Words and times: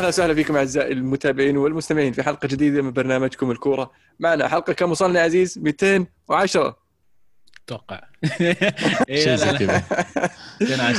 أهلا 0.00 0.08
وسهلا 0.08 0.34
فيكم 0.34 0.56
أعزائي 0.56 0.92
المتابعين 0.92 1.56
والمستمعين 1.56 2.12
في 2.12 2.22
حلقة 2.22 2.48
جديدة 2.48 2.82
من 2.82 2.90
برنامجكم 2.92 3.50
الكورة. 3.50 3.90
معنا 4.20 4.48
حلقة 4.48 4.72
كم 4.72 4.90
وصلنا 4.90 5.18
يا 5.20 5.24
عزيز 5.24 5.58
210 5.58 6.76
أتوقع 7.64 8.00
شيء 9.22 9.34
زي 9.34 9.58
كذا. 9.58 9.82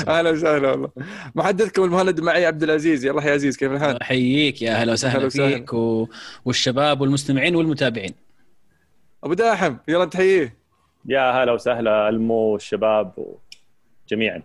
أهلا 0.07 0.29
وسهلا 0.29 0.71
والله. 0.71 0.89
محدثكم 1.35 1.83
المهند 1.83 2.19
معي 2.19 2.45
عبد 2.45 2.63
العزيز. 2.63 3.05
يلا 3.05 3.23
يا 3.23 3.33
عزيز 3.33 3.57
كيف 3.57 3.71
الحال؟ 3.71 4.01
أحييك 4.01 4.61
يا 4.61 4.71
أهلا 4.71 4.93
وسهلا. 4.93 5.29
فيك 5.29 5.73
و... 5.73 6.07
والشباب 6.45 7.01
والمستمعين 7.01 7.55
والمتابعين. 7.55 8.13
أبو 9.23 9.33
داحم 9.33 9.75
يلا 9.87 10.05
تحييه. 10.05 10.57
يا 11.05 11.31
هلا 11.43 11.51
وسهلا 11.51 12.09
المو 12.09 12.33
والشباب 12.33 13.37
جميعا 14.09 14.41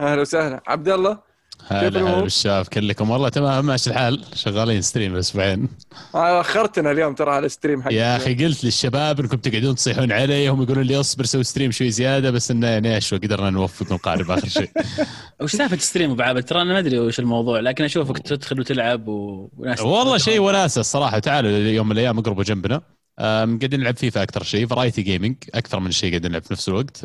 أهلا 0.00 0.20
وسهلا. 0.20 0.62
عبد 0.66 0.88
الله؟ 0.88 1.33
هلا؟ 1.68 2.00
هلا 2.00 2.20
بالشباب 2.20 2.66
كلكم 2.66 3.10
والله 3.10 3.28
تمام 3.28 3.66
ماشي 3.66 3.90
الحال. 3.90 4.24
شغالين 4.34 4.82
stream 4.82 5.16
أسبوعين 5.16 5.68
آه، 6.14 6.40
أخرتنا 6.40 6.90
اليوم 6.90 7.14
ترى 7.14 7.30
على 7.30 7.46
ال 7.46 7.51
stream 7.51 7.82
حق 7.82 7.92
يا 7.92 8.16
أخي 8.16 8.34
قلت 8.44 8.64
للشباب 8.64 9.20
إنكم 9.20 9.36
تقعدون 9.36 9.74
تصيحون 9.74 10.12
علي 10.12 10.48
هم 10.48 10.62
يقولون 10.62 10.84
لي 10.84 11.00
اصبر 11.00 11.24
سوي 11.24 11.44
stream 11.44 11.70
شوي 11.70 11.90
زيادة 11.90 12.30
بس 12.30 12.50
إنه 12.50 12.66
يعني 12.66 12.94
إيش 12.94 13.14
قدرنا 13.14 13.50
نوفق 13.50 13.92
ونقارب 13.92 14.30
آخر 14.30 14.48
شيء. 14.48 14.70
وش 15.42 15.52
سالفة 15.52 15.76
stream 15.76 16.10
أبو 16.10 16.22
عابد 16.22 16.42
ترى 16.42 16.62
أنا 16.62 16.72
ما 16.72 16.78
أدري 16.78 16.98
وش 16.98 17.18
الموضوع 17.18 17.60
لكن 17.60 17.84
أشوفك 17.84 18.18
تدخل 18.18 18.60
وتلعب 18.60 19.08
و... 19.08 19.48
وناس 19.56 19.80
والله 19.80 20.18
شيء 20.18 20.40
وناسة 20.40 20.80
الصراحة. 20.80 21.18
تعالوا 21.18 21.50
يوم 21.50 21.86
من 21.86 21.92
الأيام 21.92 22.18
اقربوا 22.18 22.44
جنبنا. 22.44 22.82
قاعدين 23.18 23.80
نلعب 23.80 23.96
فيفا 23.96 24.22
أكثر 24.22 24.42
شيء 24.42 24.66
variety 24.66 25.02
gaming 25.02 25.36
أكثر 25.54 25.80
من 25.80 25.90
شيء 25.90 26.10
قاعدين 26.10 26.30
نلعب 26.30 26.42
في 26.42 26.52
نفس 26.52 26.68
الوقت. 26.68 27.04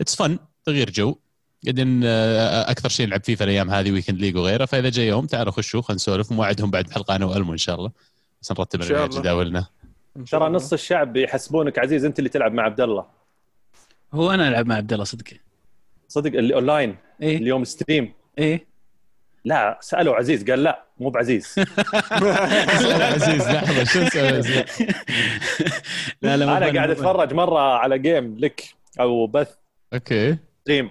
it's 0.00 0.14
fun 0.14 0.38
تغيير 0.64 0.90
جو. 0.90 1.14
قاعدين 1.64 2.00
آه، 2.04 2.70
أكثر 2.70 2.88
شيء 2.88 3.06
نلعب 3.06 3.24
فيفا 3.24 3.44
الأيام 3.44 3.70
هذه 3.70 3.92
Weekend 3.92 4.20
League 4.20 4.36
وغيره 4.36 4.64
فإذا 4.64 4.90
جاء 4.90 5.06
يوم 5.06 5.26
تعالوا 5.26 5.52
خشوا 5.52 5.82
خلينا 5.82 5.96
نسولف 5.96 6.32
وموعدهم 6.32 6.70
بعد 6.70 6.90
حلقة 6.90 7.16
أنا 7.16 7.26
وألمو 7.26 7.52
إن 7.52 7.58
شاء 7.58 7.74
الله. 7.74 7.90
بس 8.42 8.52
نرتب. 8.52 8.80
جداولنا 9.10 9.66
ترى. 10.30 10.48
نص 10.48 10.72
الشعب 10.72 11.16
يحسبونك 11.16 11.78
عزيز 11.78 12.04
أنت 12.04 12.18
اللي 12.18 12.30
تلعب 12.30 12.52
مع 12.52 12.62
عبد 12.62 12.80
الله. 12.80 13.06
هو 14.14 14.30
أنا 14.30 14.48
ألعب 14.48 14.66
مع 14.66 14.74
عبد 14.74 14.92
الله 14.92 15.04
صدق. 15.04 15.24
صدق 16.08 16.38
اللي 16.38 16.54
اونلاين 16.54 16.96
إيه. 17.22 17.36
اليوم 17.36 17.64
stream 17.64 18.12
إيه. 18.38 18.66
لا 19.44 19.78
سألوا 19.82 20.14
عزيز 20.14 20.50
قال 20.50 20.62
لا 20.62 20.84
مو 21.00 21.10
بعزيز. 21.10 21.54
عزيز 23.14 23.48
لحظة 23.48 23.84
شو 23.84 24.18
عزيز؟ 24.18 24.62
لا 26.22 26.36
لا 26.36 26.56
أنا 26.56 26.72
قاعد. 26.72 26.90
أتفرج 26.90 27.32
مرة 27.34 27.60
على 27.60 27.98
game 27.98 28.38
لك 28.38 28.64
أو 29.00 29.26
بث. 29.26 29.54
أوكي. 29.94 30.36
stream 30.60 30.90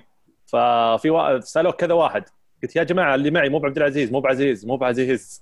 ففي 0.53 1.09
وا... 1.09 1.39
سالوه 1.39 1.71
كذا 1.71 1.93
واحد. 1.93 2.23
قلت 2.63 2.75
يا 2.75 2.83
جماعة 2.83 3.15
اللي 3.15 3.31
معي 3.31 3.49
مو 3.49 3.59
بعبد 3.59 3.77
العزيز 3.77 4.11
مو 4.11 4.19
بعزيز 4.19 4.65
مو 4.65 4.77
بعزيز. 4.77 5.41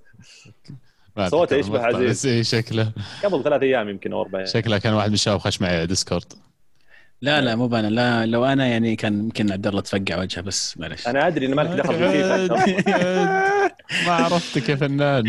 صوته 1.31 1.55
يشبه 1.55 1.85
عزيز. 1.85 2.25
إيه 2.27 2.43
شكله. 2.43 2.91
قبل 3.23 3.43
ثلاث 3.43 3.61
أيام 3.61 3.89
يمكن 3.89 4.13
أو 4.13 4.21
أربع. 4.21 4.45
شكله 4.45 4.77
كان 4.77 4.93
واحد 4.93 5.07
من 5.07 5.13
الشباب 5.13 5.37
خش 5.39 5.61
معي 5.61 5.75
على 5.75 5.87
ديسكورد 5.87 6.33
لا 7.21 7.41
لا 7.41 7.55
مو 7.55 7.65
أنا 7.65 7.87
لا 7.87 8.25
لو 8.25 8.45
أنا 8.45 8.67
يعني 8.67 8.95
كان 8.95 9.13
يمكن 9.19 9.51
عبد 9.51 9.67
الله 9.67 9.81
تفقع 9.81 10.19
وجهه 10.19 10.41
بس 10.41 10.77
معلش 10.77 11.07
أنا 11.07 11.27
أدري 11.27 11.45
ان 11.45 11.55
مالك 11.55 11.69
دخل 11.69 11.93
في. 11.93 12.83
ما 14.07 14.13
عرفتك 14.13 14.69
يا 14.69 14.75
فنان. 14.75 15.23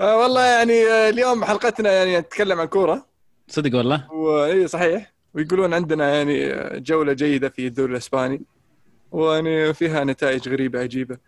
آه 0.00 0.16
والله 0.16 0.44
يعني 0.44 0.86
آه، 0.86 1.08
اليوم 1.08 1.44
حلقتنا 1.44 1.92
يعني 1.92 2.18
نتكلم 2.18 2.60
عن 2.60 2.66
كورة. 2.66 3.06
صدق 3.48 3.78
والله؟ 3.78 4.12
واي 4.12 4.68
صحيح. 4.68 5.12
ويقولون 5.34 5.74
عندنا 5.74 6.14
يعني 6.14 6.50
جولة 6.80 7.12
جيدة 7.12 7.48
في 7.48 7.66
الدوري 7.66 7.92
الإسباني 7.92 8.42
ويعني 9.12 9.74
فيها 9.74 10.04
نتائج 10.04 10.48
غريبة 10.48 10.80
عجيبة. 10.80 11.18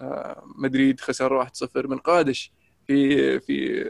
آه، 0.00 0.42
مدريد 0.56 1.00
خسر 1.00 1.32
1-0 1.32 1.86
من 1.86 1.98
قادش 1.98 2.52
في 2.86 3.40
في 3.40 3.84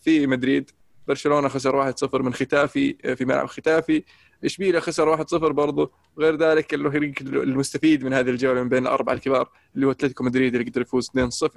في 0.00 0.26
مدريد. 0.26 0.70
برشلونة 1.08 1.48
خسر 1.48 1.92
1-0 1.92 2.22
من 2.22 2.34
ختافي 2.34 2.96
آه، 3.04 3.14
في 3.14 3.24
ملعب 3.24 3.46
ختافي. 3.46 4.02
إشبيليا 4.44 4.80
خسر 4.80 5.08
1-0 5.08 5.34
برضه 5.52 5.90
غير 6.18 6.36
ذلك 6.36 6.74
الفريق 6.74 7.14
المستفيد 7.20 8.04
من 8.04 8.12
هذه 8.12 8.30
الجولة 8.30 8.62
من 8.62 8.68
بين 8.68 8.82
الأربعة 8.82 9.14
الكبار 9.14 9.48
اللي 9.74 9.86
هو 9.86 9.90
أتلتيكو 9.90 10.24
مدريد 10.24 10.54
اللي 10.54 10.70
قدر 10.70 10.80
يفوز 10.80 11.10
2-0 11.10 11.48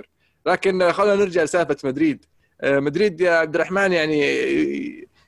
لكن 0.46 0.92
خلينا 0.92 1.16
نرجع 1.16 1.44
لسالفة 1.44 1.78
مدريد. 1.84 2.26
آه، 2.62 2.80
مدريد 2.80 3.22
يا 3.22 3.32
عبد 3.32 3.56
الرحمن 3.56 3.92
يعني 3.92 4.22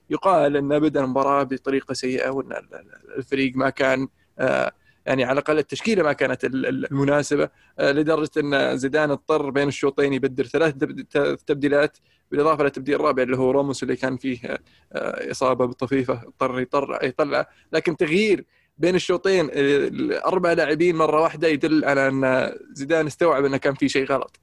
يقال 0.10 0.58
أن 0.58 0.80
بدا 0.80 1.04
المباراة 1.04 1.44
بطريقة 1.44 1.94
سيئة 1.94 2.30
وأن 2.30 2.52
ال- 2.52 2.76
ال- 2.76 3.18
الفريق 3.18 3.56
ما 3.56 3.70
كان 3.70 4.08
آه، 4.40 4.72
يعني 5.06 5.24
على 5.24 5.34
الأقل 5.40 5.58
التشكيلة 5.58 6.04
ما 6.04 6.14
كانت 6.14 6.46
ال- 6.46 6.66
ال- 6.66 6.92
المناسبة 6.92 7.50
آه، 7.80 7.92
لدرجة 7.92 8.30
أن 8.38 8.78
زيدان 8.78 9.12
اضطر 9.12 9.50
بين 9.50 9.68
الشوطين 9.68 10.14
يبدل 10.14 10.46
ثلاث 10.46 10.74
تبديلات 11.48 11.98
بالإضافة 12.32 12.64
للتبديل 12.64 12.96
الرابع 12.96 13.24
اللي 13.24 13.38
هو 13.38 13.52
راموس 13.52 13.84
اللي 13.84 13.96
كان 13.96 14.18
فيه 14.18 14.40
آه، 14.44 15.32
إصابة 15.32 15.66
بالطفيفه 15.66 16.22
اضطر 16.28 16.60
يطلع 16.60 17.00
يطلع. 17.04 17.46
لكن 17.74 17.98
تغيير 17.98 18.46
بين 18.78 18.96
الشوطين 18.96 19.50
الأربع 19.54 20.54
لاعبين 20.54 20.96
مرة 20.96 21.22
واحدة 21.22 21.48
يدل 21.48 21.86
على 21.86 22.08
أن 22.08 22.52
زيدان 22.72 23.06
استوعب 23.08 23.46
أنه 23.46 23.58
كان 23.58 23.74
في 23.74 23.90
شيء 23.90 24.06
غلط. 24.06 24.40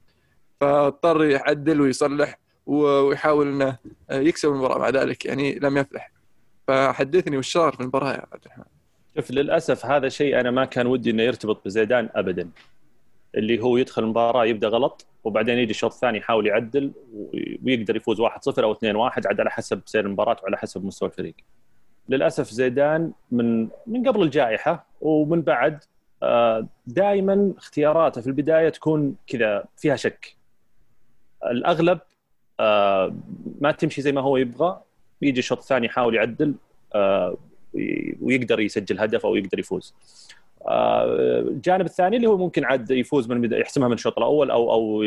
فاضطر 0.61 1.23
يعدل 1.23 1.81
ويصلح. 1.81 2.39
ويحاول 2.65 3.47
إنه 3.47 3.77
يكسب 4.11 4.49
المباراة 4.49 4.77
مع 4.77 4.89
ذلك 4.89 5.25
يعني 5.25 5.59
لم 5.59 5.77
يفلح 5.77 6.11
فحدثني 6.67 7.37
وش 7.37 7.53
صار 7.53 7.73
في 7.73 7.81
المباراة 7.81 8.13
يا 8.13 8.25
عبد 8.33 8.45
الرحمن 8.45 8.63
شوف 9.15 9.31
للأسف 9.31 9.85
هذا 9.85 10.09
شيء 10.09 10.39
أنا 10.39 10.51
ما 10.51 10.65
كان 10.65 10.87
ودي 10.87 11.09
إنه 11.11 11.23
يرتبط 11.23 11.65
بزيدان 11.65 12.09
ابدا 12.15 12.49
اللي 13.35 13.59
هو 13.61 13.77
يدخل 13.77 14.03
المباراة 14.03 14.45
يبدأ 14.45 14.67
غلط 14.67 15.05
وبعدين 15.23 15.57
يجي 15.57 15.71
الشوط 15.71 15.93
الثاني 15.93 16.17
يحاول 16.17 16.47
يعدل 16.47 16.91
وي- 17.13 17.59
ويقدر 17.65 17.95
يفوز 17.95 18.21
1-0 18.21 18.63
أو 18.63 18.71
2-1 18.73 19.27
عاد 19.27 19.39
على 19.39 19.49
حسب 19.51 19.81
سير 19.85 20.05
المباراة 20.05 20.37
وعلى 20.43 20.57
حسب 20.57 20.85
مستوى 20.85 21.09
الفريق. 21.09 21.35
للأسف 22.09 22.49
زيدان 22.49 23.11
من 23.31 23.67
من 23.87 24.07
قبل 24.07 24.21
الجائحة 24.21 24.85
ومن 25.01 25.41
بعد 25.41 25.83
دائما 26.87 27.53
اختياراته 27.57 28.21
في 28.21 28.27
البداية 28.27 28.69
تكون 28.69 29.15
كذا 29.27 29.65
فيها 29.77 29.95
شك. 29.95 30.35
الأغلب 31.45 31.99
آه، 32.59 33.15
ما 33.61 33.71
تمشي 33.71 34.01
زي 34.01 34.11
ما 34.11 34.21
هو 34.21 34.37
يبغى 34.37 34.81
يجي 35.21 35.39
الشوط 35.39 35.57
الثاني 35.57 35.85
يحاول 35.85 36.15
يعدل 36.15 36.53
آه، 36.95 37.37
وي- 37.73 38.17
ويقدر 38.21 38.59
يسجل 38.59 38.99
هدف 38.99 39.25
أو 39.25 39.35
يقدر 39.35 39.59
يفوز. 39.59 39.93
آه، 40.67 41.05
الجانب 41.39 41.85
الثاني 41.85 42.15
اللي 42.15 42.27
هو 42.27 42.37
ممكن 42.37 42.65
عاد 42.65 42.91
يفوز 42.91 43.29
من 43.31 43.53
يحسمها 43.53 43.87
من 43.87 43.93
الشوط 43.93 44.17
الأول 44.17 44.51
أو 44.51 44.71
أو 44.71 45.03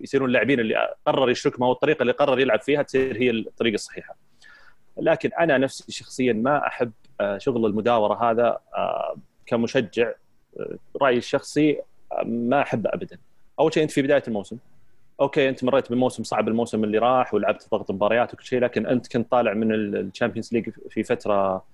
يصيرون 0.00 0.28
اللاعبين 0.28 0.60
اللي 0.60 0.88
قرر 1.06 1.30
يشرك 1.30 1.60
ما 1.60 1.66
هو 1.66 1.72
الطريقة 1.72 2.02
اللي 2.02 2.12
قرر 2.12 2.40
يلعب 2.40 2.60
فيها 2.60 2.82
تصير 2.82 3.16
هي 3.16 3.30
الطريقة 3.30 3.74
الصحيحة. 3.74 4.16
لكن 4.96 5.30
أنا 5.40 5.58
نفسي 5.58 5.92
شخصيا 5.92 6.32
ما 6.32 6.66
أحب 6.66 6.92
شغل 7.36 7.66
المداورة 7.66 8.30
هذا 8.30 8.58
كمشجع 9.46 10.12
رأيي 11.02 11.18
الشخصي 11.18 11.78
ما 12.24 12.62
أحبه 12.62 12.90
ابدا. 12.92 13.18
أول 13.60 13.74
شيء 13.74 13.82
أنت 13.82 13.90
في 13.90 14.02
بداية 14.02 14.22
الموسم 14.28 14.56
أوكي 15.20 15.48
انت 15.48 15.64
مريت 15.64 15.92
بموسم 15.92 16.22
صعب 16.24 16.48
الموسم 16.48 16.84
اللي 16.84 16.98
راح 16.98 17.34
ولعبت 17.34 17.68
ضغط 17.72 17.90
مباريات 17.90 18.34
وكل 18.34 18.44
شيء 18.44 18.60
لكن 18.60 18.86
انت 18.86 19.12
كنت 19.12 19.30
طالع 19.30 19.52
من 19.54 19.74
ال 19.74 19.82
Champions 19.82 20.52
League 20.54 20.70
في 20.90 21.02
فترة 21.02 21.64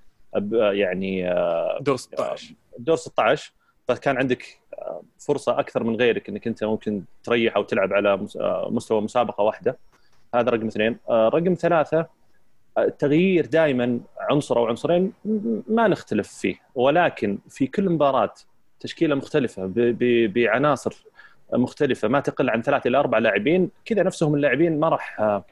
يعني 0.72 1.30
آه، 1.32 1.78
دور 1.80 1.96
16 1.96 2.54
دور 2.78 2.96
16 2.96 3.52
فكان 3.88 4.16
عندك 4.18 4.58
آه، 4.78 5.02
فرصة 5.18 5.58
أكثر 5.60 5.84
من 5.84 5.96
غيرك 5.96 6.28
إنك 6.28 6.46
أنت 6.46 6.64
ممكن 6.64 7.02
تريح 7.24 7.56
أو 7.56 7.62
تلعب 7.62 7.92
على 7.92 8.16
مس- 8.16 8.36
آه، 8.36 8.68
مستوى 8.70 9.00
مسابقة 9.00 9.42
واحدة. 9.44 9.78
هذا 10.34 10.50
رقم 10.50 10.66
اثنين. 10.66 10.98
آه، 11.08 11.28
رقم 11.28 11.54
ثلاثة 11.54 12.06
آه، 12.78 12.84
التغيير 12.84 13.46
دائما 13.46 14.00
عنصر 14.20 14.56
أو 14.58 14.66
عنصرين 14.66 15.12
ما 15.68 15.88
نختلف 15.88 16.28
فيه 16.28 16.54
ولكن 16.74 17.38
في 17.48 17.66
كل 17.66 17.90
مباراة 17.90 18.34
تشكيلة 18.80 19.14
مختلفة 19.14 19.72
بعناصر 20.34 21.04
مختلفة 21.58 22.08
ما 22.08 22.20
تقل 22.20 22.50
عن 22.50 22.62
ثلاث 22.62 22.86
إلى 22.86 22.98
أربع 22.98 23.18
لاعبين 23.18 23.70
كذا 23.84 24.02
نفسهم 24.02 24.34
اللاعبين 24.34 24.80
ما 24.80 24.88
راح 24.88 25.20
آه، 25.20 25.44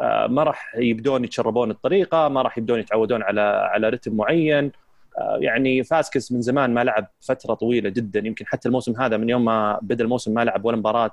آه، 0.00 0.26
ما 0.26 0.42
راح 0.42 0.74
يبدون 0.76 1.24
يتشربون 1.24 1.70
الطريقة 1.70 2.28
ما 2.28 2.42
راح 2.42 2.58
يبدون 2.58 2.80
يتعودون 2.80 3.22
على 3.22 3.40
على 3.40 3.88
رتم 3.88 4.16
معين. 4.16 4.72
آه، 5.18 5.38
يعني 5.40 5.84
فاسكس 5.84 6.32
من 6.32 6.42
زمان 6.42 6.74
ما 6.74 6.84
لعب 6.84 7.06
فترة 7.20 7.54
طويلة 7.54 7.90
جدا 7.90 8.20
يمكن 8.26 8.46
حتى 8.46 8.68
الموسم 8.68 9.00
هذا 9.00 9.16
من 9.16 9.28
يوم 9.28 9.44
ما 9.44 9.78
بدأ 9.82 10.04
الموسم 10.04 10.34
ما 10.34 10.44
لعب 10.44 10.64
ولا 10.64 10.76
مباراة. 10.76 11.12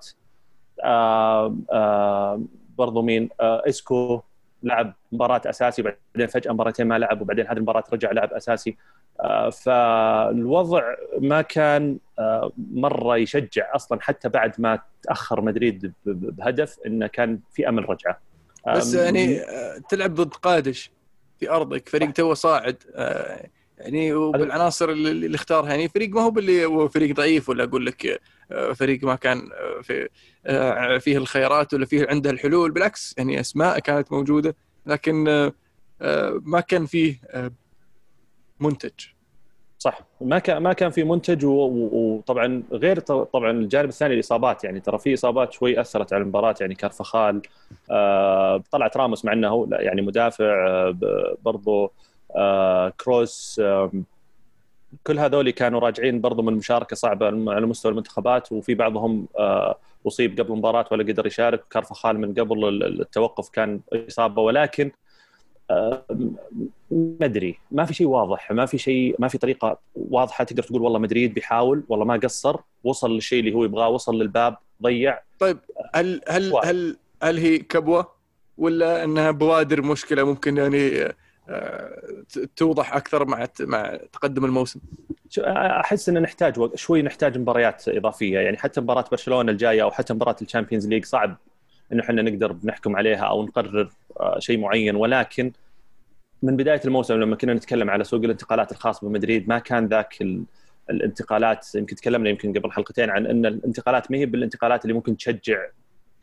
برضو 2.78 3.02
مين؟ 3.02 3.30
إسكو 3.42 4.22
لعب 4.64 4.94
مباراة 5.12 5.42
أساسي 5.46 5.82
بعدين 5.82 6.28
فجأة 6.28 6.52
مباراتين 6.52 6.88
ما 6.88 7.00
لعب 7.00 7.22
وبعدين 7.22 7.48
هذه 7.48 7.58
المباراة 7.58 7.84
رجع 7.94 8.12
لعب 8.12 8.34
أساسي. 8.34 8.78
فالوضع 9.52 10.96
ما 11.20 11.42
كان 11.42 11.98
مرة 12.58 13.18
يشجع 13.18 13.76
أصلا 13.76 14.02
حتى 14.02 14.30
بعد 14.30 14.62
ما 14.62 14.80
تأخر 15.04 15.42
مدريد 15.42 15.94
بهدف 16.06 16.78
إنه 16.86 17.08
كان 17.08 17.40
في 17.54 17.70
أمل 17.70 17.90
رجعة. 17.90 18.20
بس 18.76 18.94
يعني 18.94 19.40
آه، 19.40 19.78
تلعب 19.90 20.14
ضد 20.14 20.34
قادش 20.34 20.92
في 21.40 21.50
أرضك 21.50 21.90
فريق 21.90 22.12
توه 22.12 22.34
صاعد. 22.34 22.84
آه، 22.96 23.48
يعني 23.78 24.14
وبالعناصر 24.14 24.90
اللي 24.90 25.36
اختارها 25.36 25.70
يعني 25.70 25.90
فريق 25.90 26.10
ما 26.10 26.22
هو 26.22 26.32
باللي 26.32 26.66
هو 26.66 26.88
فريق 26.88 27.16
ضعيف 27.16 27.50
ولا 27.50 27.64
أقول 27.64 27.86
لك 27.86 28.22
آه، 28.52 28.74
فريق 28.74 29.04
ما 29.04 29.16
كان 29.16 29.38
آه، 29.52 29.82
في 29.82 30.10
آه، 30.46 30.98
فيه 30.98 31.18
الخيارات 31.18 31.74
ولا 31.74 31.86
فيه 31.86 32.08
عنده 32.10 32.30
الحلول. 32.30 32.72
بالعكس 32.72 33.16
يعني 33.18 33.40
أسماء 33.40 33.80
كانت 33.80 34.12
موجودة 34.12 34.56
لكن 34.86 35.28
آه، 35.28 35.54
آه، 36.02 36.42
ما 36.44 36.60
كان 36.60 36.86
فيه 36.86 37.20
آه، 37.28 37.52
منتج. 38.60 39.15
صح. 39.86 40.00
ما 40.22 40.40
كان 40.40 40.58
ما 40.58 40.74
كان 40.74 40.90
في 40.92 41.04
منتج 41.04 41.46
وطبعا 41.46 42.64
غير 42.72 43.00
طبعا 43.00 43.52
الجانب 43.52 43.90
الثاني 43.90 44.14
الإصابات 44.14 44.64
يعني 44.64 44.80
ترى 44.80 45.00
في 45.00 45.14
إصابات 45.14 45.54
شوي 45.54 45.82
أثرت 45.82 46.14
على 46.14 46.24
المباراة 46.24 46.56
يعني 46.62 46.76
كارفخال 46.76 47.42
آه 47.92 48.64
طلعت 48.72 48.98
راموس 48.98 49.26
مع 49.26 49.34
إنه 49.34 49.68
يعني 49.72 50.02
مدافع 50.02 50.46
آه 50.68 50.98
برضو 51.44 51.92
آه 52.36 52.90
كروس 52.90 53.62
كل 55.08 55.20
هذول 55.20 55.50
كانوا 55.50 55.80
راجعين 55.80 56.22
برضو 56.22 56.42
من 56.42 56.54
مشاركة 56.54 56.96
صعبة 56.96 57.26
على 57.54 57.66
مستوى 57.66 57.92
المنتخبات 57.92 58.52
وفي 58.52 58.76
بعضهم 58.76 59.28
أصيب 60.08 60.40
قبل 60.40 60.52
المباراه 60.54 60.86
ولا 60.92 61.04
قدر 61.04 61.28
يشارك 61.28 61.64
كارفخال 61.70 62.20
من 62.20 62.34
قبل 62.34 62.68
ال- 62.68 63.02
التوقف 63.02 63.50
كان 63.50 63.80
إصابة 63.94 64.42
ولكن 64.42 64.92
ما 66.92 67.26
أدري. 67.26 67.60
ما 67.72 67.86
في 67.86 67.94
شيء 67.94 68.08
واضح 68.08 68.52
ما 68.52 68.66
في 68.66 68.78
شيء 68.78 69.16
ما 69.20 69.28
في 69.28 69.38
طريقة 69.38 69.80
واضحة 69.96 70.44
تقدر 70.44 70.64
تقول 70.64 70.82
والله 70.82 71.00
مدريد 71.00 71.34
بيحاول 71.34 71.84
والله 71.90 72.06
ما 72.06 72.16
قصر 72.24 72.58
وصل 72.84 73.12
للشيء 73.12 73.40
اللي 73.40 73.54
هو 73.54 73.64
يبغاه 73.64 73.90
وصل 73.90 74.22
للباب 74.22 74.58
ضيع. 74.84 75.20
طيب 75.40 75.58
هل 75.96 76.22
هل 76.28 76.54
واحد. 76.54 76.68
هل 76.68 76.98
هل 77.24 77.38
هي 77.38 77.58
كبوة؟ 77.58 78.16
ولا 78.58 79.04
إنها 79.04 79.32
بوادر 79.32 79.82
مشكلة 79.82 80.24
ممكن 80.24 80.58
يعني 80.58 81.14
آه، 81.50 82.24
توضح 82.56 82.96
أكثر 82.96 83.26
مع 83.26 83.48
مع 83.60 84.00
تقدم 84.14 84.46
الموسم؟ 84.46 84.80
أحس 85.40 86.10
إن 86.10 86.22
نحتاج 86.22 86.76
شوي 86.76 87.02
نحتاج 87.02 87.38
مباريات 87.38 87.90
إضافية. 87.90 88.40
يعني 88.40 88.58
حتى 88.58 88.82
مباراة 88.82 89.06
برشلونة 89.12 89.52
الجاية 89.52 89.84
أو 89.84 89.92
حتى 89.92 90.14
مباراة 90.14 90.36
ال 90.42 90.46
Champions 90.46 90.88
League 90.88 91.06
صعب 91.06 91.38
إنه 91.92 92.04
إحنا 92.04 92.22
نقدر 92.22 92.56
نحكم 92.64 92.96
عليها 92.96 93.24
أو 93.24 93.44
نقرر 93.44 93.90
آه، 94.20 94.40
شيء 94.40 94.60
معين 94.60 94.96
ولكن 94.96 95.52
من 96.44 96.56
بداية 96.56 96.82
الموسم 96.86 97.14
لما 97.14 97.36
كنا 97.36 97.54
نتكلم 97.54 97.90
على 97.90 98.04
سوق 98.04 98.24
الانتقالات 98.24 98.72
الخاص 98.72 99.06
بمدريد 99.06 99.50
ما 99.50 99.60
كان 99.60 99.88
ذاك 99.88 100.22
ال... 100.22 100.44
الانتقالات 100.90 101.76
يمكن 101.76 101.96
تكلمنا 101.96 102.30
يمكن 102.30 102.54
قبل 102.54 102.72
حلقتين 102.72 103.10
عن 103.10 103.26
إن 103.26 103.46
الانتقالات 103.46 104.12
ما 104.12 104.18
هي 104.18 104.26
بالانتقالات 104.26 104.86
اللي 104.86 104.94
ممكن 104.94 105.18
تشجع 105.18 105.58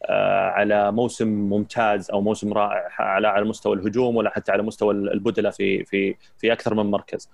آه، 0.04 0.50
على 0.50 0.92
موسم 0.92 1.28
ممتاز 1.28 2.10
أو 2.10 2.20
موسم 2.20 2.52
رائع 2.52 2.88
على 2.98 3.28
على 3.28 3.44
مستوى 3.44 3.76
الهجوم 3.76 4.16
ولا 4.16 4.30
حتى 4.30 4.52
على 4.52 4.62
مستوى 4.62 4.94
البدلاء 4.94 5.50
في 5.50 5.84
في 5.84 6.14
في 6.38 6.52
أكثر 6.52 6.74
من 6.74 6.90
مركز. 6.90 7.30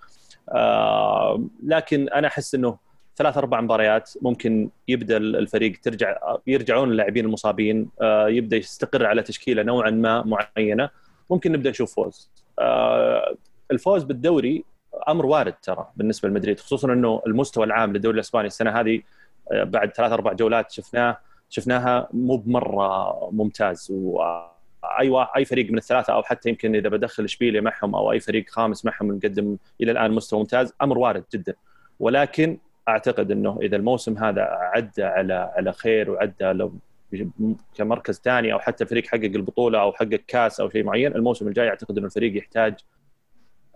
آه، 0.48 1.44
لكن 1.64 2.08
أنا 2.08 2.28
أحس 2.28 2.54
إنه 2.54 2.78
ثلاث 3.18 3.36
أربع 3.38 3.60
مباريات 3.60 4.10
ممكن 4.22 4.70
يبدأ 4.88 5.16
الفريق 5.16 5.72
ترجع 5.82 6.16
يرجعون 6.46 6.90
اللاعبين 6.90 7.24
المصابين 7.24 7.88
آه، 8.00 8.28
يبدأ 8.28 8.56
يستقر 8.56 9.06
على 9.06 9.22
تشكيلة 9.22 9.62
نوعا 9.62 9.90
ما 9.90 10.22
معينة. 10.56 10.90
ممكن 11.30 11.52
نبدأ 11.52 11.70
نشوف 11.70 11.94
فوز. 11.94 12.30
آه، 12.58 13.34
الفوز 13.70 14.04
بالدوري 14.04 14.64
أمر 15.08 15.26
وارد 15.26 15.54
ترى 15.62 15.88
بالنسبة 15.96 16.28
لمدريد 16.28 16.60
خصوصا 16.60 16.92
إنه 16.92 17.22
المستوى 17.26 17.64
العام 17.64 17.92
للدوري 17.92 18.14
الإسباني 18.14 18.46
السنة 18.46 18.70
هذه 18.80 19.00
آه، 19.52 19.64
بعد 19.64 19.90
ثلاث 19.94 20.12
أربع 20.12 20.32
جولات 20.32 20.70
شفناه 20.70 21.18
شفناها 21.50 22.08
مو 22.12 22.36
بمرة 22.36 23.28
ممتاز. 23.32 23.88
وأي 23.90 25.08
وا- 25.08 25.36
أي 25.36 25.44
فريق 25.44 25.70
من 25.70 25.78
الثلاثة 25.78 26.12
أو 26.12 26.22
حتى 26.22 26.48
يمكن 26.48 26.74
إذا 26.74 26.88
بدخل 26.88 27.24
إشبيليا 27.24 27.60
معهم 27.60 27.94
أو 27.94 28.12
أي 28.12 28.20
فريق 28.20 28.44
خامس 28.48 28.84
معهم 28.84 29.08
مقدم 29.08 29.56
إلى 29.80 29.92
الآن 29.92 30.10
مستوى 30.12 30.38
ممتاز 30.40 30.72
أمر 30.82 30.98
وارد 30.98 31.24
جدا. 31.34 31.54
ولكن 32.00 32.58
أعتقد 32.88 33.30
إنه 33.30 33.58
إذا 33.62 33.76
الموسم 33.76 34.18
هذا 34.18 34.42
عدى 34.42 35.02
على 35.02 35.52
على 35.56 35.72
خير 35.72 36.10
وعدى 36.10 36.44
لو 36.44 36.72
كمركز 37.74 38.20
ثاني 38.24 38.52
أو 38.52 38.58
حتى 38.58 38.86
فريق 38.86 39.06
حقق 39.06 39.24
البطولة 39.24 39.80
أو 39.80 39.92
حقق 39.92 40.20
كاس 40.28 40.60
أو 40.60 40.70
شيء 40.70 40.84
معين 40.84 41.16
الموسم 41.16 41.48
الجاي 41.48 41.68
أعتقد 41.68 41.98
إنه 41.98 42.06
الفريق 42.06 42.38
يحتاج 42.38 42.74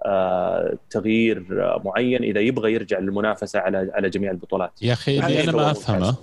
آه، 0.05 0.79
تغيير 0.91 1.47
آه، 1.51 1.83
معين 1.85 2.23
إذا 2.23 2.41
يبغى 2.41 2.73
يرجع 2.73 2.99
للمنافسة 2.99 3.59
على 3.59 3.91
على 3.95 4.11
جميع 4.11 4.31
البطولات 4.31 4.83
يا 4.83 4.93
أخي 4.93 5.15
يعني 5.15 5.41
اللي 5.41 5.51
أنا 5.51 5.53
ما. 5.53 5.71
أفهمه 5.71 6.17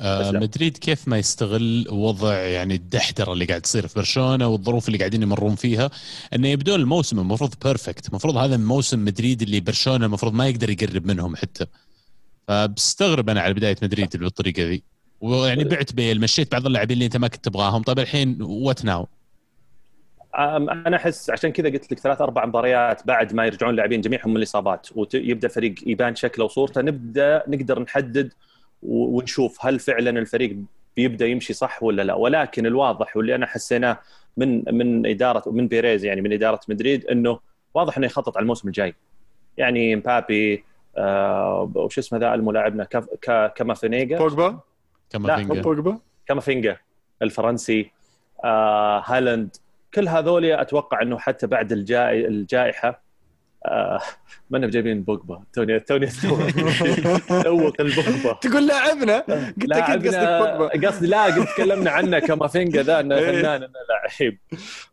آه. 0.00 0.30
مدريد 0.30 0.76
كيف 0.76 1.08
ما 1.08 1.18
يستغل 1.18 1.86
وضع 1.90 2.34
يعني 2.34 2.74
الدحدرة 2.74 3.32
اللي 3.32 3.44
قاعد 3.44 3.60
تصير 3.60 3.86
في 3.86 3.94
برشلونة 3.94 4.48
والظروف 4.48 4.86
اللي 4.88 4.98
قاعدين 4.98 5.22
يمرون 5.22 5.54
فيها 5.54 5.90
إنه 6.34 6.48
يبدون 6.48 6.80
الموسم 6.80 7.18
المفروض 7.18 7.54
بيرفكت 7.64 8.08
المفروض 8.08 8.36
هذا 8.36 8.56
موسم 8.56 9.04
مدريد 9.04 9.42
اللي 9.42 9.60
برشلونة 9.60 10.06
المفروض 10.06 10.34
ما 10.34 10.48
يقدر 10.48 10.70
يقرب 10.70 11.06
منهم 11.06 11.36
حتى 11.36 11.66
فبستغرب 12.48 13.30
أنا 13.30 13.40
على 13.40 13.54
بداية 13.54 13.76
مدريد 13.82 14.16
بالطريقة 14.16 14.62
ذي. 14.62 14.82
ويعني 15.20 15.64
بعت 15.64 15.92
بيل 15.92 16.20
مشيت 16.20 16.52
بعض 16.52 16.66
اللاعبين 16.66 16.94
اللي 16.94 17.04
أنت 17.04 17.16
ما 17.16 17.28
كنت 17.28 17.44
تبغاهم. 17.44 17.82
طيب 17.82 17.98
الحين 17.98 18.38
وات 18.42 18.84
ناو 18.84 19.08
أنا 20.34 20.96
أحس 20.96 21.30
عشان 21.30 21.50
كذا 21.52 21.68
قلت 21.68 21.92
لك 21.92 21.98
ثلاث 21.98 22.20
أربع 22.20 22.46
مباريات 22.46 23.06
بعد 23.06 23.34
ما 23.34 23.46
يرجعون 23.46 23.70
اللاعبين 23.70 24.00
جميعهم 24.00 24.30
من 24.30 24.36
الإصابات. 24.36 24.88
ويبدأ 24.96 25.48
الفريق 25.48 25.74
يبان 25.86 26.14
شكله 26.14 26.44
وصورته. 26.44 26.80
نبدأ 26.80 27.42
نقدر 27.48 27.82
نحدد 27.82 28.32
ونشوف 28.82 29.66
هل 29.66 29.78
فعلا 29.78 30.10
الفريق 30.10 30.56
بيبدأ 30.96 31.26
يمشي 31.26 31.52
صح 31.52 31.82
ولا 31.82 32.02
لا. 32.02 32.14
ولكن 32.14 32.66
الواضح 32.66 33.16
واللي 33.16 33.34
أنا 33.34 33.46
حسيناه 33.46 33.98
من 34.36 34.64
من 34.74 35.06
إدارة 35.06 35.50
من 35.50 35.68
بيريز 35.68 36.04
يعني 36.04 36.20
من 36.20 36.32
إدارة 36.32 36.60
مدريد 36.68 37.06
إنه 37.06 37.38
واضح 37.74 37.96
إنه 37.96 38.06
يخطط 38.06 38.36
على 38.36 38.42
الموسم 38.42 38.68
الجاي. 38.68 38.94
يعني 39.56 39.96
مبابي 39.96 40.64
وش 41.74 41.98
اسمه 41.98 42.18
ذا 42.18 42.34
اللاعبنا؟ 42.34 42.84
كامافينيجا. 43.54 44.18
بوجبا؟ 44.18 44.58
فينجر 45.10 45.60
بوجبا. 45.62 45.98
كامافينجا 46.26 46.76
الفرنسي. 47.22 47.90
آه 48.44 49.02
هالاند. 49.06 49.56
كل 49.94 50.08
هذول 50.08 50.44
أتوقع 50.44 51.02
إنه 51.02 51.18
حتى 51.18 51.46
بعد 51.46 51.72
الجائ 51.72 52.26
الجائحة 52.26 53.04
آه 53.66 54.00
ما 54.50 54.58
أنا 54.58 54.66
جايبين 54.66 55.02
بوجبا. 55.02 55.42
توني 55.52 55.80
توني 55.80 56.06
ذوق 57.32 57.80
البوجبا 57.80 58.32
تقول 58.42 58.66
لاعبنا؟ 58.66 59.18
قلت 59.62 59.72
أكيد 59.72 60.06
قصدك 60.06 60.58
بوجبا. 60.58 60.88
قصدي 60.88 61.06
لا 61.06 61.24
قد 61.24 61.46
تكلمنا 61.46 61.90
عنه 61.90 62.18
كامافينجا 62.18 62.82
ذا 62.82 63.00
إنه 63.00 63.14
إيه. 63.16 63.42
فنان 63.42 63.62
إنه 63.62 63.72
لعيب. 64.20 64.38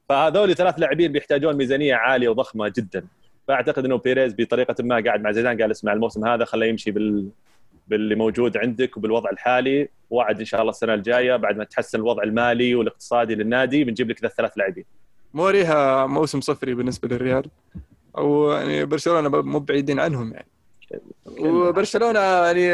فهذول 0.09 0.55
ثلاث 0.55 0.79
لاعبين 0.79 1.11
بيحتاجون 1.11 1.55
ميزانية 1.55 1.95
عالية 1.95 2.29
وضخمة 2.29 2.67
جدا. 2.77 3.05
فاعتقد 3.47 3.85
إنه 3.85 3.97
بيريز 3.97 4.35
بطريقة 4.37 4.75
ما 4.83 5.03
قاعد 5.05 5.21
مع 5.21 5.31
زيدان 5.31 5.61
قال 5.61 5.71
اسمع 5.71 5.93
الموسم 5.93 6.25
هذا 6.27 6.45
خليه 6.45 6.67
يمشي 6.67 6.91
بال 6.91 7.29
باللي 7.87 8.15
موجود 8.15 8.57
عندك 8.57 8.97
وبالوضع 8.97 9.29
الحالي. 9.29 9.89
وبعد 10.09 10.39
إن 10.39 10.45
شاء 10.45 10.61
الله 10.61 10.69
السنة 10.69 10.93
الجاية 10.93 11.35
بعد 11.35 11.57
ما 11.57 11.63
تحسن 11.63 11.99
الوضع 11.99 12.23
المالي 12.23 12.75
والاقتصادي 12.75 13.35
للنادي 13.35 13.83
بنجيب 13.83 14.09
لك 14.09 14.21
ذا 14.21 14.27
الثلاث 14.27 14.57
لاعبين. 14.57 14.85
مو 15.33 15.57
بلازم 15.57 16.05
موسم 16.05 16.41
صفري 16.41 16.73
بالنسبة 16.73 17.07
للريال. 17.07 17.43
أو 18.17 18.51
يعني 18.51 18.85
برشلونة 18.85 19.41
مو 19.41 19.59
بعيدين 19.59 19.99
عنهم 19.99 20.33
يعني. 20.33 20.47
وبرشلونة 21.39 22.19
يعني 22.19 22.71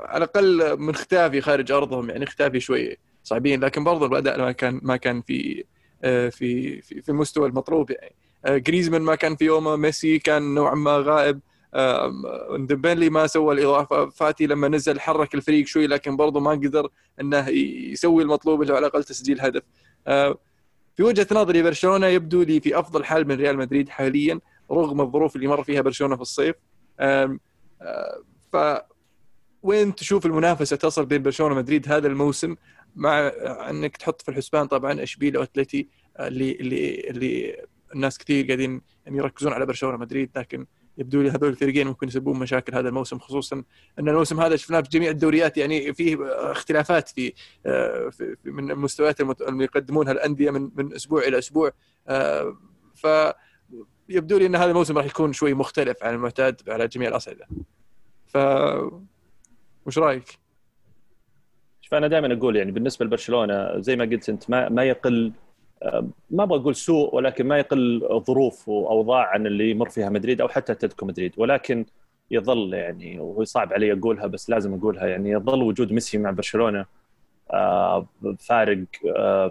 على 0.00 0.24
الأقل 0.24 0.80
من 0.80 0.94
خيتافي 0.94 1.40
خارج 1.40 1.72
أرضهم 1.72 2.10
يعني 2.10 2.26
خيتافي 2.26 2.60
شوي 2.60 2.98
صعبين 3.24 3.64
لكن 3.64 3.84
برضه 3.84 4.06
الأداء 4.06 4.38
ما 4.38 4.52
كان 4.52 4.80
ما 4.82 4.96
كان 4.96 5.22
في 5.22 5.64
آه، 6.04 6.28
في 6.28 6.80
في, 6.82 7.02
في 7.02 7.08
المستوى 7.08 7.48
المطلوب 7.48 7.90
يعني. 7.90 8.14
جريزمان 8.46 9.02
ما 9.02 9.14
كان 9.14 9.36
في 9.36 9.44
يومه 9.44 9.76
ميسي 9.76 10.18
كان 10.18 10.54
نوعا 10.54 10.74
ما 10.74 10.96
غائب. 10.98 11.40
آم، 11.74 12.66
ديمبلي 12.66 13.10
ما 13.10 13.26
سوى 13.26 13.54
الاضافه 13.54 14.08
فاتي 14.08 14.46
لما 14.46 14.68
نزل 14.68 15.00
حرك 15.00 15.34
الفريق 15.34 15.66
شوي 15.66 15.86
لكن 15.86 16.16
برضه 16.16 16.40
ما 16.40 16.50
قدر 16.50 16.88
إنه 17.20 17.48
يسوي 17.48 18.22
المطلوب 18.22 18.62
اللي 18.62 18.72
هو 18.72 18.76
على 18.76 18.86
الأقل 18.86 19.04
تسجيل 19.04 19.40
هدف. 19.40 19.62
آه، 20.06 20.38
في 20.96 21.02
وجهة 21.02 21.26
نظري 21.32 21.62
برشلونة 21.62 22.06
يبدو 22.06 22.42
لي 22.42 22.60
في 22.60 22.78
أفضل 22.78 23.04
حال 23.04 23.28
من 23.28 23.34
ريال 23.34 23.56
مدريد 23.56 23.88
حاليا 23.88 24.40
رغم 24.70 25.00
الظروف 25.00 25.36
اللي 25.36 25.46
مر 25.48 25.64
فيها 25.64 25.80
برشلونة 25.80 26.16
في 26.16 26.22
الصيف. 26.22 26.56
آه، 27.00 27.38
ف 28.52 28.56
وين 29.62 29.94
تشوف 29.94 30.26
المنافسة 30.26 30.76
تصل 30.76 31.06
بين 31.06 31.22
برشلونة 31.22 31.54
ومدريد 31.54 31.92
هذا 31.92 32.06
الموسم؟ 32.06 32.56
مع 32.96 33.28
إنك 33.70 33.96
تحط 33.96 34.22
في 34.22 34.28
الحسبان 34.28 34.66
طبعا 34.66 35.02
اشبيليا 35.02 35.40
وأتلتي 35.40 35.88
آه، 36.16 36.28
اللي 36.28 36.52
اللي 36.52 37.00
اللي 37.10 37.64
الناس 37.94 38.18
كثير 38.18 38.46
قاعدين 38.46 38.80
يعني 39.06 39.18
يركزون 39.18 39.52
على 39.52 39.66
برشلونة 39.66 39.96
ومدريد 39.96 40.30
لكن 40.36 40.66
يبدو 40.98 41.22
لي 41.22 41.30
هذول 41.30 41.50
الفريقين 41.50 41.86
ممكن 41.86 42.08
يسببون 42.08 42.38
مشاكل 42.38 42.74
هذا 42.74 42.88
الموسم 42.88 43.18
خصوصا 43.18 43.62
إن 43.98 44.08
الموسم 44.08 44.40
هذا 44.40 44.56
شفناه 44.56 44.80
في 44.80 44.88
جميع 44.88 45.10
الدوريات 45.10 45.56
يعني 45.56 45.94
فيه 45.94 46.16
اختلافات 46.50 47.08
في 47.08 47.32
آه، 47.66 48.08
في 48.08 48.36
من 48.44 48.70
المستويات 48.70 49.20
اللي 49.20 49.64
يقدمونها 49.64 50.12
الأندية 50.12 50.50
من 50.50 50.70
من 50.74 50.94
أسبوع 50.94 51.22
إلى 51.22 51.38
أسبوع 51.38 51.70
آه، 52.08 52.56
ف 52.94 53.06
يبدو 54.08 54.38
لي 54.38 54.46
إن 54.46 54.56
هذا 54.56 54.70
الموسم 54.70 54.98
راح 54.98 55.06
يكون 55.06 55.32
شوي 55.32 55.54
مختلف 55.54 56.04
عن 56.04 56.14
المعتاد 56.14 56.62
على 56.68 56.88
جميع 56.88 57.08
الأصعدة. 57.08 57.46
ف 58.26 58.36
وش 59.86 59.98
رأيك؟ 59.98 60.38
شوف 61.80 61.94
أنا 61.94 62.06
دائما 62.06 62.34
أقول 62.34 62.56
يعني 62.56 62.72
بالنسبة 62.72 63.06
لبرشلونة 63.06 63.80
زي 63.80 63.96
ما 63.96 64.04
قلت 64.04 64.28
أنت 64.28 64.50
ما 64.50 64.68
ما 64.68 64.84
يقل 64.84 65.26
آه، 65.26 65.49
ما 66.30 66.42
أبغى 66.42 66.58
أقول 66.60 66.74
سوء 66.74 67.14
ولكن 67.14 67.46
ما 67.46 67.58
يقل 67.58 68.08
ظروف 68.26 68.68
وأوضاع 68.68 69.26
عن 69.26 69.46
اللي 69.46 69.70
يمر 69.70 69.88
فيها 69.88 70.08
مدريد 70.08 70.40
أو 70.40 70.48
حتى 70.48 70.72
أتلتيكو 70.72 71.06
مدريد. 71.06 71.34
ولكن 71.36 71.86
يظل 72.30 72.74
يعني 72.74 73.20
وهو 73.20 73.44
صعب 73.44 73.72
علي 73.72 73.92
أقولها 73.92 74.26
بس 74.26 74.50
لازم 74.50 74.74
أقولها 74.74 75.06
يعني 75.06 75.30
يظل 75.30 75.62
وجود 75.62 75.92
ميسي 75.92 76.18
مع 76.18 76.30
برشلونة 76.30 76.86
فارق 78.38 78.84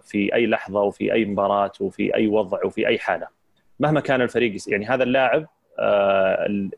في 0.02 0.30
أي 0.34 0.48
لحظة 0.48 0.82
وفي 0.82 1.14
أي 1.14 1.26
مباراة 1.26 1.72
وفي 1.80 2.16
أي 2.16 2.28
وضع 2.28 2.66
وفي 2.66 2.88
أي 2.88 3.00
حالة. 3.00 3.28
مهما 3.80 4.00
كان 4.00 4.22
الفريق 4.22 4.56
يعني 4.68 4.86
هذا 4.86 5.04
اللاعب 5.04 5.48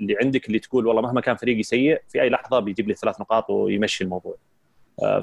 اللي 0.01 0.15
عندك 0.21 0.47
اللي 0.47 0.59
تقول 0.59 0.87
والله 0.87 1.01
مهما 1.01 1.21
كان 1.21 1.35
فريقي 1.35 1.63
سيء 1.63 2.01
في 2.09 2.21
أي 2.21 2.29
لحظة 2.29 2.59
بيجيب 2.59 2.87
لي 2.87 2.93
ثلاث 2.93 3.21
نقاط 3.21 3.49
ويمشي 3.49 4.03
الموضوع. 4.03 4.35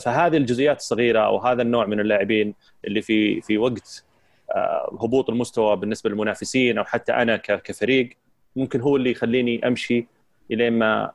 فهذه 0.01 0.37
الجزئيات 0.37 0.77
الصغيرة 0.77 1.21
أو 1.21 1.39
هذا 1.39 1.63
النوع 1.63 1.87
من 1.87 2.01
اللاعبين 2.01 2.55
اللي 2.85 3.03
في 3.03 3.41
في 3.41 3.59
وقت 3.59 4.05
هبوط 5.01 5.31
المستوى 5.31 5.77
بالنسبة 5.77 6.11
للمنافسين 6.11 6.79
أو 6.79 6.85
حتى 6.85 7.13
أنا 7.13 7.37
كفريق 7.37 8.11
ممكن 8.57 8.81
هو 8.81 8.97
اللي 8.97 9.11
يخليني 9.11 9.67
أمشي 9.67 10.07
الين 10.51 10.73
ما 10.73 11.13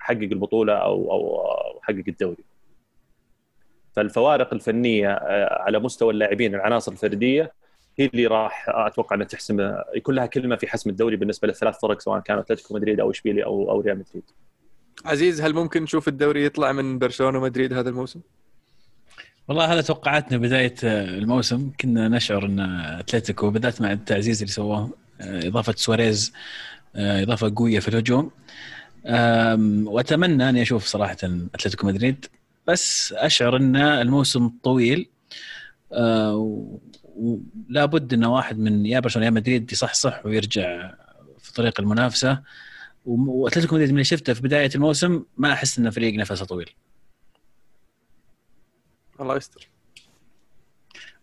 أحقق 0.00 0.22
البطولة 0.22 0.72
أو 0.72 1.12
أو 1.12 1.42
أحقق 1.82 2.04
الدوري. 2.08 2.44
فالفوارق 3.96 4.54
الفنية 4.54 5.12
آه، 5.12 5.62
على 5.62 5.78
مستوى 5.78 6.12
اللاعبين 6.12 6.54
العناصر 6.54 6.92
الفردية 6.92 7.52
هي 7.98 8.06
اللي 8.06 8.26
راح 8.26 8.64
أتوقع 8.68 9.16
أنها 9.16 9.26
تحسم 9.26 9.74
يكون 9.94 10.14
لها 10.14 10.26
كلمة 10.26 10.56
في 10.56 10.66
حسم 10.66 10.90
الدوري 10.90 11.16
بالنسبة 11.16 11.48
للثلاث 11.48 11.80
فرق 11.80 12.00
سواء 12.00 12.20
كانوا 12.20 12.42
أتلتيكو 12.42 12.74
مدريد 12.74 13.00
أو 13.00 13.10
اشبيلي 13.10 13.44
أو 13.44 13.70
أو 13.70 13.80
ريال 13.80 13.98
مدريد. 13.98 14.22
عزيز 15.04 15.40
هل 15.40 15.54
ممكن 15.54 15.82
نشوف 15.82 16.08
الدوري 16.08 16.44
يطلع 16.44 16.72
من 16.72 16.98
برشلونة 16.98 17.38
ومدريد 17.38 17.72
هذا 17.72 17.90
الموسم؟ 17.90 18.20
والله 19.48 19.72
هذا 19.72 19.80
توقعاتنا 19.80 20.38
بداية 20.38 20.74
الموسم. 20.82 21.70
كنا 21.80 22.08
نشعر 22.08 22.46
إن 22.46 22.60
أتلتيكو 22.60 23.50
بالذات 23.50 23.80
مع 23.82 23.92
التعزيز 23.92 24.42
اللي 24.42 24.52
سواه 24.52 24.90
آه، 25.20 25.48
إضافة 25.48 25.74
سواريز 25.76 26.32
آه، 26.96 27.22
إضافة 27.22 27.52
قوية 27.56 27.80
في 27.80 27.88
الهجوم. 27.88 28.30
وأتمنى 29.86 30.48
أني 30.48 30.62
أشوف 30.62 30.86
صراحة 30.86 31.16
أتلتيكو 31.54 31.86
مدريد. 31.86 32.26
بس 32.66 33.14
أشعر 33.16 33.56
إن 33.56 33.76
الموسم 33.76 34.50
طويل 34.62 35.08
آه، 35.92 36.68
ولا 37.16 37.84
بد 37.84 38.14
إن 38.14 38.24
واحد 38.24 38.58
من 38.58 38.86
يا 38.86 39.00
برشلونة 39.00 39.26
يا 39.26 39.30
مدريد 39.30 39.72
يصحصح 39.72 40.26
ويرجع 40.26 40.94
في 41.38 41.52
طريق 41.52 41.80
المنافسة. 41.80 42.42
وأتلتيكو 43.06 43.74
مدريد 43.74 43.90
من 43.90 43.94
اللي 43.94 44.04
شفته 44.04 44.32
في 44.32 44.42
بداية 44.42 44.70
الموسم 44.74 45.24
ما 45.36 45.52
أحس 45.52 45.78
انه 45.78 45.90
فريق 45.90 46.14
نفسه 46.14 46.44
طويل. 46.44 46.70
الله 49.20 49.36
يستر. 49.36 49.68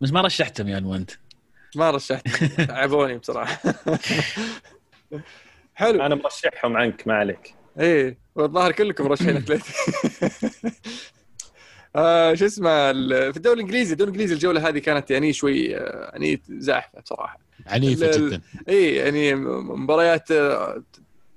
بس 0.01 0.11
ما 0.11 0.21
رشحتهم 0.21 0.67
يا 0.67 0.77
انت 0.77 1.11
ما 1.75 1.91
رشحت. 1.91 2.27
تعبوني 2.67 3.17
بصراحة. 3.17 3.61
حلو. 5.75 6.01
أنا 6.05 6.15
مرشحهم 6.15 6.77
عنك 6.77 7.07
ما 7.07 7.13
عليك. 7.13 7.55
إيه 7.79 8.17
والظاهر 8.35 8.71
كلكم 8.71 9.07
مرشحين 9.07 9.37
أتلتيكو. 9.37 9.67
آه 11.95 12.33
شو 12.33 12.45
اسمه 12.45 12.91
في 13.31 13.37
الدوري 13.37 13.55
الإنجليزي 13.55 13.93
الدوري 13.93 14.09
الإنجليزي 14.09 14.33
الجولة 14.33 14.69
هذه 14.69 14.79
كانت 14.79 15.11
يعني 15.11 15.33
شوي 15.33 15.77
آه، 15.77 16.09
يعني 16.13 16.41
زاحفة 16.49 17.01
بصراحة. 17.01 17.39
عنيفة 17.67 18.11
جدا. 18.11 18.41
اي 18.69 18.95
يعني 18.95 19.35
مباريات 19.35 20.31
آه، 20.31 20.83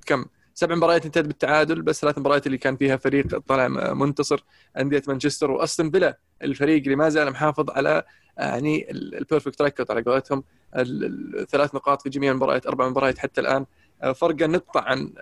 كم؟ 0.07 0.25
سبع 0.59 0.75
مباريات 0.75 1.07
انتهت 1.07 1.25
بالتعادل 1.25 1.83
بس 1.83 2.01
ثلاث 2.01 2.19
مباريات 2.19 2.47
اللي 2.47 2.59
كان 2.59 2.77
فيها 2.77 2.97
فريق 2.97 3.39
طلع 3.39 3.69
منتصر 3.95 4.45
أندية 4.79 5.03
مانشستر 5.09 5.51
وأستون 5.51 5.91
فيلا. 5.91 6.19
الفريق 6.43 6.83
اللي 6.83 6.97
ما 6.97 7.09
زال 7.09 7.31
محافظ 7.31 7.71
على 7.71 8.03
آه، 8.39 8.43
يعني 8.43 8.91
ال 8.91 9.00
perfect 9.00 9.63
record 9.63 9.91
على 9.91 10.03
قولتهم. 10.03 10.45
الثلاث 10.75 11.75
نقاط 11.75 12.03
في 12.03 12.09
جميع 12.09 12.31
المباريات 12.31 12.67
أربع 12.67 12.89
مباريات 12.89 13.19
حتى 13.19 13.41
الآن. 13.41 13.67
فرق 14.15 14.43
النقطه 14.43 14.81
عن 14.81 15.13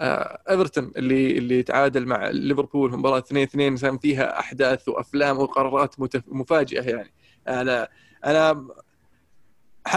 آه، 0.00 0.42
ايفرتون 0.50 0.92
اللي 0.96 1.38
اللي 1.38 1.62
تعادل 1.62 2.06
مع 2.06 2.28
ليفربول 2.28 2.92
مباراة 2.96 3.18
2 3.18 3.42
2 3.42 3.76
كان 3.76 3.98
فيها 3.98 4.38
أحداث 4.38 4.88
وأفلام 4.88 5.38
وقرارات 5.38 5.94
مفاجئة 6.26 6.82
يعني. 6.82 7.12
أنا 7.48 7.88
أنا 8.26 8.66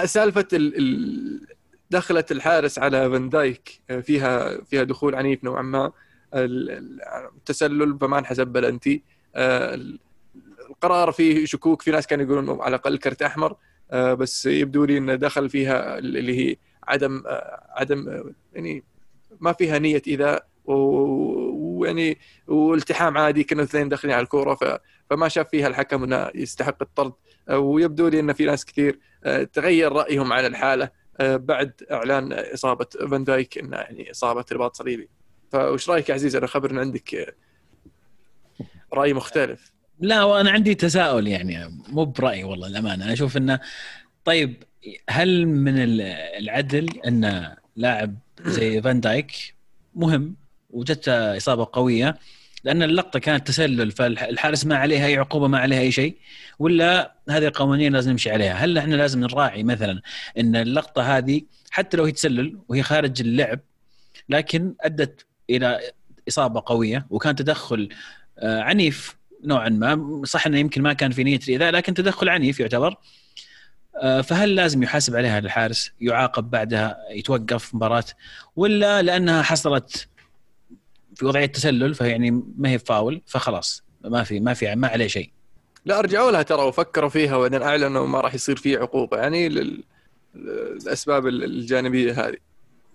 سالفة 0.06 0.48
ال 0.54 1.59
دخلة 1.90 2.26
الحارس 2.32 2.80
على 2.80 3.10
فان 3.10 3.30
دايك 3.30 3.82
آه، 3.90 4.00
فيها 4.00 4.62
فيها 4.64 4.84
دخول 4.84 5.16
عنيف 5.16 5.44
نوعا 5.44 5.62
ما. 5.62 5.92
التسلل 6.34 7.98
فما 8.02 8.20
انحسب 8.20 8.48
بلنتي 8.48 9.04
آه، 9.36 9.80
القرار 10.70 11.12
فيه 11.12 11.46
شكوك 11.46 11.82
في 11.82 11.92
ناس 11.92 12.08
كانوا 12.08 12.26
يقولون 12.26 12.62
على 12.62 12.76
الأقل 12.76 12.98
كرت 12.98 13.22
أحمر. 13.22 13.56
بس 13.94 14.46
يبدو 14.46 14.86
لي 14.86 14.98
إنه 14.98 15.16
دخل 15.16 15.50
فيها 15.50 15.98
اللي 15.98 16.40
هي 16.40 16.56
عدم 16.84 17.24
عدم 17.70 18.24
يعني 18.54 18.84
ما 19.40 19.54
فيها 19.54 19.80
نية 19.80 20.02
ايذاء 20.08 20.48
ويعني 20.66 22.18
والتحام 22.48 23.18
عادي 23.18 23.44
كانوا 23.44 23.64
الاثنين 23.64 23.90
داخلين 23.90 24.14
على 24.14 24.24
الكورة. 24.24 24.80
فما 25.10 25.28
شاف 25.28 25.50
فيها 25.50 25.68
الحكم 25.68 26.04
إنه 26.04 26.32
يستحق 26.36 26.78
الطرد. 26.82 27.14
ويبدو 27.52 28.08
لي 28.08 28.20
إن 28.20 28.34
في 28.34 28.46
ناس 28.46 28.66
كثير 28.66 29.00
آه، 29.24 29.44
تغير 29.44 29.92
رأيهم 29.92 30.34
عن 30.34 30.46
الحالة. 30.46 30.86
آه، 30.86 30.92
بعد 31.22 31.72
إعلان 31.92 32.34
إصابة 32.34 32.86
فان 33.12 33.24
دايك 33.24 33.58
إنه 33.58 33.78
يعني 33.78 34.12
إصابة 34.12 34.46
رباط 34.52 34.76
صليبي. 34.76 35.10
فوش 35.52 35.90
رأيك 35.90 36.10
يا 36.10 36.14
عزيز؟ 36.14 36.36
أنا 36.36 36.48
خبر 36.48 36.72
إن 36.72 36.78
عندك 36.78 37.16
آه، 37.16 37.34
رأي 38.94 39.14
مختلف. 39.14 39.74
لا 40.00 40.24
وأنا 40.24 40.52
عندي 40.52 40.76
تساؤل 40.76 41.28
يعني 41.28 41.82
مو 41.90 42.06
برايي 42.06 42.44
والله 42.44 42.68
الأمانة. 42.68 43.06
أنا 43.06 43.14
أشوف 43.14 43.38
إنه 43.38 43.60
طيب 44.26 44.64
هل 45.10 45.46
من 45.48 45.74
العدل 46.40 47.00
إن 47.08 47.56
لاعب 47.76 48.16
زي 48.46 48.82
فان 48.82 49.00
دايك 49.00 49.56
مهم 49.96 50.36
وجدته 50.70 51.38
إصابة 51.38 51.68
قوية 51.74 52.20
لأن 52.64 52.84
اللقطة 52.84 53.20
كانت 53.20 53.48
تسلل 53.48 53.92
فالحارس 53.92 54.66
ما 54.66 54.78
عليها 54.78 55.06
أي 55.06 55.18
عقوبة 55.18 55.48
ما 55.48 55.60
عليها 55.60 55.80
أي 55.80 55.92
شيء 55.92 56.18
ولا 56.60 57.16
هذه 57.30 57.52
قوانين 57.56 57.94
لازم 57.94 58.12
نمشي 58.12 58.32
عليها. 58.32 58.54
هل 58.54 58.78
إحنا 58.78 58.96
لازم 58.96 59.20
نراعي 59.20 59.64
مثلا 59.64 60.02
إن 60.38 60.56
اللقطة 60.56 61.18
هذه 61.18 61.42
حتى 61.72 61.98
لو 61.98 62.04
هي 62.04 62.12
تسلل 62.12 62.60
وهي 62.70 62.84
خارج 62.84 63.22
اللعب 63.22 63.60
لكن 64.30 64.74
أدت 64.82 65.26
إلى 65.50 65.80
إصابة 66.28 66.64
قوية 66.66 67.06
وكان 67.10 67.36
تدخل 67.36 67.90
آه، 68.40 68.62
عنيف 68.62 69.16
نوعا 69.44 69.70
ما 69.70 70.22
صح 70.26 70.48
إنه 70.48 70.58
يمكن 70.58 70.82
ما 70.82 70.94
كان 70.94 71.12
في 71.12 71.24
نية 71.24 71.40
الإيذاء 71.44 71.72
لكن 71.72 71.94
تدخل 71.94 72.30
عنيف 72.30 72.60
يعتبر 72.60 72.96
آه، 73.96 74.22
فهل 74.22 74.56
لازم 74.56 74.84
يحاسب 74.84 75.16
عليها 75.16 75.40
الحارس 75.40 75.92
يعاقب 76.02 76.50
بعدها 76.50 76.98
يتوقف 77.12 77.76
مباراة 77.76 78.04
ولا 78.56 79.02
لأنها 79.02 79.42
حصلت 79.42 80.08
في 81.20 81.26
وضعية 81.26 81.46
تسلل 81.46 81.96
فيعني 81.96 82.32
ما 82.58 82.70
هي 82.70 82.80
فاول 82.80 83.22
فخلاص 83.26 83.84
ما 84.04 84.24
في 84.24 84.40
ما 84.40 84.54
في 84.54 84.76
ما 84.76 84.88
عليه 84.88 85.08
شيء. 85.08 85.32
لا 85.86 86.02
رجعوا 86.02 86.32
لها 86.32 86.42
ترى 86.42 86.64
وفكروا 86.64 87.10
فيها 87.10 87.36
وبعدين 87.36 87.62
أعلنوا 87.62 88.08
ما 88.08 88.22
راح 88.22 88.34
يصير 88.34 88.56
فيه 88.56 88.78
عقوبة 88.78 89.18
يعني 89.18 89.50
للأسباب 90.36 91.28
الجانبية 91.28 92.28
هذه. 92.28 92.38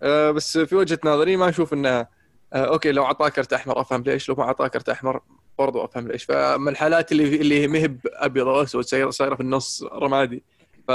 أه 0.02 0.30
بس 0.30 0.58
في 0.58 0.76
وجهة 0.76 0.98
نظري 1.04 1.36
ما 1.36 1.48
أشوف 1.48 1.72
إنه 1.72 1.88
أه 1.90 2.06
أوكي 2.52 2.92
لو 2.92 3.04
أعطاه 3.04 3.28
كرت 3.28 3.52
أحمر 3.52 3.80
أفهم 3.80 4.02
ليش 4.02 4.28
لو 4.28 4.34
ما 4.34 4.42
أعطاه 4.42 4.68
كرت 4.68 4.88
أحمر 4.88 5.20
برضو 5.58 5.84
أفهم 5.84 6.08
ليش. 6.08 6.24
فمن 6.24 6.68
الحالات 6.68 7.12
اللي 7.12 7.36
اللي 7.36 7.68
مهب 7.68 7.98
ابيض 8.04 8.46
وأسود 8.46 8.84
صايرة 9.10 9.34
في 9.34 9.40
النص 9.40 9.82
رمادي. 9.82 10.42
ف 10.88 10.90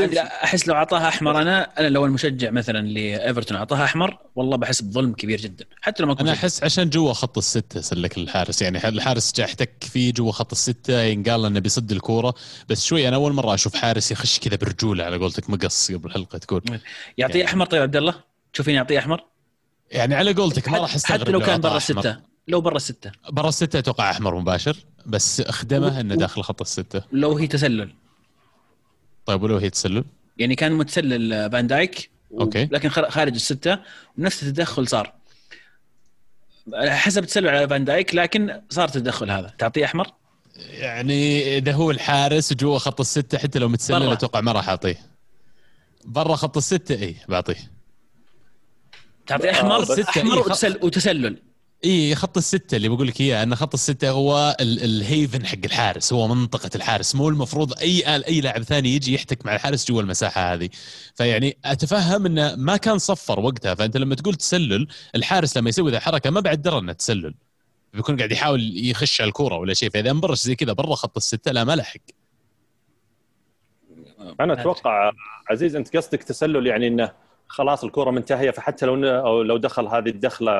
أحس 0.00 0.68
لو 0.68 0.74
أعطاها 0.74 1.08
أحمر 1.08 1.42
أنا 1.42 1.80
أنا 1.80 1.88
لو 1.88 2.06
المشجع 2.06 2.50
مثلا 2.50 2.88
لإيفرتون 2.88 3.56
أعطاها 3.56 3.84
أحمر 3.84 4.18
والله 4.36 4.56
بحس 4.56 4.82
بظلم 4.82 5.12
كبير 5.12 5.40
جدا 5.40 5.64
حتى 5.80 6.02
لو 6.02 6.08
ما 6.08 6.20
أنا 6.20 6.32
أحس 6.32 6.64
عشان 6.64 6.90
جوا 6.90 7.12
خط 7.12 7.38
الستة 7.38 7.80
سلك 7.80 8.18
الحارس 8.18 8.62
يعني 8.62 8.88
الحارس 8.88 9.32
جاء 9.36 9.46
احتك 9.46 9.70
فيه 9.80 10.12
جوا 10.12 10.32
خط 10.32 10.52
الستة 10.52 11.02
ينقال 11.02 11.44
إنه 11.44 11.60
بيصد 11.60 11.92
الكورة 11.92 12.34
بس 12.68 12.84
شوي 12.84 13.08
أنا 13.08 13.16
أول 13.16 13.32
مرة 13.32 13.54
أشوف 13.54 13.74
حارس 13.74 14.12
يخش 14.12 14.38
كذا 14.38 14.56
برجولة 14.56 15.04
على 15.04 15.16
قولتك 15.16 15.50
مقص 15.50 15.92
قبل 15.92 16.06
الحلقة 16.08 16.38
تكون 16.38 16.60
يعطيه 17.18 17.38
يعني. 17.38 17.50
أحمر 17.50 17.66
طيب 17.66 17.82
عبد 17.82 17.96
الله؟ 17.96 18.14
تشوفين 18.52 18.74
يعطيه 18.74 18.98
أحمر؟ 18.98 19.24
يعني 19.90 20.14
على 20.14 20.32
قولتك 20.32 20.68
ما 20.68 20.78
راح 20.78 20.94
أستغرب 20.94 21.20
حتى 21.20 21.30
لو 21.30 21.40
كان 21.40 21.60
برا 21.60 21.76
السته 21.76 22.16
لو 22.48 22.60
برا 22.60 22.76
السته 22.76 23.12
برا 23.30 23.48
السته 23.48 23.78
أتوقع 23.78 24.10
أحمر 24.10 24.40
مباشر 24.40 24.76
بس 25.06 25.40
أخدمه 25.40 26.00
إنه 26.00 26.14
داخل 26.14 26.42
خط 26.42 26.60
الستة. 26.60 27.02
لو 27.12 27.38
هي 27.38 27.46
تسلل. 27.46 27.90
طيب 29.26 29.42
ولو 29.42 29.56
هي 29.56 29.70
تسلل؟ 29.70 30.04
يعني 30.38 30.54
كان 30.54 30.72
متسلل 30.72 31.50
فان 31.50 31.66
دايك 31.66 32.10
أوكي. 32.32 32.64
لكن 32.64 32.88
خارج 32.88 33.34
الستة 33.34 33.78
ونفس 34.18 34.42
التدخل 34.42 34.88
صار. 34.88 35.12
حسب 36.74 37.24
تسلل 37.24 37.48
على 37.48 37.68
فان 37.68 37.84
دايك 37.84 38.14
لكن 38.14 38.60
صار 38.70 38.88
تدخل 38.88 39.30
هذا. 39.30 39.54
تعطيه 39.58 39.84
أحمر؟ 39.84 40.06
يعني 40.56 41.56
إذا 41.58 41.72
هو 41.72 41.90
الحارس 41.90 42.52
جوا 42.52 42.78
خط 42.78 43.00
الستة 43.00 43.38
حتى 43.38 43.58
لو 43.58 43.68
متسلل 43.68 44.12
أتوقع 44.12 44.40
ما 44.40 44.52
راح 44.52 44.68
أعطيه. 44.68 44.98
برا 46.04 46.36
خط 46.36 46.56
الستة 46.56 46.94
إي 46.94 47.16
بعطيه. 47.28 47.70
تعطيه 49.26 49.50
أحمر؟ 49.50 49.76
آه 49.76 50.02
أحمر 50.08 50.48
وتسلل. 50.82 51.42
اي 51.84 52.14
خط 52.14 52.36
الستة 52.36 52.76
اللي 52.76 52.88
بقول 52.88 53.08
لك 53.08 53.20
إياه 53.20 53.42
أن 53.42 53.54
خط 53.54 53.74
الستة 53.74 54.10
هو 54.10 54.56
ال- 54.60 54.84
الهيفن 54.84 55.46
حق 55.46 55.58
الحارس 55.64 56.12
هو 56.12 56.28
منطقة 56.28 56.70
الحارس 56.74 57.14
مو 57.14 57.28
المفروض 57.28 57.78
أي 57.78 58.16
أي 58.26 58.40
لاعب 58.40 58.62
ثاني 58.62 58.88
يجي 58.88 59.14
يحتك 59.14 59.46
مع 59.46 59.54
الحارس 59.54 59.88
جوا 59.90 60.02
المساحة 60.02 60.54
هذه. 60.54 60.68
فيعني 61.14 61.56
أتفهم 61.64 62.26
أنه 62.26 62.54
ما 62.56 62.76
كان 62.76 62.98
صفر 62.98 63.40
وقتها 63.40 63.74
فأنت 63.74 63.96
لما 63.96 64.14
تقول 64.14 64.34
تسلل 64.34 64.88
الحارس 65.14 65.56
لما 65.56 65.68
يسوي 65.68 65.90
ذا 65.90 65.96
الحركة 65.96 66.30
ما 66.30 66.40
بعد 66.40 66.62
درى 66.62 66.78
إنه 66.78 66.92
تسلل. 66.92 67.34
بيكون 67.94 68.16
قاعد 68.16 68.32
يحاول 68.32 68.72
يخش 68.88 69.20
على 69.20 69.28
الكورة 69.28 69.56
ولا 69.56 69.74
شيء 69.74 69.90
فإذا 69.90 70.10
انبرش 70.10 70.42
زي 70.42 70.54
كذا 70.54 70.72
برا 70.72 70.94
خط 70.94 71.16
الستة 71.16 71.52
لا 71.52 71.64
ما 71.64 71.76
لحق. 71.76 72.00
أنا 74.40 74.52
أتوقع 74.52 75.12
عزيز 75.50 75.76
أنت 75.76 75.96
قصدك 75.96 76.22
تسلل 76.22 76.66
يعني 76.66 76.86
إنه 76.88 77.12
خلاص 77.54 77.84
الكرة 77.84 78.10
منتهية 78.10 78.50
فحتى 78.50 78.86
لو 78.86 79.04
أو 79.06 79.42
لو 79.42 79.56
دخل 79.56 79.86
هذه 79.86 80.08
الدخلة 80.08 80.52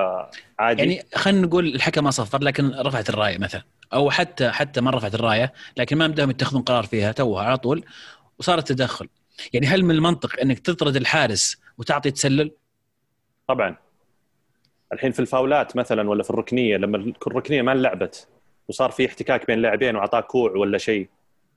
عادي. 0.58 0.82
يعني 0.82 1.06
خلينا 1.14 1.46
نقول 1.46 1.66
الحكم 1.66 2.04
ما 2.04 2.10
صفر 2.10 2.42
لكن 2.42 2.70
رفعت 2.70 3.08
الراية 3.08 3.38
مثلا. 3.38 3.62
أو 3.92 4.10
حتى 4.10 4.50
حتى 4.50 4.80
ما 4.80 4.90
رفعت 4.90 5.14
الراية 5.14 5.52
لكن 5.76 5.98
ما 5.98 6.06
بدهم 6.06 6.30
يتخذون 6.30 6.62
قرار 6.62 6.84
فيها 6.84 7.12
توها 7.12 7.44
على 7.44 7.56
طول 7.56 7.84
وصار 8.38 8.58
التدخل. 8.58 9.08
يعني 9.52 9.66
هل 9.66 9.84
من 9.84 9.94
المنطق 9.94 10.40
إنك 10.40 10.58
تطرد 10.58 10.96
الحارس 10.96 11.60
وتعطي 11.78 12.10
تسلل؟ 12.10 12.50
طبعا. 13.48 13.76
الحين 14.92 15.12
في 15.12 15.20
الفاولات 15.20 15.76
مثلا 15.76 16.10
ولا 16.10 16.22
في 16.22 16.30
الركنية 16.30 16.76
لما 16.76 17.12
الركنية 17.26 17.62
ما 17.62 17.72
انلعبت 17.72 18.28
وصار 18.68 18.90
في 18.90 19.06
احتكاك 19.06 19.46
بين 19.46 19.58
لاعبين 19.58 19.96
واعطاه 19.96 20.20
كوع 20.20 20.50
ولا 20.50 20.78
شيء 20.78 21.08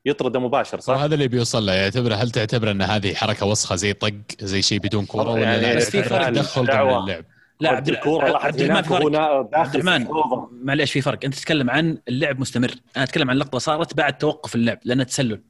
يطرده 0.08 0.40
مباشر 0.40 0.80
صح؟ 0.80 0.94
وهذا 0.94 1.14
اللي 1.14 1.28
بيوصل 1.28 1.66
له 1.66 1.74
يعتبره 1.74 2.16
هل 2.16 2.32
تعتبر 2.32 2.72
أن 2.72 2.82
هذه 2.82 3.14
حركة 3.14 3.46
وسخة 3.46 3.76
زي 3.76 3.94
طق 3.94 4.14
زي 4.40 4.62
شيء 4.62 4.80
بدون 4.80 5.06
كورة 5.06 5.32
ولا 5.32 5.42
يعني 5.42 5.62
لا؟ 5.62 5.76
بس 5.76 5.90
في 5.90 6.04
فرق. 6.04 6.30
تدخل 6.30 6.62
ضمن 6.62 6.74
دعوة. 6.74 7.04
اللعب. 7.04 7.26
لا 7.60 7.70
عبد 7.70 7.90
الكورة 7.90 8.38
عبد 8.38 8.62
الرحمن 8.62 8.82
فرق 8.82 9.20
عبد 9.54 9.76
الرحمن. 9.76 10.08
معليش 10.52 10.92
في 10.92 11.02
فرق. 11.02 11.20
أنت 11.26 11.36
تتكلم 11.36 11.70
عن 11.70 11.98
اللعب 12.08 12.40
مستمر. 12.40 12.72
أنا 12.98 13.04
أتكلم 13.04 13.30
عن 13.30 13.38
لقطة 13.38 13.58
صارت 13.58 13.94
بعد 13.94 14.18
توقف 14.18 14.56
اللعب 14.56 14.80
لأنها 14.84 15.06
تسلل. 15.06 15.42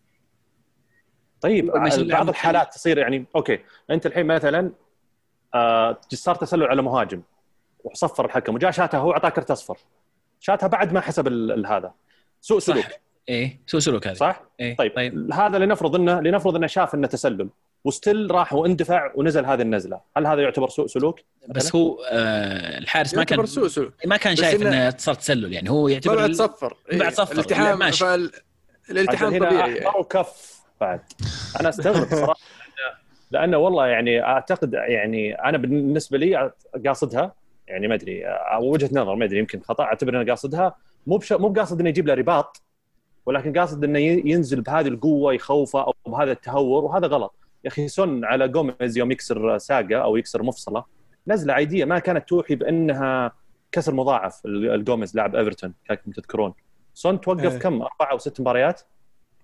طيب 1.42 1.72
يصير 1.88 2.08
بعض 2.08 2.30
الحالات 2.30 2.74
تصير 2.74 2.98
يعني 2.98 3.26
أوكي. 3.36 3.60
أنت 3.92 4.06
الحين 4.06 4.26
مثلا 4.26 4.72
آه 5.54 5.98
صار 6.14 6.36
تسلل 6.36 6.64
على 6.64 6.82
مهاجم 6.82 7.22
وصفر 7.84 8.26
الحكم 8.26 8.56
وجاء 8.56 8.72
شاتها 8.72 8.98
هو 8.98 9.12
أعطاه 9.12 9.30
كرت 9.30 9.52
أصفر. 9.52 9.78
شاتها 10.40 10.68
بعد 10.68 10.94
ما 10.94 11.02
حسب 11.02 11.28
هذا. 11.66 11.92
سوء 12.42 12.60
سلوك. 12.60 12.86
صح. 12.86 13.07
إيه 13.30 13.60
سوء 13.68 13.80
سلوك 13.80 14.08
هذا 14.08 14.16
صح؟ 14.16 14.44
إيه؟ 14.60 14.76
طيب, 14.76 14.96
طيب. 14.96 15.34
هذا 15.34 15.58
لنفرض 15.58 15.96
انه 15.96 16.22
لنفرض 16.22 16.56
إنه 16.56 16.68
شاف 16.68 16.96
إنه 16.96 17.08
تسلل. 17.08 17.50
وستيل 17.86 18.32
راح 18.32 18.54
واندفع 18.54 19.12
ونزل 19.16 19.46
هذه 19.46 19.62
النزلة، 19.62 20.00
هل 20.18 20.28
هذا 20.28 20.42
يعتبر 20.42 20.70
سوء 20.70 20.88
سلوك؟ 20.88 21.20
بس 21.50 21.76
هو 21.76 22.02
آه 22.12 22.78
الحارس 22.78 23.14
ما 23.14 23.20
يعتبر 23.20 23.36
كان 23.38 23.46
سوء 23.46 23.68
سلوك. 23.68 23.94
ما 24.06 24.18
كان 24.18 24.36
شايف 24.36 24.62
إنه- 24.62 24.66
إنه 24.66 24.90
صار 24.98 25.16
تسلل 25.16 25.54
يعني. 25.54 25.70
هو 25.70 25.88
يعتبر 25.88 26.16
بعد 26.16 26.32
صفر. 26.32 26.78
بعد 26.92 27.02
إيه، 27.02 27.10
صفر. 27.10 27.34
الالتحام 27.34 27.66
لا، 27.66 27.76
ماشي. 27.76 28.06
فال... 28.06 28.32
الالتحام 28.90 29.38
طبيعي 29.38 29.88
احمر 29.88 30.00
وكف 30.00 30.62
بعد. 30.82 31.02
أنا 31.60 31.70
أستغرب 31.70 32.08
صراحة 32.08 32.40
لأنه 33.32 33.58
والله 33.58 33.88
يعني 33.88 34.24
أعتقد 34.24 34.74
يعني 34.74 35.34
أنا 35.34 35.58
بالنسبة 35.58 36.18
لي 36.18 36.52
قاصدها 36.86 37.34
يعني 37.68 37.88
ما 37.88 37.96
أدري 37.96 38.24
وجهة 38.60 38.90
نظر 38.92 39.16
ما 39.16 39.26
أدري 39.26 39.40
يمكن 39.40 39.62
خطأ. 39.62 39.84
أعتبر 39.84 40.22
انه 40.22 40.32
قاصدها 40.32 40.76
مو 41.08 41.18
بش... 41.18 41.34
مو 41.34 41.50
بقاصد 41.50 41.80
إنه 41.80 41.90
يجيب 41.90 42.08
له 42.08 42.14
رباط. 42.14 42.62
ولكن 43.28 43.58
قاصد 43.60 43.84
إنه 43.84 44.00
ينزل 44.00 44.62
بهذه 44.62 44.88
القوة 44.88 45.34
يخوفه 45.34 45.82
أو 45.82 45.94
بهذا 46.08 46.32
التهور 46.32 46.84
وهذا 46.86 47.08
غلط 47.08 47.34
يا 47.64 47.70
أخي 47.70 47.88
سون 47.88 48.26
على 48.26 48.48
جوميز 48.48 48.98
يوم 48.98 49.12
يكسر 49.12 49.58
ساقة 49.58 49.96
أو 49.96 50.18
يكسر 50.18 50.44
مفصلة 50.44 50.84
نزلة 51.28 51.54
عادية 51.54 51.86
ما 51.86 52.00
كانت 52.00 52.30
توحي 52.30 52.56
بأنها 52.56 53.32
كسر 53.72 53.94
مضاعف 53.94 54.46
ال- 54.46 54.70
الجوميز 54.74 55.16
لاعب 55.16 55.36
إيفرتون 55.36 55.74
كانكم 55.88 56.12
تذكرون 56.12 56.54
سون 56.94 57.22
توقف 57.22 57.54
إيه. 57.54 57.60
كم 57.60 57.74
أربع 57.82 58.12
أو 58.12 58.18
ست 58.18 58.42
مباريات 58.42 58.82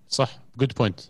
صح 0.08 0.38
good 0.58 0.72
point. 0.78 1.00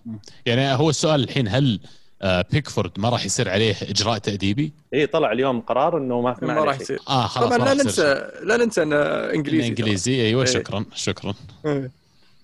يعني 0.46 0.74
هو 0.74 0.90
السؤال 0.90 1.22
الحين 1.24 1.48
هل 1.48 1.80
آه، 2.22 2.44
بيكفورد 2.52 2.90
ما 3.00 3.08
راح 3.08 3.24
يصير 3.24 3.48
عليه 3.50 3.74
إجراء 3.82 4.18
تأديبي؟ 4.18 4.72
اي 4.94 5.06
طلع 5.06 5.32
اليوم 5.32 5.60
قرار 5.60 5.98
إنه 5.98 6.20
ما 6.20 6.36
ما 6.42 6.54
راح. 6.54 6.80
يصير 6.80 6.98
آه 7.08 7.26
خلاص 7.26 7.54
طبعا 7.54 7.58
لا 7.74 7.74
ننسى 7.74 8.30
لا 8.42 8.56
ننسى 8.56 8.82
إنه. 8.82 8.96
إنجليزي 9.34 9.68
إنجليزي 9.68 10.20
أيوه 10.26 10.40
إيه. 10.42 10.46
شكرا 10.48 10.84
شكرا 10.94 11.34
إيه. 11.66 11.90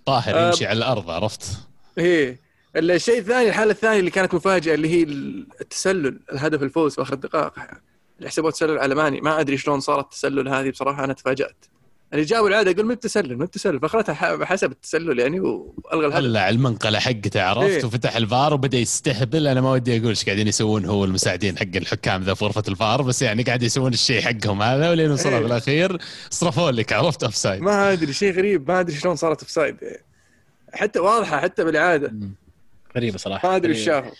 طاهر 0.06 0.34
آه، 0.34 0.46
يمشي 0.46 0.66
على 0.66 0.78
الأرض 0.78 1.10
عرفت؟ 1.10 1.42
إيه. 1.98 2.40
الشيء 2.76 3.18
الثاني 3.18 3.48
الحالة 3.48 3.70
الثانية 3.70 3.98
اللي 4.00 4.10
كانت 4.10 4.34
مفاجاه 4.34 4.74
اللي 4.74 4.88
هي 4.88 5.02
التسلل 5.60 6.20
الهدف 6.32 6.62
الفوز 6.62 6.94
في 6.94 7.02
آخر 7.02 7.12
الدقائق 7.12 7.52
اللي 8.18 8.30
حسبوه 8.30 8.50
تسلل 8.50 8.78
على 8.78 8.99
ماني 8.99 9.20
ما 9.20 9.40
أدري 9.40 9.56
شلون 9.56 9.80
صارت 9.80 10.04
التسلل 10.04 10.48
هذه 10.48 10.70
بصراحة 10.70 11.04
أنا 11.04 11.12
تفاجأت. 11.12 11.64
اللي 12.12 12.24
جابوا 12.24 12.48
العادة 12.48 12.70
يقول 12.70 12.86
ما 12.86 12.94
بتسلل 12.94 13.38
ما 13.38 13.44
بتسلل. 13.44 13.80
فاخذتها 13.80 14.14
ح- 14.14 14.42
حسب 14.42 14.70
التسلل 14.72 15.18
يعني 15.18 15.40
والغى 15.40 16.06
الهدف. 16.06 16.14
طلع 16.16 16.48
المنقلة 16.48 16.98
حقته 16.98 17.42
عرفت 17.42 17.68
إيه. 17.70 17.84
وفتح 17.84 18.16
الفار 18.16 18.54
وبدأ 18.54 18.78
يستهبل. 18.78 19.46
أنا 19.46 19.60
ما 19.60 19.72
ودي 19.72 19.96
أقول 19.96 20.08
إيش 20.08 20.24
قاعدين 20.24 20.48
يسوون 20.48 20.84
هو 20.84 21.04
المساعدين 21.04 21.58
حق 21.58 21.76
الحكام 21.76 22.22
ذا 22.22 22.34
في 22.34 22.44
غرفة 22.44 22.62
الفار 22.68 23.02
بس 23.02 23.22
يعني 23.22 23.42
قاعد 23.42 23.62
يسوون 23.62 23.92
الشيء 23.92 24.20
حقهم 24.20 24.62
هذا. 24.62 24.90
ولين 24.90 25.10
وصلوا 25.10 25.34
إيه. 25.34 25.40
في 25.40 25.46
الأخير 25.46 25.98
صرفوا 26.30 26.70
لك 26.70 26.92
عرفت 26.92 27.24
offside. 27.24 27.62
ما 27.62 27.92
أدري 27.92 28.12
شيء 28.12 28.32
غريب. 28.32 28.70
ما 28.70 28.80
أدري 28.80 28.96
شلون 28.96 29.16
صارت 29.16 29.40
offside. 29.42 29.76
حتى 30.72 30.98
واضحة 30.98 31.40
حتى 31.40 31.64
بالاعاده 31.64 32.08
مم. 32.08 32.34
غريبة 32.96 33.18
صراحة. 33.18 33.48
ما 33.48 33.56
أدري 33.56 33.72
إيش. 33.72 33.84
شافوا. 33.84 34.10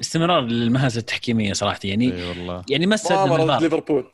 استمرار 0.00 0.40
للمهازل 0.40 0.98
التحكيمية 0.98 1.52
صراحة. 1.52 1.80
يعني 1.84 2.12
إي 2.14 2.28
والله. 2.28 2.62
يعني 2.70 2.84
الفار 2.84 3.60
ليفربول. 3.60 4.04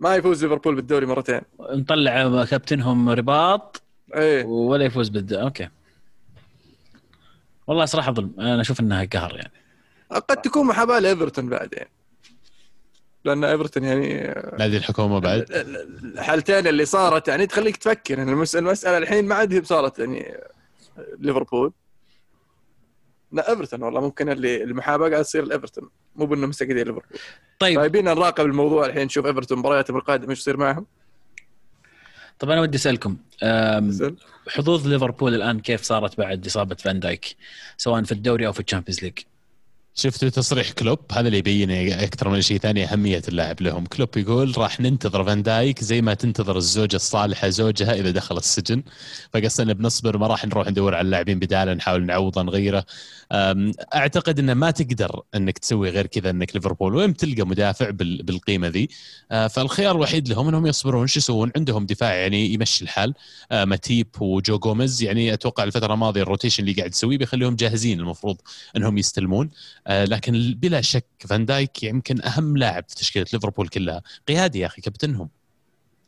ما 0.00 0.16
يفوز 0.16 0.44
ليفربول 0.44 0.74
بالدوري 0.74 1.06
مرتين. 1.06 1.40
مطلع 1.58 2.44
كابتنهم 2.44 3.08
رباط. 3.10 3.82
إيه. 4.14 4.44
ولا 4.44 4.84
يفوز 4.84 5.08
بالد 5.08 5.32
أوكي. 5.32 5.68
والله 7.66 7.84
صراحة 7.84 8.12
ظلم. 8.12 8.34
أنا 8.38 8.60
أشوف 8.60 8.80
إنها 8.80 9.04
قهر 9.04 9.36
يعني. 9.36 9.52
قد 10.10 10.36
تكون 10.42 10.66
محاباة 10.66 10.98
لإيفرتون 10.98 11.48
بعد 11.48 11.72
يعني 11.72 11.90
لأن 13.24 13.44
إيفرتون 13.44 13.84
يعني 13.84 14.34
نادي 14.58 14.76
الحكومة 14.76 15.18
بعد؟ 15.18 15.46
الحالتين 16.04 16.66
اللي 16.66 16.84
صارت 16.84 17.28
يعني 17.28 17.46
تخليك 17.46 17.76
تفكر. 17.76 18.22
ان 18.22 18.28
المس- 18.28 18.56
المسألة 18.56 18.98
الحين 18.98 19.24
ما 19.28 19.34
عاد 19.34 19.52
هي 19.52 19.64
صارت 19.64 19.98
يعني 19.98 20.34
ليفربول. 21.18 21.72
لا 23.32 23.50
ايفرتون 23.50 23.82
والله 23.82 24.00
ممكن 24.00 24.28
اللي 24.28 24.62
المحاباة 24.62 25.10
قاعد 25.10 25.24
تصير 25.24 25.44
لايفرتون 25.44 25.90
مو 26.16 26.26
بانه 26.26 26.46
مستقصدين 26.46 26.76
ليفربول 26.76 27.02
طيب. 27.58 27.82
فيبي 27.82 28.03
لنا 28.03 28.14
نراقب 28.14 28.46
الموضوع 28.46 28.86
الحين 28.86 29.04
نشوف 29.04 29.26
ايفرتون 29.26 29.58
مبارياتهم 29.58 29.96
القادمه 29.96 30.30
إيش 30.30 30.38
يصير 30.38 30.56
معهم. 30.56 30.86
طب 32.38 32.50
أنا 32.50 32.60
ودي 32.60 32.76
أسألكم. 32.76 33.16
حظوظ 34.48 34.86
ليفربول 34.86 35.34
الآن 35.34 35.60
كيف 35.60 35.82
صارت 35.82 36.18
بعد 36.18 36.46
إصابة 36.46 36.74
فان 36.74 37.00
دايك 37.00 37.36
سواء 37.76 38.02
في 38.02 38.12
الدوري 38.12 38.46
أو 38.46 38.52
في 38.52 38.60
الشامبيونز 38.60 39.02
ليج 39.02 39.18
شفتوا 39.98 40.28
تصريح 40.28 40.70
كلوب؟ 40.70 40.98
هذا 41.12 41.26
اللي 41.26 41.38
يبين 41.38 41.70
أكثر 41.92 42.28
من 42.28 42.42
شيء 42.42 42.58
ثاني 42.58 42.84
أهمية 42.84 43.22
اللاعب 43.28 43.60
لهم. 43.60 43.86
كلوب 43.86 44.16
يقول 44.16 44.58
راح 44.58 44.80
ننتظر 44.80 45.24
فان 45.24 45.42
دايك 45.42 45.84
زي 45.84 46.02
ما 46.02 46.14
تنتظر 46.14 46.56
الزوجة 46.56 46.96
الصالحة 46.96 47.48
زوجها 47.48 47.94
إذا 47.94 48.10
دخل 48.10 48.36
السجن. 48.36 48.82
فقصد 49.32 49.60
انه 49.60 49.72
بنصبر 49.72 50.18
ما 50.18 50.26
راح 50.26 50.44
نروح 50.44 50.68
ندور 50.68 50.94
على 50.94 51.04
اللاعبين 51.04 51.38
بداله 51.38 51.74
نحاول 51.74 52.06
نعوضه 52.06 52.42
نغيره. 52.42 52.84
أعتقد 53.94 54.38
إنه 54.38 54.54
ما 54.54 54.70
تقدر 54.70 55.22
إنك 55.34 55.58
تسوي 55.58 55.90
غير 55.90 56.06
كذا 56.06 56.30
إنك 56.30 56.56
ليفربول 56.56 56.94
وين 56.94 57.16
تلقى 57.16 57.46
مدافع 57.46 57.90
بال- 57.90 58.22
بالقيمة 58.22 58.68
ذي. 58.68 58.88
أه، 59.30 59.46
فالخيار 59.46 59.96
الوحيد 59.96 60.28
لهم 60.28 60.48
إنهم 60.48 60.66
يصبرون 60.66 61.06
شو 61.06 61.18
يسوون؟ 61.18 61.52
عندهم 61.56 61.86
دفاع 61.86 62.14
يعني 62.14 62.54
يمشي 62.54 62.84
الحال. 62.84 63.14
أه، 63.52 63.64
ماتيب 63.64 64.06
وجو 64.20 64.58
جوميز 64.58 65.02
يعني 65.02 65.32
أتوقع 65.32 65.64
الفترة 65.64 65.94
الماضية 65.94 66.22
ال 66.22 66.26
rotation 66.26 66.62
اللي 66.62 66.74
قاعد 66.74 66.90
تسويه 66.90 67.18
بيخليهم 67.18 67.56
جاهزين 67.56 68.00
المفروض 68.00 68.36
إنهم 68.76 68.98
يستلمون. 68.98 69.50
لكن 69.88 70.54
بلا 70.56 70.80
شك 70.80 71.06
فان 71.18 71.46
دايك 71.46 71.82
يمكن 71.82 72.22
أهم 72.22 72.56
لاعب 72.56 72.84
في 72.88 72.94
تشكيلة 72.94 73.26
ليفربول 73.32 73.68
كلها. 73.68 74.02
قيادي 74.28 74.58
يا 74.58 74.66
أخي 74.66 74.82
كابتنهم. 74.82 75.28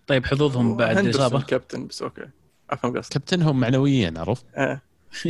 طيب 0.07 0.27
حظوظهم 0.27 0.77
بعد 0.77 0.99
الاصابه 0.99 1.43
كابتن 1.43 1.87
بس 1.87 2.03
okay. 2.03 2.29
أفهم 2.71 2.99
قصدك. 2.99 3.13
كابتنهم 3.13 3.61
معنويا 3.61 4.15
عرفت؟ 4.17 4.47
آه. 4.57 4.81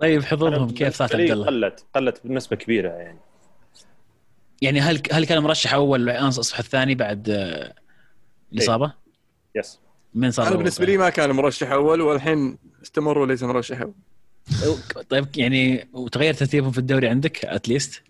طيب 0.00 0.24
حظوظهم 0.24 0.70
كيف 0.70 0.94
صارت 0.94 1.14
عبد 1.14 1.30
الله 1.30 1.46
قلت 1.46 1.84
قلت 1.94 2.20
بنسبة 2.24 2.56
كبيرة 2.56 2.88
يعني. 2.88 3.18
يعني 4.62 4.80
هل 4.80 5.02
هل 5.12 5.26
كان 5.26 5.42
مرشح 5.42 5.74
أول 5.74 6.08
والان 6.08 6.26
أصبح 6.26 6.58
الثاني 6.58 6.94
بعد 6.94 7.28
آه، 7.30 7.74
الاصابه 8.52 8.92
yes 9.54 9.80
من 10.14 10.30
صار 10.30 10.48
أنا؟ 10.48 10.56
بالنسبة 10.56 10.86
لي 10.86 10.96
ما 10.96 11.10
كان 11.10 11.30
مرشح 11.30 11.70
أول 11.70 12.00
والحين 12.00 12.58
استمر 12.82 13.18
وليس 13.18 13.42
مرشح 13.42 13.80
أول. 13.80 13.94
طيب 15.10 15.26
يعني 15.36 15.88
وتغير 15.92 16.34
ترتيبهم 16.34 16.70
في 16.70 16.78
الدوري 16.78 17.08
عندك 17.08 17.44
at 17.44 17.61
least 17.61 18.02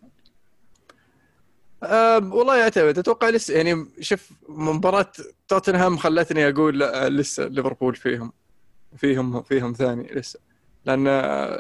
أه 1.83 2.17
والله 2.19 2.57
يعتمد 2.57 2.99
أتوقع 2.99 3.29
لسه 3.29 3.55
يعني 3.55 3.87
شوف 4.01 4.31
مباراة 4.49 5.13
توتنهام 5.49 5.97
خلتني 5.97 6.49
أقول 6.49 6.79
لا 6.79 7.09
لسه 7.09 7.47
ليفربول 7.47 7.95
فيهم 7.95 8.33
فيهم 8.97 9.43
فيهم 9.43 9.73
ثاني 9.73 10.03
لسه. 10.13 10.39
لأن 10.85 11.07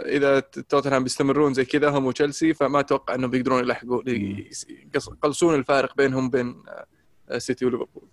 إذا 0.07 0.41
توتنهام 0.41 1.03
بيستمرون 1.03 1.55
زي 1.55 1.65
كذا 1.65 1.89
هم 1.91 2.07
وتشيلسي 2.07 2.55
فما 2.55 2.81
أتوقع 2.81 3.15
إنهم 3.15 3.31
بيقدرون 3.31 3.65
يلحقوا 3.65 4.03
يقص- 4.07 4.67
يقلصون 5.09 5.55
الفارق 5.55 5.97
بينهم 5.97 6.31
بين 6.31 6.63
آه، 7.29 7.39
سيتي 7.39 7.65
وليفربول. 7.67 8.09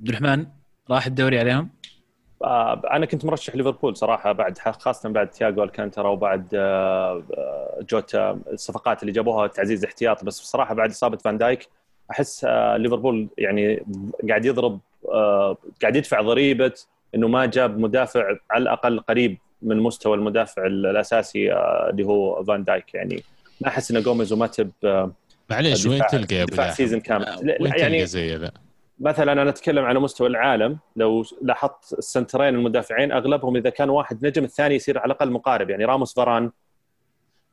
عبد 0.00 0.08
الرحمن 0.08 0.46
راح 0.90 1.06
الدوري 1.06 1.38
عليهم؟ 1.38 1.58
آه، 1.64 1.81
أنا 2.44 3.06
كنت 3.06 3.24
مرشح 3.24 3.56
ليفربول 3.56 3.96
صراحة 3.96 4.32
بعد 4.32 4.58
خاصة 4.58 5.08
بعد 5.08 5.30
تياجو 5.30 5.62
الكانترا 5.62 6.08
وبعد 6.08 6.48
آه، 6.54 7.22
آه، 7.38 7.78
جوتا 7.90 8.40
الصفقات 8.52 9.02
اللي 9.02 9.12
جابوها 9.12 9.46
تعزيز 9.46 9.84
احتياط 9.84 10.24
بس 10.24 10.40
بصراحة 10.40 10.74
بعد 10.74 10.90
إصابة 10.90 11.16
فان 11.16 11.38
دايك 11.38 11.68
أحس 12.10 12.44
آه، 12.44 12.76
ليفربول 12.76 13.28
يعني 13.38 13.84
قاعد 14.28 14.44
يضرب 14.44 14.80
آه، 15.12 15.56
قاعد 15.82 15.96
يدفع 15.96 16.20
ضريبة 16.20 16.72
إنه 17.14 17.28
ما 17.28 17.46
جاب 17.46 17.78
مدافع 17.78 18.36
على 18.50 18.62
الأقل 18.62 19.00
قريب 19.00 19.38
من 19.62 19.76
مستوى 19.76 20.16
المدافع 20.16 20.66
الأساسي 20.66 21.52
آه، 21.52 21.90
اللي 21.90 22.04
هو 22.04 22.44
فان 22.44 22.64
دايك 22.64 22.94
يعني 22.94 23.22
ما 23.60 23.68
أحس 23.68 23.90
إن 23.90 24.02
جوميز 24.02 24.32
وماتيب 24.32 24.70
آه، 24.84 25.12
معليش 25.50 25.86
وين 25.86 26.02
تلقى 26.10 26.36
يا 26.36 26.42
أبو؟ 26.42 26.72
season 26.72 27.00
كامل 27.00 27.24
آه، 27.24 27.38
وين 27.38 27.72
يعني 27.76 27.96
تلقى 27.96 28.06
زي 28.06 28.36
ذا؟ 28.36 28.52
مثلا 29.02 29.32
أنا 29.32 29.50
أتكلم 29.50 29.84
على 29.84 30.00
مستوى 30.00 30.28
العالم 30.28 30.78
لو 30.96 31.24
لاحظت 31.42 31.98
السنترين 31.98 32.54
المدافعين 32.54 33.12
أغلبهم 33.12 33.56
إذا 33.56 33.70
كان 33.70 33.90
واحد 33.90 34.26
نجم 34.26 34.44
الثاني 34.44 34.74
يصير 34.74 34.98
على 34.98 35.06
الأقل 35.06 35.30
مقارب. 35.30 35.70
يعني 35.70 35.84
راموس 35.84 36.14
فاران 36.14 36.50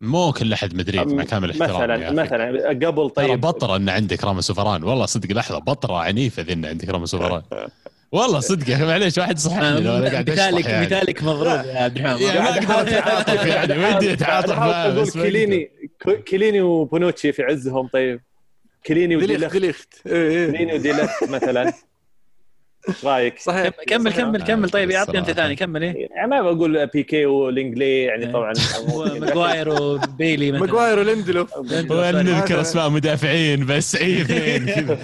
مو 0.01 0.31
كل 0.31 0.53
أحد 0.53 0.75
مدريد 0.75 1.13
مع 1.13 1.23
كامل 1.23 1.51
احترامي 1.51 1.93
مثلا. 1.93 2.11
مثلا. 2.11 2.69
قبل 2.69 3.09
ترى 3.09 3.27
طيب. 3.27 3.41
بطرة 3.41 3.75
إن 3.75 3.89
عندك 3.89 4.23
راموس 4.23 4.49
وفران 4.51 4.83
والله 4.83 5.05
صدق 5.05 5.31
لحظة 5.31 5.59
بطرة 5.59 5.97
عنيفة 5.97 6.43
ذي 6.43 6.53
إن 6.53 6.65
عندك 6.65 6.89
راموس 6.89 7.13
وفران 7.13 7.41
والله 8.11 8.39
صدق 8.39 8.69
يا 8.69 8.75
أخي 8.75 8.85
معليش 8.85 9.17
واحد 9.17 9.37
صححني 9.37 9.81
لو 9.81 9.97
أنا 9.97 10.09
قاعد 10.09 10.29
مثالك 10.29 10.65
يعني. 10.65 10.85
مثالك 10.85 11.23
مضروب 11.23 11.65
يا 11.65 11.79
عبد 11.79 11.97
الرحمن. 11.97 12.21
يعني 12.21 12.39
ما 12.39 12.75
أقدر 12.79 12.97
أتعاطف 12.97 13.45
يعني 13.45 13.95
ودي 13.95 14.13
أتعاطف 14.13 14.59
ما 14.59 15.05
كيليني 15.23 15.71
كيليني 16.25 16.61
وبونوتشي 16.61 17.31
في 17.31 17.43
عزهم 17.43 17.87
طيب. 17.87 18.21
كيليني 18.83 19.15
ديليخت 19.15 19.31
وديلخت 19.33 19.53
ديليخت. 19.53 19.93
إيه، 20.07 20.29
إيه. 20.29 20.51
كيليني 20.51 20.73
وديلخت 20.73 21.23
مثلا. 21.29 21.73
إيش 22.89 23.05
رأيك؟ 23.05 23.39
صحيح. 23.39 23.69
كمل 23.87 24.11
كمل 24.13 24.43
كمل 24.43 24.69
طيب. 24.69 24.91
اعطني 24.91 25.19
أنت 25.19 25.31
ثاني. 25.31 25.55
كمل 25.55 25.83
إيه. 25.83 26.07
يعني 26.15 26.27
ما 26.29 26.41
بقول 26.41 26.87
بيكيه 26.87 27.25
ولينجلي 27.25 28.01
يعني 28.03 28.25
إيه. 28.25 28.31
طبعا. 28.31 28.53
ماجواير 29.19 29.69
وبيلي 29.69 30.51
مثلا. 30.51 30.65
ماجواير 30.65 30.99
وليندلوف 30.99 31.57
وين 31.89 32.15
نذكر 32.15 32.61
أسماء 32.61 32.89
مدافعين 32.89 33.65
بس 33.65 33.95
اي 34.01 34.21
اثنين 34.21 34.65
كذا. 34.65 34.99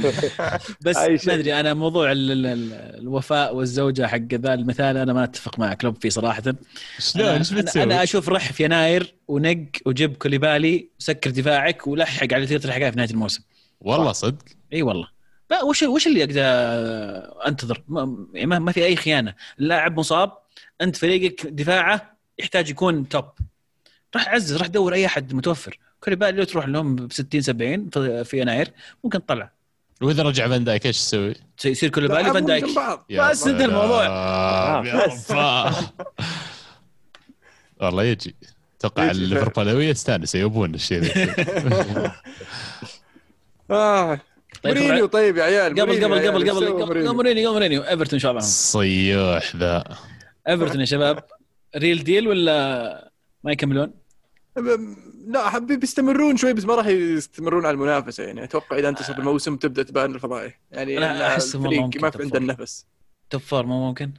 بس 0.81 0.97
ما. 1.27 1.33
أدري 1.33 1.59
أنا 1.59 1.73
موضوع 1.73 2.11
ال- 2.11 2.31
ال- 2.31 2.45
ال- 2.45 2.99
الوفاء 3.01 3.55
والزوجة 3.55 4.07
حق 4.07 4.33
ذا 4.33 4.53
المثال 4.53 4.97
أنا 4.97 5.13
ما 5.13 5.23
أتفق 5.23 5.59
مع 5.59 5.73
كلوب 5.73 5.97
فيه 6.01 6.09
صراحة. 6.09 6.43
شلون 6.99 7.27
أنا, 7.27 7.37
إيش 7.37 7.53
بتسوي؟ 7.53 7.83
أنا 7.83 8.03
أشوف 8.03 8.29
رح 8.29 8.51
في 8.51 8.63
يناير 8.63 9.13
ونق 9.27 9.65
وجيب 9.85 10.15
كوليبالي 10.17 10.89
وسكر 10.99 11.29
دفاعك 11.29 11.87
ولحق 11.87 12.33
على 12.33 12.45
تقدر 12.45 12.59
تلحقها 12.59 12.91
في 12.91 12.97
نهاية 12.97 13.09
الموسم. 13.09 13.41
والله 13.81 14.11
صدق. 14.11 14.43
إي 14.73 14.81
والله. 14.81 15.07
لا 15.51 15.63
وش 15.63 15.83
وش 15.83 16.07
اللي 16.07 16.23
أقدر 16.23 16.41
أنتظر؟ 17.47 17.83
ما, 17.87 18.05
ما, 18.59 18.71
في 18.71 18.85
أي 18.85 18.95
خيانة. 18.95 19.33
اللاعب 19.59 19.99
مصاب 19.99 20.31
أنت 20.81 20.95
فريقك 20.95 21.47
دفاعه 21.47 22.15
يحتاج 22.39 22.69
يكون 22.69 23.09
top 23.09 23.25
راح 24.15 24.29
عزز 24.29 24.57
راح 24.57 24.67
دور 24.67 24.93
أي 24.93 25.05
أحد 25.05 25.33
متوفر. 25.33 25.79
كوليبالي 26.01 26.37
لو 26.37 26.43
تروح 26.43 26.67
لهم 26.67 26.95
ب 26.95 27.13
60 27.13 27.41
70 27.41 27.89
في- 27.89 28.23
في 28.23 28.39
يناير 28.41 28.71
ممكن 29.03 29.25
تطلع. 29.25 29.51
وإذا 30.01 30.23
رجع 30.23 30.47
فان 30.47 30.63
دايك 30.63 30.85
إيش 30.85 30.97
تسوي؟ 30.97 31.33
يصير 31.65 31.89
كوليبالي 31.89 32.33
فان 32.33 32.45
دايك. 32.45 32.63
بس 33.09 33.47
انتهى 33.47 33.65
الموضوع. 33.65 34.05
رب. 34.79 35.73
والله 37.81 38.03
يجي. 38.03 38.35
أتوقع. 38.79 39.11
الليفربولية 39.11 39.93
تستانس 39.93 40.35
يبون 40.35 40.75
الشيء 40.75 40.99
ذا 40.99 42.15
آه. 43.71 44.19
طيب، 44.63 44.77
مورينيو 44.77 45.05
طيب 45.05 45.37
يا 45.37 45.43
عيال 45.43 45.81
قبل 45.81 46.03
قبل 46.05 46.29
قبل. 46.29 46.51
قبل 46.51 47.15
مورينيو. 47.15 47.53
مورينيو 47.53 47.81
ايفرتون 47.81 48.19
شاء 48.19 48.31
الله 48.31 48.41
صيوح 48.41 49.55
ذا 49.55 49.83
ايفرتون 50.47 50.79
يا 50.79 50.85
شباب 50.85 51.23
real 51.75 52.03
deal 52.03 52.27
ولا 52.27 53.11
ما 53.43 53.51
يكملون؟ 53.51 53.93
لا 55.27 55.49
حبيبي 55.49 55.77
بيستمرون 55.77 56.37
شوي 56.37 56.53
بس 56.53 56.65
ما 56.65 56.75
راح 56.75 56.87
يستمرون 56.87 57.65
على 57.65 57.73
المنافسة 57.73 58.23
يعني 58.23 58.43
أتوقع 58.43 58.77
إذا 58.77 58.89
انتصف 58.89 59.19
الموسم 59.19 59.55
تبدأ 59.55 59.83
تبان 59.83 60.15
الفضائح 60.15 60.59
يعني 60.71 60.97
الفريق 61.35 61.81
ممكن 61.81 62.01
ما 62.01 62.09
في 62.09 62.23
عنده. 62.23 62.37
النفس 62.37 62.85
top 63.29 63.41
four 63.41 63.65
مو 63.65 63.87
ممكن 63.87 64.11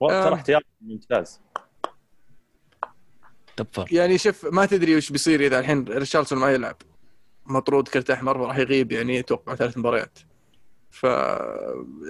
ترى 0.00 0.10
آه. 0.10 0.34
احتياط 0.34 0.62
ممتاز 0.80 1.40
top 3.56 3.66
four 3.72 3.86
يعني 3.92 4.18
شوف 4.18 4.46
ما 4.46 4.66
تدري 4.66 4.96
وش 4.96 5.12
بيصير 5.12 5.40
إذا 5.46 5.60
الحين 5.60 5.84
ريتشاردسون 5.88 6.38
ما 6.38 6.50
يلعب 6.50 6.76
مطرود 7.48 7.88
كرت 7.88 8.10
احمر 8.10 8.36
راح 8.36 8.58
يغيب 8.58 8.92
يعني 8.92 9.18
أتوقع 9.18 9.54
ثلاث 9.54 9.78
مباريات. 9.78 10.18
ف 10.90 11.04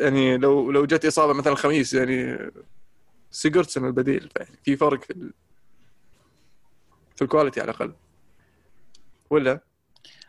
يعني 0.01 0.37
لو 0.37 0.71
لو 0.71 0.87
جت 0.87 1.05
إصابة 1.05 1.33
مثلا 1.33 1.53
الخميس 1.53 1.95
يعني 1.95 2.39
سيجوردسون 3.31 3.87
البديل 3.87 4.29
في 4.65 4.77
فرق 4.77 5.05
في 5.05 5.11
ال... 5.11 5.33
في 7.17 7.23
ال 7.23 7.27
quality 7.27 7.61
على 7.61 7.71
الأقل. 7.71 7.95
ولا؟ 9.31 9.61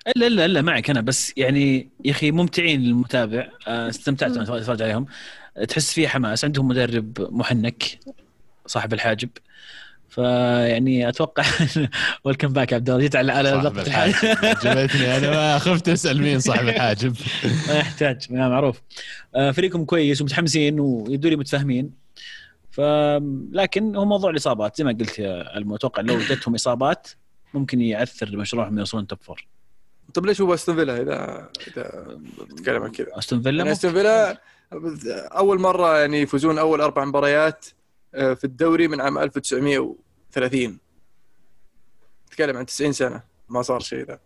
إلا 0.07 0.27
إلا 0.27 0.45
إلا 0.45 0.61
معك 0.61 0.89
أنا 0.89 1.01
بس 1.01 1.33
يعني 1.37 1.89
يا 2.05 2.11
أخي 2.11 2.31
ممتعين 2.31 2.81
للمتابع 2.81 3.49
آه، 3.67 3.89
استمتعت 3.89 4.31
وأنا 4.31 4.57
أتفرج 4.57 4.81
عليهم. 4.81 5.05
تحس 5.67 5.93
فيه 5.93 6.07
حماس. 6.07 6.45
عندهم 6.45 6.67
مدرب 6.67 7.27
محنك 7.31 7.99
صاحب 8.65 8.93
الحاجب. 8.93 9.29
فيعني 10.09 11.09
أتوقع 11.09 11.43
welcome 12.23 12.47
back 12.47 12.73
عبد 12.73 12.89
الله. 12.89 13.01
جيت 13.01 13.15
على 13.15 13.31
على 13.31 13.49
لقطه 13.49 13.81
الحاجب. 13.81 14.15
عجبتني 14.43 15.17
أنا 15.17 15.29
ما 15.29 15.59
خفت 15.59 15.89
أسأل 15.89 16.21
مين 16.21 16.39
صاحب 16.39 16.67
الحاجب. 16.69 17.15
ما 17.67 17.73
يحتاج. 17.73 18.27
ما 18.29 18.49
معروف. 18.49 18.81
آه، 19.35 19.51
فريقكم 19.51 19.85
كويس 19.85 20.21
ومتحمسين 20.21 20.79
ويبدو 20.79 21.29
لي 21.29 21.35
متفاهمين. 21.35 21.91
ف 22.71 22.81
لكن 23.51 23.95
هو 23.95 24.05
موضوع 24.05 24.29
الإصابات. 24.29 24.77
زي 24.77 24.83
ما 24.83 24.91
قلت 24.91 25.19
يا 25.19 25.57
المتوقع 25.57 26.01
لو 26.01 26.19
جتهم 26.19 26.55
إصابات 26.55 27.07
ممكن 27.53 27.81
يعثر 27.81 28.37
مشروعهم 28.37 28.79
يوصلون 28.79 29.07
top 29.07 29.19
four 29.21 29.45
طب 30.13 30.25
ليش 30.25 30.41
هو 30.41 30.53
أستون 30.53 30.75
فيلا 30.75 31.01
اذا 31.01 31.49
إذا 31.67 32.17
نتكلم 32.51 32.83
عن 32.83 32.91
كذا؟ 32.91 33.07
أستون 33.13 33.41
فيلا 33.41 33.57
يعني. 33.57 33.71
أستون 33.71 33.91
فيلا 33.93 34.41
أول 35.37 35.59
مرة 35.59 35.97
يعني 35.99 36.21
يفوزون 36.21 36.57
أول 36.57 36.81
أربع 36.81 37.05
مباريات 37.05 37.65
في 38.11 38.43
الدوري 38.43 38.87
من 38.87 39.01
عام 39.01 39.17
1930 39.17 40.79
نتكلم 42.27 42.57
عن 42.57 42.65
90 42.65 42.91
سنة 42.91 43.23
ما 43.49 43.61
صار 43.61 43.79
شيء 43.79 44.05
ذا. 44.05 44.19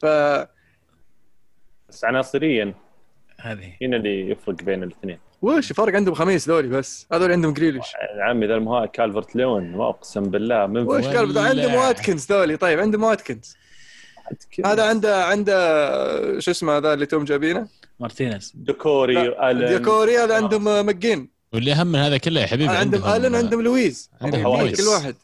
ف 0.00 0.06
بس 1.88 2.04
عناصريا 2.04 2.74
هذه. 3.40 3.72
هنا 3.82 3.96
اللي 3.96 4.30
يفرق 4.30 4.62
بين 4.62 4.82
الاثنين؟ 4.82 5.18
وش 5.42 5.72
فرق 5.72 5.94
عندهم 5.94 6.14
خميس 6.14 6.48
ذولي 6.48 6.68
بس. 6.68 7.06
هذول 7.12 7.32
عندهم 7.32 7.52
جريليش 7.52 7.94
يا 8.18 8.24
عمي 8.24 8.46
ذا 8.46 8.54
المهاجم 8.54 8.90
كالفرت 8.90 9.36
لوين 9.36 9.80
أقسم 9.80 10.22
بالله 10.22 10.66
من 10.66 10.82
وش 10.82 11.04
قال 11.04 11.38
عندهم 11.38 11.74
واتكنز 11.74 12.32
ذولي. 12.32 12.56
طيب 12.56 12.80
عندهم 12.80 13.02
واتكنز 13.02 13.56
هذا 14.64 14.88
عنده 14.88 15.24
عنده 15.24 15.54
شو 16.40 16.50
اسمه 16.50 16.76
هذا 16.76 16.94
اللي 16.94 17.06
توم 17.06 17.24
جايبينه 17.24 17.68
مارتينيز. 18.00 18.52
ديكوري 18.54 19.34
ديكوري 19.52 20.18
هذا 20.18 20.36
عندهم 20.36 20.68
آه، 20.68 20.82
ماجين 20.82 21.39
واللي 21.52 21.72
أهم 21.72 21.86
من 21.86 21.98
هذا 21.98 22.18
كله 22.18 22.40
يا 22.40 22.46
حبيبي 22.46 22.72
عندهم 22.76 23.04
آلن 23.12 23.34
عندهم 23.34 23.62
لويز. 23.62 24.10
عندهم. 24.20 24.42
مويس 24.42 24.80
كل 24.80 24.86
واحد. 24.88 25.14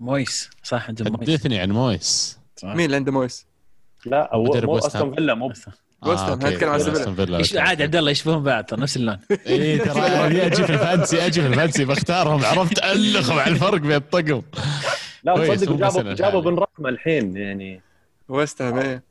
مويس. 0.00 0.50
صح 0.62 0.88
عندهم 0.88 1.12
مويس. 1.12 1.20
حدثني 1.30 1.58
عن 1.58 1.70
مويس. 1.70 2.38
صح. 2.56 2.68
مين 2.68 2.84
اللي 2.86 2.96
عنده 2.96 3.12
مويس؟ 3.12 3.46
لا 4.06 4.30
هو 4.34 4.42
مدرب 4.44 4.68
مو. 4.70 4.78
أستون 4.78 5.14
فيلا 5.14 5.34
مو 5.34 5.48
بس- 5.48 5.62
ويست 6.02 6.22
هام، 6.22 6.30
أوكي. 6.32 6.46
نتكلم 6.54 6.70
عن 6.70 6.80
أستون 6.80 7.14
فيلا. 7.14 7.62
عادي 7.62 7.82
عبد 7.82 7.96
الله 7.96 8.10
يشبهون 8.10 8.42
بعض 8.42 8.64
ترى 8.64 8.80
نفس 8.80 8.96
اللون. 8.96 9.18
إي 9.46 9.78
ترى 9.78 10.00
أجي 10.46 10.64
في 10.64 10.72
الفانسي 10.72 11.26
أجي 11.26 11.40
في 11.40 11.46
الفانسي. 11.46 11.84
بختارهم. 11.84 12.44
عرفت؟ 12.44 12.78
ألخ 12.84 13.30
مع 13.32 13.46
الفرق 13.46 13.80
بين 13.80 13.92
الطقم. 13.92 14.42
لا 15.24 15.54
تصدق 15.54 15.70
مو 15.70 15.76
جابوا 15.76 16.14
جابوا. 16.14 16.40
بن 16.40 16.54
رقمه 16.58 16.88
الحين 16.88 17.36
يعني. 17.36 17.80
ويست 18.28 18.62
هام 18.62 18.78
إيه. 18.78 19.02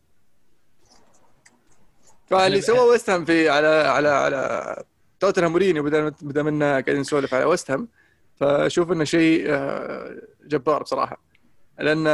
فاللي 2.29 2.61
سوى 2.61 2.79
ويست 2.79 3.09
هام 3.09 3.25
في 3.25 3.49
على 3.49 3.67
على 3.67 4.09
على 4.09 4.83
توتنهام 5.19 5.51
مورينيو 5.51 5.83
بدل 5.83 6.11
بدل 6.21 6.43
منا 6.43 6.71
قاعدين 6.71 6.99
نسولف 6.99 7.33
على 7.33 7.45
ويست 7.45 7.71
هام 7.71 7.87
فأشوف 8.35 8.91
إنه 8.91 9.03
شيء 9.03 9.45
آه، 9.47 10.21
جبار 10.45 10.83
بصراحة. 10.83 11.21
لأن 11.79 12.07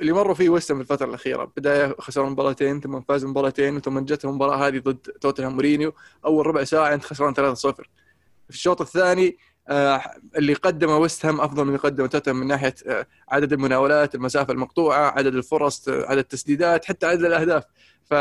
اللي 0.00 0.12
مروا 0.12 0.34
فيه 0.34 0.48
ويست 0.48 0.72
في 0.72 0.80
الفترة 0.80 1.06
الأخيرة 1.06 1.52
بداية 1.56 1.96
خسروا 1.98 2.30
مباراتين 2.30 2.80
ثم 2.80 3.00
فازوا 3.00 3.30
مباراتين 3.30 3.80
ثم 3.80 3.98
جتهم 3.98 4.30
المباراة 4.30 4.68
هذه 4.68 4.78
ضد 4.78 4.96
توتنهام 4.96 5.52
مورينيو. 5.52 5.92
أول 6.24 6.46
ربع 6.46 6.64
ساعة 6.64 6.94
أنت 6.94 7.04
خسران 7.04 7.34
3-0 7.34 7.36
في 8.48 8.54
الشوط 8.54 8.80
الثاني 8.80 9.38
آه، 9.68 10.02
اللي 10.36 10.54
قدمه 10.54 10.98
ويست 10.98 11.26
هام 11.26 11.40
أفضل 11.40 11.62
من 11.62 11.68
اللي 11.68 11.78
قدمه 11.78 12.06
توتنهام 12.06 12.40
من 12.40 12.46
ناحية 12.46 12.74
آه، 12.86 13.06
عدد 13.28 13.52
المناولات 13.52 14.14
المسافة 14.14 14.52
المقطوعة 14.52 15.10
عدد 15.10 15.34
الفرص 15.34 15.88
عدد 15.88 16.18
التسديدات 16.18 16.84
حتى 16.84 17.06
عدد 17.06 17.24
الأهداف. 17.24 17.64
ف 18.04 18.14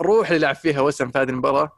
الروح 0.00 0.28
اللي 0.28 0.40
لعب 0.40 0.54
فيها 0.54 0.80
وسام 0.80 1.10
في 1.10 1.18
هذه 1.18 1.28
المباراة 1.30 1.72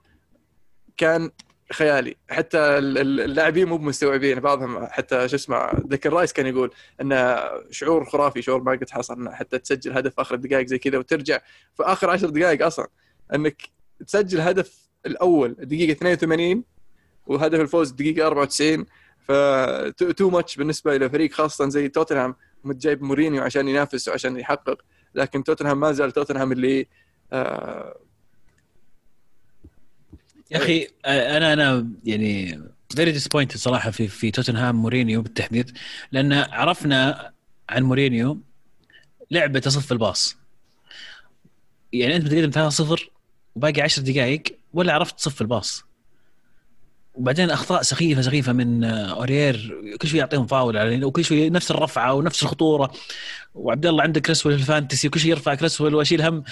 كان 0.97 1.31
خيالي. 1.73 2.17
حتى 2.31 2.59
ال- 2.59 2.99
ال- 2.99 3.21
اللاعبين 3.21 3.69
مو 3.69 3.79
مستوعبين 3.79 4.41
بعضهم 4.41 4.87
حتى 4.87 5.29
شو 5.29 5.37
اسمه 5.37 5.71
ذكر 5.89 6.13
رايس 6.13 6.33
كان 6.33 6.47
يقول 6.47 6.71
انه 7.01 7.39
شعور 7.71 8.05
خرافي 8.05 8.43
شعور 8.43 8.63
ما 8.63 8.73
قد 8.73 8.91
حصل 8.91 9.29
حتى 9.33 9.59
تسجل 9.59 9.93
هدف 9.93 10.21
آخر 10.21 10.35
الدقائق 10.35 10.67
زي 10.67 10.79
كذا 10.79 10.99
وترجع 10.99 11.39
في 11.77 11.83
آخر 11.83 12.11
عشر 12.11 12.29
دقائق 12.31 12.67
أصلا. 12.67 12.87
إنك 13.35 13.63
تسجل 14.07 14.41
هدف 14.41 14.89
الأول 15.07 15.53
دقيقة 15.59 15.93
82 15.93 16.65
وهدف 17.27 17.61
الفوز 17.61 17.91
دقيقة 17.91 18.27
94 18.27 18.87
ف 19.19 19.33
تو 20.17 20.31
ماتش 20.31 20.57
بالنسبة 20.57 20.97
إلى 20.97 21.11
فريق 21.11 21.33
خاصة 21.33 21.69
زي 21.69 21.89
توتنهام. 21.89 22.35
متجايب 22.65 23.03
مورينيو 23.03 23.43
عشان 23.43 23.69
ينافس 23.69 24.09
وعشان 24.09 24.37
يحقق 24.39 24.83
لكن 25.15 25.45
توتنهام 25.45 25.81
ما 25.81 25.93
زال 25.93 26.13
توتنهام 26.13 26.53
اللي 26.53 26.87
آه 27.33 27.99
يا 30.51 30.57
أخي 30.57 30.89
أنا 31.07 31.53
أنا 31.53 31.89
يعني 32.05 32.61
very 32.97 33.13
disappointed 33.13 33.57
صراحة 33.57 33.91
في 33.91 34.09
في 34.09 34.31
توتنهام 34.31 34.77
مورينيو 34.77 35.23
بالتحديد 35.23 35.79
لأن 36.13 36.33
عرفنا 36.33 37.33
عن 37.69 37.83
مورينيو 37.83 38.41
لعبة 39.31 39.59
تصف 39.59 39.93
الباص. 39.93 40.37
يعني 41.93 42.17
أنت 42.17 42.25
متقدم 42.25 42.71
3-0 42.97 43.11
وباقي 43.57 43.83
10 43.83 44.03
دقائق 44.03 44.43
ولا 44.73 44.93
عرفت 44.93 45.19
تصف 45.19 45.43
الباص. 45.43 45.85
وبعدين 47.17 47.51
أخطاء 47.51 47.83
سخيفة 47.83 48.23
سخيفة 48.23 48.53
من 48.53 48.85
أوريير 48.85 49.81
كل 50.01 50.09
شوي 50.09 50.19
يعطيهم 50.19 50.47
فاول 50.47 50.77
على 50.77 51.05
وكل 51.05 51.25
شوي 51.25 51.51
نفس 51.51 51.71
الرفعة 51.71 52.15
ونفس 52.15 52.43
الخطورة. 52.43 52.93
وعبد 53.55 53.87
الله 53.87 54.03
عندك 54.03 54.23
كريسويل 54.23 54.55
ال 54.57 54.63
fantasy 54.63 55.09
وكل 55.09 55.21
شيء 55.21 55.31
يرفع 55.31 55.55
كريسويل 55.55 55.95
وأشيل 55.95 56.23
هم. 56.23 56.45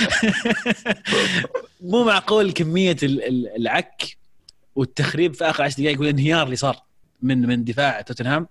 مو 1.80 2.04
معقول 2.04 2.52
كمية 2.52 2.96
ال- 3.02 3.24
ال- 3.24 3.56
العك 3.56 4.16
والتخريب 4.74 5.34
في 5.34 5.44
آخر 5.44 5.62
10 5.64 5.82
دقائق 5.82 6.00
والانهيار 6.00 6.42
اللي 6.44 6.56
صار 6.56 6.76
من 7.22 7.46
من 7.46 7.64
دفاع 7.64 8.00
توتنهام. 8.00 8.46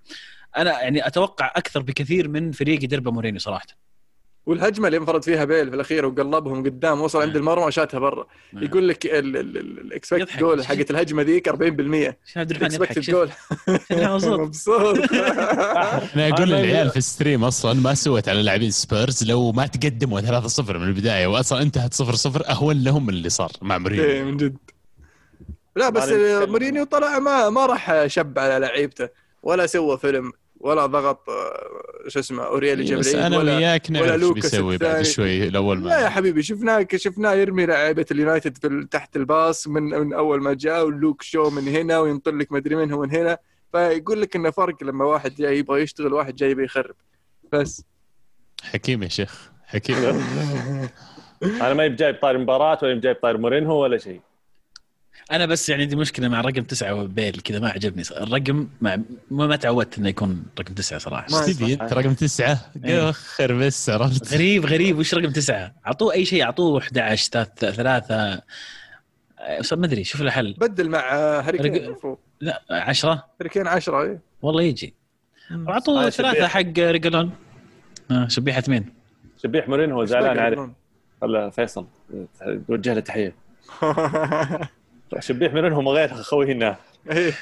أنا 0.57 0.81
يعني 0.81 1.07
أتوقع 1.07 1.51
أكثر 1.55 1.81
بكثير 1.81 2.27
من 2.27 2.51
فريق 2.51 2.83
يدربه 2.83 3.11
مورينيو 3.11 3.39
صراحة. 3.39 3.84
والهجمة 4.45 4.87
اللي 4.87 4.97
انفرد 4.97 5.23
فيها 5.23 5.45
بيل 5.45 5.69
في 5.69 5.75
الأخير 5.75 6.05
وقلبهم 6.05 6.63
قدام 6.63 7.01
وصل 7.01 7.21
عند 7.21 7.35
المرمى 7.35 7.65
وشاتها 7.65 7.99
برا. 7.99 8.27
يقول 8.53 8.89
لك 8.89 9.05
ال 9.05 9.20
expected 9.20 10.37
goal 10.37 10.65
حقت 10.65 10.91
الهجمة 10.91 11.23
ذيك 11.23 11.49
40% 11.49 11.53
شوف 11.53 12.37
عبد 12.37 12.51
الرحمن 12.51 12.73
يضحك. 12.73 12.99
جول 12.99 13.29
مبسوط. 14.39 14.97
أنا 16.15 16.29
أقول 16.29 16.49
للعيال 16.49 16.89
في 16.89 16.97
الستريم 16.97 17.43
أصلا 17.43 17.73
ما 17.73 17.93
سويت 17.93 18.29
على 18.29 18.43
لاعبين 18.43 18.71
سبيرز 18.71 19.23
لو 19.23 19.51
ما 19.51 19.67
تقدموا 19.67 20.21
3-0 20.21 20.59
من 20.59 20.83
البداية 20.83 21.27
واصلا 21.27 21.61
انتهت 21.61 22.01
0-0 22.01 22.49
أهون 22.49 22.83
لهم 22.83 23.05
من 23.05 23.13
اللي 23.13 23.29
صار 23.29 23.51
مع 23.61 23.77
مورينيو. 23.77 24.25
من 24.25 24.37
جد. 24.37 24.57
لا 25.75 25.89
بس. 25.89 26.09
مورينيو 26.49 26.83
طلع 26.83 27.19
ما 27.19 27.49
ما 27.49 27.65
راح 27.65 28.07
شب 28.07 28.39
على 28.39 28.59
لعيبته 28.59 29.09
ولا 29.43 29.65
سوى 29.65 29.97
فيلم. 29.97 30.31
ولا 30.65 30.85
ضغط 30.85 31.29
آه، 31.29 32.07
شو 32.07 32.19
اسمه 32.19 32.43
اوريلي 32.43 32.83
جاب 32.83 32.99
بس 32.99 33.15
أنا 33.15 33.37
ولا 33.37 33.55
وياك 33.55 33.83
ولا 33.89 33.99
نعرف 33.99 34.11
إيش 34.13 34.21
لوكاس 34.21 34.51
بيسوي 34.55 34.77
بعد. 34.77 35.01
شوي 35.01 35.43
الأول 35.47 35.83
لا 35.83 35.97
يا 35.97 36.03
ما 36.03 36.09
حبيبي 36.09 36.43
شفناه 36.43 36.87
شفناه 36.95 37.33
يرمي 37.33 37.65
لعيبة 37.65 38.05
اليونايتد 38.11 38.57
في 38.57 38.87
تحت 38.91 39.15
الباص 39.15 39.67
من 39.67 39.83
من 39.83 40.13
أول 40.13 40.41
ما 40.41 40.53
جاء 40.53 40.85
ولوك 40.85 41.21
شو 41.21 41.49
من 41.49 41.67
هنا 41.67 41.99
وينطر 41.99 42.35
لك 42.35 42.51
مدري 42.51 42.75
من 42.75 42.91
هو 42.91 43.01
من 43.01 43.11
هنا. 43.15 43.37
فيقول 43.71 44.21
لك 44.21 44.35
إنه 44.35 44.51
فرق 44.51 44.83
لما 44.83 45.05
واحد 45.05 45.35
جاي 45.35 45.57
يبغى 45.59 45.81
يشتغل 45.81 46.13
واحد 46.13 46.35
جاي 46.35 46.51
يبغى 46.51 46.65
يخرب. 46.65 46.95
بس. 47.53 47.83
حكيم 48.63 49.03
يا 49.03 49.07
شيخ 49.07 49.51
حكيم. 49.65 49.95
أنا 51.43 51.73
ما 51.73 51.83
يب 51.85 51.95
جايب 51.95 52.15
طاير 52.21 52.37
مباراة 52.37 52.79
ولا 52.83 52.99
جايب 52.99 53.15
طاير 53.15 53.37
مورينهو 53.37 53.83
ولا 53.83 53.97
شيء. 53.97 54.21
أنا 55.31 55.45
بس 55.45 55.69
يعني 55.69 55.81
عندي 55.83 55.95
مشكلة 55.95 56.27
مع 56.27 56.41
رقم 56.41 56.63
تسعة 56.63 56.93
وبيل 56.93 57.31
كذا 57.41 57.59
ما 57.59 57.69
عجبني. 57.69 58.03
الرقم 58.11 58.67
ما 58.81 59.03
ما, 59.31 59.55
تعودت 59.55 59.97
إنه 59.97 60.09
يكون 60.09 60.45
رقم 60.59 60.73
تسعة 60.73 60.99
صراحة. 60.99 61.27
تبي 61.45 61.73
انت 61.73 61.93
رقم 61.93 62.13
تسعة؟ 62.13 62.59
إيه. 62.85 63.09
اخر 63.09 63.53
بس 63.53 63.89
عرفت؟ 63.89 64.33
غريب 64.33 64.65
غريب. 64.65 64.97
وش 64.97 65.13
رقم 65.13 65.31
تسعة؟ 65.31 65.73
أعطوه 65.87 66.13
أي 66.13 66.25
شيء 66.25 66.43
أعطوه 66.43 66.77
11 66.79 67.25
ثلاثة- 67.31 67.69
ثلاثة. 67.69 68.41
آه، 69.39 69.59
بس 69.59 69.73
ما 69.73 69.85
أدري 69.85 70.03
شوف 70.03 70.21
له 70.21 70.31
حل 70.31 70.53
بدل 70.57 70.89
مع 70.89 70.99
آه، 71.15 71.41
هاري 71.41 71.57
كين 71.57 71.73
رق- 71.75 71.83
المفروض. 71.83 72.17
لا 72.41 72.61
10 72.71 73.23
هاري 73.41 73.49
كين 73.49 73.67
10 73.67 74.01
إيه. 74.03 74.19
والله 74.41 74.61
يجي. 74.61 74.93
واعطوه 75.51 76.09
شبيح. 76.09 76.45
حق 76.45 76.61
ريجالون. 76.79 77.31
آه 78.11 78.27
شبيحة 78.27 78.63
مين؟ 78.67 78.93
شبيح 79.43 79.67
مورينهو 79.69 80.05
زعلان 80.05 80.39
عليه. 80.39 80.71
ولا 81.21 81.49
فيصل. 81.49 81.85
توجه 82.67 82.93
له 82.93 82.99
تحية. 82.99 83.35
شبيح 85.19 85.53
ما 85.53 85.61
غير 85.91 86.13
خوينا 86.13 86.75
إيه. 87.11 87.33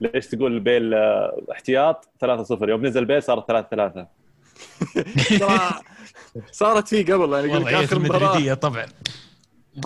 ليش 0.00 0.26
تقول 0.26 0.60
بيل 0.60 0.94
آه، 0.94 1.40
احتياط؟ 1.52 2.08
3-0 2.24 2.68
يوم 2.68 2.86
نزل 2.86 3.04
بيل 3.04 3.22
صارت 3.22 3.50
3-3 3.52 4.06
صراحة 5.38 5.82
صارت 6.52 6.88
فيه 6.88 7.14
قبل 7.14 7.32
يعني 7.32 7.46
لك 7.46 7.60
وضعيه 7.60 7.84
آخر 7.84 7.98
مباراة. 7.98 8.54
طبعا. 8.54 8.86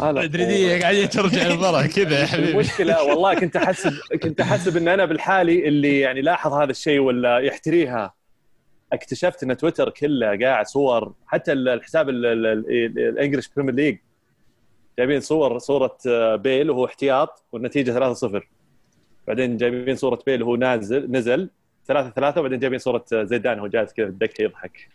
هلا 0.02 0.10
المدريديه 0.10 0.80
قاعدة 0.82 1.06
ترجع 1.06 1.46
المباراه 1.46 1.86
كذا 1.96 2.20
يا 2.20 2.26
حبيبي. 2.26 2.50
المشكلة 2.50 3.02
والله 3.02 3.34
كنت 3.34 3.56
أحسب 3.56 3.92
كنت 4.22 4.40
أحسب 4.40 4.76
إن 4.76 4.88
أنا 4.88 5.04
بالحالي 5.04 5.68
اللي 5.68 6.00
يعني 6.00 6.20
لاحظ 6.22 6.52
هذا 6.52 6.70
الشيء 6.70 6.98
ولا 6.98 7.38
يحتريها. 7.38 8.14
اكتشفت 8.92 9.42
إن 9.42 9.56
تويتر 9.56 9.90
كله 9.90 10.38
قاعد 10.42 10.66
صور 10.66 11.14
حتى 11.26 11.52
ال- 11.52 11.68
الحساب 11.68 12.08
ال- 12.08 12.26
ال- 12.26 12.46
ال- 12.46 12.98
ال 13.08 13.13
English 13.13 13.48
Premier 13.56 13.74
League 13.74 13.98
جايبين 14.98 15.20
صور 15.20 15.58
صورة 15.58 15.98
آه، 16.06 16.36
بيل 16.36 16.70
وهو 16.70 16.84
احتياط 16.84 17.42
والنتيجة 17.52 18.14
3-0 18.14 18.40
بعدين 19.28 19.56
جايبين 19.56 19.96
صورة 19.96 20.18
بيل 20.26 20.42
وهو 20.42 20.56
نازل 20.56 21.10
نزل 21.10 21.50
3 21.86 22.10
3 22.10 22.40
وبعدين 22.40 22.58
جايبين 22.58 22.78
صورة 22.78 23.04
آه، 23.12 23.22
زيدان 23.24 23.58
وهو 23.58 23.66
جالس 23.68 23.92
كذا 23.92 24.06
بالدكه 24.06 24.42
يضحك. 24.42 24.88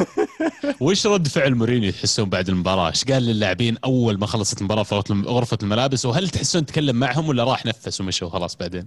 وش 0.80 1.06
رد 1.06 1.28
فعل 1.28 1.54
مورينيو 1.54 1.92
تحسون 1.92 2.28
بعد 2.28 2.48
المباراة؟ 2.48 2.88
إيش 2.88 3.04
قال 3.04 3.22
للاعبين 3.22 3.76
أول 3.84 4.18
ما 4.18 4.26
خلصت 4.26 4.58
المباراة 4.60 4.82
في 4.82 5.00
غرفة- 5.00 5.26
غرفة 5.26 5.58
الملابس؟ 5.62 6.06
وهل 6.06 6.28
تحسون 6.28 6.66
تكلم 6.66 6.96
معهم 6.96 7.28
ولا 7.28 7.44
راح 7.44 7.66
نفس 7.66 8.00
ومشى 8.00 8.24
وخلاص 8.24 8.56
بعدين؟ 8.56 8.86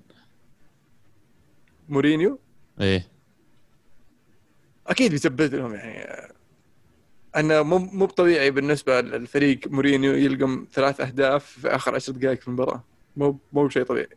مورينيو؟ 1.89 2.39
إيه. 2.81 3.07
أكيد 4.87 5.11
بيثبت 5.11 5.53
لهم 5.53 5.73
يعني 5.75 5.99
آه، 5.99 6.31
انه 7.39 7.61
مو 7.61 7.77
مو 7.77 8.05
طبيعي 8.05 8.51
بالنسبة 8.51 9.01
للفريق 9.01 9.59
مورينيو 9.67 10.13
يلقم 10.13 10.67
ثلاث 10.73 11.01
أهداف 11.01 11.45
في 11.45 11.67
آخر 11.67 11.95
عشر 11.95 12.11
دقائق 12.11 12.41
في 12.41 12.47
المباراة. 12.47 12.83
مو 13.17 13.39
مو 13.53 13.67
بشيء 13.67 13.83
طبيعي. 13.83 14.09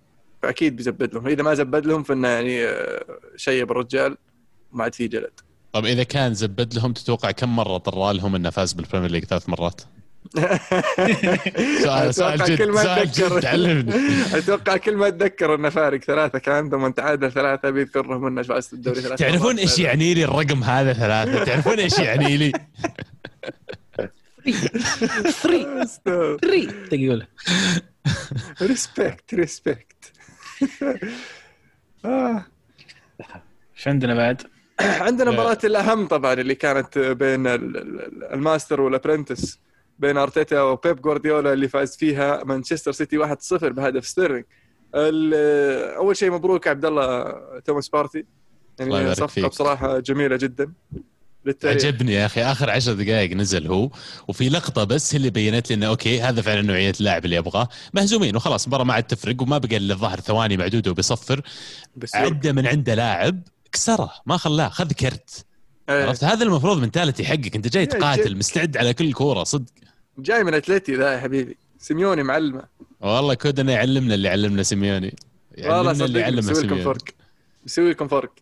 فأكيد 0.43 0.77
بيزبد 0.77 1.15
لهم. 1.15 1.29
إذا 1.29 1.43
ما 1.43 1.55
زبد 1.55 1.87
لهم 1.87 2.03
فإنه 2.03 2.29
يعني 2.29 2.65
آه، 2.65 3.05
شيب 3.37 3.71
الرجال 3.71 4.17
ما 4.73 4.85
عاد 4.85 4.95
فيه 4.95 5.07
جلد. 5.07 5.41
طب 5.73 5.85
إذا 5.85 6.03
كان 6.03 6.35
زبد 6.35 6.75
لهم 6.75 6.93
تتوقع 6.93 7.31
كم 7.31 7.57
مرة 7.57 7.79
طر 7.79 8.13
لهم 8.13 8.35
إنه 8.35 8.51
فاز 8.51 8.73
بالبريمير 8.73 9.11
ليج 9.11 9.25
ثلاث 9.25 9.49
مرات؟ 9.49 9.81
سؤال 11.83 12.15
سؤال 12.15 12.43
أتوقع 12.43 12.47
جد 12.47 12.59
كل 12.59 12.71
ما 12.73 13.49
علمني 13.49 13.93
أتوقع 14.39 14.77
كل 14.77 14.97
ما 14.97 15.09
اتذكر 15.09 15.55
انه 15.55 15.69
فارق 15.69 16.01
ثلاثة 16.01 16.39
كان 16.39 16.71
ثم 16.71 16.89
تعادل 16.89 17.33
ثلاثة 17.33 17.71
بيذكر 17.71 18.07
لهم 18.07 18.27
انه 18.27 18.43
فاز 18.43 18.71
الدوري 18.73 19.01
ثلاثة 19.01 19.17
تعرفون. 19.29 19.59
إيش 19.59 19.79
يعني 19.79 20.15
لي 20.15 20.25
الرقم 20.25 20.65
هذا 20.65 20.93
ثلاثة؟ 20.93 21.45
تعرفون 21.45 21.79
إيش 21.79 21.99
يعني 21.99 22.37
لي؟ 22.37 22.53
3 24.45 25.85
3 25.85 26.39
تقول 26.91 27.27
respect 28.63 29.35
respect 29.35 30.13
آه. 32.05 32.45
إيش 33.79 33.89
عندنا 33.89 34.15
بعد؟ 34.15 34.43
عندنا 34.81 35.31
لا. 35.31 35.31
مباراة 35.31 35.59
الأهم 35.65 36.07
طبعا 36.07 36.33
اللي 36.33 36.55
كانت 36.55 36.99
بين 36.99 37.47
ال- 37.47 37.77
ال- 37.77 38.25
ال 38.33 38.40
master 38.40 38.81
وال 38.81 38.94
apprentice 38.94 39.59
بين 40.03 40.17
أرتيتا 40.17 40.63
وبيب 40.63 41.03
جوارديولا 41.03 41.53
اللي 41.53 41.69
فاز 41.69 41.97
فيها 41.97 42.45
مانشستر 42.45 42.93
سيتي 42.93 43.19
1-0 43.19 43.29
بهدف 43.53 44.07
ستيرلينج. 44.07 44.45
أول 44.95 46.17
شيء 46.17 46.31
مبروك 46.31 46.69
عبد 46.69 46.85
الله 46.85 47.35
توماس 47.65 47.89
بارتي. 47.89 48.25
يعني 48.81 49.15
صفقة 49.15 49.27
فيك. 49.27 49.45
بصراحة 49.45 49.99
جميلة 49.99 50.37
جدا. 50.37 50.73
للتاريخ 51.45 51.85
عجبني 51.85 52.13
يا 52.13 52.27
أخي. 52.27 52.43
آخر 52.43 52.71
عشر 52.71 52.93
دقائق 52.93 53.33
نزل 53.33 53.67
هو 53.67 53.91
وفي 54.29 54.49
لقطة 54.49 54.85
بس 54.85 55.15
هي 55.15 55.17
اللي 55.17 55.31
بينت 55.31 55.71
لي 55.71 55.75
إنه 55.75 55.87
okay 55.87 56.21
هذا 56.21 56.43
فعلا 56.43 56.63
نوعية 56.63 56.93
اللاعب 57.01 57.25
اللي 57.25 57.39
ابغاه 57.39 57.69
مهزومين 57.95 58.37
وخلاص 58.37 58.65
المباراه 58.65 58.85
ما 58.85 58.95
عاد 58.95 59.03
تفرق 59.03 59.43
وما 59.43 59.59
بقى 59.59 59.77
إلا 59.77 59.95
الظهر 59.95 60.21
ثواني 60.21 60.57
معدودة 60.57 60.91
وبيصفر 60.91 61.41
عدى 62.15 62.53
من 62.53 62.67
عنده 62.67 62.95
لاعب 62.95 63.43
كسره 63.73 64.13
ما 64.27 64.37
خلاه 64.37 64.69
خذ 64.69 64.93
كرت. 64.93 65.45
إيه. 65.89 66.07
عرفت؟ 66.07 66.25
هذا 66.25 66.45
المفروض 66.45 66.79
mentality 66.79 67.25
حقك. 67.25 67.57
أنت 67.57 67.69
جاي 67.69 67.83
إيه، 67.83 67.89
تقاتل. 67.89 68.37
مستعد 68.37 68.77
على 68.77 68.95
كل 68.95 69.13
كورة 69.13 69.45
صدق. 69.45 69.73
جاي 70.19 70.45
من 70.45 70.55
أتلتي 70.55 70.95
ذا 70.95 71.13
يا 71.13 71.21
حبيبي. 71.21 71.57
سيميوني 71.79 72.23
معلمة. 72.23 72.63
والله 73.01 73.35
كودنا 73.35 73.73
يعلمنا 73.73 74.15
اللي 74.15 74.29
علمنا 74.29 74.63
سيميوني. 74.63 75.15
يعلمنا 75.55 76.05
اللي 76.05 76.23
علمنا 76.23 76.41
بيسوي 76.41 76.55
لكم 76.55 76.69
سيميوني. 76.69 76.85
فرق. 76.85 77.05
بيسوي 77.63 77.91
لكم 77.91 78.09
فرق. 78.09 78.33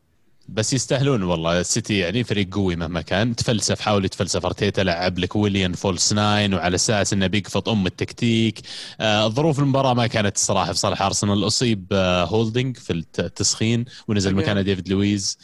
بس 0.49 0.73
يستاهلون 0.73 1.23
والله. 1.23 1.61
السيتي 1.61 1.99
يعني 1.99 2.25
فريق 2.25 2.55
قوي 2.55 2.77
مهما 2.77 3.01
كان. 3.01 3.37
تفلسف 3.37 3.81
حاول 3.81 4.05
يتفلسف. 4.05 4.47
أرتيتا 4.47 4.81
لعب 4.81 5.19
لك 5.19 5.37
ويليان 5.37 5.73
false 5.73 6.13
nine 6.13 6.55
وعلى 6.55 6.75
أساس 6.75 7.13
إنه 7.13 7.27
بيقفط 7.27 7.69
أم 7.69 7.87
التكتيك. 7.87 8.61
آه 9.01 9.29
ظروف 9.29 9.59
المباراة 9.59 9.95
ما 9.95 10.07
كانت 10.07 10.37
الصراحه 10.37 10.73
في 10.73 10.79
صالح 10.79 11.03
أرسنال. 11.03 11.47
أصيب 11.47 11.87
آه 11.93 12.25
هولدنج 12.25 12.77
في 12.77 12.93
التسخين 12.93 13.85
ونزل. 14.09 14.35
مكانه 14.35 14.63
ديفيد 14.63 14.89
لويز. 14.89 15.39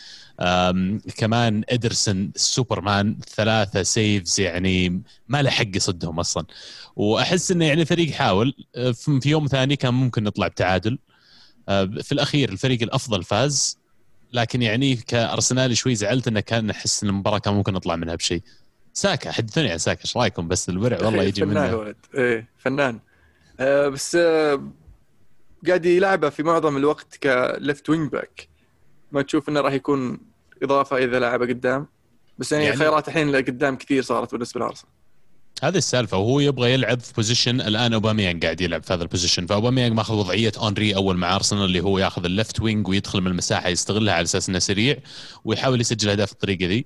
كمان 1.17 1.65
إدرسون 1.69 2.33
سوبرمان 2.37 3.19
ثلاثة 3.37 3.83
saves 3.83 4.41
يعني 4.41 5.03
ما 5.29 5.43
له 5.43 5.51
حق 5.51 5.77
يصدهم 5.77 6.21
أصلا. 6.21 6.47
وأحس 6.97 7.51
إنه 7.51 7.65
يعني 7.65 7.83
الفريق 7.83 8.11
حاول 8.11 8.55
آه، 8.77 8.91
في 8.91 9.21
يوم 9.27 9.47
ثاني 9.47 9.77
كان 9.77 9.95
ممكن 9.95 10.23
نطلع 10.23 10.49
بتعادل. 10.49 10.99
آه، 11.69 11.85
في 11.85 12.13
الأخير 12.13 12.49
الفريق 12.49 12.83
الأفضل 12.83 13.25
فاز. 13.25 13.79
لكن 14.33 14.63
يعني 14.63 14.97
كأرسنالي 14.97 15.75
شوي 15.75 15.95
زعلت 15.95 16.29
إنه 16.29 16.41
كان 16.41 16.71
أحس 16.71 17.03
إن 17.03 17.09
المباراة 17.09 17.39
كان 17.39 17.55
ممكن 17.55 17.73
نطلع 17.73 17.97
منها 17.97 18.15
بشيء. 18.15 18.43
ساكا 18.93 19.33
حدثوني 19.33 19.71
عن 19.71 19.79
ساكا 19.79 20.01
إيش 20.01 20.17
رأيكم؟ 20.17 20.49
بس 20.49 20.69
الورع 20.69 20.99
والله 21.05 21.23
يجي 21.23 21.41
فنان 21.41 21.55
منه 21.55 21.69
الولد 21.69 21.97
إيه 22.15 22.49
فنان. 22.59 23.01
آه 23.61 23.89
بس 23.89 24.15
آه 24.15 24.63
قاعد 25.67 25.87
يلعبها 25.87 26.31
في 26.31 26.43
معظم 26.43 26.77
الوقت 26.77 27.17
ك 27.17 27.32
left 27.32 27.91
wing 27.91 28.13
back 28.13 28.49
ما 29.13 29.23
تشوف 29.23 29.49
إنه 29.49 29.61
راح 29.61 29.73
يكون 29.73 30.19
إضافة 30.63 30.97
إذا 30.97 31.19
لعبه 31.19 31.47
قدام. 31.47 31.87
بس 32.39 32.53
يعني, 32.53 32.65
يعني- 32.65 32.77
خيارات 32.77 33.09
الحين 33.09 33.31
لقدام 33.31 33.77
كثير 33.77 34.03
صارت 34.03 34.33
بالنسبة 34.33 34.61
لأرسنال. 34.61 34.93
هذه 35.63 35.77
السالفة 35.77 36.17
وهو 36.17 36.41
يبغى 36.41 36.73
يلعب 36.73 37.01
في 37.01 37.13
position 37.13 37.61
الآن 37.61 37.93
أوباميانج 37.93 38.45
قاعد 38.45 38.61
يلعب 38.61 38.83
في 38.83 38.93
هذا 38.95 39.03
ال 39.03 39.08
position 39.08 39.47
فأوباميانج 39.47 39.97
ماخذ 39.97 40.15
وضعية 40.15 40.53
أونري 40.59 40.95
أول 40.97 41.17
مع 41.17 41.37
أرسنال 41.37 41.65
اللي 41.65 41.81
هو 41.81 41.99
ياخذ 41.99 42.25
ال 42.25 42.32
left 42.32 42.61
wing 42.61 42.89
ويدخل 42.89 43.21
من 43.21 43.27
المساحة 43.27 43.69
يستغلها 43.69 44.15
على 44.15 44.23
أساس 44.25 44.49
إنه 44.49 44.59
سريع 44.59 44.97
ويحاول 45.45 45.81
يسجل 45.81 46.11
أهداف 46.11 46.31
بالطريقة 46.31 46.67
ذي. 46.67 46.85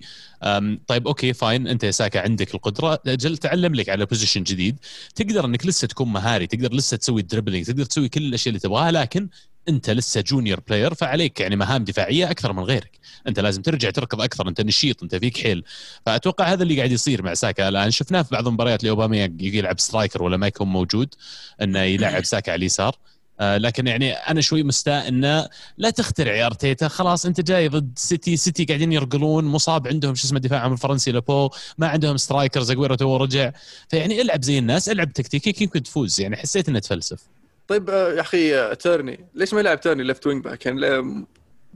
طيب 0.87 1.07
okay 1.07 1.33
fine. 1.33 1.67
أنت 1.69 1.85
يا 1.85 1.91
ساكا 1.91 2.21
عندك 2.21 2.55
القدرة. 2.55 2.99
أجل 3.07 3.37
تعلم 3.37 3.75
لك 3.75 3.89
على 3.89 4.07
position 4.07 4.43
جديد. 4.43 4.79
تقدر 5.15 5.45
إنك 5.45 5.67
لسه 5.67 5.87
تكون 5.89 6.13
مهاري 6.13 6.47
تقدر 6.47 6.73
لسه 6.75 6.97
تسوي 6.97 7.21
ال 7.21 7.25
dribbling 7.25 7.67
تقدر 7.67 7.85
تسوي 7.85 8.09
كل 8.09 8.23
الأشياء 8.23 8.49
اللي 8.49 8.61
تبغاها 8.61 8.91
لكن 8.93 9.29
انت 9.69 9.91
لسه 9.91 10.21
junior 10.21 10.61
player 10.61 10.95
فعليك 10.95 11.41
يعني 11.41 11.57
مهام 11.57 11.85
دفاعية 11.85 12.31
أكثر 12.31 12.53
من 12.53 12.63
غيرك. 12.63 12.99
انت 13.29 13.41
لازم 13.41 13.63
ترجع 13.63 13.91
تركض 13.91 14.21
أكثر 14.21 14.49
انت 14.49 14.61
نشيط 14.61 15.03
انت 15.03 15.15
فيك 15.15 15.39
حيل. 15.39 15.65
فأتوقع 16.07 16.45
هذا 16.45 16.63
اللي 16.63 16.77
قاعد 16.77 16.93
يصير 16.93 17.23
مع 17.23 17.35
ساكا. 17.35 17.69
الآن 17.69 17.91
شفناه 17.91 18.23
في 18.23 18.29
بعض 18.33 18.47
المباريات 18.47 18.85
لأوباميانج 18.85 19.43
يلعب 19.43 19.81
striker 19.81 20.23
ولا 20.23 20.37
ما 20.37 20.47
يكون 20.47 20.69
موجود 20.69 21.15
إنه 21.63 21.81
يلعب 21.81 22.25
ساكا 22.25 22.53
على 22.53 22.59
اليسار. 22.59 22.97
آه، 23.41 23.59
لكن 23.59 23.87
يعني 23.87 24.13
أنا 24.13 24.41
شوي 24.41 24.63
مستاء 24.63 25.09
إنه 25.09 25.49
لا 25.79 25.91
تخترع 25.91 26.35
يا 26.35 26.47
أرتيتا. 26.47 26.89
خلاص 26.89 27.27
أنت 27.27 27.41
جاي 27.41 27.69
ضد 27.69 27.93
سيتي. 27.97 28.37
سيتي 28.37 28.65
قاعدين 28.65 28.93
يرقلون 28.93 29.45
مصاب 29.45 29.89
عندهم 29.89 30.15
شو 30.15 30.27
اسمه 30.27 30.39
دفاعهم 30.39 30.73
الفرنسي 30.73 31.13
لابو 31.13 31.51
ما 31.79 31.89
عندهم 31.89 32.17
سترايكرز 32.17 32.71
اجويرو 32.71 32.95
تو 32.95 33.17
رجع. 33.17 33.53
فيعني 33.89 34.21
العب 34.21 34.43
زي 34.43 34.59
الناس 34.59 34.89
العب 34.89 35.13
تكتيكيك 35.13 35.63
يمكن 35.63 35.83
تفوز. 35.83 36.21
يعني 36.21 36.37
حسيت 36.37 36.69
إنه 36.69 36.79
تفلسف. 36.79 37.40
طيب 37.71 37.91
آه، 37.91 38.13
يا 38.13 38.21
أخي 38.21 38.57
آه، 38.59 38.75
تيرني 38.75 39.27
ليش 39.35 39.55
ما 39.55 39.61
يلعب 39.61 39.81
تيرني 39.81 40.03
ليفت 40.03 40.27
وينج 40.27 40.45
باك 40.45 40.67
يعني 40.67 40.81
لا- 40.81 41.25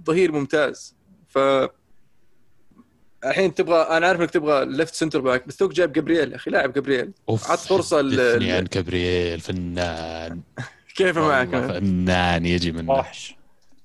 ظهير 0.06 0.32
ممتاز. 0.32 0.94
ف 1.28 1.38
الحين 3.24 3.54
تبغى 3.54 3.76
أنا 3.82 4.06
عارف 4.06 4.20
إنك 4.20 4.30
تبغى 4.30 4.64
ليفت 4.64 4.94
سنتر 4.94 5.20
باك 5.20 5.48
بس 5.48 5.56
توك 5.56 5.72
جايب 5.72 5.92
جابرييل 5.92 6.30
يا 6.32 6.36
أخي 6.36 6.50
لاعب 6.50 6.72
جابرييل 6.72 7.12
عط 7.28 7.58
فرصة 7.58 8.00
ل- 8.00 8.50
عن 8.52 8.66
كبريل 8.66 9.40
فنان. 9.40 10.40
كيف 10.96 11.18
معك؟ 11.18 11.48
فنان 11.48 12.46
يجي 12.46 12.72
منه. 12.72 12.92
وحش. 12.92 13.36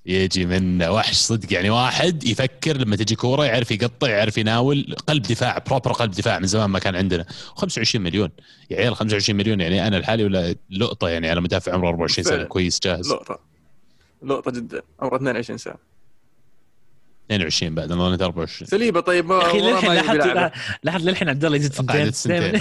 يجي 0.06 0.46
منه 0.46 0.90
وحش 0.90 1.14
صدق 1.14 1.52
يعني 1.52 1.70
واحد 1.70 2.24
يفكر 2.24 2.76
لما 2.76 2.96
تجي 2.96 3.14
كورة 3.14 3.44
يعرف 3.44 3.70
يقطع 3.70 4.08
يعرف 4.08 4.38
يناول 4.38 4.96
قلب 5.06 5.22
دفاع 5.22 5.58
proper 5.58 5.92
قلب 5.92 6.10
دفاع 6.10 6.38
من 6.38 6.46
زمان 6.46 6.70
ما 6.70 6.78
كان 6.78 6.96
عندنا. 6.96 7.24
25 7.56 8.04
مليون. 8.04 8.30
يا 8.70 8.76
عيال 8.76 8.96
25 8.96 9.38
مليون 9.38 9.60
يعني 9.60 9.86
أنا 9.86 9.96
لحالي 9.96 10.24
ولا 10.24 10.54
لقطة 10.70 11.08
يعني 11.08 11.30
على 11.30 11.40
مدافع 11.40 11.72
عمره 11.72 11.88
24 11.88 12.24
سنة. 12.24 12.44
كويس 12.44 12.80
جاهز. 12.82 13.12
لقطة. 13.12 13.38
لقطة 14.22 14.50
جدا. 14.50 14.82
عمره 15.00 15.16
22 15.16 15.58
سنة. 15.58 15.90
22 17.30 17.74
بعد 17.74 17.92
أنا 17.92 18.24
24 18.24 18.68
سليبة 18.68 19.00
طيب 19.00 19.26
ما 19.26 19.34
يا 19.34 19.46
أخي 19.46 19.60
للحين. 19.60 19.92
لحد 19.92 20.50
لحد 20.84 21.02
للحين 21.02 21.28
عبد 21.28 21.44
الله 21.44 21.56
يزيد 21.56 21.72
سنتين 21.72 22.12
سنتين 22.12 22.60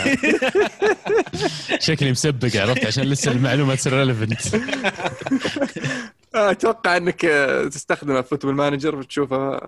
شكلي 1.87 2.11
مسبق 2.11 2.61
عرفت 2.61 2.85
عشان 2.85 3.03
لسه 3.03 3.31
المعلومة 3.31 3.75
تصير 3.75 3.93
relevant 3.93 4.41
أتوقع 6.35 6.97
إنك 6.97 7.25
آه، 7.25 7.63
تستخدمه 7.67 8.21
في 8.21 8.29
فوتبول 8.29 8.55
مانجر 8.55 8.95
وتشوفه 8.95 9.59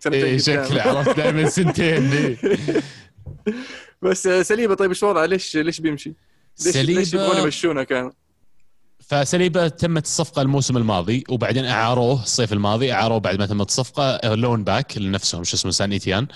سنتين 0.00 0.20
قدام. 0.24 0.38
شكله 0.38 0.82
عرفت 0.82 1.16
دائما 1.16 1.48
سنتين 1.48 2.12
إيه. 2.12 2.36
بس 4.02 4.26
آه، 4.26 4.42
سليبة 4.42 4.74
طيب 4.74 4.90
إيش 4.90 5.02
وضعه 5.02 5.26
ليش 5.26 5.56
ليش 5.56 5.80
بيمشي؟ 5.80 6.14
ليش 6.66 6.76
ليش 6.76 7.10
سليبة- 7.10 7.14
يبغون 7.14 7.36
يمشونه 7.44 7.82
كان؟ 7.82 8.12
فسليبة 9.06 9.68
تمت 9.68 10.04
الصفقة 10.04 10.42
الموسم 10.42 10.76
الماضي 10.76 11.24
وبعدين 11.28 11.64
أعاروه 11.64 12.22
الصيف 12.22 12.52
الماضي 12.52 12.92
أعاروه 12.92 13.18
بعد 13.18 13.38
ما 13.38 13.46
تمت 13.46 13.68
الصفقة 13.68 14.34
loan 14.34 14.64
back 14.64 14.98
لنفسهم 14.98 15.44
شو 15.44 15.56
اسمه 15.56 15.70
سان 15.70 15.92
إيتيان. 15.92 16.26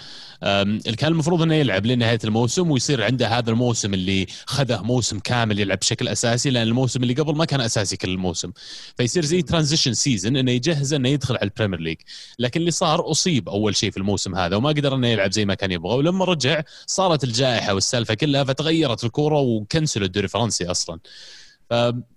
اللي 0.43 0.97
كان 0.97 1.13
المفروض 1.13 1.43
إنه 1.43 1.55
يلعب 1.55 1.87
لنهاية 1.87 2.19
الموسم 2.25 2.71
ويصير 2.71 3.05
عنده 3.05 3.29
هذا 3.29 3.51
الموسم 3.51 3.95
اللي 3.95 4.27
خذه 4.47 4.83
موسم 4.83 5.19
كامل 5.19 5.61
يلعب 5.61 5.79
بشكل 5.79 6.09
أساسي 6.09 6.51
لأن 6.51 6.69
الموسم 6.69 7.03
اللي 7.03 7.15
قبل 7.15 7.37
ما 7.37 7.45
كان 7.45 7.61
أساسي 7.61 7.97
كل 7.97 8.09
الموسم. 8.09 8.53
فيصير 8.97 9.25
زي 9.25 9.43
transition 9.43 9.95
season 9.95 10.37
إنه 10.37 10.53
يجهز 10.53 10.93
إنه 10.95 11.09
يدخل 11.09 11.35
على 11.37 11.45
البريمير 11.45 11.81
ليج 11.81 11.97
لكن 12.39 12.61
اللي 12.61 12.71
صار 12.71 13.11
أصيب 13.11 13.49
أول 13.49 13.77
شيء 13.77 13.91
في 13.91 13.97
الموسم 13.97 14.35
هذا 14.35 14.57
وما 14.57 14.69
قدر 14.69 14.95
إنه 14.95 15.09
يلعب 15.09 15.33
زي 15.33 15.45
ما 15.45 15.55
كان 15.55 15.73
يبغى. 15.73 15.97
ولما 15.97 16.25
رجع 16.25 16.63
صارت 16.87 17.25
الجائحة 17.25 17.75
والسالفة 17.75 18.15
كلها 18.15 18.45
فتغيرت 18.45 19.05
الكورة 19.05 19.39
وكنسلوا 19.39 20.07
الدوري 20.07 20.25
الفرنسي 20.25 20.67
أصلا. 20.67 20.99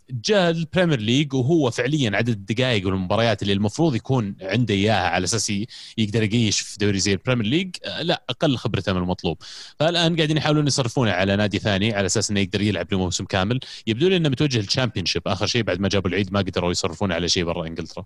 فجاء 0.09 0.51
البريمير 0.51 0.99
ليج 0.99 1.33
وهو 1.33 1.71
فعليا 1.71 2.11
عدد 2.15 2.29
الدقائق 2.29 2.87
والمباريات 2.87 3.41
اللي 3.41 3.53
المفروض 3.53 3.95
يكون 3.95 4.35
عنده 4.41 4.73
إياها 4.73 5.09
على 5.09 5.23
أساس 5.23 5.49
يقدر 5.97 6.23
يقيش 6.23 6.59
في 6.59 6.77
دوري 6.77 6.99
زي 6.99 7.13
البريمير 7.13 7.45
ليج. 7.45 7.75
آه، 7.83 8.01
لا 8.01 8.23
أقل 8.29 8.57
خبرته 8.57 8.93
من 8.93 9.01
المطلوب. 9.01 9.37
فالآن 9.79 10.15
قاعدين 10.15 10.37
يحاولون 10.37 10.67
يصرفونه 10.67 11.11
على 11.11 11.35
نادي 11.35 11.59
ثاني 11.59 11.93
على 11.93 12.05
أساس 12.05 12.31
إنه 12.31 12.39
يقدر 12.39 12.61
يلعب 12.61 12.93
لموسم 12.93 13.25
كامل. 13.25 13.59
يبدو 13.87 14.07
لي 14.07 14.17
إنه 14.17 14.29
متوجه 14.29 14.59
الشامبيونشيب 14.59 15.21
آخر 15.27 15.45
شيء 15.45 15.63
بعد 15.63 15.79
ما 15.79 15.89
جابوا 15.89 16.09
العيد 16.09 16.33
ما 16.33 16.39
قدروا 16.39 16.71
يصرفونه 16.71 17.15
على 17.15 17.29
شيء 17.29 17.43
برا 17.43 17.67
إنجلترا. 17.67 18.05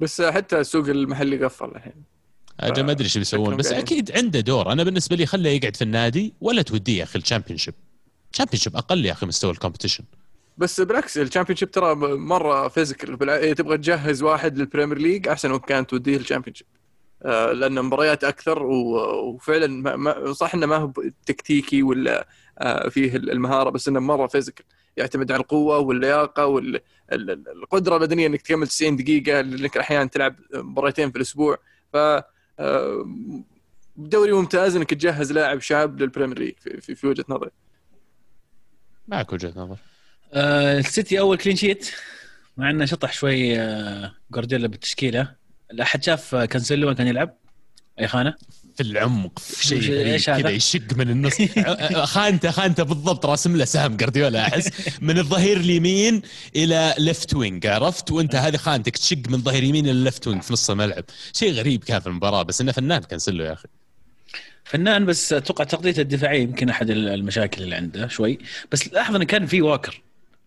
بس 0.00 0.20
آه، 0.20 0.30
حتى 0.30 0.60
السوق 0.60 0.88
المحلي 0.88 1.44
قفل 1.44 1.64
الحين. 1.64 1.92
أجل 2.60 2.82
ما 2.82 2.92
أدري 2.92 3.04
إيش 3.04 3.18
بيسوون 3.18 3.56
بس. 3.56 3.72
أكيد 3.72 4.12
عنده 4.12 4.40
دور. 4.40 4.72
أنا 4.72 4.84
بالنسبة 4.84 5.16
لي 5.16 5.26
خليه 5.26 5.50
يقعد 5.50 5.76
في 5.76 5.84
النادي 5.84 6.34
ولا 6.40 6.62
توديه 6.62 6.98
يا 6.98 7.04
أخي 7.04 7.18
الشامبيونشيب 7.18 7.74
الشامبيونشيب 8.32 8.76
أقل 8.76 9.06
يا 9.06 9.12
أخي 9.12 9.26
مستوى 9.26 9.54
ال 9.54 9.59
competition 9.59 10.19
بس 10.60 10.80
بالعكس 10.80 11.18
الشامبيونشيب 11.18 11.70
ترى 11.70 11.94
مرة 12.16 12.68
physical. 12.68 13.30
إيه، 13.30 13.52
تبغى 13.52 13.76
تجهز 13.76 14.22
واحد 14.22 14.58
للبريمير 14.58 14.98
ليج 14.98 15.28
أحسن 15.28 15.50
وقت 15.50 15.68
كانت 15.68 15.90
توديه 15.90 16.16
الشامبيونشيب 16.16 16.66
آه 17.22 17.52
لأن 17.52 17.82
مباريات 17.84 18.24
أكثر 18.24 18.62
و... 18.62 18.72
وفعلا 19.28 19.66
ما... 19.66 19.96
ما... 19.96 20.32
صح 20.32 20.54
إنه 20.54 20.66
ما 20.66 20.76
هو 20.76 20.92
تكتيكي 21.26 21.82
ولا 21.82 22.28
آه 22.58 22.88
فيه 22.88 23.16
المهارة 23.16 23.70
بس 23.70 23.88
إنه 23.88 24.00
مرة 24.00 24.26
physical 24.26 24.64
يعتمد 24.96 25.32
على 25.32 25.40
القوة 25.40 25.78
واللياقة 25.78 26.46
والقدره 26.46 27.96
البدنية 27.96 28.26
إنك 28.26 28.42
تكمل 28.42 28.66
90 28.66 28.96
دقيقة 28.96 29.40
لأنك 29.40 29.76
أحيانا 29.76 30.08
تلعب 30.08 30.36
مباراتين 30.54 31.10
في 31.10 31.16
الأسبوع. 31.16 31.58
ف 31.92 31.96
آه، 32.58 33.06
دوري 33.96 34.32
ممتاز 34.32 34.76
إنك 34.76 34.90
تجهز 34.90 35.32
لاعب 35.32 35.60
شاب 35.60 36.00
للبريمير 36.00 36.38
ليج 36.38 36.54
في 36.80 37.06
وجهة 37.06 37.24
نظري. 37.28 37.50
معك 39.08 39.32
وجهة 39.32 39.52
نظر. 39.56 39.89
آه، 40.32 40.78
السيتي 40.78 41.18
أول 41.20 41.36
clean 41.38 41.56
sheet 41.56 41.90
مع 42.56 42.70
إنه 42.70 42.84
شطح 42.84 43.12
شوي 43.12 43.60
آه، 43.60 44.12
جوارديولا 44.30 44.68
بالتشكيلة. 44.68 45.32
لا 45.70 45.82
احد 45.82 46.04
شاف 46.04 46.34
آه، 46.34 46.44
كانسيلو 46.44 46.86
وين 46.86 46.96
كان 46.96 47.06
يلعب؟ 47.06 47.36
أي 48.00 48.08
خانة؟ 48.08 48.34
في 48.76 48.82
العمق 48.82 49.38
في 49.38 49.66
شيء؟ 49.66 50.18
كذا 50.18 50.50
يشق 50.50 50.96
من 50.96 51.10
النص. 51.10 51.36
خانته 52.04 52.50
خانته 52.50 52.82
بالضبط 52.82 53.26
راسم 53.26 53.56
له 53.56 53.64
سهم 53.64 53.96
جارديولا 53.96 54.46
أحس 54.46 54.70
من 55.00 55.18
الظهير 55.18 55.56
اليمين 55.56 56.22
إلى 56.56 56.94
left 56.98 57.34
wing 57.34 57.66
عرفت؟ 57.66 58.10
وأنت 58.10 58.34
هذه 58.34 58.56
خانتك 58.56 58.96
تشق 58.96 59.28
من 59.28 59.42
ظهير 59.42 59.64
يمين 59.64 59.84
إلى 59.88 60.04
left 60.04 60.28
wing 60.28 60.42
في 60.42 60.52
نص 60.52 60.70
الملعب. 60.70 61.04
شيء 61.32 61.52
غريب 61.52 61.84
كان 61.84 62.00
في 62.00 62.06
المباراة 62.06 62.42
بس 62.42 62.60
إنه 62.60 62.72
فنان 62.72 63.00
كانسيلو 63.00 63.44
يا 63.44 63.52
أخي. 63.52 63.68
فنان 64.64 65.06
بس 65.06 65.32
أتوقع 65.32 65.64
تغطيته 65.64 66.00
الدفاعية 66.00 66.42
يمكن 66.42 66.68
أحد 66.68 66.90
المشاكل 66.90 67.62
اللي 67.62 67.76
عنده 67.76 68.08
شوي. 68.08 68.38
بس 68.72 68.92
لاحظ 68.92 69.14
إنه 69.14 69.24
كان 69.24 69.46
في 69.46 69.62
ووكر. 69.62 70.02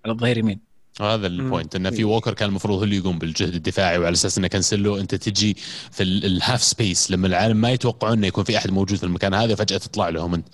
على 0.05 0.13
الظهير 0.13 0.37
يمين. 0.37 0.59
هذا 1.01 1.27
ال 1.27 1.35
point 1.35 1.75
انه 1.75 1.89
في 1.89 2.03
ووكر 2.03 2.33
كان 2.33 2.49
المفروض 2.49 2.77
هو 2.77 2.83
اللي 2.83 2.97
يقوم 2.97 3.19
بالجهد 3.19 3.53
الدفاعي 3.55 3.97
وعلى 3.97 4.13
أساس 4.13 4.37
إنه 4.37 4.47
كانسيلو 4.47 4.97
أنت 4.97 5.15
تجي 5.15 5.57
في 5.91 6.03
ال- 6.03 6.25
ال 6.25 6.33
half 6.33 6.63
space 6.63 7.11
لما 7.11 7.27
العالم 7.27 7.57
ما 7.57 7.71
يتوقعون 7.71 8.17
إنه 8.17 8.27
يكون 8.27 8.43
في 8.43 8.57
أحد 8.57 8.71
موجود 8.71 8.97
في 8.97 9.03
المكان 9.03 9.33
هذا 9.33 9.55
فجأة 9.55 9.77
تطلع 9.77 10.09
لهم 10.09 10.33
أنت. 10.33 10.47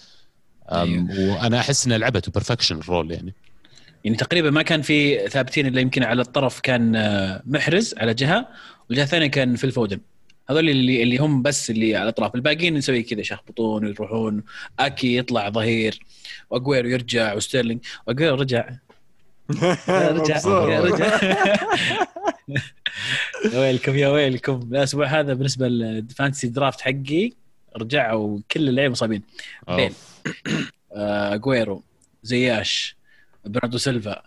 أم، 0.71 1.09
وأنا 1.09 1.59
أحس 1.59 1.85
إنه 1.85 1.97
لعبته 1.97 2.31
perfection 2.32 2.77
ال 2.77 2.84
role 2.84 3.11
يعني. 3.11 3.33
يعني 4.03 4.17
تقريبا 4.17 4.49
ما 4.49 4.61
كان 4.61 4.81
في 4.81 5.27
ثابتين 5.29 5.67
إلا 5.67 5.81
يمكن 5.81 6.03
على 6.03 6.21
الطرف 6.21 6.59
كان 6.59 6.95
آه، 6.95 7.41
محرز 7.45 7.95
على 7.97 8.13
جهة 8.13 8.47
والجهة 8.89 9.03
الثانية 9.03 9.27
كان 9.27 9.55
في 9.55 9.63
الفودن 9.63 9.99
هذول 10.49 10.69
اللي 10.69 11.03
اللي 11.03 11.17
هم 11.17 11.41
بس 11.41 11.69
اللي 11.69 11.95
على 11.95 12.03
الأطراف. 12.03 12.35
الباقيين 12.35 12.73
نسوي 12.73 13.03
كذا 13.03 13.19
يشخبطون 13.19 13.85
ويروحون 13.85 14.43
أكي 14.79 15.17
يطلع 15.17 15.49
ظهير 15.49 15.99
وأجويرو 16.49 16.89
يرجع 16.89 17.33
وستيرلينج 17.33 17.79
وأجويرو 18.07 18.35
رجع. 18.35 18.69
رجع. 19.89 20.37
يا 20.47 20.79
رجع 20.81 21.19
يا 23.53 23.59
ويلكم 23.59 23.95
يا 23.95 24.07
ويلكم 24.07 24.69
الأسبوع 24.71 25.05
هذا 25.05 25.33
بالنسبة 25.33 25.67
لل 25.67 25.85
fantasy 25.85 26.47
draft 26.47 26.82
حقي 26.81 27.31
رجعوا 27.77 28.39
كل 28.51 28.69
اللعيبه 28.69 28.91
مصابين 28.91 29.21
بيل 29.67 29.85
أوف. 29.85 30.23
آه، 30.95 31.35
أجويرو 31.36 31.84
زياش 32.23 32.95
برناردو 33.45 33.77
سيلفا 33.77 34.21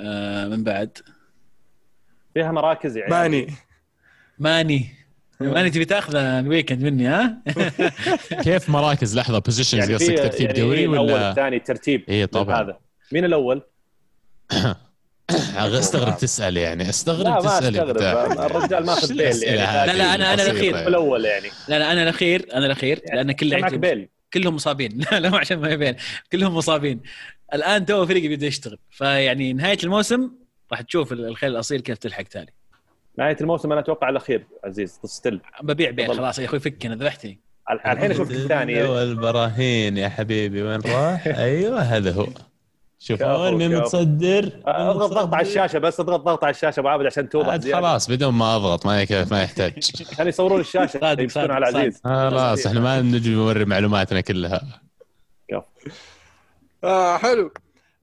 آه، 0.00 0.46
من 0.48 0.64
بعد 0.64 0.98
فيها 2.34 2.52
مراكز 2.52 2.96
يعني 2.96 3.10
ماني 3.10 3.46
ماني 4.38 4.88
ماني 5.40 5.70
تبي 5.70 5.84
تاخذه 5.84 6.38
ال 6.40 6.45
weekend 6.45 6.82
مني 6.82 7.06
ها؟ 7.06 7.42
كيف 8.42 8.70
مراكز 8.70 9.16
لحظة 9.18 9.38
positions 9.38 9.80
يعني 9.80 9.94
قصدك 9.94 10.06
في 10.08 10.16
ترتيب 10.16 10.46
يعني 10.46 10.60
دوري 10.60 10.84
الأول 10.84 10.98
ولا 11.12 11.30
الثاني 11.30 11.58
ترتيب 11.58 12.04
إيه 12.08 12.24
طبعاً. 12.24 12.60
هذا 12.62 12.78
مين 13.12 13.24
الأول؟ 13.24 13.62
استغرب 15.58 16.16
تسأل 16.18 16.56
يعني 16.56 16.88
استغرب 16.88 17.26
لا 17.26 17.30
ما 17.34 17.40
تسأل. 17.40 17.80
الرجال 18.38 18.86
ماخذ 18.86 19.08
شو 19.08 19.14
بيل 19.14 19.42
يعني؟ 19.42 19.92
لا، 19.92 19.92
لا، 19.96 20.16
أنا- 20.16 20.20
أنا 20.20 20.34
بسيطة 20.34 20.50
الأخير. 20.50 20.74
يعني. 20.74 20.88
الأول 20.88 21.24
يعني. 21.24 21.48
لا 21.68 21.78
لا 21.78 21.92
أنا 21.92 22.02
الأخير 22.02 22.46
أنا 22.54 22.66
الأخير 22.66 23.00
لأن 23.12 23.32
كل 23.32 23.50
معك 23.52 23.60
لعيبتي 23.60 23.76
بيل. 23.78 24.08
كلهم 24.32 24.54
مصابين. 24.54 24.98
لا 25.12 25.18
لا 25.20 25.30
مو 25.30 25.36
عشان 25.36 25.58
ما 25.58 25.74
بين 25.76 25.96
كلهم 26.32 26.54
مصابين. 26.56 27.00
الآن 27.54 27.86
تو 27.86 28.06
فريقي 28.06 28.28
بيبدأ 28.28 28.46
يشتغل. 28.46 28.78
فيعني 28.90 29.52
نهاية 29.52 29.78
الموسم 29.84 30.30
راح 30.72 30.80
تشوف 30.80 31.12
الخيل 31.12 31.50
الأصيل 31.50 31.80
كيف 31.80 31.98
تلحق 31.98 32.22
تالي. 32.22 32.52
نهاية 33.18 33.36
الموسم 33.40 33.72
أنا 33.72 33.80
أتوقع 33.80 34.08
الاخير 34.08 34.46
عزيز. 34.64 34.98
ستيل 35.04 35.40
ببيع 35.62 35.90
بيع. 35.90 36.08
خلاص 36.14 36.38
يا 36.38 36.44
أخوي 36.44 36.60
فكنا 36.60 36.94
ذبحتني. 36.94 37.40
الحين 37.70 38.10
أشوف 38.10 38.30
الثاني. 38.30 38.82
والبراهين 38.82 39.96
يا 39.96 40.08
حبيبي. 40.08 40.62
وين 40.62 40.80
راح؟ 40.80 41.26
أيوه 41.46 41.80
هذا 41.80 42.12
هو. 42.12 42.26
شوف 42.98 43.22
وين 43.22 43.54
مين 43.54 43.70
كفو. 43.72 43.80
متصدر 43.80 44.50
آه، 44.66 44.90
أضغط 44.90 45.10
ضغط 45.10 45.34
على 45.34 45.46
الشاشة 45.46 45.78
بس 45.78 46.00
أضغط 46.00 46.20
ضغط 46.20 46.44
على 46.44 46.50
الشاشة 46.50 46.80
أبو 46.80 46.88
عابد 46.88 47.06
عشان 47.06 47.28
توضح. 47.28 47.58
خلاص 47.72 48.10
بدون 48.10 48.34
ما 48.34 48.56
أضغط 48.56 48.86
ما 48.86 49.02
يك- 49.02 49.12
ما 49.32 49.42
يحتاج. 49.42 49.72
كانوا 50.16 50.28
يصورون 50.28 50.60
الشاشة 50.60 51.00
يمسكون 51.20 51.50
على 51.50 51.66
صادق. 51.66 51.78
عزيز 51.78 52.00
خلاص 52.04 52.66
إحنا 52.66 52.80
ما 52.80 53.00
نجي 53.00 53.30
نوري 53.34 53.64
معلوماتنا 53.64 54.20
كلها. 54.20 54.80
آه 56.84 57.16
حلو. 57.18 57.50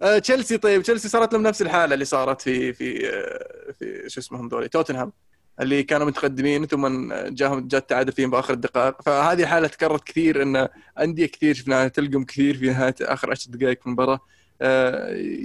آه 0.02 0.18
تشيلسي 0.18 0.58
طيب 0.58 0.82
تشيلسي 0.82 1.10
صارت 1.10 1.34
لهم 1.34 1.44
نفس 1.44 1.62
الحالة 1.62 1.94
اللي 1.94 2.06
صارت 2.06 2.42
في 2.42 2.74
في 2.74 3.10
آه 3.10 3.72
في 3.80 4.10
شو 4.10 4.20
اسمهم 4.20 4.48
ذولي؟ 4.48 4.68
توتنهام 4.68 5.14
اللي 5.62 5.84
كانوا 5.84 6.08
متقدمين 6.08 6.66
ثم 6.66 7.14
جاهم 7.28 7.68
جات 7.68 7.90
تعادل 7.90 8.12
فيهم 8.12 8.30
باخر 8.32 8.54
الدقائق. 8.54 9.02
فهذه 9.02 9.46
حالة 9.46 9.68
تكررت 9.68 10.04
كثير 10.04 10.42
إن 10.44 10.68
أندية 11.00 11.26
كثير 11.26 11.54
شفناها 11.56 11.88
تلقم 11.88 12.24
كثير 12.24 12.58
في 12.58 12.70
نهاية 12.70 12.96
آخر 13.02 13.32
عشر 13.32 13.52
دقائق 13.52 13.80
في 13.80 13.86
المباراة. 13.88 14.14
آه 14.14 14.20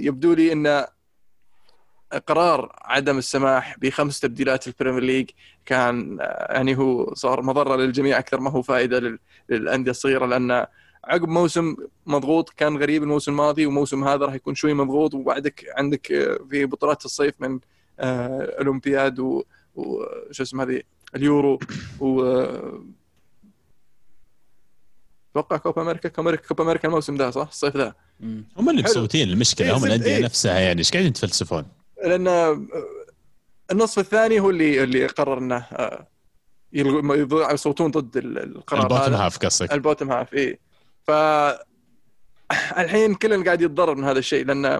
يبدو 0.05 0.33
لي 0.33 0.51
إن 0.53 0.85
قرار 2.27 2.75
عدم 2.81 3.17
السماح 3.17 3.79
بخمس 3.79 4.19
تبديلات 4.19 4.67
البريمير 4.67 5.03
ليج 5.03 5.29
كان 5.65 6.17
آه، 6.21 6.53
يعني 6.53 6.77
هو 6.77 7.13
صار 7.13 7.41
مضرة 7.41 7.75
للجميع 7.75 8.19
أكثر 8.19 8.39
ما 8.39 8.49
هو 8.51 8.61
فائدة 8.61 8.99
لل- 8.99 9.19
للأندية 9.49 9.91
الصغيرة 9.91 10.25
لأن 10.25 10.51
عقب 11.05 11.27
موسم 11.27 11.75
مضغوط 12.05 12.49
كان 12.49 12.77
غريب 12.77 13.03
الموسم 13.03 13.31
الماضي 13.31 13.65
وموسم 13.65 14.03
هذا 14.03 14.25
راح 14.25 14.33
يكون 14.33 14.55
شوي 14.55 14.73
مضغوط 14.73 15.13
وبعدك 15.13 15.65
عندك 15.77 16.11
آه، 16.11 16.39
في 16.49 16.65
بطولات 16.65 17.05
الصيف 17.05 17.33
من 17.39 17.59
آه، 17.99 18.39
الاولمبياد 18.43 19.19
و- 19.19 19.43
وشو 19.75 20.43
اسمه 20.43 20.63
هذه 20.63 20.81
اليورو 21.15 21.59
و 21.99 22.21
آه، 22.23 22.83
أتوقع 25.39 25.57
كوبا 25.57 25.81
أمريكا 25.81 26.09
كوبا 26.09 26.21
أمريكا 26.29 26.47
كوبا 26.47 26.63
أمريكا 26.63 26.87
الموسم 26.87 27.15
ده 27.15 27.31
صح 27.31 27.47
الصيف 27.47 27.77
ذا. 27.77 27.95
هم 28.21 28.69
اللي 28.69 28.83
حلو. 28.83 28.91
مسوتين 28.91 29.29
المشكلة 29.29 29.67
إيه، 29.67 29.77
هم 29.77 29.85
الأندية 29.85 30.15
إيه. 30.17 30.23
نفسها 30.23 30.59
يعني 30.59 30.79
إيش 30.79 30.91
قاعدين 30.91 31.09
يتفلسفون؟ 31.09 31.65
لأن 32.05 32.27
آه، 32.27 32.65
النصف 33.71 33.99
الثاني 33.99 34.39
هو 34.39 34.49
اللي 34.49 34.83
اللي 34.83 35.05
قرر 35.07 35.37
انه 35.37 35.55
آه، 35.57 36.07
يصوتون 37.53 37.91
ضد 37.91 38.17
ال- 38.17 38.37
القرار 38.57 38.83
ال 38.83 38.87
bottom 38.87 39.13
half 39.13 39.37
قصدك 39.37 39.73
ال 39.73 39.78
bottom 39.78 40.11
half 40.11 40.33
إيه 40.33 40.59
ف 41.07 41.11
الحين 42.77 43.15
كلنا 43.15 43.45
قاعد 43.45 43.61
يتضرر 43.61 43.95
من 43.95 44.03
هذا 44.03 44.19
الشيء 44.19 44.45
لأن 44.45 44.79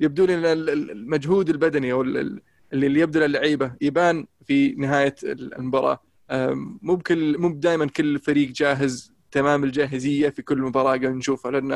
يبدو 0.00 0.24
لي 0.24 0.34
ان 0.34 0.44
ال- 0.44 0.70
ال- 0.70 0.90
المجهود 0.90 1.48
البدني 1.50 1.92
أو 1.92 2.02
ال- 2.02 2.16
ال- 2.16 2.42
اللي 2.72 2.86
اللي 2.86 3.00
يبذل 3.00 3.22
اللعيبه 3.22 3.72
يبان 3.80 4.26
في 4.46 4.72
نهاية 4.72 5.14
المباراة 5.24 6.00
أم، 6.30 6.78
مو 6.82 6.94
بكل 6.96 7.38
مو 7.38 7.48
دائما 7.54 7.86
كل 7.86 8.18
فريق 8.18 8.48
جاهز 8.48 9.12
تمام 9.32 9.64
الجاهزية 9.64 10.28
في 10.28 10.42
كل 10.42 10.58
مباراة 10.58 10.86
قاعد 10.86 11.04
نشوفها 11.04 11.50
لأن 11.50 11.72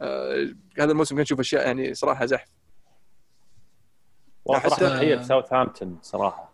آه، 0.00 0.54
هذا 0.78 0.92
الموسم 0.92 1.14
قاعد 1.14 1.24
نشوف 1.24 1.40
أشياء 1.40 1.66
يعني 1.66 1.94
صراحة 1.94 2.26
زحف. 2.26 2.48
والله 4.44 4.68
صراحة 4.68 4.96
تحيه 4.96 5.22
ساوثهامبتون 5.22 5.98
صراحة. 6.02 6.52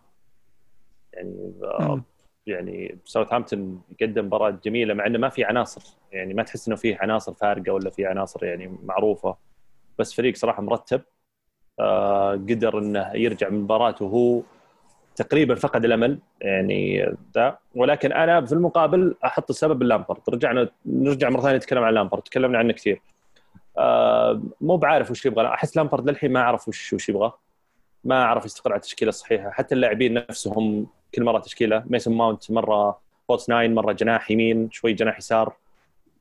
يعني 1.13 1.53
آه، 1.63 1.95
مم. 1.95 2.03
يعني 2.47 2.99
ساوثهامبتون 3.05 3.83
قدم 4.03 4.27
مباراة 4.27 4.59
جميلة 4.65 4.95
مع 4.95 5.07
إنه 5.07 5.19
ما 5.19 5.29
في 5.29 5.45
عناصر. 5.45 5.83
يعني 6.13 6.35
ما 6.35 6.43
تحس 6.43 6.69
إنه 6.69 6.77
في 6.77 6.95
عناصر 6.95 7.35
فارقة 7.35 7.73
ولا 7.73 7.91
في 7.91 8.07
عناصر 8.07 8.45
يعني 8.45 8.79
معروفة. 8.83 9.37
بس 9.99 10.15
فريق 10.15 10.37
صراحة 10.37 10.63
مرتب 10.63 11.03
آه، 11.81 12.33
قدر 12.33 12.79
إنه 12.79 13.13
يرجع 13.15 13.49
من 13.49 13.61
مباراته 13.61 14.05
وهو 14.05 14.43
تقريبا 15.23 15.55
فقد 15.55 15.85
الأمل 15.85 16.19
يعني 16.41 17.15
ذا. 17.35 17.59
ولكن 17.75 18.13
أنا 18.13 18.47
في 18.47 18.53
المقابل 18.53 19.15
أحط 19.25 19.51
السبب 19.51 19.83
اللامبارد 19.83 20.21
رجعنا 20.29 20.69
نرجع 20.87 21.31
مرة 21.31 21.41
ثانية 21.41 21.57
نتكلم 21.57 21.83
عن 21.83 21.95
لامبارد 21.95 22.23
تكلمنا 22.23 22.59
عنه 22.59 22.73
كثير. 22.73 23.01
آه، 23.79 24.43
مو 24.61 24.77
بعارف 24.77 25.11
وش 25.11 25.27
يبغى. 25.27 25.47
أحس 25.47 25.77
لامبارد 25.77 26.11
للحين 26.11 26.33
ما 26.33 26.41
أعرف 26.41 26.69
وش 26.69 26.93
وش 26.93 27.09
يبغى. 27.09 27.33
ما 28.05 28.23
أعرف 28.23 28.45
يستقر 28.45 28.73
على 28.73 28.79
التشكيلة 28.79 29.09
الصحيحة. 29.09 29.51
حتى 29.51 29.75
اللاعبين 29.75 30.15
نفسهم 30.15 30.87
كل 31.15 31.25
مرة 31.25 31.39
تشكيلة. 31.39 31.85
ميسون 31.87 32.17
ماونت 32.17 32.51
مرة 32.51 33.01
false 33.29 33.49
nine 33.49 33.75
مرة 33.75 33.93
جناح 33.93 34.31
يمين 34.31 34.71
شوي 34.71 34.93
جناح 34.93 35.19
يسار. 35.19 35.57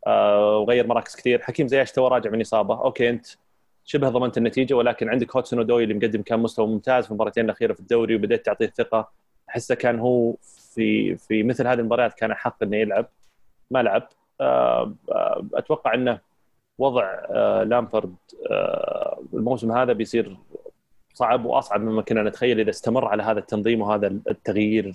آه 0.07 0.57
وغير 0.57 0.87
مراكز 0.87 1.15
كثير. 1.15 1.41
حكيم 1.41 1.67
زياش 1.67 1.91
تو 1.91 2.07
راجع 2.07 2.29
من 2.29 2.41
إصابة. 2.41 2.83
okay 2.83 3.09
أنت 3.09 3.27
شبه 3.89 4.09
ضمنت 4.09 4.37
النتيجة 4.37 4.73
ولكن 4.73 5.09
عندك 5.09 5.35
هودسون 5.35 5.59
أودوي 5.59 5.83
اللي 5.83 5.93
مقدم 5.93 6.21
كان 6.21 6.39
مستوى 6.39 6.67
ممتاز 6.67 7.03
في 7.05 7.11
المباراتين 7.11 7.45
الأخيرة 7.45 7.73
في 7.73 7.79
الدوري 7.79 8.15
وبدأت 8.15 8.45
تعطيه 8.45 8.73
ثقة. 8.77 9.11
أحسه 9.49 9.75
كان 9.75 9.99
هو 9.99 10.35
في 10.73 11.15
في 11.17 11.43
مثل 11.43 11.67
هذه 11.67 11.79
المباريات 11.79 12.13
كان 12.13 12.31
أحق 12.31 12.63
إنه 12.63 12.77
يلعب. 12.77 13.07
ما 13.71 13.83
لعب. 13.83 14.09
آه 14.41 14.93
آه 15.11 15.45
أتوقع 15.53 15.93
إنه 15.93 16.19
وضع 16.77 17.03
آه 17.29 17.63
لامبرد 17.63 18.15
الموسم 19.33 19.71
هذا 19.71 19.93
بيصير 19.93 20.37
صعب 21.13 21.45
وأصعب 21.45 21.81
مما 21.81 22.01
كنا 22.01 22.23
نتخيل 22.23 22.59
إذا 22.59 22.69
استمر 22.69 23.05
على 23.05 23.23
هذا 23.23 23.39
التنظيم 23.39 23.81
وهذا 23.81 24.07
التغيير 24.07 24.91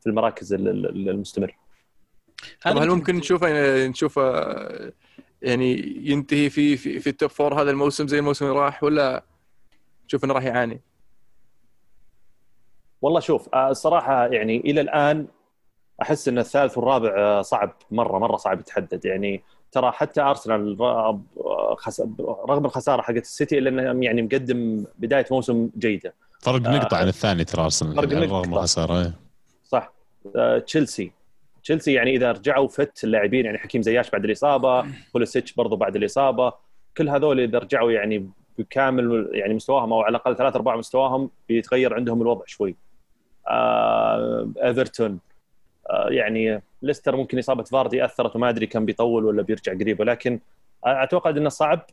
في 0.00 0.06
المراكز 0.06 0.52
ال- 0.52 0.68
ال- 0.68 1.08
المستمر. 1.08 1.56
هل 2.62 2.88
ممكن 2.88 3.16
نشوفه 3.16 3.86
نشوفه 3.86 4.22
يعني 5.42 6.00
ينتهي 6.10 6.50
في 6.50 6.76
في, 6.76 7.00
في 7.00 7.10
ال 7.10 7.15
Top 7.15 7.30
Four 7.30 7.62
هذا 7.62 7.70
الموسم 7.70 8.08
زي 8.08 8.18
الموسم 8.18 8.46
اللي 8.46 8.58
راح 8.58 8.82
ولا 8.84 9.24
تشوف 10.08 10.24
إنه 10.24 10.34
راح 10.34 10.44
يعاني؟ 10.44 10.80
والله 13.02 13.20
شوف 13.20 13.48
آه، 13.54 13.70
الصراحه 13.70 14.26
يعني 14.26 14.56
إلى 14.56 14.80
الآن 14.80 15.26
أحس 16.02 16.28
إن 16.28 16.38
الثالث 16.38 16.78
والرابع 16.78 17.14
آه، 17.18 17.42
صعب 17.42 17.72
مرة 17.90 18.18
مرة 18.18 18.36
صعب 18.36 18.60
يتحدد 18.60 19.04
يعني 19.04 19.42
ترى 19.72 19.92
حتى 19.92 20.20
ارسنال 20.20 20.76
رغم 22.48 22.64
الخسارة 22.64 23.02
حقت 23.02 23.16
السيتي 23.16 23.58
إلا 23.58 23.70
إنه 23.70 24.04
يعني 24.04 24.22
مقدم 24.22 24.84
بداية 24.98 25.26
موسم 25.30 25.70
جيدة 25.78 26.14
فرق 26.40 26.66
آه، 26.66 26.76
نقطة 26.76 26.96
عن 26.96 27.08
الثاني 27.08 27.44
ترى 27.44 27.64
ارسنال 27.64 27.96
فرق 27.96 28.12
يعني 28.12 28.26
رغم. 28.26 28.54
الخسارة. 28.54 29.12
صح 29.64 29.92
آه، 30.36 30.58
تشيلسي 30.58 31.12
تشيلسي 31.62 31.92
يعني 31.92 32.16
إذا 32.16 32.32
رجعوا 32.32 32.68
fit 32.68 33.04
اللاعبين 33.04 33.44
يعني 33.44 33.58
حكيم 33.58 33.82
زياش 33.82 34.10
بعد 34.10 34.24
الإصابة 34.24 34.84
بوليسيتش 35.14 35.52
برضو 35.52 35.76
بعد 35.76 35.96
الإصابة 35.96 36.52
كل 36.96 37.08
هذول 37.08 37.40
إذا 37.40 37.58
رجعوا 37.58 37.92
يعني 37.92 38.30
بكامل 38.58 39.30
يعني 39.32 39.54
مستواهم 39.54 39.92
أو 39.92 40.02
على 40.02 40.10
الأقل 40.10 40.36
ثلاث 40.36 40.56
أرباع 40.56 40.76
مستواهم 40.76 41.30
بيتغير 41.48 41.94
عندهم 41.94 42.22
الوضع 42.22 42.44
شوي 42.46 42.76
آه 43.48 44.52
إيفرتون 44.64 45.20
آه 45.90 46.08
يعني 46.10 46.62
ليستر 46.82 47.16
ممكن 47.16 47.38
إصابة 47.38 47.62
فاردي 47.62 48.04
أثرت 48.04 48.36
وما 48.36 48.48
أدري 48.48 48.66
كان 48.66 48.84
بيطول 48.84 49.24
ولا 49.24 49.42
بيرجع 49.42 49.72
قريب 49.72 50.00
ولكن 50.00 50.40
اعتقد 50.86 51.36
إنه 51.36 51.48
صعب 51.48 51.86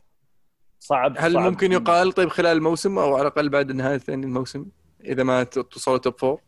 صعب 0.80 1.14
هل 1.18 1.32
صعب. 1.32 1.42
ممكن 1.42 1.72
يقال 1.72 2.12
طيب 2.12 2.28
خلال 2.28 2.56
الموسم 2.56 2.98
أو 2.98 3.14
على 3.14 3.22
الأقل 3.22 3.48
بعد 3.48 3.72
نهاية 3.72 4.00
الموسم 4.08 4.66
إذا 5.04 5.22
ما 5.22 5.42
توصلوا 5.44 5.98
توب 5.98 6.18
فور؟ 6.18 6.40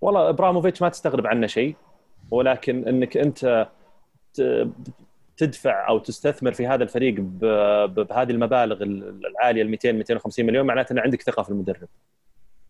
والله 0.00 0.28
إبراموفيتش 0.28 0.82
ما 0.82 0.88
تستغرب 0.88 1.26
عنه 1.26 1.46
شيء 1.46 1.76
ولكن 2.30 2.88
إنك 2.88 3.16
أنت 3.16 3.68
تدفع 5.36 5.88
أو 5.88 5.98
تستثمر 5.98 6.52
في 6.52 6.66
هذا 6.66 6.82
الفريق 6.84 7.14
بهذه 7.18 8.30
المبالغ 8.30 8.82
ال- 8.82 9.26
العالية 9.26 9.62
ال 9.62 9.70
200 9.70 9.92
250 9.92 10.46
مليون 10.46 10.66
معناته 10.66 10.92
ان 10.92 10.98
عندك 10.98 11.22
ثقة 11.22 11.42
في 11.42 11.50
المدرب. 11.50 11.88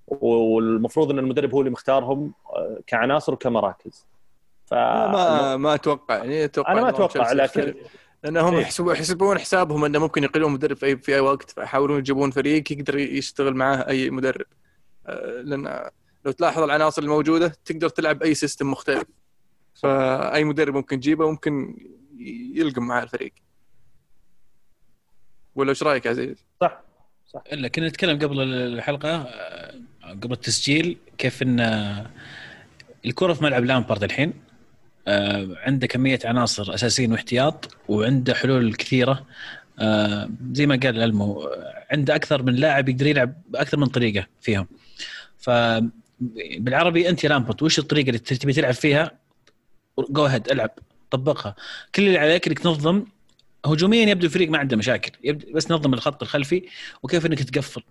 والمفروض 0.06 1.10
إن 1.10 1.18
المدرب 1.18 1.54
هو 1.54 1.60
اللي 1.60 1.70
مختارهم 1.70 2.32
آه، 2.56 2.78
كعناصر 2.86 3.32
وكمراكز. 3.32 4.06
ف 4.66 4.74
ما 4.74 5.56
ما 5.56 5.74
أتوقع 5.74 6.16
يعني 6.16 6.44
أتوقع 6.44 6.72
أنا 6.72 6.80
ما 6.82 6.88
أتوقع 6.88 7.32
لكن 7.32 7.74
لأنهم 8.24 8.54
إيه؟ 8.54 8.62
يحسبون 8.62 8.94
يحسبون 8.94 9.38
حسابهم 9.38 9.84
إنه 9.84 9.98
ممكن 9.98 10.24
يقلون 10.24 10.52
مدرب 10.52 10.76
في 10.76 10.86
اي 10.86 10.96
في 10.96 11.14
أي 11.14 11.20
وقت 11.20 11.50
فيحاولون 11.50 11.98
يجيبون 11.98 12.30
فريق 12.30 12.72
يقدر 12.72 12.98
يشتغل 12.98 13.54
معاه 13.54 13.76
أي 13.88 14.10
مدرب. 14.10 14.46
آه، 15.06 15.40
لأن 15.42 15.90
لو 16.24 16.32
تلاحظ 16.32 16.62
العناصر 16.62 17.02
الموجودة 17.02 17.52
تقدر 17.64 17.88
تلعب 17.88 18.22
أي 18.22 18.34
سيستم 18.34 18.70
مختلف. 18.70 19.04
فأي 19.76 20.44
مدرب 20.44 20.74
ممكن 20.74 21.00
تجيبه 21.00 21.30
ممكن 21.30 21.76
يلقم 22.54 22.82
معاه 22.82 23.02
الفريق. 23.02 23.32
ولا 25.54 25.70
إيش 25.70 25.82
رأيك 25.82 26.06
عزيز؟ 26.06 26.36
صح 26.60 26.80
صح. 27.26 27.42
إلا 27.52 27.68
كنا 27.68 27.88
نتكلم 27.88 28.18
قبل 28.18 28.40
الحلقة 28.40 29.08
آه، 29.08 29.74
قبل 30.04 30.32
التسجيل 30.32 30.98
كيف 31.18 31.42
إن 31.42 31.60
الكرة 33.06 33.32
في 33.32 33.44
ملعب 33.44 33.64
لامبارد 33.64 34.04
الحين 34.04 34.32
آه، 35.08 35.48
عنده 35.56 35.86
كمية 35.86 36.18
عناصر 36.24 36.74
أساسيين 36.74 37.12
واحتياط 37.12 37.76
وعنده 37.88 38.34
حلول 38.34 38.74
كثيرة 38.74 39.26
آه، 39.78 40.30
زي 40.52 40.66
ما 40.66 40.80
قال 40.82 41.02
ألمو 41.02 41.50
عنده 41.90 42.14
أكثر 42.14 42.42
من 42.42 42.54
لاعب 42.54 42.88
يقدر 42.88 43.06
يلعب 43.06 43.34
باكثر 43.48 43.76
من 43.76 43.86
طريقة 43.86 44.26
فيهم. 44.40 44.66
ف 45.38 45.50
بالعربي 46.58 47.08
أنت 47.08 47.24
يا 47.24 47.28
لامبرت 47.28 47.62
وش 47.62 47.78
الطريقة 47.78 48.08
اللي 48.08 48.18
تبي 48.18 48.52
تلعب 48.52 48.74
فيها؟ 48.74 49.25
جو 50.10 50.24
هيد 50.24 50.50
العب. 50.50 50.70
طبقها. 51.10 51.54
كل 51.94 52.06
اللي 52.06 52.18
عليك 52.18 52.48
إنك 52.48 52.58
تنظم. 52.58 53.04
هجوميا 53.66 54.08
يبدو 54.08 54.26
الفريق 54.26 54.50
ما 54.50 54.58
عنده 54.58 54.76
مشاكل. 54.76 55.12
يبدو 55.24 55.52
بس 55.52 55.70
نظم 55.70 55.94
الخط 55.94 56.22
الخلفي 56.22 56.62
وكيف 57.02 57.26
إنك 57.26 57.42
تقفل. 57.42 57.82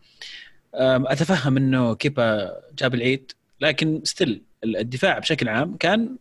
أتفهم 0.73 1.57
إنه 1.57 1.95
كيبا 1.95 2.51
جاب 2.79 2.95
العيد 2.95 3.31
لكن 3.61 4.01
still 4.03 4.41
الدفاع 4.63 5.19
بشكل 5.19 5.49
عام 5.49 5.77
كان 5.77 6.15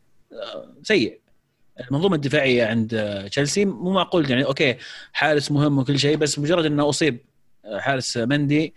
سيء. 0.83 1.21
المنظومة 1.81 2.17
الدفاعية 2.17 2.67
عند 2.67 2.95
آه، 2.95 3.29
تشيلسي 3.29 3.65
مو 3.65 3.93
معقول. 3.93 4.31
يعني 4.31 4.45
okay 4.45 4.77
حارس 5.13 5.51
مهم 5.51 5.79
وكل 5.79 5.99
شيء 5.99 6.17
بس 6.17 6.39
مجرد 6.39 6.65
إنه 6.65 6.89
أصيب 6.89 7.19
آه، 7.65 7.79
حارس 7.79 8.17
مندي 8.17 8.75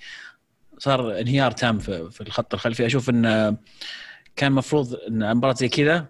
صار 0.77 1.19
انهيار 1.19 1.51
تام 1.51 1.79
في 1.79 2.21
الخط 2.21 2.53
الخلفي. 2.53 2.85
أشوف 2.85 3.09
انه 3.09 3.57
كان 4.35 4.51
المفروض 4.51 4.95
إن 5.07 5.35
مباراة 5.35 5.53
زي 5.53 5.69
كذا 5.69 6.05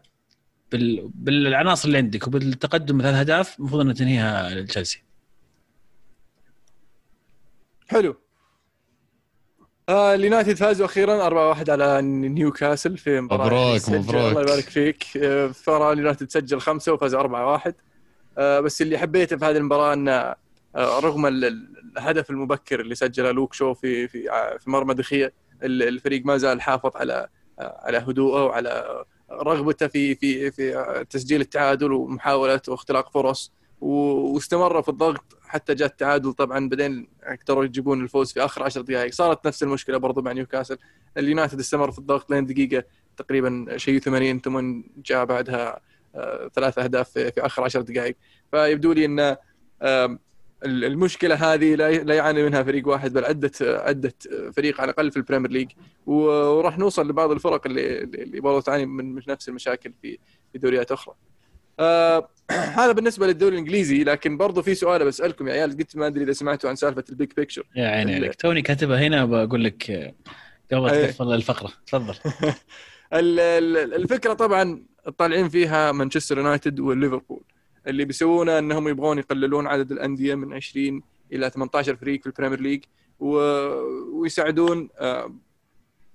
بالعناصر 0.71 1.87
اللي 1.87 1.97
عندك 1.97 2.27
وبالتقدم 2.27 3.01
ثلاث 3.01 3.15
اهداف 3.15 3.59
المفروض 3.59 3.81
انه 3.81 3.93
تنهيها 3.93 4.49
لتشيلسي. 4.49 5.03
حلو. 7.87 8.15
آه 9.89 10.15
اليونايتد 10.15 10.55
فازوا 10.55 10.85
أخيرا 10.85 11.53
4-1 11.55 11.69
على 11.69 12.01
نيوكاسل 12.01 12.97
في 12.97 13.21
مباراة 13.21 13.75
مبروك 13.75 13.89
مبروك 13.89 14.15
الله 14.15 14.41
يبارك 14.41 14.63
فيك. 14.63 15.17
آه 15.17 15.47
فرا 15.47 15.93
اليونايتد 15.93 16.29
سجل 16.31 16.59
خمسة 16.59 16.93
وفاز 16.93 17.15
4-1 17.15 17.71
آه 18.37 18.59
بس 18.59 18.81
اللي 18.81 18.97
حبيته 18.97 19.37
في 19.37 19.45
هذه 19.45 19.57
المباراة 19.57 19.93
إنه 19.93 20.11
آه 20.11 20.99
رغم 20.99 21.25
الهدف 21.97 22.29
المبكر 22.29 22.79
اللي 22.79 22.95
سجله 22.95 23.31
لوك 23.31 23.53
شو 23.53 23.73
في 23.73 24.07
في 24.07 24.29
في 24.59 24.69
مرمى 24.69 24.93
دي 24.93 25.09
خيا 25.09 25.33
الفريق 25.63 26.25
ما 26.25 26.37
زال 26.37 26.61
حافظ 26.61 26.91
على 26.97 27.27
آه، 27.59 27.81
على 27.83 27.97
هدوءه 27.97 28.45
وعلى 28.45 29.03
رغبته 29.31 29.87
في 29.87 30.15
في 30.15 30.51
في 30.51 31.05
تسجيل 31.09 31.41
التعادل 31.41 31.91
ومحاوله 31.91 32.61
واختلاق 32.67 33.11
فرص 33.11 33.51
واستمروا 33.81 34.81
في 34.81 34.89
الضغط 34.89 35.37
حتى 35.41 35.75
جاء 35.75 35.87
التعادل. 35.87 36.33
طبعا 36.33 36.69
بعدين 36.69 37.07
قدروا 37.43 37.65
يجيبون 37.65 38.01
الفوز 38.03 38.33
في 38.33 38.45
آخر 38.45 38.63
10 38.63 38.81
دقائق. 38.81 39.13
صارت 39.13 39.47
نفس 39.47 39.63
المشكلة 39.63 39.97
برضو 39.97 40.21
مع 40.21 40.31
نيوكاسل. 40.31 40.77
اليونايتد 41.17 41.59
استمر 41.59 41.91
في 41.91 41.99
الضغط 41.99 42.29
لين 42.31 42.45
دقيقة 42.45 42.83
تقريبا 43.17 43.77
شيء 43.77 43.99
80 43.99 44.39
ثم 44.39 44.81
جاء 45.05 45.25
بعدها 45.25 45.79
آه، 46.15 46.49
ثلاث 46.55 46.79
أهداف 46.79 47.09
في 47.09 47.31
آخر 47.37 47.63
10 47.63 47.81
دقائق. 47.81 48.15
فيبدو 48.51 48.91
لي 48.91 49.05
إن 49.05 49.37
المشكلة 50.65 51.35
هذه 51.35 51.75
لا 51.75 52.15
يعاني 52.15 52.43
منها 52.43 52.63
فريق 52.63 52.87
واحد 52.87 53.13
بل 53.13 53.25
عده 53.25 53.51
عده 53.61 54.13
فريق 54.53 54.81
على 54.81 54.91
الأقل 54.91 55.11
في 55.11 55.17
ال 55.17 55.22
Premier 55.22 55.51
League. 55.51 55.71
وراح 56.05 56.77
نوصل 56.77 57.09
لبعض 57.09 57.31
الفرق 57.31 57.67
اللي 57.67 57.99
اللي 57.99 58.39
برضو 58.39 58.59
تعاني 58.59 58.85
من 58.85 59.21
نفس 59.27 59.49
المشاكل 59.49 59.93
في 60.01 60.17
في 60.51 60.57
دوريات 60.57 60.91
أخرى. 60.91 61.15
آه 61.79 62.29
هذا 62.51 62.91
بالنسبة 62.91 63.27
للدوري 63.27 63.53
الإنجليزي 63.53 64.03
لكن 64.03 64.37
برضو 64.37 64.61
في 64.61 64.75
سؤال 64.75 65.05
بسألكم 65.05 65.47
يا 65.47 65.53
عيال. 65.53 65.77
قلت 65.77 65.97
ما 65.97 66.07
أدري 66.07 66.23
إذا 66.23 66.31
سمعتوا 66.31 66.69
عن 66.69 66.75
سالفة 66.75 67.03
ال 67.09 67.15
Big 67.15 67.31
Picture 67.37 67.63
يا 67.75 67.87
عيني 67.87 68.15
عليك. 68.15 68.35
توني 68.35 68.61
كاتبها 68.61 68.99
هنا 68.99 69.25
بقول 69.25 69.63
لك 69.63 70.13
قبل. 70.71 70.89
تقفل 70.89 71.33
الفقرة. 71.33 71.71
تفضل. 71.87 72.15
الفكرة 73.13 74.33
طبعا 74.33 74.83
طالعين 75.17 75.49
فيها 75.49 75.91
مانشستر 75.91 76.37
يونايتد 76.37 76.79
وليفربول 76.79 77.43
اللي 77.87 78.05
بيسوونه 78.05 78.59
إنهم 78.59 78.87
يبغون 78.87 79.17
يقللون 79.17 79.67
عدد 79.67 79.91
الأندية 79.91 80.35
من 80.35 80.53
20 80.53 81.01
إلى 81.33 81.49
18 81.49 81.95
فريق 81.95 82.21
في 82.21 82.27
ال 82.27 82.32
Premier 82.32 82.61
League 82.61 82.83
ويساعدون 83.19 84.89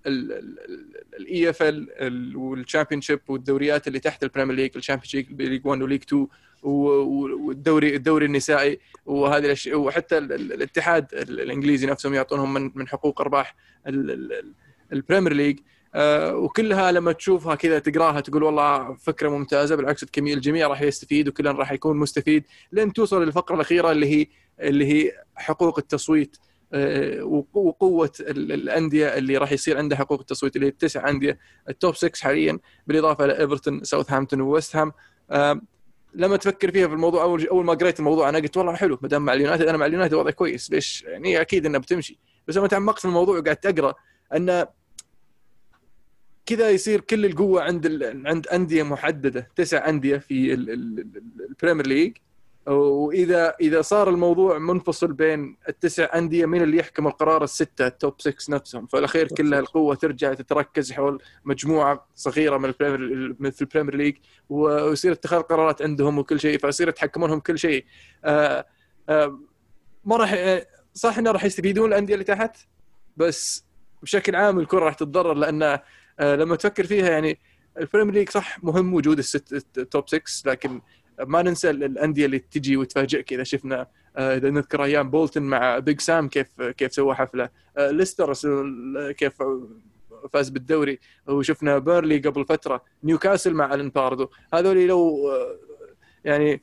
ال 0.07 2.37
EFL 2.37 2.75
وال 2.75 3.01
Championship 3.01 3.21
والدوريات 3.29 3.89
اللي 3.89 3.99
تحت 3.99 4.23
ال 4.23 4.27
Premier 4.27 4.57
League 4.57 4.71
ال 4.77 4.80
Championship 4.80 5.25
League 5.31 5.67
1 5.67 5.83
و 5.83 5.86
League 5.86 6.03
2 6.03 6.27
والدوري 6.63 7.97
الدوري 7.97 8.27
النسائي 8.27 8.79
وهذه 9.07 9.45
الأشياء 9.45 9.79
وحتى 9.79 10.19
الاتحاد 10.19 11.15
الإنجليزي 11.15 11.87
نفسهم 11.87 12.15
يعطونهم 12.15 12.55
من 12.55 12.71
من 12.75 12.89
حقوق 12.89 13.21
أرباح 13.21 13.57
ال 14.93 14.98
Premier 14.98 15.33
League. 15.33 15.59
آه، 15.59 15.72
وكلها 16.35 16.93
لما 16.93 17.13
تشوفها 17.13 17.55
كذا 17.55 17.79
تقراها 17.79 18.21
تقول 18.21 18.43
والله 18.43 18.95
فكرة 18.95 19.29
ممتازة. 19.29 19.77
بالعكس 19.77 20.07
الجميع 20.19 20.67
راح 20.67 20.83
يستفيد 20.83 21.29
وكلنا 21.29 21.51
راح 21.53 21.73
يكون 21.73 21.97
مستفيد 21.97 22.45
لين 22.73 22.93
توصل 22.93 23.25
للفقرة 23.25 23.55
الأخيرة 23.55 23.91
اللي 23.91 24.07
هي 24.07 24.27
اللي 24.61 24.87
هي 24.87 25.13
حقوق 25.37 25.79
التصويت 25.79 26.37
آه، 26.75 27.25
وقوة 27.55 28.13
الأندية 28.21 29.07
اللي 29.07 29.37
راح 29.37 29.53
يصير 29.53 29.79
عندها 29.79 29.99
حقوق 29.99 30.21
التصويت 30.21 30.57
اللي 30.57 30.67
هي 30.67 30.71
التسع 30.71 31.09
أندية 31.09 31.39
ال 31.69 31.76
Top 31.76 31.97
6 31.97 32.21
حاليا 32.23 32.59
بالإضافة 32.87 33.25
إلى 33.25 33.39
ايفرتون 33.39 33.85
ساوثهامبتون 33.85 34.41
وويست 34.41 34.77
هام 34.77 34.93
لما 36.15 36.37
تفكر 36.37 36.71
فيها 36.71 36.89
في 36.89 36.95
الموضوع 36.95 37.23
اول 37.23 37.47
أول 37.47 37.65
ما 37.65 37.75
قريت 37.75 37.99
الموضوع 37.99 38.29
أنا 38.29 38.39
قلت 38.39 38.57
والله 38.57 38.75
حلو 38.75 38.99
ما 39.03 39.09
دام 39.09 39.25
مع 39.25 39.33
اليونايتد 39.33 39.67
أنا 39.69 39.79
مع 39.79 39.87
اليونايتد 39.87 40.15
وضعي 40.15 40.33
كويس 40.33 40.71
ليش؟ 40.71 41.03
يعني 41.03 41.41
أكيد 41.41 41.67
انها 41.67 41.81
بتمشي. 41.81 42.19
بس 42.49 42.57
لما 42.57 42.67
تعمقت 42.69 42.99
في 42.99 43.05
الموضوع 43.05 43.39
وقعدت 43.39 43.67
أقرأ 43.67 43.95
أن 44.35 44.67
كذا 46.47 46.71
يصير 46.71 47.01
كل 47.01 47.27
القوة 47.27 47.63
عند 47.63 47.87
ال... 47.87 48.27
عند 48.27 48.47
أندية 48.47 48.83
محددة 48.83 49.49
تسع 49.57 49.89
أندية 49.89 50.17
في 50.17 50.55
ال 50.55 50.71
Premier 50.71 51.87
League. 51.87 52.17
وإذا 52.67 53.55
إذا 53.61 53.83
صار 53.83 54.11
الموضوع 54.11 54.59
منفصل 54.59 55.13
بين 55.13 55.57
التسع 55.69 56.09
أندية 56.15 56.47
مين 56.47 56.63
اللي 56.63 56.77
يحكم 56.77 57.07
القرار 57.07 57.45
الستة 57.45 57.87
ال 57.87 57.95
Top 57.95 58.21
6 58.21 58.53
نفسهم؟ 58.55 58.87
فالاخير 58.87 59.29
كلها 59.29 59.59
القوة 59.59 59.95
ترجع 59.95 60.35
تتركز 60.35 60.93
حول 60.93 61.23
مجموعة 61.45 62.07
صغيرة 62.15 62.59
من 62.59 62.65
ال 62.65 62.76
Premier 62.76 63.53
في 63.53 63.63
ال 63.63 63.67
Premier 63.67 63.97
League 63.97 64.17
ويصير 64.49 65.13
اتخاذ 65.13 65.41
قرارات 65.41 65.83
عندهم 65.83 66.19
وكل 66.19 66.41
شيء 66.41 66.59
فيصير 66.59 66.89
يتحكمونهم 66.89 67.41
كل 67.41 67.59
شيء. 67.59 67.85
آه، 68.25 68.67
آه، 69.09 69.39
ما 70.05 70.17
راح 70.17 70.63
صح 70.95 71.19
إنه 71.19 71.31
راح 71.31 71.45
يستفيدون 71.45 71.89
الأندية 71.89 72.15
اللي 72.15 72.25
تحت 72.25 72.57
بس 73.17 73.65
بشكل 74.03 74.37
عام 74.37 74.59
الكرة 74.59 74.85
راح 74.85 74.95
تتضرر 74.95 75.35
لأن 75.35 75.79
لما 76.21 76.57
تفكر 76.57 76.87
فيها 76.87 77.11
يعني 77.11 77.39
ال 77.79 77.83
Premier 77.83 78.15
League 78.15 78.29
صح 78.29 78.65
مهم 78.65 78.95
وجود 78.95 79.19
الست 79.19 79.79
ال 79.79 79.86
Top 79.86 80.09
6 80.09 80.51
لكن 80.51 80.81
ما 81.21 81.43
ننسى 81.43 81.71
الأندية 81.71 82.27
اللي 82.27 82.39
تجي 82.39 82.77
وتفاجئك 82.77 83.33
إذا 83.33 83.43
شفنا 83.43 83.87
آه، 84.17 84.37
إذا 84.37 84.51
نذكر 84.51 84.85
أيام 84.85 85.11
بولتن 85.11 85.43
مع 85.43 85.79
بيج 85.79 86.01
سام 86.01 86.29
كيف 86.29 86.63
كيف 86.63 86.95
سوى 86.95 87.15
حفلة. 87.15 87.49
آه، 87.77 87.91
ليستر 87.91 88.33
كيف 89.13 89.43
فاز 90.33 90.49
بالدوري. 90.49 90.99
وشفنا 91.27 91.79
بيرنلي 91.79 92.19
قبل 92.19 92.45
فترة 92.45 92.85
نيوكاسل 93.05 93.55
مع 93.55 93.75
ألان 93.75 93.89
باردو 93.89 94.29
هذول 94.55 94.87
لو 94.87 95.31
آه، 95.31 95.57
يعني 96.25 96.63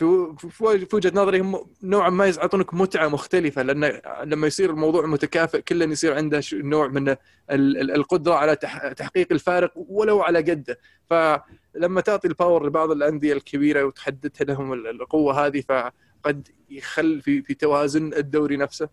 في 0.00 0.86
في 0.86 0.96
وجهة 0.96 1.12
نظري 1.14 1.40
هم 1.40 1.66
نوعا 1.82 2.10
ما 2.10 2.26
يعطونك 2.26 2.74
متعة 2.74 3.08
مختلفة 3.08 3.62
لأن 3.62 4.00
لما 4.24 4.46
يصير 4.46 4.70
الموضوع 4.70 5.06
متكافئ 5.06 5.60
كل 5.60 5.92
يصير 5.92 6.14
عنده 6.14 6.42
نوع 6.52 6.88
من 6.88 7.16
القدرة 7.50 8.34
على 8.34 8.56
تحقيق 8.96 9.26
الفارق 9.32 9.72
ولو 9.76 10.22
على 10.22 10.38
قده 10.38 10.78
فلما 11.10 12.00
تعطي 12.00 12.28
الباور 12.28 12.66
لبعض 12.66 12.90
الأندية 12.90 13.32
الكبيرة 13.32 13.84
وتحددها 13.84 14.44
لهم 14.44 14.72
القوة 14.72 15.46
هذه 15.46 15.62
فقد 15.68 16.48
يخل 16.70 17.20
في 17.20 17.42
في 17.42 17.54
توازن 17.54 18.14
الدوري 18.14 18.56
نفسه 18.56 18.88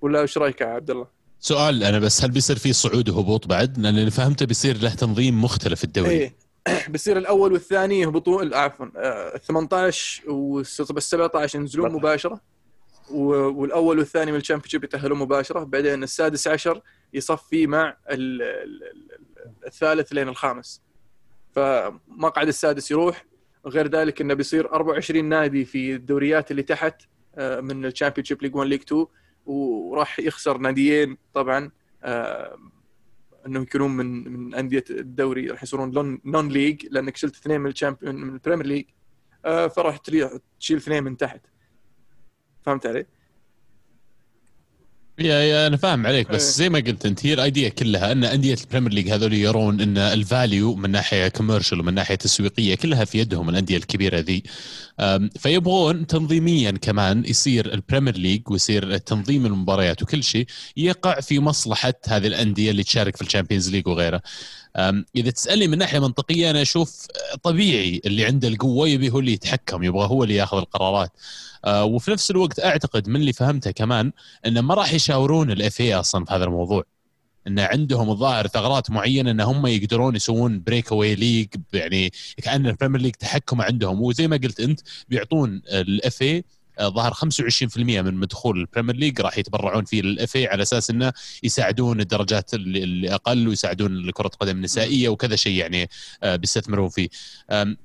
ولا 0.00 0.20
إيش 0.20 0.38
رأيك 0.38 0.60
يا 0.60 0.66
عبد 0.66 0.90
الله؟ 0.90 1.06
سؤال 1.40 1.82
أنا 1.84 1.98
بس 1.98 2.24
هل 2.24 2.30
بيصير 2.30 2.56
في 2.56 2.72
صعود 2.72 3.08
وهبوط 3.08 3.46
بعد؟ 3.46 3.78
لأن 3.78 3.98
اللي 3.98 4.10
فهمته 4.10 4.46
بيصير 4.46 4.82
له 4.82 4.94
تنظيم 4.94 5.44
مختلف 5.44 5.84
الدوري. 5.84 6.10
إيه 6.10 6.43
بصير 6.90 7.16
الأول 7.18 7.52
والثاني 7.52 8.00
يهبطون 8.00 8.54
عفوا 8.54 8.86
ال 9.34 9.40
18 9.40 10.30
وال 10.30 10.66
17 10.66 11.58
ينزلون 11.58 11.92
مباشرة 11.92 12.40
والأول 13.10 13.98
والثاني 13.98 14.32
من 14.32 14.38
ال 14.38 14.41
Championship 14.41 14.84
يتأهلون 14.84 15.18
مباشرة 15.18 15.64
بعدين 15.64 16.02
السادس 16.02 16.48
عشر 16.48 16.80
يصفي 17.14 17.66
مع 17.66 17.96
ال- 18.10 18.42
ال- 18.42 18.82
ال- 18.82 19.66
الثالث 19.66 20.12
لين 20.12 20.28
الخامس. 20.28 20.82
فمقعد 21.54 22.48
السادس 22.48 22.90
يروح 22.90 23.24
وغير 23.64 23.88
ذلك 23.88 24.20
إنه 24.20 24.34
بيصير 24.34 24.72
24 24.72 25.24
نادي 25.24 25.64
في 25.64 25.94
الدوريات 25.94 26.50
اللي 26.50 26.62
تحت 26.62 27.02
آه، 27.36 27.60
من 27.60 27.84
ال 27.86 27.90
Championship 27.90 28.42
League 28.42 28.56
1 28.56 28.68
League 28.68 28.80
2 28.82 29.06
وراح 29.46 30.20
يخسر 30.20 30.58
ناديين 30.58 31.16
طبعا 31.34 31.70
آه، 32.04 32.56
إنهم 33.46 33.62
يكونون 33.62 33.90
من 33.90 34.32
من 34.32 34.54
أندية 34.54 34.84
الدوري 34.90 35.50
راح 35.50 35.62
يصيرون 35.62 36.20
non-league 36.24 36.86
لأنك 36.90 37.16
شلت 37.16 37.36
اثنين 37.36 37.60
من 37.60 37.70
ال 37.70 37.75
Champion 37.75 38.14
من 38.14 38.34
ال 38.34 38.38
Premier 38.38 38.66
League 38.66 38.84
آه، 39.44 39.68
فراح 39.68 39.96
تشيل 39.96 40.76
اثنين 40.76 41.04
من 41.04 41.16
تحت 41.16 41.46
فهمت 42.62 42.86
علي؟ 42.86 43.06
يا 45.18 45.40
يا 45.40 45.66
أنا 45.66 45.76
فاهم 45.76 46.06
عليك 46.06 46.30
بس 46.30 46.44
إيه. 46.44 46.50
زي 46.50 46.68
ما 46.68 46.78
قلت 46.78 47.06
أنت 47.06 47.26
هي 47.26 47.34
ال 47.34 47.41
idea 47.41 47.68
كلها 47.68 48.12
أن 48.12 48.24
أندية 48.24 48.56
ال 48.64 48.67
Premier 48.67 48.92
League 48.92 49.10
هذول 49.10 49.32
يرون 49.32 49.80
أن 49.80 49.98
ال 49.98 50.11
value 50.11 50.74
من 50.74 50.90
ناحية 50.90 51.28
commercial 51.28 51.80
ومن 51.80 51.94
ناحية 51.94 52.14
تسويقية 52.14 52.74
كلها 52.74 53.04
في 53.04 53.18
يدهم 53.18 53.48
الأندية 53.48 53.76
الكبيرة 53.76 54.18
ذي 54.18 54.42
فيبغون 55.38 56.06
تنظيميا 56.06 56.70
كمان 56.70 57.24
يصير 57.24 57.74
ال 57.74 57.79
Premier 57.79 58.16
League 58.16 58.50
ويصير 58.50 58.98
تنظيم 58.98 59.46
المباريات 59.46 60.02
وكل 60.02 60.22
شيء 60.22 60.46
يقع 60.76 61.20
في 61.20 61.38
مصلحة 61.38 61.94
هذه 62.08 62.26
الأندية 62.26 62.70
اللي 62.70 62.82
تشارك 62.82 63.16
في 63.16 63.22
ال 63.22 63.27
Champions 63.27 63.70
League 63.70 63.88
وغيره 63.88 64.22
إذا 65.16 65.30
تسألني 65.30 65.68
من 65.68 65.78
ناحية 65.78 65.98
منطقية 65.98 66.50
أنا 66.50 66.62
أشوف 66.62 67.06
طبيعي 67.42 68.00
اللي 68.06 68.24
عنده 68.24 68.48
القوة 68.48 68.88
يبي 68.88 69.10
هو 69.10 69.18
اللي 69.18 69.32
يتحكم 69.32 69.82
يبغى 69.82 70.06
هو 70.06 70.24
اللي 70.24 70.34
ياخذ 70.34 70.58
القرارات. 70.58 71.10
أه، 71.64 71.84
وفي 71.84 72.10
نفس 72.10 72.30
الوقت 72.30 72.60
أعتقد 72.60 73.08
من 73.08 73.16
اللي 73.16 73.32
فهمته 73.32 73.70
كمان 73.70 74.12
إنه 74.46 74.60
ما 74.60 74.74
راح 74.74 74.92
يشاورون 74.94 75.50
ال 75.50 75.60
FA 75.60 75.80
أصلا 75.80 76.24
في 76.24 76.34
هذا 76.34 76.44
الموضوع. 76.44 76.84
إن 77.46 77.58
عندهم 77.58 78.10
الظاهر 78.10 78.46
ثغرات 78.46 78.90
معينة 78.90 79.30
إن 79.30 79.40
هم 79.40 79.66
يقدرون 79.66 80.16
يسوون 80.16 80.62
breakaway 80.62 80.92
league 80.92 81.48
يعني 81.72 82.12
كأن 82.42 82.66
ال 82.66 82.70
Premier 82.70 83.00
League 83.00 83.14
تحكم 83.14 83.60
عندهم. 83.62 84.02
وزي 84.02 84.28
ما 84.28 84.36
قلت 84.36 84.60
أنت 84.60 84.80
بيعطون 85.08 85.62
ال 85.68 85.93
FA 85.93 86.42
ظهر 86.82 87.12
25% 87.14 87.78
من 87.78 88.14
مدخول 88.14 88.60
ال 88.60 88.64
Premier 88.64 88.96
League 88.96 89.20
راح 89.20 89.38
يتبرعون 89.38 89.84
فيه 89.84 90.02
لل 90.02 90.19
FA 90.19 90.36
على 90.36 90.62
أساس 90.62 90.90
إنه 90.90 91.12
يساعدون 91.42 92.00
الدرجات 92.00 92.54
اللي 92.54 92.84
اللي 92.84 93.14
أقل 93.14 93.48
ويساعدون 93.48 94.10
كره 94.10 94.26
القدم 94.26 94.56
النسائية 94.56 95.08
وكذا 95.08 95.36
شيء 95.36 95.52
يعني 95.52 95.88
آه، 96.22 96.36
بيستثمرون 96.36 96.88
فيه. 96.88 97.08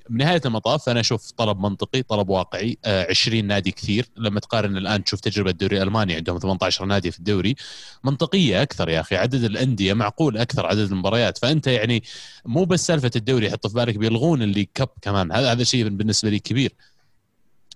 بنهايه 0.09 0.41
المطاف 0.45 0.89
أنا 0.89 0.99
أشوف 0.99 1.31
طلب 1.31 1.59
منطقي 1.59 2.01
طلب 2.01 2.29
واقعي 2.29 2.77
آه، 2.85 3.07
20 3.09 3.45
نادي 3.45 3.71
كثير. 3.71 4.05
لما 4.17 4.39
تقارن 4.39 4.77
الآن 4.77 5.03
تشوف 5.03 5.19
تجربة 5.19 5.49
الدوري 5.49 5.77
الألماني 5.77 6.15
عندهم 6.15 6.39
18 6.39 6.85
نادي 6.85 7.11
في 7.11 7.19
الدوري. 7.19 7.55
منطقية 8.03 8.61
أكثر 8.61 8.89
يا 8.89 8.99
أخي 8.99 9.15
عدد 9.15 9.43
الأندية 9.43 9.93
معقول 9.93 10.37
أكثر 10.37 10.65
عدد 10.65 10.91
المباريات. 10.91 11.37
فأنت 11.37 11.67
يعني 11.67 12.03
مو 12.45 12.65
بس 12.65 12.87
سالفة 12.87 13.11
الدوري 13.15 13.51
حط 13.51 13.67
في 13.67 13.73
بالك 13.73 13.97
بيلغون 13.97 14.41
الليج 14.41 14.67
كاب 14.75 14.89
كمان. 15.01 15.31
هذا 15.31 15.51
هذا 15.51 15.63
شيء 15.63 15.89
بالنسبة 15.89 16.29
لي 16.29 16.39
كبير. 16.39 16.73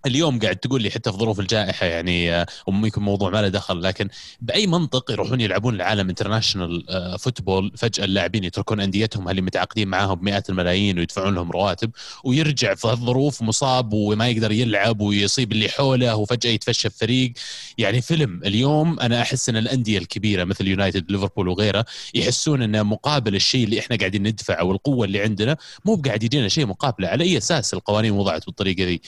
اليوم 0.05 0.39
قاعد 0.39 0.55
تقول 0.55 0.81
لي 0.81 0.91
حتى 0.91 1.11
في 1.11 1.17
ظروف 1.17 1.39
الجائحة 1.39 1.85
يعني 1.85 2.35
آه، 2.35 2.45
وممكن 2.67 3.01
موضوع 3.01 3.29
ما 3.29 3.41
له 3.41 3.47
دخل 3.47 3.83
لكن 3.83 4.09
بأي 4.41 4.67
منطق 4.67 5.11
يروحون 5.11 5.41
يلعبون 5.41 5.75
العالم 5.75 6.09
international 6.09 6.83
football 7.19 7.71
فجأة 7.77 8.05
اللاعبين 8.05 8.43
يتركون 8.43 8.79
أنديتهم 8.79 9.29
اللي 9.29 9.41
متعاقدين 9.41 9.87
معاهم 9.87 10.15
بمئات 10.15 10.49
الملايين 10.49 10.99
ويدفعون 10.99 11.35
لهم 11.35 11.51
رواتب 11.51 11.91
ويرجع 12.23 12.75
في 12.75 12.87
هالظروف 12.87 13.41
مصاب 13.41 13.93
وما 13.93 14.27
يقدر 14.29 14.51
يلعب 14.51 15.01
ويصيب 15.01 15.51
اللي 15.51 15.69
حوله 15.69 16.15
وفجأة 16.15 16.49
يتفشى 16.51 16.87
الفريق 16.87 17.33
يعني 17.77 18.01
فيلم 18.01 18.41
اليوم 18.45 18.99
أنا 18.99 19.21
أحس 19.21 19.49
إن 19.49 19.57
الأندية 19.57 19.97
الكبيرة 19.97 20.43
مثل 20.43 20.67
يونايتد 20.67 21.11
ليفربول 21.11 21.47
وغيره 21.47 21.85
يحسون 22.13 22.61
ان 22.61 22.85
مقابل 22.85 23.35
الشيء 23.35 23.63
اللي 23.63 23.79
إحنا 23.79 23.95
قاعدين 23.95 24.23
ندفعه 24.23 24.63
والقوه 24.63 25.05
اللي 25.05 25.21
عندنا 25.21 25.57
مو 25.85 25.95
بقاعد 25.95 26.23
يجينا 26.23 26.47
شيء 26.47 26.65
مقابله 26.65 27.07
على 27.07 27.23
أي 27.23 27.37
أساس 27.37 27.73
القوانين 27.73 28.11
وضعت 28.11 28.45
بالطريقة 28.45 28.83
ذي؟ 28.83 29.01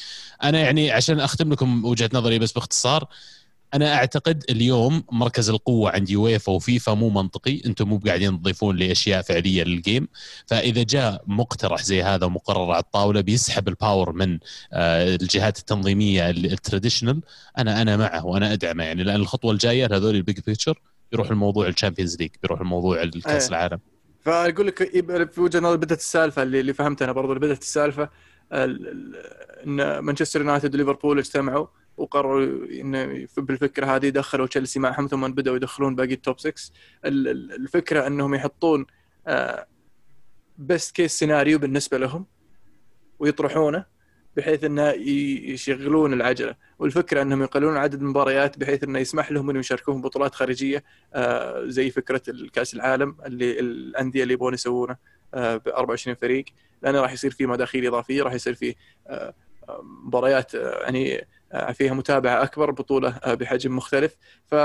أنا 0.43 0.59
يعني 0.59 0.84
عشان 0.91 1.19
أختم 1.19 1.51
لكم 1.53 1.85
وجهة 1.85 2.09
نظري 2.13 2.39
بس 2.39 2.51
باختصار 2.51 3.07
أنا 3.73 3.93
أعتقد 3.95 4.43
اليوم 4.49 5.03
مركز 5.11 5.49
القوة 5.49 5.91
عند 5.91 6.09
يويفا 6.09 6.51
وفيفا 6.51 6.93
مو 6.93 7.09
منطقي. 7.09 7.61
أنتم 7.65 7.87
مو 7.89 7.97
قاعدين 8.05 8.41
تضيفون 8.41 8.75
لي 8.75 8.91
أشياء 8.91 9.21
فعلية 9.21 9.63
لل 9.63 9.78
game 9.78 10.07
فإذا 10.45 10.83
جاء 10.83 11.23
مقترح 11.27 11.83
زي 11.83 12.03
هذا 12.03 12.25
ومقرر 12.25 12.71
على 12.71 12.83
الطاولة 12.83 13.21
بيسحب 13.21 13.67
ال 13.67 13.74
power 13.74 14.11
من 14.13 14.39
آه، 14.73 15.15
الجهات 15.15 15.59
التنظيمية 15.59 16.29
ال- 16.29 16.51
ال 16.51 16.57
traditional 16.57 17.21
أنا 17.57 17.81
أنا 17.81 17.97
معه 17.97 18.25
وأنا 18.25 18.53
أدعمه. 18.53 18.83
يعني 18.83 19.03
لأن 19.03 19.15
الخطوة 19.15 19.51
الجاية 19.51 19.85
هذول 19.91 20.15
ال 20.15 20.20
Big 20.20 20.35
Picture 20.39 20.79
بيروح 21.11 21.29
الموضوع 21.31 21.67
ال 21.67 21.72
Champions 21.72 22.17
League 22.19 22.29
بيروح 22.41 22.59
الموضوع 22.61 23.01
الكاس 23.03 23.43
أيه. 23.43 23.49
العالم. 23.49 23.79
فأقول 24.21 24.67
لك 24.67 24.83
في 25.33 25.41
وجهة 25.41 25.59
نظري 25.59 25.77
بدأت 25.77 25.99
السالفة 25.99 26.43
اللي, 26.43 26.59
اللي 26.59 26.73
فهمت 26.73 27.01
أنا 27.01 27.11
برضو 27.11 27.33
بدأت 27.35 27.61
السالفة 27.61 28.09
ال- 28.53 28.87
ال- 28.87 29.15
إن 29.65 29.99
مانشستر 29.99 30.39
يونايتد 30.41 30.75
وليفربول 30.75 31.19
اجتمعوا 31.19 31.67
وقرروا 31.97 32.43
إن 32.81 33.25
بالفكرة 33.37 33.95
هذه 33.95 34.09
دخلوا 34.09 34.47
تشيلسي 34.47 34.79
معهم 34.79 35.07
ثم 35.07 35.27
بدأوا 35.31 35.55
يدخلون 35.55 35.95
باقي 35.95 36.13
ال 36.13 36.20
top 36.20 36.39
6 36.39 36.53
ال- 37.05 37.27
ال- 37.27 37.51
الفكرة 37.51 38.07
إنهم 38.07 38.33
يحطون 38.35 38.85
best 40.57 40.95
case 40.95 41.11
scenario 41.19 41.59
بالنسبة 41.59 41.97
لهم 41.97 42.25
ويطرحونه 43.19 43.85
بحيث 44.37 44.63
إنه 44.63 44.89
يشغلون 45.51 46.13
العجلة. 46.13 46.55
والفكرة 46.79 47.21
إنهم 47.21 47.41
يقللون 47.43 47.77
عدد 47.77 48.01
المباريات 48.01 48.59
بحيث 48.59 48.83
إنه 48.83 48.99
يسمح 48.99 49.31
لهم 49.31 49.49
إنهم 49.49 49.59
يشاركون 49.59 50.01
بطولات 50.01 50.35
خارجية 50.35 50.83
آه، 51.13 51.65
زي 51.65 51.89
فكرة 51.89 52.21
الكأس 52.27 52.73
العالم 52.73 53.15
اللي 53.25 53.59
الأندية 53.59 54.23
اللي 54.23 54.33
يبغون 54.33 54.53
يسوونه 54.53 54.95
ب 55.33 55.61
24 55.67 56.15
فريق. 56.15 56.45
لأنه 56.81 57.01
راح 57.01 57.13
يصير 57.13 57.31
فيه 57.31 57.45
مداخيل 57.45 57.87
إضافية 57.87 58.23
راح 58.23 58.33
يصير 58.33 58.53
آه، 58.53 58.75
آه، 59.07 59.33
مباريات 60.05 60.55
آه، 60.55 60.83
يعني 60.83 61.27
آه، 61.51 61.71
فيها 61.71 61.93
متابعة 61.93 62.43
أكبر 62.43 62.71
بطولة 62.71 63.09
آه، 63.09 63.33
بحجم 63.33 63.75
مختلف. 63.75 64.15
ف 64.45 64.55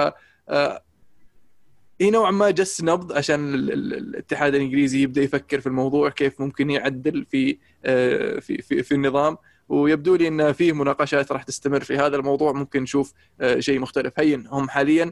هي 2.01 2.11
نوعا 2.11 2.31
ما 2.31 2.51
جس 2.51 2.85
نبض 2.85 3.13
عشان 3.13 3.55
ال- 3.55 3.73
ال- 3.73 3.95
الاتحاد 3.95 4.55
الإنجليزي 4.55 5.03
يبدأ 5.03 5.23
يفكر 5.23 5.61
في 5.61 5.67
الموضوع 5.67 6.09
كيف 6.11 6.41
ممكن 6.41 6.71
يعدل 6.71 7.25
في 7.25 7.59
في 8.41 8.63
في, 8.63 8.83
في 8.83 8.93
النظام. 8.95 9.37
ويبدو 9.69 10.15
لي 10.15 10.29
إن 10.29 10.53
فيه 10.53 10.73
مناقشات 10.73 11.33
راح 11.33 11.43
تستمر 11.43 11.81
في 11.85 11.97
هذا 11.97 12.17
الموضوع. 12.17 12.53
ممكن 12.53 12.83
نشوف 12.83 13.13
شيء 13.59 13.79
مختلف. 13.79 14.13
هين 14.21 14.47
هم 14.47 14.69
حاليا 14.69 15.11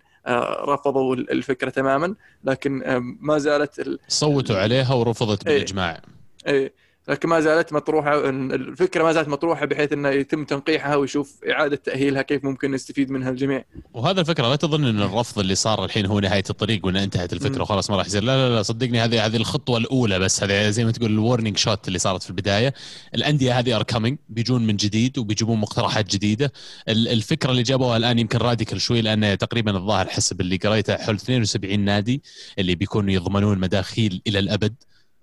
رفضوا 0.69 1.15
الفكرة 1.15 1.71
تماما 1.71 2.15
لكن 2.45 2.83
ما 3.21 3.39
زالت 3.39 3.79
ال- 3.79 3.99
صوتوا 4.09 4.57
عليها 4.57 4.95
ورفضت 4.95 5.47
إيه. 5.47 5.55
بالإجماع. 5.55 6.03
إيه، 6.47 6.73
لكن 7.09 7.29
ما 7.29 7.41
زالت 7.41 7.73
مطروحة 7.73 8.29
الفكرة 8.29 9.03
ما 9.03 9.13
زالت 9.13 9.29
مطروحة 9.29 9.67
بحيث 9.67 9.93
إنه 9.93 10.09
يتم 10.09 10.45
تنقيحها 10.45 10.97
ويشوف 10.97 11.41
إعادة 11.51 11.77
تأهيلها 11.77 12.23
كيف 12.23 12.45
ممكن 12.45 12.71
نستفيد 12.71 13.11
منها 13.11 13.31
الجميع. 13.31 13.65
وهذا 13.95 14.21
الفكرة 14.21 14.49
لا 14.49 14.57
تظن 14.57 14.85
إن 14.85 15.03
الرفض 15.03 15.39
اللي 15.39 15.55
صار 15.55 15.85
الحين 15.85 16.07
هو 16.07 16.21
نهاية 16.21 16.45
الطريق 16.51 16.87
وان 16.87 16.97
انتهت 16.97 17.33
الفكرة. 17.33 17.63
وخلاص 17.63 17.91
ما 17.91 17.97
راح 17.97 18.07
يصير 18.07 18.23
لا 18.23 18.49
لا 18.49 18.55
لا 18.55 18.63
صدقني 18.63 19.01
هذه 19.01 19.27
هذه 19.27 19.37
الخطوة 19.37 19.79
الأولى 19.79 20.19
بس 20.19 20.43
هذه 20.43 20.71
زي 20.71 20.85
ما 20.85 20.91
تقول 20.93 21.11
ال 21.11 21.17
warning 21.17 21.57
shot 21.57 21.89
اللي 21.89 21.99
صارت 21.99 22.23
في 22.23 22.31
البداية 22.31 22.75
الأندية 23.15 23.59
هذه 23.59 23.77
are 23.77 23.83
coming 23.83 24.19
بيجون 24.29 24.67
من 24.67 24.77
جديد 24.77 25.19
وبيجيبون 25.19 25.59
مقترحات 25.59 26.11
جديدة 26.11 26.53
ال- 26.89 27.09
الفكرة 27.09 27.51
اللي 27.51 27.63
جابوها 27.63 27.97
الآن 27.97 28.19
يمكن 28.19 28.39
راديكال 28.39 28.81
شوي 28.81 29.01
لأن 29.03 29.39
تقريبا 29.39 29.77
الظاهر 29.77 30.09
حسب 30.09 30.41
اللي 30.41 30.57
قريته 30.57 30.97
حول 30.97 31.15
72 31.15 31.81
نادي 31.81 32.23
اللي 32.59 32.75
بيكونوا 32.75 33.11
يضمنون 33.13 33.59
مداخيل 33.59 34.23
إلى 34.27 34.39
الأبد 34.39 34.75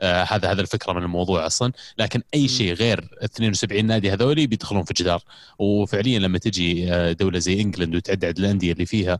آه 0.05 0.23
هذا 0.23 0.51
هذا 0.51 0.61
الفكرة 0.61 0.93
من 0.93 1.03
الموضوع 1.03 1.45
أصلا. 1.45 1.71
لكن 1.97 2.21
أي 2.33 2.47
شيء 2.47 2.73
غير 2.73 3.09
72 3.23 3.85
نادي 3.85 4.11
هذولي 4.11 4.47
بيدخلون 4.47 4.83
في 4.83 4.93
جدار 4.93 5.23
وفعليا 5.59 6.19
لما 6.19 6.37
تجي 6.37 6.93
آه، 6.93 7.11
دولة 7.11 7.39
زي 7.39 7.61
إنجلند 7.61 7.95
وتعد 7.95 8.25
عدد 8.25 8.39
الأندية 8.39 8.71
اللي 8.71 8.85
فيها 8.85 9.19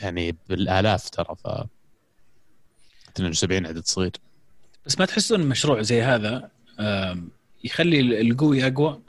يعني 0.00 0.36
بالآلاف 0.48 1.10
ترى 1.10 1.34
ف 1.44 1.46
72 3.16 3.66
عدد 3.66 3.84
صغير. 3.86 4.12
بس 4.86 4.98
ما 4.98 5.04
تحسون 5.04 5.40
مشروع 5.40 5.82
زي 5.82 6.02
هذا 6.02 6.50
يخلي 7.64 8.20
القوي 8.20 8.66
أقوى 8.66 9.00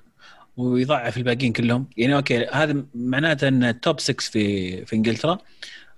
ويضعف 0.57 1.17
الباقيين 1.17 1.53
كلهم؟ 1.53 1.88
يعني 1.97 2.15
okay 2.16 2.45
هذا 2.45 2.84
معناته 2.95 3.47
إن 3.47 3.63
ال 3.63 3.72
top 3.72 3.99
6 3.99 4.23
في 4.32 4.86
في 4.86 4.95
إنجلترا 4.95 5.38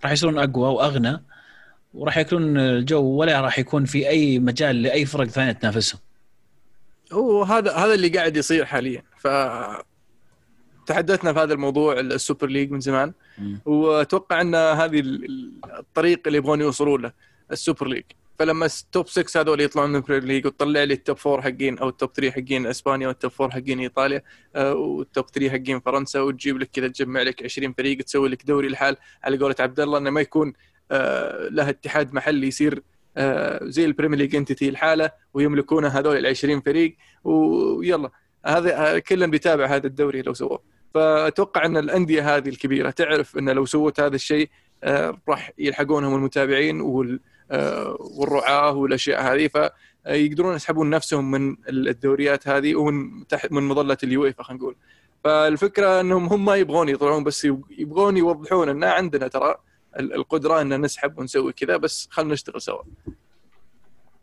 راح 0.04 0.12
يصيرون 0.12 0.40
أقوى 0.40 0.70
وأغنى 0.70 1.22
وراح 1.98 2.18
يكون 2.18 2.58
الجو 2.58 3.02
ولا 3.04 3.42
راح 3.42 3.60
يكون 3.60 3.86
في 3.86 4.10
أي 4.10 4.40
مجال 4.40 4.82
لأي 4.82 5.06
فرق 5.06 5.28
ثانية 5.28 5.52
تنافسهم. 5.52 6.00
وهذا 7.12 7.74
هذا 7.76 7.94
اللي 7.94 8.08
قاعد 8.10 8.38
يصير 8.38 8.66
حاليا. 8.66 9.04
ف 9.18 9.28
تحدثنا 10.88 11.34
في 11.34 11.40
هذا 11.40 11.54
الموضوع 11.54 12.00
ال 12.00 12.08
Super 12.08 12.48
League 12.48 12.72
من 12.72 12.80
زمان. 12.80 13.14
وأتوقع 13.66 14.42
أن 14.42 14.56
هذه 14.56 15.00
ال- 15.00 15.26
ال- 15.26 15.52
الطريق 15.80 16.22
اللي 16.28 16.38
يبغون 16.38 16.62
يوصلون 16.62 17.02
له 17.02 17.12
ال 17.52 17.58
Super 17.58 17.88
League. 17.88 18.04
فلما 18.40 18.66
ال 18.66 18.76
top 18.76 19.08
6 19.08 19.42
هذول 19.42 19.62
يطلعون 19.62 19.90
من 19.90 19.96
ال 19.96 19.99
Premier 19.99 20.24
League 20.28 20.46
وتطلع 20.46 20.84
لي 20.84 20.94
ال 20.94 21.00
top 21.00 21.18
4 21.28 21.42
حقين 21.42 21.78
أو 21.78 21.90
ال 21.90 21.95
top 21.95 22.12
3 22.14 22.32
حقين 22.32 22.66
إسبانيا 22.68 23.08
وال 23.08 23.17
top 23.17 23.32
4 23.42 23.54
حقين 23.62 23.80
إيطاليا 23.80 24.22
آه، 24.56 24.74
وال 24.74 24.94
top 24.94 25.26
3 25.30 25.50
حقين 25.52 25.80
فرنسا 25.80 26.22
وتجيب 26.22 26.58
لك 26.58 26.70
كذا 26.74 26.88
تجمع 26.88 27.22
لك 27.22 27.44
20 27.44 27.74
فريق 27.74 27.98
تسوي 27.98 28.30
لك 28.30 28.46
دوري 28.46 28.68
لحال 28.68 28.98
على 29.24 29.38
قولة 29.38 29.56
عبد 29.60 29.80
الله 29.80 29.98
إنه 29.98 30.10
ما 30.10 30.22
يكون 30.22 30.54
آه، 30.92 31.48
له 31.50 31.70
اتحاد 31.70 32.14
محلي 32.14 32.48
يصير 32.48 32.84
آه، 33.18 33.60
زي 33.64 33.86
ال 33.86 33.90
Premier 33.90 34.20
League 34.20 34.36
entity 34.36 34.70
لحاله 34.70 35.12
ويملكونه 35.34 35.88
هذول 35.88 36.18
ال 36.18 36.26
20 36.26 36.62
فريق 36.62 36.98
ويلا. 37.24 38.10
هذا 38.46 39.00
كلنا 39.00 39.28
بيتابع 39.28 39.66
هذا 39.66 39.88
الدوري 39.88 40.22
لو 40.22 40.34
سووه. 40.34 40.62
فأتوقع 40.94 41.66
أن 41.66 41.78
الأندية 41.78 42.38
هذه 42.38 42.50
الكبيرة 42.50 42.90
تعرف 42.90 43.38
أن 43.38 43.50
لو 43.50 43.66
سوت 43.66 44.00
هذا 44.00 44.16
الشيء 44.16 44.50
راح 45.30 45.52
يلحقونهم 45.58 46.16
المتابعين 46.16 46.82
وال 46.82 47.20
آه، 47.52 47.98
والرعاة 48.00 48.72
والأشياء 48.72 49.22
هذه. 49.22 49.48
فيقدرون 50.06 50.56
يسحبون 50.56 50.90
نفسهم 50.90 51.32
من 51.32 51.56
الدوريات 51.70 52.48
هذه 52.48 52.76
ومن 52.76 53.28
تحت 53.28 53.52
من 53.52 53.64
مظلة 53.64 53.98
اليويفا 54.04 54.44
خلينا 54.44 54.64
نقول. 54.64 54.76
فالفكرة 55.24 56.00
أنهم 56.00 56.26
هم 56.26 56.46
ما 56.46 56.56
يبغون 56.56 56.90
يطلعون 56.90 57.24
بس 57.24 57.48
يبغون 57.78 58.18
يوضحون 58.18 58.70
إن 58.70 58.84
عندنا 58.84 59.28
ترى 59.28 59.56
القدرة 60.00 60.62
إن 60.62 60.82
نسحب 60.82 61.20
ونسوي 61.20 61.54
كذا 61.54 61.78
بس 61.78 62.08
خلينا 62.12 62.34
نشتغل 62.34 62.62
سوا. 62.62 62.84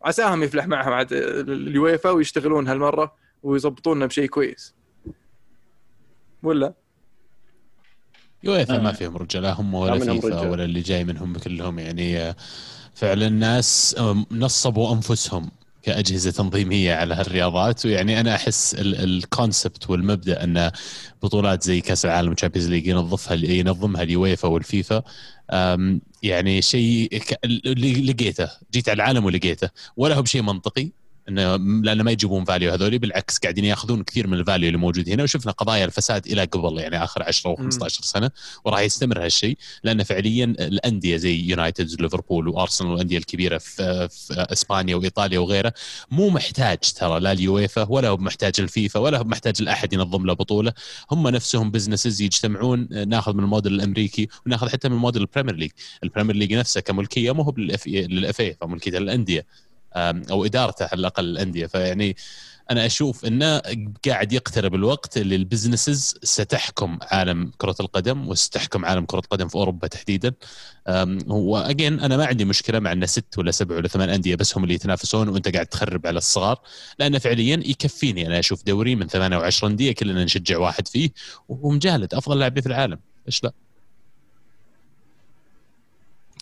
عساهم 0.03 0.43
يفلح 0.43 0.67
معهم 0.67 0.93
عاد 0.93 1.13
اليويفا 1.13 2.09
ويشتغلون 2.09 2.67
هالمرة 2.67 3.15
ويضبطوننا 3.43 4.05
بشيء 4.05 4.25
كويس. 4.29 4.75
ولا؟ 6.43 6.73
يويفا 8.43 8.77
ما 8.77 8.91
فيهم 8.91 9.17
رجال 9.17 9.45
هم 9.45 9.73
ولا 9.73 9.99
فيفا 9.99 10.49
ولا 10.49 10.63
اللي 10.63 10.81
جاي 10.81 11.03
منهم 11.03 11.37
كلهم 11.37 11.79
يعني 11.79 12.35
فعلا 12.93 13.27
الناس 13.27 13.95
نصبوا 14.31 14.93
أنفسهم. 14.93 15.51
كأجهزة 15.85 16.31
تنظيمية 16.31 16.93
على 16.93 17.13
هالرياضات. 17.13 17.85
ويعني 17.85 18.19
أنا 18.19 18.35
أحس 18.35 18.75
ال 18.79 18.93
concept 18.93 19.89
والمبدأ 19.89 20.43
أن 20.43 20.71
بطولات 21.23 21.63
زي 21.63 21.81
كأس 21.81 22.05
العالم 22.05 22.33
Champions 22.33 22.69
League 22.69 22.87
ينظفها 22.87 23.33
ينظمها 23.33 24.01
اليويفا 24.03 24.47
والفيفا. 24.47 25.03
يعني 26.23 26.61
شيء 26.61 27.21
لقيته 28.09 28.49
جيت 28.73 28.89
على 28.89 28.95
العالم 28.95 29.25
ولقيته. 29.25 29.69
ولا 29.97 30.15
هو 30.15 30.21
بشيء 30.21 30.41
منطقي. 30.41 30.91
إنه 31.29 31.55
لأنه 31.55 32.03
ما 32.03 32.11
يجيبون 32.11 32.43
value 32.45 32.71
هذول 32.71 32.99
بالعكس 32.99 33.37
قاعدين 33.37 33.65
ياخذون 33.65 34.03
كثير 34.03 34.27
من 34.27 34.33
ال 34.33 34.39
value 34.39 34.67
اللي 34.67 34.79
موجود 34.79 35.09
هنا. 35.09 35.23
وشفنا 35.23 35.51
قضايا 35.51 35.85
الفساد 35.85 36.27
إلى 36.27 36.43
قبل 36.43 36.79
يعني 36.79 37.03
آخر 37.03 37.23
10 37.23 37.49
أو 37.49 37.55
15 37.55 38.03
سنة 38.03 38.31
وراح 38.65 38.79
يستمر 38.79 39.25
هالشيء. 39.25 39.57
لأن 39.83 40.03
فعليا 40.03 40.45
الأندية 40.45 41.17
زي 41.17 41.39
يونايتد 41.39 41.99
وليفربول 41.99 42.47
وأرسنال 42.47 42.91
والأندية 42.91 43.17
الكبيرة 43.17 43.57
في, 43.57 44.07
في 44.09 44.45
إسبانيا 44.51 44.95
وإيطاليا 44.95 45.39
وغيرها 45.39 45.73
مو 46.11 46.29
محتاج 46.29 46.77
ترى 46.77 47.19
لا 47.19 47.31
اليويفا 47.31 47.85
ولا 47.89 48.07
هو 48.07 48.17
محتاج 48.17 48.53
الفيفا 48.59 48.99
ولا 48.99 49.17
هو 49.17 49.23
محتاج 49.23 49.55
لأحد 49.59 49.93
ينظم 49.93 50.25
له 50.25 50.33
بطولة. 50.33 50.73
هم 51.11 51.27
نفسهم 51.27 51.71
businesses 51.71 52.21
يجتمعون 52.21 52.87
ناخذ 53.07 53.33
من 53.33 53.43
الموديل 53.43 53.73
الأمريكي 53.73 54.27
وناخذ 54.45 54.69
حتى 54.69 54.89
من 54.89 54.95
ال 54.95 54.99
model 54.99 55.21
ال 55.21 55.25
Premier 55.25 55.55
League 55.55 55.71
ال 56.03 56.07
Premier 56.07 56.35
League 56.35 56.53
نفسه 56.53 56.81
كملكية 56.81 57.31
مو 57.31 57.43
هو 57.43 57.53
لل 57.87 58.41
FA 58.41 58.57
فملكية 58.61 58.97
الأندية. 58.97 59.45
أو 59.95 60.45
إدارته 60.45 60.85
على 60.85 60.99
الأقل 60.99 61.25
الأندية. 61.25 61.65
فيعني 61.65 62.15
أنا 62.71 62.85
أشوف 62.85 63.25
إنه 63.25 63.61
قاعد 64.07 64.33
يقترب 64.33 64.75
الوقت 64.75 65.17
اللي 65.17 65.35
البزنسز 65.35 66.19
ستحكم 66.23 66.99
عالم 67.01 67.51
كرة 67.57 67.75
القدم 67.79 68.27
وستحكم 68.27 68.85
عالم 68.85 69.05
كرة 69.05 69.19
القدم 69.19 69.47
في 69.47 69.55
أوروبا 69.55 69.87
تحديدا. 69.87 70.33
واجين 71.27 71.99
أنا 71.99 72.17
ما 72.17 72.25
عندي 72.25 72.45
مشكلة 72.45 72.79
مع 72.79 72.91
إنه 72.91 73.05
ست 73.05 73.37
ولا 73.37 73.51
سبع 73.51 73.75
ولا 73.75 73.87
ثمان 73.87 74.09
أندية 74.09 74.35
بس 74.35 74.57
هم 74.57 74.63
اللي 74.63 74.75
يتنافسون 74.75 75.29
وأنت 75.29 75.53
قاعد 75.53 75.67
تخرب 75.67 76.07
على 76.07 76.17
الصغار 76.17 76.59
لأنه 76.99 77.17
فعليا 77.17 77.55
يكفيني. 77.65 78.27
أنا 78.27 78.39
أشوف 78.39 78.63
دوري 78.63 78.95
من 78.95 79.07
ثمانية 79.07 79.37
أو 79.37 79.67
انديه 79.67 79.91
كلنا 79.91 80.23
نشجع 80.23 80.57
واحد 80.57 80.87
فيه 80.87 81.09
ومجالد 81.49 82.13
أفضل 82.13 82.39
لاعبين 82.39 82.63
في 82.63 82.69
العالم. 82.69 82.99
إيش 83.27 83.43
لا؟ 83.43 83.51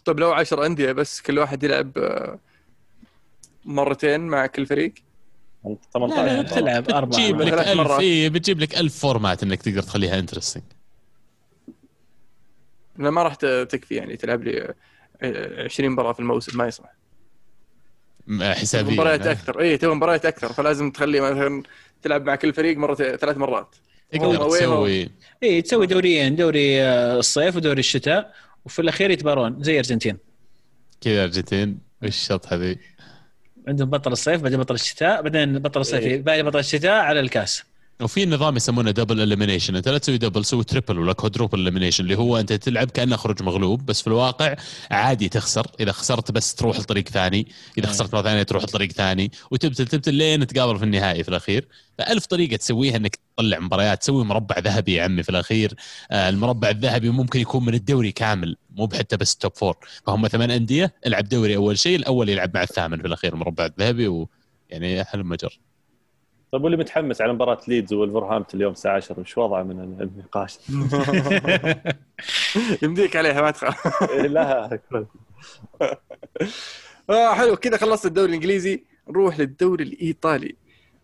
طيب 0.05 0.19
لو 0.19 0.31
10 0.31 0.65
أندية 0.65 0.91
بس 0.91 1.21
كل 1.21 1.39
واحد 1.39 1.63
يلعب 1.63 1.97
آه، 1.97 2.39
مرتين 3.65 4.21
مع 4.21 4.45
كل 4.45 4.65
فريق؟ 4.65 4.93
18 5.93 6.25
لا 6.25 6.35
لا 6.35 6.41
بتلعب 6.41 6.89
أربع 6.89 7.17
بتجيب 7.17 7.41
لك 7.41 7.53
ألف 7.53 7.99
إيه 7.99 8.29
بتجيب 8.29 8.59
لك 8.59 8.77
ألف 8.77 8.99
format 8.99 9.43
إنك 9.43 9.61
تقدر 9.61 9.81
تخليها 9.81 10.19
interesting 10.19 10.63
لا 12.97 13.09
ما 13.09 13.23
راح 13.23 13.35
تكفي 13.35 13.95
يعني 13.95 14.17
تلعب 14.17 14.43
لي 14.43 14.73
20 15.23 15.89
مباراة 15.89 16.13
في 16.13 16.19
الموسم 16.19 16.57
ما 16.57 16.67
يصلح. 16.67 16.93
حسابيا 18.41 18.93
مباريات 18.93 19.27
أكثر. 19.27 19.59
اي 19.59 19.77
تبغى 19.77 19.95
مباريات 19.95 20.25
أكثر. 20.25 20.53
فلازم 20.53 20.91
تخلي 20.91 21.21
مثلا 21.21 21.63
تلعب 22.01 22.25
مع 22.25 22.35
كل 22.35 22.53
فريق 22.53 22.77
مرتين 22.77 23.15
ثلاث 23.15 23.37
مرات. 23.37 23.75
تقدر 24.11 24.49
تسوي. 24.49 25.09
اي 25.43 25.61
تسوي 25.61 25.87
دوريين. 25.87 26.35
دوري 26.35 26.81
آه، 26.81 27.19
الصيف 27.19 27.55
ودوري 27.55 27.79
الشتاء 27.79 28.33
وفي 28.65 28.79
الأخير 28.79 29.11
يتبارون 29.11 29.63
زي 29.63 29.77
أرجنتين. 29.77 30.17
كذا 31.01 31.23
أرجنتين. 31.23 31.79
وش 32.03 32.07
الشطحه 32.07 32.55
ذي؟ 32.55 32.77
عندهم 33.67 33.89
بطل 33.89 34.11
الصيف 34.11 34.41
بعدين 34.41 34.59
بطل 34.59 34.75
الشتاء 34.75 35.21
بعدين 35.21 35.59
بطل 35.59 35.81
الصيف 35.81 36.03
إيه. 36.03 36.21
باقي 36.21 36.43
بطل 36.43 36.59
الشتاء 36.59 36.91
على 36.91 37.19
الكاس 37.19 37.63
وفي 38.03 38.25
نظام 38.25 38.55
يسمونه 38.55 38.91
double 38.91 39.21
elimination 39.21 39.75
انت 39.75 39.89
لا 39.89 39.97
تسوي 39.97 40.17
double 40.17 40.45
سوي 40.45 40.63
triple 40.63 40.99
ولا 40.99 41.13
quadruple 41.13 41.59
elimination 41.59 42.03
اللي 42.03 42.17
هو 42.17 42.37
انت 42.37 42.53
تلعب 42.53 42.91
كأنه 42.91 43.15
خروج 43.15 43.43
مغلوب 43.43 43.85
بس 43.85 44.01
في 44.01 44.07
الواقع 44.07 44.55
عادي 44.91 45.29
تخسر. 45.29 45.67
إذا 45.79 45.91
خسرت 45.91 46.31
بس 46.31 46.55
تروح 46.55 46.79
لطريق 46.79 47.09
ثاني 47.09 47.47
إذا. 47.77 47.87
خسرت 47.87 48.13
مرة 48.15 48.21
ثانية 48.21 48.43
تروح 48.43 48.63
لطريق 48.63 48.91
ثاني 48.91 49.31
وتبتل 49.51 49.87
تبتل 49.87 50.13
لين 50.13 50.47
تقابل 50.47 50.77
في 50.79 50.85
النهائي 50.85 51.23
في 51.23 51.29
الأخير. 51.29 51.67
فألف 51.97 52.25
طريقة 52.25 52.55
تسويها 52.55 52.95
إنك 52.95 53.15
تطلع 53.15 53.59
مباريات 53.59 54.01
تسوي 54.01 54.25
مربع 54.25 54.59
ذهبي 54.59 54.93
يا 54.93 55.03
عمي 55.03 55.23
في 55.23 55.29
الأخير. 55.29 55.73
آه 56.11 56.29
المربع 56.29 56.69
الذهبي 56.69 57.09
ممكن 57.09 57.39
يكون 57.39 57.65
من 57.65 57.73
الدوري 57.73 58.11
كامل 58.11 58.57
مو 58.75 58.85
بحتى 58.85 59.17
بس 59.17 59.35
top 59.35 59.55
four 59.55 59.77
فهم 60.07 60.27
ثمان 60.27 60.51
أندية 60.51 60.93
العب 61.05 61.29
دوري 61.29 61.55
أول 61.55 61.79
شيء 61.79 61.95
الأول 61.95 62.29
يلعب 62.29 62.51
مع 62.55 62.63
الثامن 62.63 63.01
في 63.01 63.07
الأخير 63.07 63.33
المربع 63.33 63.65
الذهبي 63.65 64.07
و 64.07 64.29
يعني 64.69 65.03
حلم 65.03 65.29
مجر. 65.29 65.59
طيب 66.53 66.63
واللي 66.63 66.77
متحمس 66.77 67.21
على 67.21 67.33
مباراة 67.33 67.59
ليدز 67.67 67.93
وولفرهامبتون 67.93 68.59
اليوم 68.59 68.71
الساعة 68.71 68.95
10 68.95 69.19
وش 69.19 69.37
وضعه 69.37 69.63
من 69.63 70.01
النقاش؟ 70.01 70.59
يمديك 72.83 73.15
عليها 73.15 73.41
ما 73.41 73.51
تخاف. 73.51 74.03
لا. 74.11 74.69
آه 77.09 77.33
حلو 77.33 77.55
كذا 77.55 77.77
خلصت 77.77 78.05
الدوري 78.05 78.29
الإنجليزي. 78.29 78.83
نروح 79.09 79.39
للدوري 79.39 79.83
الإيطالي. 79.83 80.55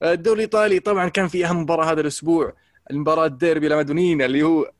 آه، 0.03 0.13
الدوري 0.13 0.35
الإيطالي 0.35 0.79
طبعا 0.79 1.09
كان 1.09 1.27
في 1.27 1.45
أهم 1.45 1.61
مباراة 1.61 1.91
هذا 1.91 2.01
الأسبوع 2.01 2.53
المباراة 2.91 3.25
الديربي 3.25 3.67
لامادونينا 3.67 4.25
اللي 4.25 4.43
هو 4.43 4.71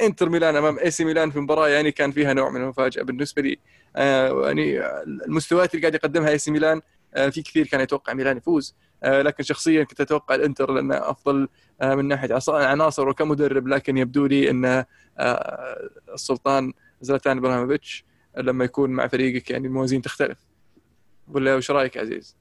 إنتر 0.00 0.28
ميلان 0.28 0.56
أمام 0.56 0.78
إي 0.78 0.90
سي 0.90 1.04
ميلان 1.04 1.30
في 1.30 1.40
مباراة 1.40 1.68
يعني 1.68 1.92
كان 1.92 2.12
فيها 2.12 2.32
نوع 2.32 2.50
من 2.50 2.60
المفاجأة 2.60 3.02
بالنسبة 3.02 3.42
لي. 3.42 3.58
آه 3.96 4.46
يعني 4.46 4.80
المستويات 5.26 5.74
اللي 5.74 5.82
قاعد 5.82 5.94
يقدمها 5.94 6.30
إي 6.30 6.38
سي 6.38 6.50
ميلان 6.50 6.80
آه 7.14 7.28
في 7.28 7.42
كثير 7.42 7.66
كان 7.66 7.80
يتوقع 7.80 8.12
ميلان 8.12 8.36
يفوز. 8.36 8.74
لكن 9.04 9.44
شخصيا 9.44 9.84
كنت 9.84 10.00
أتوقع 10.00 10.34
الإنتر 10.34 10.72
لأنه 10.72 10.94
أفضل 10.94 11.48
آه، 11.82 11.94
من 11.94 12.08
ناحية 12.08 12.38
عناصر 12.48 13.08
وكمدرب 13.08 13.68
لكن 13.68 13.98
يبدو 13.98 14.26
لي 14.26 14.50
إن 14.50 14.84
آه، 15.18 15.90
السلطان 16.14 16.72
زلاتان 17.00 17.38
إبراهيموفيتش 17.38 18.04
لما 18.36 18.64
يكون 18.64 18.90
مع 18.90 19.06
فريقك 19.08 19.50
يعني 19.50 19.66
الموازين 19.66 20.02
تختلف. 20.02 20.38
ولا 21.28 21.54
وش 21.54 21.70
رأيك 21.70 21.96
عزيز؟ 21.96 22.36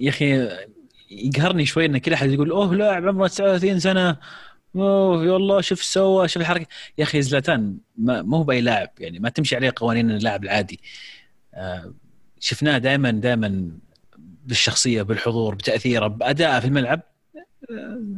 يا 0.00 0.08
أخي 0.08 0.48
يقهرني 1.10 1.66
شوي 1.66 1.86
إن 1.86 1.98
كل 1.98 2.12
أحد 2.12 2.30
يقول 2.30 2.50
أوه 2.50 2.74
لاعب 2.74 3.08
عمره 3.08 3.26
39 3.26 3.80
سنة. 3.80 4.16
أوه 4.76 5.24
يلا 5.24 5.60
شوف 5.60 5.82
سوى 5.82 6.28
شوف 6.28 6.42
الحركة. 6.42 6.66
يا 6.98 7.04
أخي 7.04 7.22
زلاتان 7.22 7.76
ما 7.96 8.36
هو 8.36 8.42
بأي 8.42 8.60
لاعب 8.60 8.90
يعني 8.98 9.18
ما 9.18 9.28
تمشي 9.28 9.56
عليه 9.56 9.72
قوانين 9.76 10.10
اللاعب 10.10 10.44
العادي. 10.44 10.80
شفناه 12.40 12.78
دائما 12.78 13.10
دائما 13.10 13.70
بالشخصية 14.44 15.02
بالحضور 15.02 15.54
بتأثيره 15.54 16.06
بادائه 16.06 16.60
في 16.60 16.66
الملعب 16.66 17.00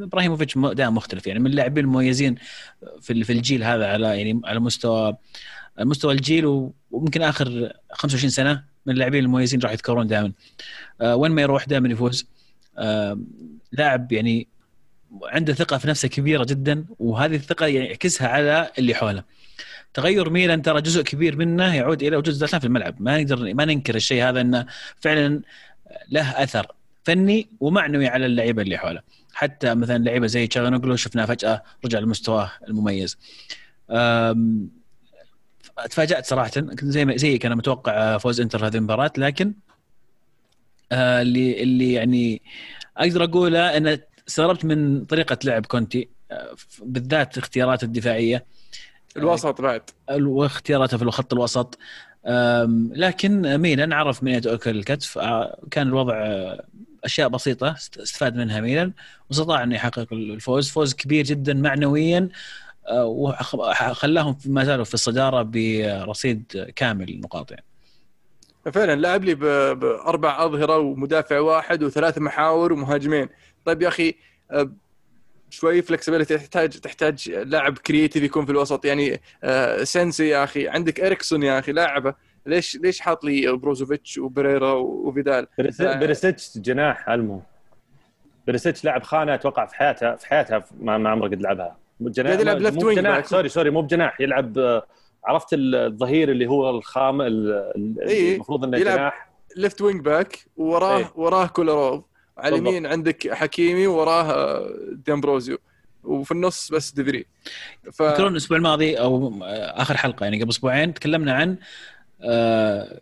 إبراهيموفيتش 0.01 0.57
أداء 0.57 0.91
مختلف. 0.91 1.27
يعني 1.27 1.41
من 1.41 1.47
اللاعبين 1.47 1.85
المميزين 1.85 2.35
في 3.01 3.25
في 3.25 3.33
الجيل 3.33 3.65
هذا 3.65 3.87
على 3.87 4.07
يعني 4.07 4.41
على 4.45 4.61
مستوى 4.61 5.17
مستوى 5.81 6.13
الجيل 6.13 6.47
وممكن 6.91 7.23
آخر 7.23 7.73
25 7.93 8.31
سنة 8.31 8.65
من 8.87 8.93
اللاعبين 8.93 9.25
المميزين 9.25 9.61
راح 9.61 9.73
يذكرون 9.73 10.07
دائما. 10.07 10.33
آه، 11.01 11.17
وين 11.17 11.33
ما 11.33 11.43
يروح 11.43 11.65
دائما 11.65 11.89
يفوز. 11.89 12.27
آه، 12.79 13.19
لاعب 13.73 14.13
يعني 14.13 14.49
عنده 15.23 15.53
ثقة 15.53 15.79
في 15.79 15.89
نفسه 15.89 16.09
كبيرة 16.09 16.45
جدا 16.45 16.85
وهذه 16.99 17.37
الثقة 17.37 17.67
يعني 17.67 17.87
يعكسها 17.89 18.29
على 18.29 18.71
اللي 18.79 18.95
حوله. 18.95 19.23
تغير 19.95 20.31
ميلان 20.31 20.63
ترى 20.63 20.81
جزء 20.81 21.03
كبير 21.03 21.37
منه 21.37 21.75
يعود 21.75 22.03
إلى 22.03 22.17
وجود 22.17 22.35
زلاتان 22.35 22.61
في 22.61 22.67
الملعب. 22.67 23.03
ما 23.03 23.23
نقدر 23.23 23.55
ما 23.55 23.65
ننكر 23.65 23.95
الشيء 23.95 24.23
هذا 24.23 24.41
إنه 24.41 24.67
فعلا 25.01 25.43
له 26.11 26.43
أثر 26.43 26.67
فني 27.05 27.49
ومعنوي 27.61 28.07
على 28.07 28.27
اللعيبة 28.27 28.63
اللي 28.63 28.79
حوله. 28.79 29.01
حتى 29.33 29.75
مثلا 29.75 29.99
لعيبة 29.99 30.27
زي 30.27 30.47
تشاغانوغلو 30.47 30.97
شفناه 30.97 31.27
فجأة 31.27 31.63
رجع 31.85 31.99
لمستواه 31.99 32.51
المميز. 32.69 33.19
تفاجأت 35.91 36.27
صراحة 36.27 36.51
كنت 36.51 36.85
زي 36.85 37.05
ما 37.05 37.17
زي 37.17 37.39
كان 37.39 37.57
متوقع 37.57 38.19
فوز 38.19 38.41
إنتر 38.41 38.67
هذه 38.67 38.77
المباراة 38.77 39.13
لكن 39.19 39.55
آه 40.93 41.23
اللي 41.23 41.63
اللي 41.63 41.93
يعني 41.93 42.43
أقدر 42.97 43.25
أقوله 43.25 43.77
إن 43.77 43.99
استغربت 44.29 44.65
من 44.65 45.05
طريقة 45.05 45.39
لعب 45.45 45.67
كونتي 45.67 46.09
آه، 46.31 46.55
بالذات 46.83 47.39
اختياراته 47.39 47.85
الدفاعية. 47.85 48.45
الوسط 49.17 49.61
بعد. 49.61 49.83
واختياراته 50.11 50.97
في 50.97 51.03
الخط 51.03 51.33
الوسط. 51.33 51.79
لكن 52.93 53.59
ميلان 53.59 53.93
عرف 53.93 54.23
من 54.23 54.33
يتأكل 54.33 54.71
الكتف. 54.77 55.19
آه، 55.19 55.59
كان 55.71 55.89
الوضع 55.89 56.15
آه، 56.17 56.65
أشياء 57.05 57.29
بسيطة 57.29 57.73
است- 57.73 57.99
استفاد 57.99 58.37
منها 58.37 58.61
ميلان 58.61 58.93
واستطاع 59.31 59.63
انه 59.63 59.75
يحقق 59.75 60.13
الفوز. 60.13 60.71
فوز 60.71 60.95
كبير 60.95 61.25
جدا 61.25 61.55
معنويا 61.55 62.29
آه، 62.89 63.05
وخلاهم 63.07 64.37
ما 64.47 64.65
زالوا 64.65 64.85
في 64.85 64.95
الصدارة 64.95 65.43
برصيد 65.43 66.73
كامل 66.77 67.21
نقاط 67.21 67.51
يعني. 67.51 67.65
فعلا 68.73 69.01
لعب 69.01 69.25
لي 69.25 69.35
بأربع 69.75 70.45
أظهرة 70.45 70.79
ومدافع 70.79 71.39
واحد 71.41 71.83
وثلاث 71.83 72.19
محاور 72.19 72.73
ومهاجمين. 72.73 73.29
طيب 73.65 73.83
يا 73.83 73.89
أخي 73.89 74.15
شوي 75.55 75.83
flexibility 75.83 76.39
تحتاج 76.39 76.69
تحتاج 76.69 77.31
لاعب 77.31 77.79
creative 77.79 78.23
يكون 78.23 78.45
في 78.47 78.53
الوسط. 78.53 78.85
يعني 78.85 79.21
آه، 79.45 79.85
سينسي 79.85 80.29
يا 80.29 80.45
أخي 80.45 80.69
عندك 80.69 81.01
اريكسون 81.01 81.43
يا 81.43 81.59
أخي 81.59 81.73
لاعبة. 81.73 82.15
ليش 82.47 82.77
ليش 82.77 83.01
حاط 83.01 83.25
لي 83.25 83.53
بروزوفيتش 83.57 84.19
وباريلا 84.19 84.73
وفيدال. 84.73 85.47
بريسيتش 85.81 86.59
جناح 86.59 87.09
المو 87.09 87.43
بريسيتش 88.47 88.85
لعب 88.85 89.03
خانة 89.03 89.35
أتوقع 89.35 89.67
في 89.67 89.75
حياته 89.75 90.17
في 90.17 90.27
حياته 90.27 90.63
ما, 90.81 90.99
ما 90.99 91.11
عمره 91.11 91.29
قد 91.29 91.43
لعبها. 91.43 91.77
جناح 92.01 92.41
يلعب 92.41 92.75
مو 92.75 92.91
wing 92.93 92.95
جناح. 92.95 93.27
sorry 93.27 93.49
sorry 93.49 93.71
مو 93.71 93.83
بجناح. 93.83 94.21
يلعب 94.21 94.59
آه، 94.59 94.87
عرفت 95.25 95.49
الظهير 95.53 96.31
اللي 96.31 96.47
هو 96.47 96.71
الخام 96.71 97.21
إيه، 97.21 98.35
المفروض 98.35 98.65
إنه 98.65 98.79
جناح. 98.79 99.29
left 99.57 99.81
wing 99.81 100.01
back 100.01 100.39
وراه 100.57 100.99
إيه. 100.99 101.13
وراه 101.15 101.47
كولاروف 101.47 102.05
على. 102.39 102.55
اليمين 102.55 102.87
عندك 102.87 103.33
حكيمي 103.35 103.87
وراه 103.87 104.23
آه، 104.33 104.75
ديمبروزيو 104.93 105.59
وفي 106.05 106.33
النص 106.33 106.73
بس 106.73 106.91
ديفري 106.91 107.27
ف 107.93 108.03
تذكرون 108.03 108.33
الأسبوع 108.33 108.57
الماضي 108.57 108.95
أو 108.99 109.43
آخر 109.53 109.97
حلقة 109.97 110.25
يعني 110.25 110.41
قبل 110.43 110.51
أسبوعين 110.51 110.95
تكلمنا 110.95 111.33
عن 111.35 111.57
آه، 112.23 113.01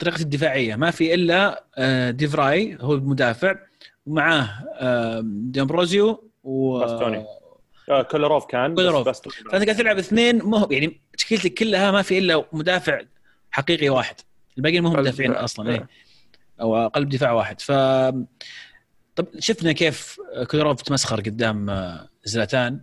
طريقة 0.00 0.20
الدفاعية 0.20 0.76
ما 0.76 0.90
في 0.90 1.14
إلا 1.14 1.64
آه، 1.78 2.10
ديفراي 2.10 2.78
هو 2.80 2.94
المدافع 2.94 3.54
ومعاه 4.06 4.48
آه، 4.78 5.20
ديمبروزيو 5.24 6.30
و 6.44 6.78
باستوني. 6.78 7.24
آه، 7.88 8.02
كولروف 8.02 8.46
كان 8.46 8.74
بس 8.74 8.84
كولروف. 8.84 9.08
بس 9.08 9.20
فأنت 9.50 9.64
قاعد 9.64 9.76
تلعب 9.76 9.98
اثنين 9.98 10.42
مو 10.42 10.68
يعني 10.70 11.00
تشكيلتك 11.16 11.54
كلها 11.54 11.90
ما 11.90 12.02
في 12.02 12.18
إلا 12.18 12.44
مدافع 12.52 13.00
حقيقي 13.50 13.88
واحد 13.88 14.14
الباقيين 14.58 14.82
ما 14.82 14.88
هم 14.88 14.92
قلب 14.92 15.06
مدافعين. 15.06 15.32
أصلا 15.32 15.70
إيه 15.70 15.88
أو 16.60 16.88
قلب 16.88 17.08
دفاع 17.08 17.32
واحد. 17.32 17.60
ف 17.60 17.72
طب 19.16 19.26
شفنا 19.38 19.72
كيف 19.72 20.16
كولوروف 20.50 20.82
تمسخر 20.82 21.20
قدام 21.20 21.70
آه، 21.70 22.08
زلاتان. 22.24 22.80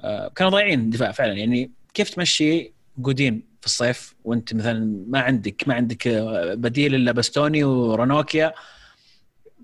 آه، 0.00 0.28
كانوا 0.28 0.52
ضايعين 0.52 0.90
دفاع 0.90 1.12
فعلا. 1.12 1.32
يعني 1.32 1.70
كيف 1.94 2.10
تمشي 2.10 2.72
جودين 2.98 3.46
في 3.60 3.66
الصيف 3.66 4.14
وأنت 4.24 4.54
مثلا 4.54 5.04
ما 5.08 5.20
عندك 5.20 5.64
ما 5.66 5.74
عندك 5.74 6.06
آه، 6.06 6.54
بديل 6.54 6.94
إلا 6.94 7.12
باستوني 7.12 7.64
ورانوكيا 7.64 8.54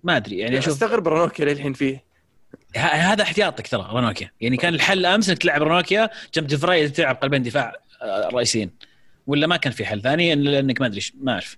ما 0.05 0.17
أدري. 0.17 0.39
يعني 0.39 0.59
أشوف 0.59 0.73
أستغرب 0.73 1.09
رانوكيا 1.09 1.45
للحين 1.45 1.73
فيه. 1.73 2.05
هذا 2.77 3.23
احتياطك 3.23 3.69
ترى 3.69 3.89
رانوكيا 3.93 4.31
يعني 4.41 4.57
كان 4.57 4.75
الحل 4.75 5.07
أمس 5.07 5.29
إنك 5.29 5.39
تلعب 5.39 5.63
رانوكيا 5.63 6.11
جنب 6.35 6.47
ديفراي 6.47 6.89
تلعب 6.89 7.17
قلبين 7.17 7.43
دفاع 7.43 7.73
رئيسيين. 8.33 8.71
ولا 9.27 9.47
ما 9.47 9.57
كان 9.57 9.73
في 9.73 9.85
حل 9.85 10.03
ثاني 10.03 10.33
إلا 10.33 10.59
إنك 10.59 10.81
ما 10.81 10.87
أدري 10.87 11.01
ما 11.21 11.33
أعرف. 11.33 11.57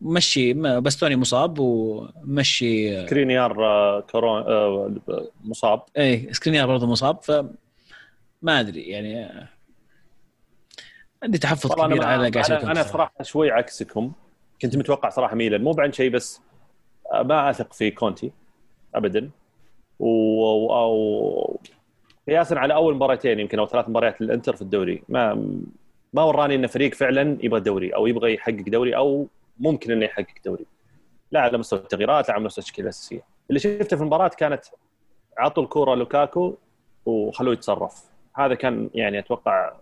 مشي 0.00 0.52
باستوني 0.52 1.16
مصاب 1.16 1.58
ومشي. 1.58 3.04
سكرينيار 3.06 3.64
آه، 3.64 4.00
كورونا 4.00 4.46
آه، 4.48 4.92
مصاب. 5.44 5.82
اي 5.98 6.32
سكرينيار 6.32 6.66
برضه 6.66 6.86
مصاب 6.86 7.22
ف 7.22 7.30
ما 8.42 8.60
أدري 8.60 8.82
يعني 8.82 9.24
آه، 9.24 9.48
عندي 11.22 11.38
تحفظ 11.38 11.72
كبير 11.72 11.84
أنا 11.84 12.06
على 12.06 12.30
قاعد 12.30 12.52
أنا, 12.52 12.72
أنا 12.72 12.82
صراحة 12.82 13.22
شوي 13.22 13.50
عكسكم. 13.50 14.12
كنت 14.62 14.76
متوقع 14.76 15.08
صراحة 15.08 15.36
ميلان 15.36 15.62
مو 15.62 15.70
بعن 15.70 15.92
شيء 15.92 16.10
بس 16.10 16.40
ما 17.12 17.50
أثق 17.50 17.72
في 17.72 17.90
كونتي 17.90 18.32
ابدا. 18.94 19.30
و... 19.98 20.08
و... 20.08 20.72
أو... 20.72 21.60
قياسا 22.28 22.54
على 22.54 22.74
أول 22.74 22.94
مباراتين 22.94 23.40
يمكن 23.40 23.58
أو 23.58 23.66
ثلاث 23.66 23.88
مباريات 23.88 24.20
للإنتر 24.20 24.56
في 24.56 24.62
الدوري 24.62 25.02
ما 25.08 25.34
ما 26.12 26.22
وراني 26.22 26.54
إن 26.54 26.66
فريق 26.66 26.94
فعلا 26.94 27.38
يبغى 27.42 27.60
دوري 27.60 27.94
أو 27.94 28.06
يبغى 28.06 28.34
يحقق 28.34 28.64
دوري 28.68 28.96
أو 28.96 29.28
ممكن 29.58 29.92
إنه 29.92 30.04
يحقق 30.04 30.34
دوري. 30.44 30.66
لا 31.32 31.40
على 31.40 31.58
مستوى 31.58 31.78
التغييرات 31.78 32.28
لا 32.28 32.34
على 32.34 32.44
مستوى 32.44 32.62
التشكيلة 32.62 32.84
الأساسية. 32.84 33.22
اللي 33.48 33.60
شفته 33.60 33.96
في 33.96 34.02
المباراة 34.02 34.28
كانت 34.28 34.64
عطوا 35.38 35.62
الكوره 35.62 35.94
لوكاكو 35.94 36.54
وخلوه 37.06 37.52
يتصرف. 37.52 38.04
هذا 38.36 38.54
كان 38.54 38.90
يعني 38.94 39.18
أتوقع 39.18 39.72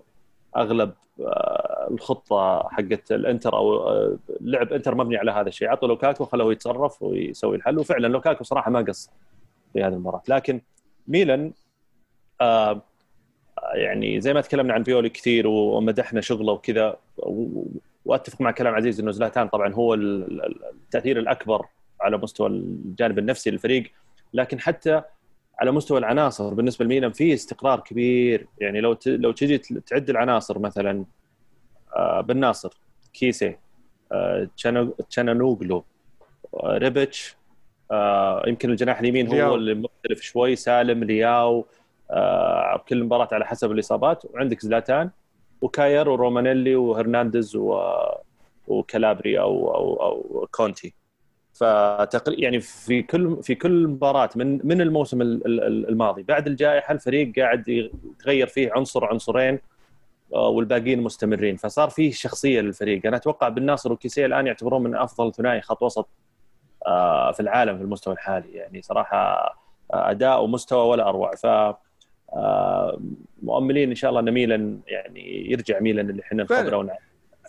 أغلب 0.57 0.93
آه، 1.20 1.89
الخطة 1.91 2.68
حقت 2.68 3.12
الإنتر 3.12 3.57
أو 3.57 3.89
آه، 3.89 4.18
لعب 4.41 4.72
إنتر 4.72 4.95
مبني 4.95 5.16
على 5.16 5.31
هذا 5.31 5.49
الشيء. 5.49 5.68
عطوا 5.68 5.89
لوكاكو 5.89 6.24
خلوه 6.24 6.53
يتصرف 6.53 7.03
ويسوي 7.03 7.57
الحل. 7.57 7.79
وفعلا 7.79 8.07
لوكاكو 8.07 8.45
صراحة 8.45 8.70
ما 8.70 8.81
قصر 8.81 9.11
في 9.72 9.83
هذه 9.83 9.93
المباراة. 9.93 10.22
لكن 10.29 10.61
ميلان 11.09 11.53
آه 12.41 12.83
يعني 13.74 14.20
زي 14.20 14.35
ما 14.35 14.41
تكلمنا 14.41 14.74
عن 14.74 14.83
بيولي 14.83 15.09
كثير 15.09 15.47
ومدحنا 15.47 16.20
شغله 16.20 16.53
وكذا 16.53 16.97
وأتفق 18.07 18.41
مع 18.41 18.51
كلام 18.51 18.75
عزيز 18.75 19.01
إنه 19.01 19.11
زلاتان 19.11 19.49
طبعا 19.49 19.75
هو 19.75 19.95
ال- 19.95 20.43
ال- 20.45 20.65
التأثير 20.65 21.19
الأكبر 21.19 21.67
على 22.01 22.17
مستوى 22.19 22.49
الجانب 22.49 23.19
النفسي 23.19 23.51
للفريق. 23.51 23.93
لكن 24.35 24.61
حتى 24.61 25.03
على 25.61 25.71
مستوى 25.73 25.99
العناصر 25.99 26.55
بالنسبة 26.55 26.85
لميلان 26.85 27.13
في 27.13 27.35
استقرار 27.35 27.81
كبير. 27.81 28.47
يعني 28.59 28.81
لو 28.81 28.97
لو 29.07 29.33
تجي 29.33 29.59
تعد 29.59 30.11
العناصر 30.11 30.59
مثلا 30.59 31.05
آه، 31.97 32.21
بن 32.21 32.37
ناصر 32.37 32.79
كيسي 33.15 33.57
آه، 34.13 34.49
تشانانوغلو 35.09 35.85
آه، 36.55 36.79
ريبتش 36.79 37.37
يمكن 38.47 38.71
الجناح 38.71 38.99
اليمين. 39.01 39.27
هو 39.27 39.55
اللي 39.55 39.75
مختلف 39.75 40.21
شوي 40.21 40.57
سالم 40.57 41.05
لياو 41.05 41.67
كل 42.89 43.05
مباراة 43.05 43.29
على 43.33 43.47
حسب 43.47 43.73
الإصابات. 43.73 44.25
وعندك 44.25 44.61
زلاتان 44.61 45.11
وكاير 45.61 46.09
ورومانيلي 46.09 46.77
وهرنانديز 46.77 47.57
و... 47.57 47.81
وكالابري 48.69 49.41
أو 49.41 49.75
أو 49.75 49.95
أو 50.03 50.47
كونتي. 50.51 50.95
فتقريبا 51.55 52.43
يعني 52.43 52.61
في 52.61 53.03
كل 53.03 53.43
في 53.43 53.55
كل 53.55 53.87
مباراة 53.89 54.31
من 54.37 54.61
من 54.67 54.81
الموسم 54.81 55.23
ال- 55.23 55.47
ال- 55.47 55.89
الماضي. 55.89 56.23
بعد 56.23 56.47
الجائحة 56.47 56.95
الفريق 56.95 57.33
قاعد 57.39 57.69
يتغير 57.69 58.47
فيه 58.47 58.73
عنصر 58.73 59.05
عنصرين 59.05 59.59
آه، 60.35 60.49
والباقيين 60.49 61.03
مستمرين. 61.03 61.57
فصار 61.57 61.91
فيه 61.91 62.13
شخصية 62.13 62.61
للفريق. 62.61 63.07
أنا 63.07 63.17
أتوقع 63.17 63.49
بن 63.49 63.63
ناصر 63.63 63.93
الآن 64.27 64.47
يعتبرون 64.47 64.83
من 64.83 64.95
أفضل 64.97 65.33
ثنائي 65.35 65.61
خط 65.61 65.83
وسط 65.83 66.09
آه، 66.87 67.33
في 67.33 67.41
العالم 67.41 67.77
في 67.77 67.83
المستوى 67.85 68.15
الحالي. 68.15 68.53
يعني 68.53 68.83
صراحة 68.83 69.17
آه، 69.93 70.11
أداء 70.11 70.45
ومستوى 70.45 70.89
ولا 70.89 71.09
أروع. 71.09 71.35
ف 71.35 71.47
مؤملين 73.43 73.89
إن 73.89 73.95
شاء 73.95 74.11
الله 74.11 74.20
إن 74.20 74.31
ميلان 74.31 74.81
يعني 74.87 75.51
يرجع 75.51 75.81
ميلان 75.81 76.11
اللي 76.11 76.22
إحنا. 76.22 76.43
نخبره 76.43 76.77
ونعرفه. 76.77 77.07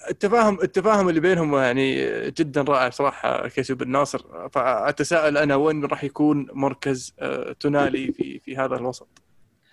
التفاهم 0.09 0.59
التفاهم 0.63 1.09
اللي 1.09 1.19
بينهم 1.19 1.55
يعني 1.55 1.95
جدا 2.32 2.61
رائع 2.61 2.89
صراحة 2.89 3.47
كيسو 3.47 3.75
بن 3.75 3.89
ناصر 3.89 4.49
فأتساءل 4.49 5.38
أنا 5.38 5.55
وين 5.55 5.86
راح 5.86 6.03
يكون 6.03 6.47
مركز 6.53 7.13
آه، 7.19 7.55
تونالي 7.59 8.11
في 8.11 8.39
في 8.39 8.57
هذا 8.57 8.75
الوسط 8.75 9.07
آه، 9.17 9.26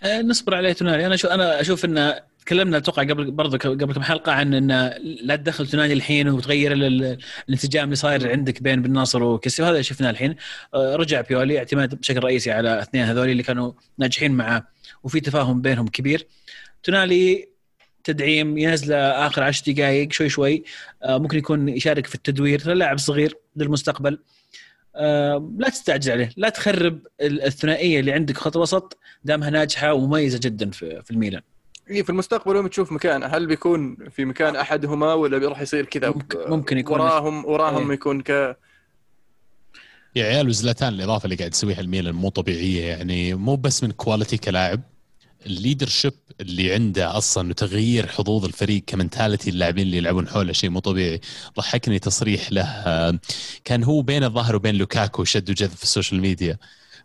نصبر 0.06 0.54
عليه 0.54 0.72
تونالي 0.72 1.06
أنا 1.06 1.16
شو 1.16 1.28
أنا 1.28 1.60
أشوف 1.60 1.84
إن 1.84 2.14
تكلمنا 2.40 2.76
أتوقع 2.76 3.02
قبل 3.02 3.30
برضه 3.30 3.58
قبل 3.58 3.94
كم 3.94 4.02
حلقة 4.02 4.32
عن 4.32 4.54
إن 4.54 4.92
لا 5.22 5.36
تدخل 5.36 5.66
تونالي 5.66 5.92
الحين 5.92 6.28
وتغير 6.28 6.72
ال- 6.72 6.84
ال- 6.84 7.18
الانسجام 7.48 7.84
اللي 7.84 7.96
صاير 7.96 8.30
عندك 8.30 8.62
بين 8.62 8.82
بن 8.82 8.92
ناصر 8.92 9.22
وكيسي 9.22 9.62
وهذا 9.62 9.82
شفناه 9.82 10.10
الحين. 10.10 10.36
آه، 10.74 10.96
رجع 10.96 11.20
بيولي 11.20 11.58
اعتماد 11.58 11.94
بشكل 11.94 12.24
رئيسي 12.24 12.50
على 12.50 12.82
اثنين 12.82 13.04
هذول 13.04 13.28
اللي 13.28 13.42
كانوا 13.42 13.72
ناجحين 13.98 14.32
معاه 14.32 14.66
وفي 15.02 15.20
تفاهم 15.20 15.60
بينهم 15.62 15.88
كبير. 15.88 16.26
تونالي 16.82 17.48
تدعيم 18.04 18.58
ينزل 18.58 18.92
آخر 18.92 19.42
عشر 19.42 19.72
دقائق 19.72 20.12
شوي 20.12 20.28
شوي. 20.28 20.64
آه، 21.02 21.18
ممكن 21.18 21.38
يكون 21.38 21.68
يشارك 21.68 22.06
في 22.06 22.14
التدوير 22.14 22.72
لاعب 22.72 22.98
صغير 22.98 23.34
للمستقبل. 23.56 24.12
آه، 24.12 24.18
لا 25.58 25.68
تستعجل 25.68 26.12
عليه 26.12 26.30
لا 26.36 26.48
تخرب 26.48 26.98
ال- 27.20 27.42
الثنائية 27.42 28.00
اللي 28.00 28.12
عندك 28.12 28.36
خط 28.36 28.56
وسط 28.56 28.98
دامها 29.24 29.50
ناجحة 29.50 29.92
ومميزة 29.92 30.40
جدا 30.42 30.70
في 30.70 31.02
في 31.02 31.10
الميلان. 31.10 31.42
إيه 31.90 32.02
في 32.02 32.10
المستقبل 32.10 32.56
وين 32.56 32.70
تشوف 32.70 32.92
مكانه 32.92 33.26
هل 33.26 33.46
بيكون 33.46 33.96
في 34.10 34.24
مكان 34.24 34.56
أحدهما 34.56 35.14
ولا 35.14 35.48
راح 35.48 35.60
يصير 35.60 35.84
كذا؟ 35.84 36.08
ممكن- 36.10 36.38
ممكن 36.50 36.78
يكون- 36.78 37.00
وراهم 37.00 37.44
وراهم 37.46 37.86
إيه. 37.88 37.94
يكون 37.94 38.20
ك 38.22 38.56
يا 40.16 40.24
عيال 40.24 40.48
وزلاتان 40.48 40.92
الإضافة 40.94 41.24
اللي 41.24 41.36
قاعد 41.36 41.50
تسويها 41.50 41.80
الميلان 41.80 42.14
مو 42.14 42.28
طبيعية 42.28 42.84
يعني 42.84 43.34
مو 43.34 43.56
بس 43.56 43.82
من 43.84 43.90
كواليتي 43.90 44.36
كلاعب. 44.36 44.80
ال 45.46 45.52
leadership 45.52 46.12
اللي 46.40 46.74
عنده 46.74 47.16
أصلا 47.18 47.50
وتغيير 47.50 48.06
حظوظ 48.06 48.44
الفريق 48.44 48.82
ك 48.86 48.93
mentality 48.93 49.50
اللاعبين 49.50 49.86
اللي 49.86 49.96
يلعبون 49.96 50.28
حوله 50.28 50.52
شيء 50.52 50.70
مو 50.70 50.78
طبيعي. 50.80 51.20
ضحكني 51.56 51.98
تصريح 51.98 52.52
له 52.52 53.18
كان 53.64 53.84
هو 53.84 54.02
بين 54.02 54.24
الظاهر 54.24 54.56
وبين 54.56 54.74
لوكاكو 54.74 55.24
شد 55.24 55.50
وجذب 55.50 55.70
في 55.70 55.82
ال 55.82 55.88
social 55.88 56.20
media. 56.20 56.58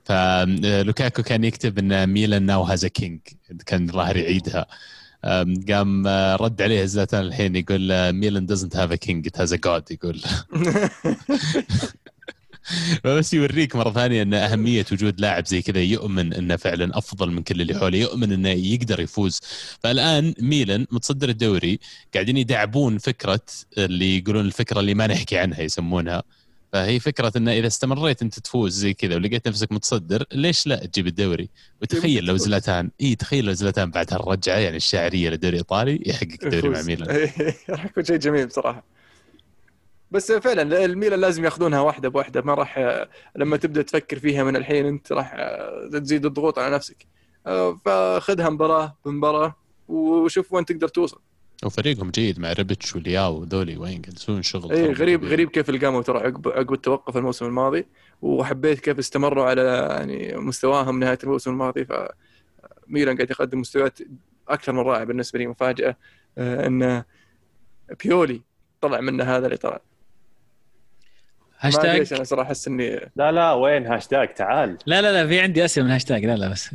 فلوكاكو 0.05 1.23
كان 1.23 1.43
يكتب 1.43 1.79
إن 1.79 2.09
ميلان 2.09 2.43
now 2.43 2.63
has 2.63 2.85
king 2.85 3.19
كان 3.65 3.89
الظاهر 3.89 4.17
يعيدها. 4.17 4.65
قام 5.69 6.07
آه، 6.07 6.35
رد 6.35 6.61
عليه 6.61 6.85
زلاتان 6.85 7.21
الحين 7.21 7.55
يقول 7.55 7.91
آه، 7.91 8.11
ميلان 8.11 8.47
doesn't 8.47 8.73
have 8.73 8.91
a 8.91 8.97
king 8.97 9.23
it 9.25 9.41
has 9.41 9.51
a 9.51 9.57
god 9.57 9.91
يقول. 9.91 10.21
بس 13.05 13.33
يوريك 13.33 13.75
مرة 13.75 13.91
ثانية 13.91 14.21
إن 14.21 14.33
أهمية 14.33 14.85
وجود 14.91 15.21
لاعب 15.21 15.47
زي 15.47 15.61
كذا 15.61 15.81
يؤمن 15.81 16.33
إنه 16.33 16.55
فعلا 16.55 16.97
أفضل 16.97 17.31
من 17.31 17.43
كل 17.43 17.61
اللي 17.61 17.79
حوله 17.79 17.97
يؤمن 17.97 18.31
إنه 18.31 18.49
يقدر 18.49 18.99
يفوز. 18.99 19.39
فالآن 19.83 20.33
ميلان 20.39 20.85
متصدر 20.91 21.29
الدوري 21.29 21.79
قاعدين 22.13 22.37
يدعبون 22.37 22.97
فكرة 22.97 23.41
اللي 23.77 24.17
يقولون 24.17 24.45
الفكرة 24.45 24.79
اللي 24.79 24.93
ما 24.93 25.07
نحكي 25.07 25.37
عنها 25.37 25.61
يسمونها. 25.61 26.23
فهي 26.73 26.99
فكرة 26.99 27.31
انه 27.37 27.51
إذا 27.51 27.67
استمريت 27.67 28.21
أنت 28.21 28.39
تفوز 28.39 28.73
زي 28.73 28.93
كذا 28.93 29.15
ولقيت 29.15 29.47
نفسك 29.47 29.71
متصدر 29.71 30.23
ليش 30.31 30.67
لا 30.67 30.85
تجيب 30.85 31.07
الدوري؟ 31.07 31.49
وتخيل 31.81 32.25
لو 32.25 32.37
زلاتان 32.37 32.91
إي 33.01 33.15
تخيل 33.15 33.45
لو 33.45 33.53
زلاتان 33.53 33.91
بعد 33.91 34.13
هالرجعة 34.13 34.57
يعني 34.57 34.77
الشاعرية 34.77 35.29
للدوري 35.29 35.53
الايطالي 35.53 36.03
يحقق 36.05 36.43
الدوري 36.43 36.69
مع 36.69 36.81
ميلان. 36.81 37.29
راح 37.69 37.85
يكون 37.85 38.05
شيء 38.05 38.17
جميل 38.17 38.47
بصراحة. 38.47 38.98
بس 40.11 40.31
فعلا 40.31 40.85
الميلان 40.85 41.19
لازم 41.19 41.45
ياخذونها 41.45 41.79
واحدة 41.79 42.09
بواحدة 42.09 42.41
ما 42.41 42.53
راح 42.53 42.79
لما 43.35 43.57
تبدأ 43.57 43.81
تفكر 43.81 44.19
فيها 44.19 44.43
من 44.43 44.55
الحين 44.55 44.85
أنت 44.85 45.11
راح 45.11 45.35
تزيد 45.91 46.25
الضغوط 46.25 46.59
على 46.59 46.75
نفسك. 46.75 47.05
فخذها 47.85 48.49
مباراة 48.49 48.97
بمباراة 49.05 49.55
وشوف 49.87 50.53
وين 50.53 50.65
تقدر 50.65 50.87
توصل. 50.87 51.19
وفريقهم 51.65 52.09
جيد 52.09 52.39
مع 52.39 52.53
ريبتش 52.53 52.95
ولياو 52.95 53.41
وذولي 53.41 53.77
وين 53.77 54.01
قاعد 54.01 54.13
يسوون 54.13 54.41
شغل 54.41 54.71
اي 54.71 54.93
غريب 54.93 55.19
طبيعي. 55.19 55.33
غريب 55.33 55.49
كيف 55.49 55.69
اللي 55.69 55.85
قاموا 55.85 56.01
ترى 56.01 56.19
عقب 56.19 56.47
عقب 56.47 56.73
التوقف 56.73 57.17
الموسم 57.17 57.45
الماضي 57.45 57.85
وحبيت 58.21 58.79
كيف 58.79 58.99
استمروا 58.99 59.45
على 59.45 59.61
يعني 59.89 60.37
مستواهم 60.37 60.99
نهاية 60.99 61.19
الموسم 61.23 61.51
الماضي. 61.51 61.85
فميلان 61.85 63.15
قاعد 63.15 63.31
يقدم 63.31 63.59
مستويات 63.59 63.99
أكثر 64.49 64.71
من 64.73 64.79
رائعة 64.79 65.03
بالنسبة 65.03 65.39
لي 65.39 65.47
مفاجأة 65.47 65.97
آه، 66.37 66.67
إن 66.67 67.03
بيولي 68.03 68.41
طلع 68.81 68.99
منه 69.01 69.23
هذا 69.23 69.45
اللي 69.45 69.57
طلع. 69.57 69.81
ليش 71.65 71.75
هاشتاج؟ 71.75 72.13
أنا 72.13 72.23
صراحة 72.23 72.47
أحس 72.47 72.67
اني 72.67 73.09
لا 73.15 73.31
لا 73.31 73.53
وين 73.53 73.85
هاشتاج؟ 73.87 74.33
تعال. 74.33 74.77
لا 74.85 75.01
لا 75.01 75.11
لا 75.11 75.27
في 75.27 75.39
عندي 75.39 75.65
أسئلة 75.65 75.85
من 75.85 75.91
هاشتاج. 75.91 76.25
لا 76.25 76.35
لا 76.35 76.49
بس. 76.49 76.69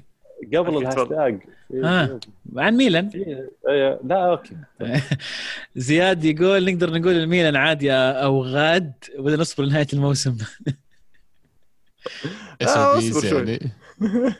قبل. 0.54 0.78
الهاشتاج. 0.78 1.38
ها. 1.84 2.20
عن 2.56 2.76
ميلان. 2.76 3.10
إيه، 3.68 4.00
لا 4.04 4.30
أوكي. 4.30 4.56
زياد 5.76 6.24
يقول 6.24 6.64
نقدر 6.72 6.90
نقول 6.98 7.14
الميلان 7.14 7.56
عاد 7.56 7.82
يا 7.82 8.12
أو 8.12 8.44
غاد 8.44 8.92
وبدنا 9.18 9.36
نصبر 9.40 9.64
لنهاية 9.64 9.86
الموسم. 9.92 10.36
آه، 12.62 12.98
أصبر 12.98 13.20
شوي. 13.28 13.38
يعني. 13.50 13.72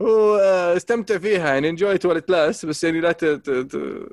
واستمتع 0.00 1.18
فيها 1.18 1.48
يعني 1.48 1.68
enjoy 1.68 1.95
it 1.95 2.06
while 2.06 2.20
it 2.20 2.33
lasts 2.33 2.66
بس 2.66 2.84
يعني 2.84 3.00
لا 3.00 3.12
ت- 3.12 3.24
ت- 3.24 3.50
ت- 3.50 4.08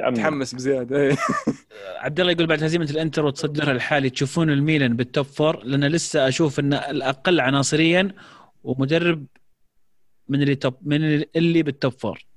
تأمل. 0.00 0.16
تتحمس 0.16 0.54
بزيادة. 0.54 1.16
عبد 2.04 2.20
الله 2.20 2.32
يقول 2.32 2.46
بعد 2.46 2.64
هزيمة 2.64 2.88
الانتر 2.90 3.24
وتصدرها 3.24 3.72
الحالي 3.72 4.10
تشوفون 4.10 4.50
الميلان 4.50 4.96
بال 4.96 5.08
top 5.08 5.26
four 5.26 5.64
لأن 5.64 5.84
لسه 5.84 6.28
أشوف 6.28 6.60
إن 6.60 6.72
الأقل 6.72 7.40
عناصريا 7.40 8.08
ومدرب 8.64 9.26
من 10.28 10.42
اللي 10.42 10.54
top 10.54 10.74
من 10.82 11.24
اللي 11.36 11.62
بال 11.62 11.74
top 11.74 11.92
four 11.92 12.29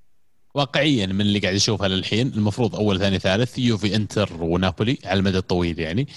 واقعيا 0.53 1.05
من 1.05 1.21
اللي 1.21 1.39
قاعد 1.39 1.55
يشوفها 1.55 1.87
للحين 1.87 2.27
المفروض 2.27 2.75
أول 2.75 2.99
ثاني 2.99 3.19
ثالث 3.19 3.59
يوفي 3.59 3.95
إنتر 3.95 4.29
ونابولي 4.39 4.97
على 5.05 5.19
المدى 5.19 5.37
الطويل 5.37 5.79
يعني. 5.79 6.07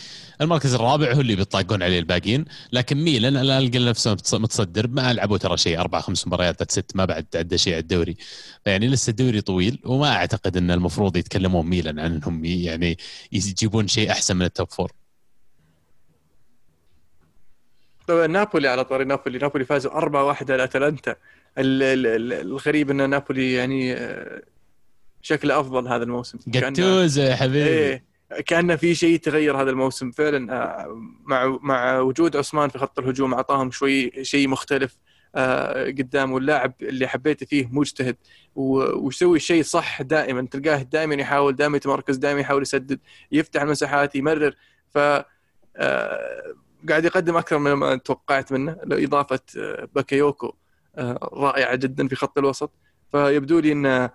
المركز 0.40 0.74
الرابع 0.74 1.12
هو 1.12 1.20
اللي 1.20 1.36
بيطاقون 1.36 1.82
عليه 1.82 1.98
الباقيين 1.98 2.44
لكن 2.72 2.96
ميلان 3.04 3.36
الان 3.36 3.62
لقى 3.62 3.78
نفسه 3.78 4.16
متص- 4.16 4.34
متصدر 4.34 4.88
ما 4.88 5.12
لعبوا 5.12 5.38
ترى 5.38 5.56
شيء 5.56 5.80
أربع 5.80 6.00
خمس 6.00 6.26
مباريات 6.26 6.72
ست 6.72 6.90
ما 6.96 7.04
بعد 7.04 7.26
عدى 7.34 7.58
شيء 7.58 7.72
على 7.72 7.80
الدوري. 7.80 8.16
يعني 8.66 8.88
لسه 8.88 9.10
الدوري 9.10 9.40
طويل 9.40 9.78
وما 9.84 10.08
أعتقد 10.16 10.56
إن 10.56 10.70
المفروض 10.70 11.16
يتكلمون 11.16 11.66
ميلان 11.66 11.98
عن 11.98 12.12
إنهم 12.14 12.44
يعني 12.44 12.98
يجيبون 13.32 13.88
شيء 13.88 14.10
أحسن 14.10 14.36
من 14.36 14.42
ال 14.44 14.50
top 14.50 14.68
four 14.70 14.92
نابولي 18.08 18.68
على 18.68 18.84
طاري 18.84 19.04
نابولي 19.04 19.38
نابولي 19.38 19.64
فازوا 19.64 20.00
4-1 20.00 20.50
على 20.50 20.64
أتلانتا. 20.64 21.16
الغريب 21.58 22.90
ان 22.90 23.10
نابولي 23.10 23.52
يعني 23.52 23.94
آه، 23.94 24.42
شكله 25.22 25.60
أفضل 25.60 25.88
هذا 25.88 26.04
الموسم. 26.04 26.38
جاتوزو 26.46 27.22
يا 27.22 27.34
حبيبي. 27.34 27.68
إيه 27.68 28.04
كان 28.46 28.76
في 28.76 28.94
شيء 28.94 29.18
تغير 29.18 29.62
هذا 29.62 29.70
الموسم 29.70 30.10
فعلا. 30.10 30.52
آه، 30.52 31.00
مع 31.24 31.58
مع 31.62 31.98
وجود 31.98 32.36
أوسيمين 32.36 32.68
في 32.68 32.78
خط 32.78 32.98
الهجوم 32.98 33.34
أعطاهم 33.34 33.70
شوي 33.70 34.24
شيء 34.24 34.48
مختلف 34.48 34.96
آه، 35.34 35.84
قدام 35.84 36.32
واللاعب 36.32 36.72
اللي 36.82 37.06
حبيته 37.06 37.46
فيه 37.46 37.68
مجتهد. 37.72 38.16
ويسوي 38.54 39.36
الشيء 39.36 39.62
صح 39.62 40.02
دائما 40.02 40.46
تلقاه 40.50 40.82
دائما 40.82 41.14
يحاول 41.14 41.56
دائما 41.56 41.76
يتمركز 41.76 42.16
دائما 42.16 42.40
يحاول 42.40 42.62
يسدد 42.62 43.00
يفتح 43.32 43.62
المساحات 43.62 44.16
يمرر. 44.16 44.54
ف 44.94 44.98
قاعد 46.88 47.04
يقدم 47.04 47.36
أكثر 47.36 47.58
من 47.58 47.72
ما 47.72 47.96
توقعت 47.96 48.52
منه 48.52 48.76
اضافه 48.84 49.40
باكيوكو. 49.94 50.54
رائعة 51.32 51.74
جدا 51.76 52.08
في 52.08 52.16
خط 52.16 52.38
الوسط. 52.38 52.70
فيبدو 53.12 53.58
لي 53.58 53.72
إن 53.72 54.10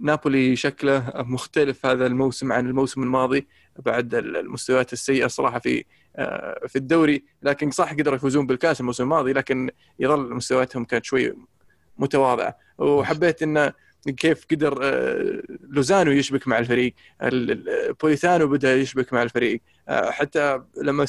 نابولي 0.00 0.56
شكله 0.56 1.12
مختلف 1.16 1.86
هذا 1.86 2.06
الموسم 2.06 2.52
عن 2.52 2.66
الموسم 2.66 3.02
الماضي 3.02 3.48
بعد 3.78 4.14
المستويات 4.14 4.92
السيئة 4.92 5.26
صراحة 5.26 5.58
في 5.58 5.84
آه، 6.16 6.66
في 6.66 6.76
الدوري. 6.76 7.24
لكن 7.42 7.70
صح 7.70 7.92
قدروا 7.92 8.16
يفوزون 8.16 8.46
بالكاس 8.46 8.80
الموسم 8.80 9.02
الماضي 9.04 9.32
لكن 9.32 9.70
يظل 9.98 10.34
مستوياتهم 10.34 10.84
كانت 10.84 11.04
شوي 11.04 11.34
متواضعة. 11.98 12.56
وحبيت 12.78 13.42
انه 13.42 13.72
كيف 14.16 14.46
قدر 14.50 14.78
آه، 14.82 15.42
لوزانو 15.68 16.10
يشبك 16.10 16.48
مع 16.48 16.58
الفريق 16.58 16.94
ال- 17.22 17.50
ال- 17.50 17.92
بوليتانو 17.92 18.46
بدأ 18.46 18.74
يشبك 18.74 19.12
مع 19.12 19.22
الفريق. 19.22 19.60
آه، 19.88 20.10
حتى 20.10 20.60
لما 20.82 21.06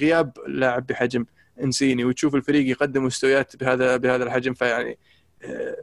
غياب 0.00 0.32
لاعب 0.46 0.86
بحجم 0.86 1.24
إنسيني 1.62 2.04
وتشوف 2.04 2.34
الفريق 2.34 2.70
يقدم 2.70 3.04
مستويات 3.04 3.56
بهذا 3.56 3.96
بهذا 3.96 4.24
الحجم 4.24 4.54
فيعني 4.54 4.98
آه، 5.42 5.76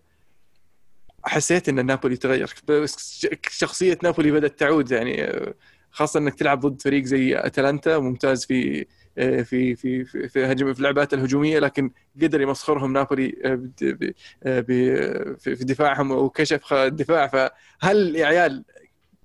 حسيت 1.24 1.70
إن 1.70 1.86
نابولي 1.86 2.18
تغير. 2.18 2.54
بس 2.68 3.28
شخصية 3.50 3.98
نابولي 4.04 4.32
بدأت 4.32 4.60
تعود 4.60 4.92
يعني 4.92 5.24
آه، 5.24 5.54
خاصة 5.92 6.20
إنك 6.20 6.36
تلعب 6.36 6.60
ضد 6.60 6.82
فريق 6.82 7.04
زي 7.04 7.38
أتلانتا 7.38 7.98
ممتاز 7.98 8.46
في 8.46 8.86
آه، 9.18 9.42
في 9.42 9.76
في 9.76 10.06
في 10.06 10.30
في, 10.30 10.46
هجم 10.46 10.74
في 10.74 10.80
اللعبات 10.80 11.14
الهجومية 11.14 11.60
لكن 11.60 11.92
قدر 12.22 12.42
يمسخرهم 12.42 12.94
نابولي 12.94 13.32
في 15.38 15.58
دفاعهم 15.62 16.12
وكشف 16.12 16.74
الدفاع 16.74 17.28
فهل 17.28 18.16
يا 18.16 18.26
عيال 18.26 18.64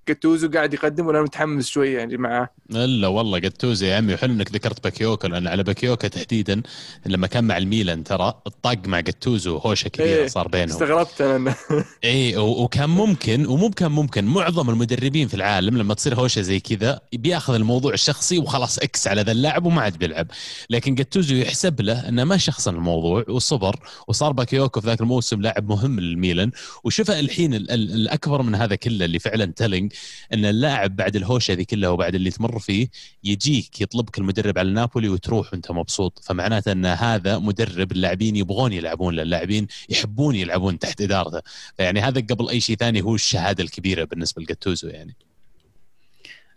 جاتوزو 0.07 0.51
قاعد 0.51 0.75
يقدم 0.75 1.07
ولا 1.07 1.23
متحمس 1.23 1.67
شوية 1.69 1.99
يعني 1.99 2.17
معاه 2.17 2.49
إلا 2.71 3.09
والله 3.09 3.39
جاتوزو 3.39 3.87
يا 3.87 3.97
عمي 3.97 4.15
وحلو 4.15 4.33
إنك 4.33 4.53
ذكرت 4.53 4.85
باكايوكو 4.85 5.29
لأن 5.29 5.47
على 5.47 5.63
باكايوكو 5.63 6.09
تحديدا 6.09 6.63
لما 7.07 7.27
كان 7.27 7.45
مع 7.45 7.59
الميلان 7.59 8.05
ترى 8.05 8.35
الطاق 8.47 8.79
مع 8.87 9.01
جاتوزو 9.01 9.57
هوشة 9.57 9.89
كبيرة 9.89 10.09
إيه، 10.23 10.27
صار 10.27 10.49
بينهم. 10.49 10.69
استغربت 10.69 11.21
أنا 11.21 11.55
اي 12.05 12.37
وكان 12.37 12.91
ممكن 12.91 13.47
ومو 13.47 13.71
كان 13.71 13.91
ممكن 13.93 14.25
معظم 14.25 14.71
المدربين 14.71 15.29
في 15.29 15.35
العالم 15.35 15.79
لما 15.79 15.95
تصير 15.95 16.15
هوشة 16.15 16.41
زي 16.41 16.61
كذا 16.61 17.01
بيأخذ 17.13 17.55
الموضوع 17.55 17.93
الشخصي 17.93 18.39
وخلاص 18.39 18.79
X 18.79 19.09
على 19.09 19.23
ذا 19.23 19.33
اللاعب 19.33 19.67
وما 19.67 19.83
عاد 19.83 19.99
بيلعب. 19.99 20.27
لكن 20.71 20.95
جاتوزو 20.95 21.35
يحسب 21.35 21.81
له 21.81 22.09
إنه 22.09 22.25
ما 22.25 22.37
شخصن 22.37 22.75
الموضوع 22.75 23.25
وصبر 23.29 23.77
وصار 24.09 24.33
باكايوكو 24.33 24.81
في 24.81 24.87
ذاك 24.87 25.01
الموسم 25.01 25.41
لاعب 25.43 25.69
مهم 25.69 26.01
للميلان. 26.01 26.51
وشوف 26.85 27.11
الحين 27.11 27.55
ال- 27.55 27.71
ال- 27.71 27.93
الأكبر 27.95 28.43
من 28.43 28.55
هذا 28.55 28.75
كله 28.75 29.05
اللي 29.05 29.19
فعلا 29.19 29.53
telling 29.57 29.93
إن 30.33 30.45
اللاعب 30.45 30.97
بعد 30.97 31.17
الهوشة 31.17 31.55
ذي 31.55 31.65
كلها 31.65 31.91
وبعد 31.91 32.15
اللي 32.15 32.31
تمر 32.31 32.59
فيه 32.59 32.89
يجيك 33.25 33.81
يطلبك 33.81 34.19
المدرب 34.19 34.59
على 34.59 34.71
نابولي 34.71 35.09
وتروح 35.09 35.53
وأنت 35.53 35.71
مبسوط. 35.71 36.23
فمعناته 36.25 36.73
إن 36.73 36.87
هذا 36.87 37.39
مدرب 37.39 37.93
اللاعبين 37.93 38.37
يبغون 38.37 38.73
يلعبون 38.73 39.21
اللاعبين 39.21 39.67
يحبون 39.89 40.35
يلعبون 40.35 40.79
تحت 40.79 41.01
إدارته. 41.01 41.41
يعني 41.79 42.01
هذا 42.01 42.21
قبل 42.21 42.49
أي 42.49 42.61
شيء 42.61 42.77
ثاني 42.77 43.03
هو 43.03 43.15
الشهادة 43.15 43.65
الكبيرة 43.65 44.05
بالنسبة 44.05 44.43
لجاتوزو 44.43 44.89
يعني. 44.89 45.17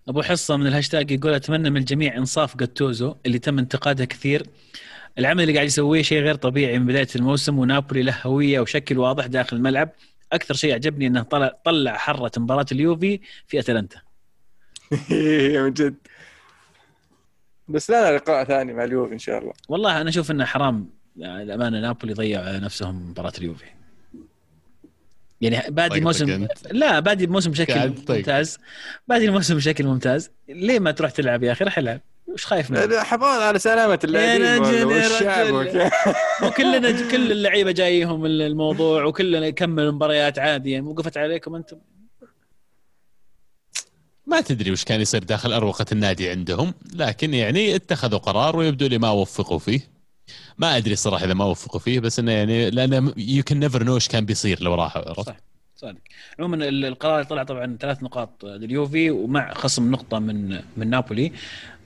أبو 0.07 0.21
حصة 0.21 0.57
من 0.57 0.67
الهاشتاج 0.67 1.11
يقول 1.11 1.33
أتمنى 1.33 1.69
من 1.69 1.77
الجميع 1.77 2.17
إنصاف 2.17 2.57
جاتوزو 2.57 3.15
اللي 3.25 3.39
تم 3.39 3.59
انتقادها 3.59 4.05
كثير. 4.05 4.47
العمل 5.19 5.41
اللي 5.41 5.53
قاعد 5.53 5.67
يسويه 5.67 6.01
شيء 6.01 6.21
غير 6.21 6.35
طبيعي 6.35 6.79
من 6.79 6.85
بداية 6.85 7.07
الموسم 7.15 7.59
ونابولي 7.59 8.03
له 8.03 8.15
هوية 8.23 8.59
وشكل 8.59 8.97
واضح 8.97 9.25
داخل 9.25 9.57
الملعب. 9.57 9.89
أكثر 10.34 10.53
شيء 10.53 10.73
عجبني 10.73 11.07
إنه 11.07 11.21
طلع 11.21 11.59
طلع 11.65 11.97
حرة 11.97 12.32
مباراة 12.38 12.65
اليوفي 12.71 13.19
في 13.47 13.59
أتلانتا. 13.59 14.01
من 15.63 15.73
جد. 15.73 15.95
بس 17.67 17.89
لا 17.89 18.15
لقاء 18.15 18.43
ثاني 18.43 18.73
مع 18.73 18.84
اليوفي 18.84 19.13
إن 19.13 19.19
شاء 19.19 19.39
الله. 19.39 19.53
والله 19.69 20.01
أنا 20.01 20.09
أشوف 20.09 20.32
إنه 20.32 20.45
حرام. 20.45 20.89
يعني 21.17 21.43
الأمانة 21.43 21.80
نابولي 21.82 22.13
ضيع 22.13 22.41
على 22.41 22.59
نفسهم 22.59 23.09
مباراة 23.09 23.34
اليوفي. 23.38 23.65
يعني 25.41 25.71
بادي 25.71 25.89
طيب، 25.89 25.97
الموسم. 25.97 26.47
لا 26.71 26.99
بادي 26.99 27.25
الموسم 27.25 27.51
بشكل 27.51 27.95
طيب. 27.95 28.17
ممتاز. 28.17 28.57
بادي 29.07 29.25
الموسم 29.25 29.55
بشكل 29.55 29.86
ممتاز. 29.86 30.32
ليه 30.49 30.80
ما 30.80 30.91
تروح 30.91 31.11
تلعب 31.11 31.43
يا 31.43 31.51
أخي؟ 31.51 31.63
راح 31.63 31.77
العب 31.77 32.01
وش 32.34 32.45
خايف 32.45 32.71
منه؟ 32.71 33.03
حفاظ 33.03 33.41
على 33.41 33.59
سلامة 33.59 33.99
اللاعبين 34.03 34.86
والشعب. 34.86 35.53
وكلنا 36.43 36.91
كل 37.11 37.32
اللعيبة 37.32 37.71
جايهم 37.71 38.25
الموضوع 38.25 39.03
وكلنا 39.03 39.47
يكمل 39.47 39.91
مباريات 39.91 40.39
عادية 40.39 40.82
وقفت 40.82 41.17
عليكم 41.17 41.55
أنتم 41.55 41.77
ما 44.27 44.41
تدري 44.41 44.71
وش 44.71 44.84
كان 44.84 45.01
يصير 45.01 45.23
داخل 45.23 45.53
أروقة 45.53 45.86
النادي 45.91 46.30
عندهم 46.30 46.73
لكن 46.93 47.34
يعني 47.34 47.75
اتخذوا 47.75 48.19
قرار 48.19 48.57
ويبدو 48.57 48.88
لي 48.88 48.97
ما 48.97 49.11
وفقوا 49.11 49.59
فيه 49.59 49.99
ما 50.57 50.77
أدري 50.77 50.95
صراحة 50.95 51.25
إذا 51.25 51.34
ما 51.34 51.45
وفقوا 51.45 51.80
فيه 51.80 51.99
بس 51.99 52.19
إنه 52.19 52.32
يعني 52.32 52.69
لأن 52.69 53.13
you 53.17 53.43
can 53.43 53.59
never 53.59 53.84
know 53.84 53.95
إيش 53.95 54.07
كان 54.07 54.25
بيصير 54.25 54.63
لو 54.63 54.75
راح 54.75 54.97
عرفت؟ 54.97 55.34
صادق. 55.80 55.99
عموما 56.39 56.55
ال- 56.55 56.86
القرار 56.86 57.23
طلع 57.23 57.43
طبعا 57.43 57.77
ثلاث 57.80 58.03
نقاط 58.03 58.45
لليوفي 58.45 59.11
ومع 59.11 59.53
خصم 59.53 59.91
نقطة 59.91 60.19
من 60.19 60.59
من 60.77 60.89
نابولي. 60.89 61.32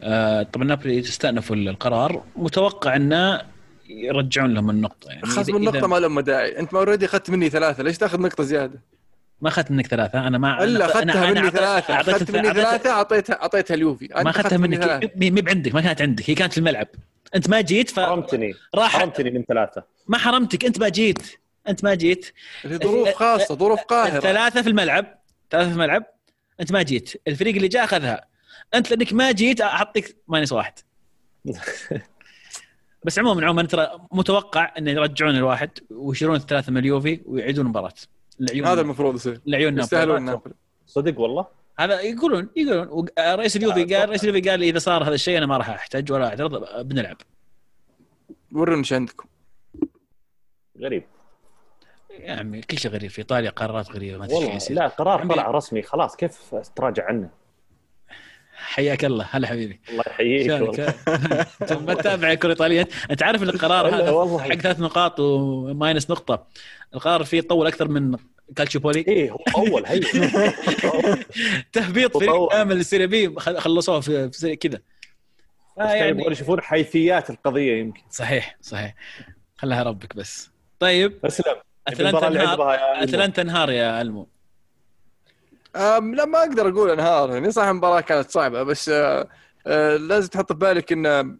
آه، 0.04 0.44
طبعا 0.44 0.66
نابولي 0.66 1.00
استأنفوا 1.00 1.56
القرار. 1.56 2.24
متوقع 2.36 2.96
انه 2.96 3.42
يرجعون 3.90 4.54
لهم 4.54 4.70
النقطة. 4.70 5.10
يعني 5.10 5.26
خصم 5.26 5.56
النقطة 5.56 5.88
ما 5.88 5.96
لهم 6.00 6.20
داعي. 6.20 6.60
أنت 6.60 6.74
ما 6.74 6.80
already 6.80 7.06
أخذت 7.06 7.30
مني 7.30 7.50
ثلاثة. 7.50 7.84
ليش 7.84 7.98
تأخذ 7.98 8.22
نقطة 8.22 8.44
زيادة؟ 8.44 8.80
ما 9.42 9.50
أخذت 9.50 9.72
منك 9.72 9.88
ثلاثة. 9.88 10.28
أنا 10.28 10.38
ما 10.38 10.64
إلا 10.64 10.88
أنا- 10.88 10.90
اخذتها 10.90 11.32
مني 11.32 11.50
ثلاثة. 11.50 12.02
أخذت 12.02 12.32
مني 12.32 12.54
ثلاثة 12.54 12.90
اعطيتها 12.90 13.42
أعطيتها 13.42 13.76
اليوفي. 13.76 14.10
ما 14.16 14.30
أخذتها 14.30 14.58
منك. 14.58 15.12
مي 15.16 15.32
مي 15.32 15.42
بعندك. 15.42 15.76
ما 15.76 15.82
كانت 15.82 16.02
عندك. 16.02 16.30
هي 16.30 16.36
كانت 16.36 16.52
في 16.54 16.58
الملعب. 16.58 16.88
أنت 17.36 17.50
ما 17.50 17.62
جيت 17.62 17.90
فراح 17.90 18.10
حرمتني. 18.10 18.54
حرمتني 18.76 19.32
من 19.32 19.44
ثلاثة. 19.44 19.84
ما 20.08 20.18
حرمتك. 20.18 20.66
أنت 20.66 20.80
ما 20.80 20.90
جيت. 20.90 21.43
انت 21.68 21.84
ما 21.84 21.94
جيت. 21.94 22.34
اللي 22.66 22.78
ظروف 22.78 23.10
خاصة 23.10 23.56
ظروف 23.56 23.82
قاهرة. 23.82 24.18
الثلاثة 24.18 24.62
في 24.62 24.70
الملعب 24.70 25.20
ثلاثة 25.50 25.68
في 25.68 25.74
الملعب 25.74 26.06
انت 26.60 26.72
ما 26.72 26.82
جيت. 26.82 27.22
الفريق 27.28 27.56
اللي 27.56 27.68
جاء 27.68 27.84
أخذها. 27.84 28.28
انت 28.76 28.92
لأنك 28.92 29.14
ما 29.14 29.32
جيت 29.32 29.62
أعطيك 29.62 30.18
minus 30.28 30.52
واحد. 30.52 30.74
بس 33.06 33.20
عموما 33.20 33.46
عموما 33.46 33.64
ترى 33.64 34.08
متوقع 34.12 34.74
إن 34.78 34.88
يرجعون 34.88 35.36
الواحد 35.36 35.70
ويشيلون 35.92 36.36
الثلاثة 36.36 36.72
من 36.72 36.78
اليوفي 36.78 37.22
ويعيدون 37.26 37.66
المباراه 37.66 37.94
العيون 38.42 38.68
هذا 38.68 38.82
المفروض 38.82 39.16
يصير. 39.16 39.42
العيون 39.48 39.80
يستاهلون 39.80 40.26
نابولي 40.26 40.56
صدق 40.88 41.20
والله؟ 41.20 41.48
هذا 41.80 42.02
يقولون 42.02 42.50
يقولون. 42.56 43.08
رئيس 43.20 43.56
اليوفي 43.56 43.96
آه، 43.96 44.00
قال 44.00 44.10
رئيس 44.10 44.24
اليوفي 44.24 44.50
قال 44.50 44.64
إذا 44.64 44.80
صار 44.80 45.04
هذا 45.04 45.14
الشيء 45.14 45.38
أنا 45.38 45.46
ما 45.46 45.58
راح 45.58 45.70
أحتج 45.70 46.12
ولا 46.12 46.28
أعترض 46.28 46.86
بنلعب. 46.88 47.18
ورونا 48.52 48.80
إيش 48.80 48.94
عندكم؟ 48.94 49.28
غريب. 50.82 51.04
يا 52.20 52.34
عمي 52.34 52.62
كل 52.62 52.78
شيء 52.78 52.92
غريب 52.92 53.10
في 53.12 53.20
إيطاليا 53.20 53.50
قرارات 53.50 53.92
غريبة 53.92 54.18
ما 54.18 54.26
تدري 54.28 54.38
والله 54.38 54.60
لا 54.70 54.88
قرار 54.88 55.28
طلع 55.28 55.52
رسمي 55.52 55.82
خلاص 55.82 56.16
كيف 56.16 56.56
تراجع 56.76 57.06
عنه؟ 57.06 57.30
حياك 58.56 59.06
الله. 59.06 59.28
هلا 59.32 59.48
حبيبي. 59.48 59.80
الله 59.90 60.04
يحييك؟ 60.08 60.52
والله. 60.52 60.96
ما 61.88 61.94
تتابع 61.94 62.32
الكره 62.32 62.46
الإيطالية؟ 62.48 62.88
أنت 63.12 63.24
عارف 63.24 63.44
القرار 63.44 63.96
هذا 63.96 64.10
والله. 64.12 64.40
حق 64.44 64.54
ثلاث 64.54 64.80
نقاط 64.80 65.20
وماينس 65.20 66.10
نقطة. 66.12 66.48
القرار 66.94 67.24
فيه 67.24 67.42
طول 67.42 67.68
أكثر 67.68 67.88
من 67.88 68.18
كالتشوبولي 68.56 69.00
إيه 69.08 69.32
هو 69.32 69.38
اول 69.56 69.86
هي. 69.86 70.00
تهبيط 71.74 72.18
فريق. 72.18 72.50
كامل 72.52 72.78
السيري 72.78 73.08
بي 73.08 73.36
خل- 73.40 73.58
خلصوه 73.60 74.00
في 74.00 74.56
كذا. 74.56 74.80
يعني 75.78 76.32
يشوفون 76.32 76.62
حيثيات 76.62 77.30
القضية 77.30 77.80
يمكن. 77.80 78.02
صحيح 78.10 78.58
صحيح. 78.62 78.96
خلها 79.58 79.84
ربك 79.84 80.16
بس. 80.16 80.50
طيب. 80.80 81.26
اسلم 81.26 81.56
أتلانتا 81.88 82.28
انهار. 82.28 82.76
أتلانتا 83.04 83.42
انهار 83.42 83.70
يا 83.72 84.02
ألمو. 84.02 84.28
أم 85.76 86.16
لا 86.16 86.26
ما 86.26 86.40
أقدر 86.40 86.70
أقول 86.70 86.90
انهار. 86.90 87.32
يعني 87.34 87.52
صح 87.52 87.64
المباراة 87.64 88.02
كانت 88.02 88.30
صعبة 88.30 88.64
بس 88.64 88.90
آه 88.90 89.30
آه 89.68 89.98
لازم 89.98 90.30
تحط 90.30 90.52
في 90.54 90.60
بالك 90.60 90.92
إن 90.92 91.38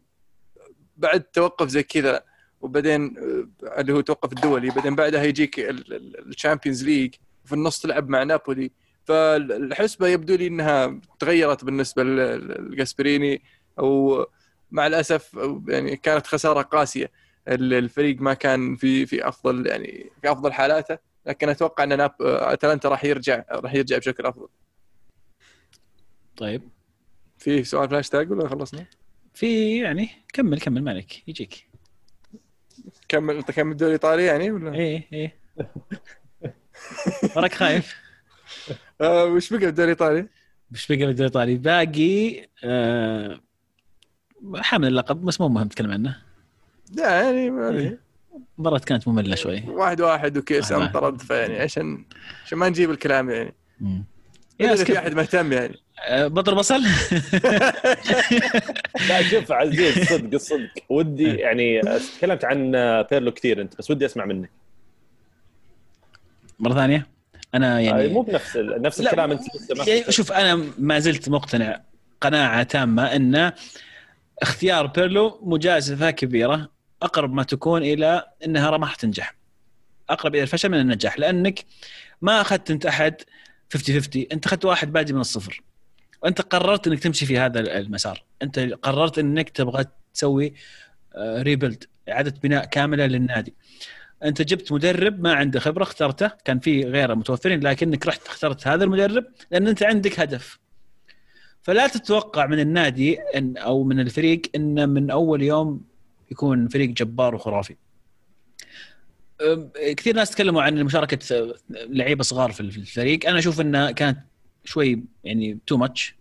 بعد 0.98 1.24
توقف 1.24 1.68
زي 1.68 1.84
كذا 1.84 2.24
وبعدين 2.62 3.16
آه 3.18 3.82
اللي 3.82 3.94
هو 3.94 4.02
توقف 4.02 4.34
الدولي 4.34 4.70
بعدين 4.70 4.96
بعدها 4.96 5.24
يجيك 5.24 5.60
ال 5.60 5.72
Champions 5.72 6.84
League 6.84 7.14
في 7.46 7.54
النص 7.54 7.82
تلعب 7.82 8.10
مع 8.10 8.24
نابولي. 8.24 8.72
فالحسبة 9.06 10.08
يبدو 10.08 10.36
لي 10.36 10.48
إنها 10.48 11.00
تغيرت 11.20 11.66
بالنسبة 11.66 12.04
لجاسبريني 12.04 13.44
أو 13.80 14.26
مع 14.72 14.88
الأسف 14.88 15.38
يعني 15.68 15.96
كانت 15.96 16.28
خسارة 16.28 16.62
قاسية. 16.62 17.12
الفريق 17.48 18.22
ما 18.22 18.34
كان 18.34 18.76
في 18.76 19.06
في 19.06 19.28
أفضل 19.28 19.68
يعني 19.68 20.10
في 20.22 20.32
أفضل 20.32 20.54
حالاته 20.54 20.98
لكن 21.26 21.50
أتوقع 21.50 21.84
إن 21.84 21.98
ناب 21.98 22.12
أتلانتا 22.22 22.90
راح 22.90 23.06
يرجع 23.06 23.44
راح 23.52 23.74
يرجع 23.74 23.98
بشكل 23.98 24.26
أفضل. 24.26 24.48
طيب. 26.38 26.62
في 27.38 27.64
سؤال 27.64 27.90
فلاش 27.90 28.10
تاج 28.10 28.32
ولا 28.32 28.50
خلصنا؟ 28.50 28.86
في 29.34 29.78
يعني 29.78 30.10
كمل 30.34 30.60
كمل 30.60 30.84
ما 30.84 30.92
عليك 30.92 31.28
يجيك. 31.28 31.68
كمل 33.08 33.36
أنت 33.36 33.52
كمل 33.52 33.72
الدوري 33.72 33.90
الإيطالي 33.90 34.26
يعني 34.26 34.52
ولا؟ 34.52 34.74
إيه 34.74 35.08
إيه. 35.14 35.36
وراك 37.36 37.54
خايف. 37.54 37.96
آه 39.02 39.26
وش 39.26 39.54
بقى 39.54 39.66
الدوري 39.70 39.92
الإيطالي؟ 39.92 40.28
مش 40.72 40.88
بقى 40.88 40.98
بالدوري 40.98 41.28
الإيطالي؟ 41.28 41.58
باقي 41.58 42.48
آه 42.64 43.42
حامل 44.56 44.88
اللقب 44.88 45.26
بس 45.26 45.42
مو 45.42 45.50
مهم 45.50 45.66
نتكلم 45.66 45.92
عنه. 45.92 46.33
لا 46.94 47.22
يعني 47.22 47.50
ما 47.50 47.68
عليه. 47.68 48.00
المباراة 48.58 48.78
كانت 48.80 49.08
مملة 49.08 49.36
شوي. 49.36 49.64
واحد 49.68 50.02
واحد 50.02 50.38
وكيس. 50.38 50.72
انطرد 50.72 51.22
فيعني 51.22 51.60
عشان 51.60 52.06
عشان 52.46 52.58
ما 52.58 52.70
نجيب 52.70 52.92
الكلام 52.92 53.30
يعني. 53.30 53.54
يا 54.60 54.74
إذا 54.74 54.84
في. 54.84 54.98
أحد 54.98 55.14
مهتم 55.14 55.54
يعني. 55.54 55.76
آه، 56.08 56.28
بطل 56.28 56.56
بصل؟ 56.56 56.82
لا 59.10 59.24
شوف 59.30 59.52
عزيز 59.52 60.10
صدق 60.10 60.34
الصدق 60.34 60.70
ودي 60.90 61.24
يعني 61.36 61.82
تكلمت 62.18 62.46
عن 62.46 62.72
بيرلو 63.12 63.32
كثير 63.32 63.62
انت 63.62 63.78
بس 63.78 63.92
ودي 63.92 64.06
أسمع 64.06 64.26
منك. 64.26 64.50
مرة 66.60 66.74
ثانية. 66.74 67.08
أنا 67.56 67.80
يعني 67.80 68.02
يعني 68.02 68.14
مو 68.14 68.22
بنفس 68.22 68.58
نفس 68.58 69.02
لا، 69.02 69.10
الكلام 69.10 69.32
أنت 69.32 69.42
لسه 69.56 69.92
يعني 69.92 70.12
شوف 70.12 70.32
أنا 70.32 70.64
ما 70.78 71.00
زلت 71.00 71.30
مقتنع 71.30 71.82
قناعة 72.22 72.64
تامة 72.64 73.16
إن 73.16 73.52
اختيار 74.42 74.86
بيرلو 74.88 75.40
مجازفة 75.44 76.12
كبيرة. 76.12 76.70
أقرب 77.04 77.34
ما 77.34 77.44
تكون 77.44 77.84
إلى 77.84 78.26
إنها 78.46 78.72
ما 78.72 78.78
راح 78.78 78.96
تنجح. 78.96 79.36
أقرب 80.10 80.36
إلى 80.36 80.44
الفشل 80.44 80.70
من 80.70 80.80
النجاح 80.80 81.20
لأنك 81.20 81.66
ما 82.22 82.42
أخذت 82.42 82.72
أنت 82.72 82.86
أحد 82.86 83.16
50 83.74 84.02
50 84.02 84.26
أنت 84.32 84.46
أخذت 84.46 84.66
واحد 84.66 84.92
بادي 84.92 85.14
من 85.14 85.20
الصفر. 85.20 85.64
وأنت 86.24 86.42
قررت 86.42 86.88
إنك 86.88 87.00
تمشي 87.00 87.26
في 87.26 87.38
هذا 87.38 87.60
المسار. 87.60 88.24
أنت 88.42 88.60
قررت 88.60 89.20
إنك 89.20 89.50
تبغى 89.50 89.86
تسوي 90.14 90.54
ريبلد 91.18 91.84
إعادة 92.10 92.34
بناء 92.44 92.66
كاملة 92.66 93.06
للنادي. 93.06 93.54
أنت 94.24 94.42
جبت 94.42 94.72
مدرب 94.72 95.24
ما 95.24 95.34
عنده 95.34 95.60
خبرة 95.60 95.84
اخترته. 95.84 96.32
كان 96.46 96.60
في 96.60 96.84
غيره 96.84 97.14
متوفرين 97.14 97.60
لكنك 97.60 98.08
رحت 98.08 98.28
اخترت 98.28 98.68
هذا 98.68 98.84
المدرب 98.84 99.26
لأن 99.52 99.68
أنت 99.68 99.84
عندك 99.84 100.20
هدف. 100.20 100.60
فلا 101.62 101.88
تتوقع 101.88 102.46
من 102.46 102.60
النادي 102.60 103.20
إن 103.36 103.58
أو 103.58 103.84
من 103.84 104.00
الفريق 104.00 104.42
إنه 104.56 104.86
من 104.86 105.12
أول 105.12 105.44
يوم 105.44 105.93
يكون 106.32 106.68
فريق 106.68 106.90
جبار 106.90 107.36
وخرافي. 107.36 107.76
كثير 109.98 110.16
ناس 110.16 110.32
تكلموا 110.32 110.62
عن 110.62 110.84
مشاركة 110.84 111.54
لعيبة 111.70 112.24
صغار 112.24 112.52
في 112.52 112.60
الفريق. 112.62 113.28
أنا 113.30 113.40
أشوف 113.40 113.62
إنها 113.62 113.92
كانت 113.92 114.20
شوي 114.64 115.04
يعني 115.24 115.58
too 115.68 115.78
much 115.78 116.16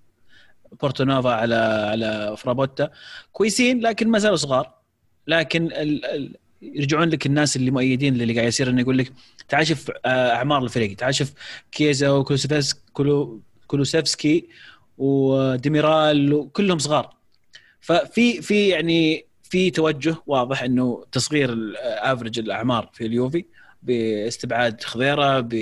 بورتانوفا 0.80 1.30
على 1.30 1.54
على 1.90 2.34
فرابوتا. 2.38 2.90
كويسين 3.32 3.80
لكن 3.80 4.08
ما 4.08 4.18
زالوا 4.18 4.36
صغار. 4.36 4.74
لكن 5.26 5.66
ال 5.66 6.04
ال 6.04 6.36
يرجعون 6.62 7.08
لك 7.08 7.26
الناس 7.26 7.56
اللي 7.56 7.70
مؤيدين 7.70 8.14
للي 8.14 8.34
قاعد 8.34 8.48
يصير 8.48 8.70
إنه 8.70 8.80
يقول 8.80 8.98
لك 8.98 9.12
تعال 9.48 9.66
شوف 9.66 9.90
آه، 10.04 10.30
أعمار 10.34 10.64
الفريق. 10.64 10.96
تعال 10.96 11.14
شوف 11.14 11.32
كيزا 11.72 12.10
وكولوسيفسكي 12.10 12.80
كولو 12.92 13.40
كولوسيفسكي 13.66 14.48
وديميرال 14.98 16.32
وكلهم 16.34 16.78
صغار. 16.78 17.16
ففي 17.80 18.42
في 18.42 18.68
يعني 18.68 19.26
في 19.52 19.70
توجه 19.70 20.16
واضح 20.26 20.62
إنه 20.62 21.04
تصغير 21.12 21.74
average 21.78 22.38
الأعمار 22.38 22.90
في 22.92 23.06
اليوفي 23.06 23.44
باستبعاد 23.82 24.82
خضيرة 24.82 25.40
ب 25.40 25.54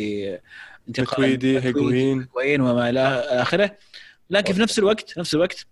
ماتويدي 0.99 1.61
هيجوين. 1.61 2.29
وين 2.35 2.61
وما 2.61 2.91
إلى 2.91 3.01
آخره. 3.29 3.77
لكن 4.31 4.55
في 4.55 4.61
نفس 4.61 4.79
الوقت 4.79 5.19
نفس 5.19 5.35
الوقت 5.35 5.67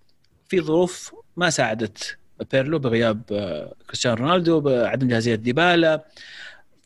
في 0.48 0.60
ظروف 0.60 1.14
ما 1.36 1.50
ساعدت 1.50 2.18
بيرلو 2.52 2.78
بغياب 2.78 3.22
آه، 3.32 3.74
كريستيانو 3.86 4.16
رونالدو 4.16 4.60
بعدم 4.60 5.08
جاهزية 5.08 5.34
ديبالا. 5.34 6.04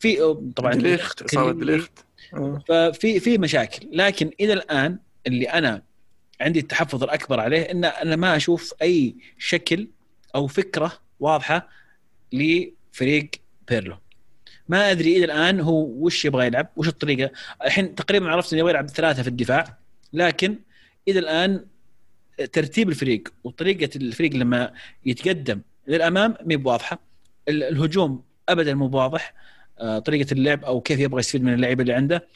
في 0.01 0.37
طبعا 0.57 0.75
دليخت 0.75 1.23
اصابه 1.23 1.53
دليخت. 1.53 1.93
آه. 2.35 2.63
ففي 2.69 3.21
في 3.21 3.39
مشاكل. 3.39 3.89
لكن 3.93 4.31
إلى 4.41 4.53
الآن 4.53 4.99
اللي 5.27 5.47
أنا 5.47 5.83
عندي 6.41 6.59
التحفظ 6.59 7.03
الأكبر 7.03 7.41
عليه 7.41 7.63
إن 7.63 7.85
أنا 7.85 8.17
ما 8.17 8.37
أشوف 8.37 8.75
أي 8.83 9.15
شكل 9.39 9.89
أو 10.35 10.47
فكرة 10.47 11.02
واضحة 11.23 11.69
لفريق 12.33 13.31
بيرلو. 13.69 13.97
ما 14.69 14.91
أدري 14.91 15.17
إلى 15.17 15.25
الآن 15.25 15.61
هو 15.61 15.83
وش 15.85 16.25
يبغى 16.25 16.47
يلعب 16.47 16.69
وش 16.77 16.89
الطريقة. 16.89 17.31
الحين 17.65 17.95
تقريبا 17.95 18.29
عرفت 18.31 18.53
إنه 18.53 18.61
يبغى 18.61 18.71
يلعب 18.71 18.89
ثلاثة 18.89 19.23
في 19.23 19.29
الدفاع 19.29 19.77
لكن 20.13 20.59
إلى 21.09 21.19
الآن 21.19 21.65
ترتيب 22.53 22.89
الفريق 22.89 23.29
وطريقة 23.45 23.91
الفريق 23.97 24.33
لما 24.35 24.73
يتقدم 25.07 25.61
للامام 25.89 26.35
مي 26.45 26.57
بواضحة. 26.57 26.99
ال- 27.49 27.63
الهجوم 27.63 28.23
ابدا 28.49 28.75
مو 28.75 28.89
بواضح 28.89 29.35
آه، 29.79 29.99
طريقة 29.99 30.33
اللعب 30.33 30.65
أو 30.65 30.81
كيف 30.81 31.01
يبغى 31.01 31.21
يستفيد 31.21 31.43
من 31.45 31.55
اللعيبة 31.55 31.83
اللي 31.83 31.93
عنده. 31.93 32.27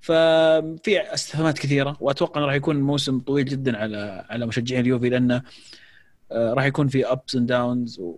ففي 0.00 1.00
استفهامات 1.14 1.58
كثيرة 1.58 1.96
وأتوقع 2.00 2.38
إنه 2.40 2.46
راح 2.46 2.54
يكون 2.54 2.80
موسم 2.80 3.20
طويل 3.20 3.44
جدا 3.44 3.76
على 3.78 4.26
على 4.30 4.46
مشجعين 4.46 4.80
اليوفي 4.80 5.08
لأنه 5.08 5.42
راح 6.32 6.64
يكون 6.64 6.88
في 6.88 7.12
ups 7.12 7.34
and 7.34 7.46
downs 7.46 8.00
و... 8.00 8.16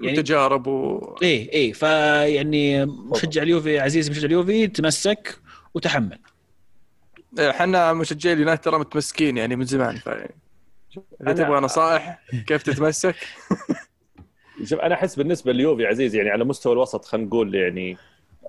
يعني 0.00 0.18
وتجارب 0.18 0.66
و... 0.66 1.14
إيه 1.22 1.52
إيه 1.52 1.72
فيعني 1.72 2.86
مشجع 2.86 3.42
اليوفي 3.42 3.78
عزيزي 3.78 4.10
مشجع 4.10 4.26
اليوفي 4.26 4.66
تمسك 4.66 5.38
وتحمل. 5.74 6.18
إحنا 7.38 7.92
مشجعي 7.92 8.32
اليونايتد 8.32 8.62
ترى 8.62 8.78
متمسكين 8.78 9.36
يعني 9.36 9.56
من 9.56 9.64
زمان 9.64 9.96
ف 9.96 10.08
إذا 11.22 11.32
تبغى 11.32 11.60
نصائح 11.60 12.18
كيف 12.46 12.62
تتمسك؟ 12.62 13.16
شوف 14.68 14.80
أنا 14.80 14.94
أحس 14.94 15.16
بالنسبة 15.16 15.52
لليوفي 15.52 15.86
عزيز 15.86 16.14
يعني 16.14 16.30
على 16.30 16.44
مستوى 16.44 16.72
الوسط 16.72 17.04
خلينا 17.04 17.26
نقول 17.26 17.54
يعني 17.54 17.96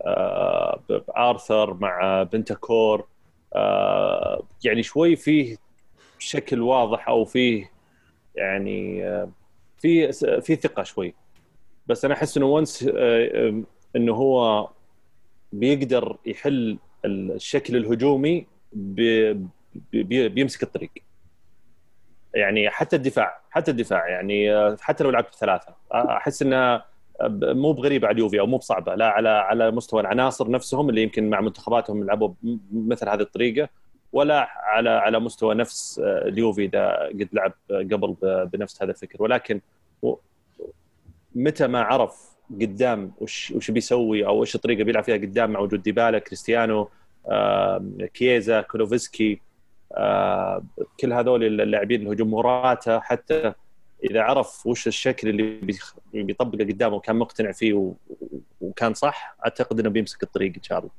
آه 0.05 0.81
ارثر 1.17 1.73
مع 1.73 2.23
بنتاكور 2.23 3.07
آه 3.55 4.43
يعني 4.63 4.83
شوي 4.83 5.15
فيه 5.15 5.57
شكل 6.19 6.61
واضح 6.61 7.07
أو 7.07 7.25
فيه 7.25 7.71
يعني 8.38 9.07
آه 9.07 9.30
في 9.80 10.11
في 10.41 10.55
ثقة 10.55 10.84
شوي. 10.84 11.14
بس 11.88 12.05
أنا 12.05 12.14
أحس 12.14 12.38
إنه 12.38 12.45
ونس 12.45 12.89
آه 12.95 13.64
إنه 13.95 14.14
هو 14.14 14.69
بيقدر 15.53 16.18
يحل 16.26 16.77
الشكل 17.05 17.76
الهجومي 17.76 18.47
بي 18.73 19.34
بي 19.93 20.30
بيمسك 20.30 20.64
الطريق. 20.64 20.91
يعني 22.34 22.69
حتى 22.69 22.95
الدفاع 22.95 23.41
حتى 23.49 23.72
الدفاع 23.72 24.09
يعني 24.09 24.53
آه، 24.53 24.77
حتى 24.81 25.03
لو 25.03 25.09
لعبت 25.09 25.30
بثلاثة 25.31 25.76
آه، 25.93 26.18
أحس 26.18 26.41
انها 26.41 26.85
مو 27.31 27.73
بغريبة 27.73 28.07
على 28.07 28.15
اليوفي 28.15 28.39
أو 28.39 28.45
مو 28.47 28.57
بصعبة 28.57 28.95
لا 28.95 29.09
على 29.09 29.30
على 29.30 29.72
مستوى 29.72 30.01
العناصر 30.01 30.49
نفسهم 30.51 30.89
اللي 30.89 31.03
يمكن 31.03 31.30
مع 31.30 31.41
منتخباتهم 31.41 32.01
يلعبوا 32.01 32.34
مثل 32.73 33.09
هذه 33.09 33.22
الطريقة. 33.22 33.69
ولا 34.13 34.47
على 34.57 34.89
على 34.89 35.19
مستوى 35.19 35.55
نفس 35.55 35.99
آه، 35.99 36.27
اليوفي 36.27 36.65
إذا 36.65 36.91
قد 37.07 37.29
لعب 37.34 37.53
قبل 37.69 38.15
ب- 38.21 38.49
بنفس 38.53 38.84
هذا 38.84 38.91
الفكر. 38.91 39.23
ولكن 39.23 39.61
متى 41.35 41.67
ما 41.67 41.81
عرف 41.81 42.35
قدام 42.51 43.11
وش 43.21 43.51
وش 43.51 43.71
بيسوي 43.71 44.25
أو 44.25 44.41
إيش 44.43 44.55
الطريقة 44.55 44.84
بيلعب 44.84 45.03
فيها 45.03 45.15
قدام 45.17 45.51
مع 45.51 45.59
وجود 45.59 45.81
ديبالا 45.84 46.19
كريستيانو 46.19 46.89
آه، 47.29 47.85
كييزا 48.13 48.61
كولوفسكي 48.61 49.41
آه، 49.91 50.63
كل 50.99 51.13
هذول 51.13 51.43
اللاعبين 51.61 52.01
الهجوم 52.01 52.29
موراتا 52.29 52.99
حتى 52.99 53.53
إذا 54.03 54.21
عرف 54.21 54.67
وش 54.67 54.88
الشكل 54.88 55.29
اللي 55.29 55.59
بيطبقه 56.13 56.63
قدامه 56.63 56.95
وكان 56.95 57.15
مقتنع 57.15 57.51
فيه 57.51 57.93
وكان 58.61 58.93
صح 58.93 59.35
أعتقد 59.45 59.79
إنه 59.79 59.89
بيمسك 59.89 60.23
الطريق 60.23 60.53
إن 60.57 60.63
شاء 60.63 60.79
الله. 60.79 60.89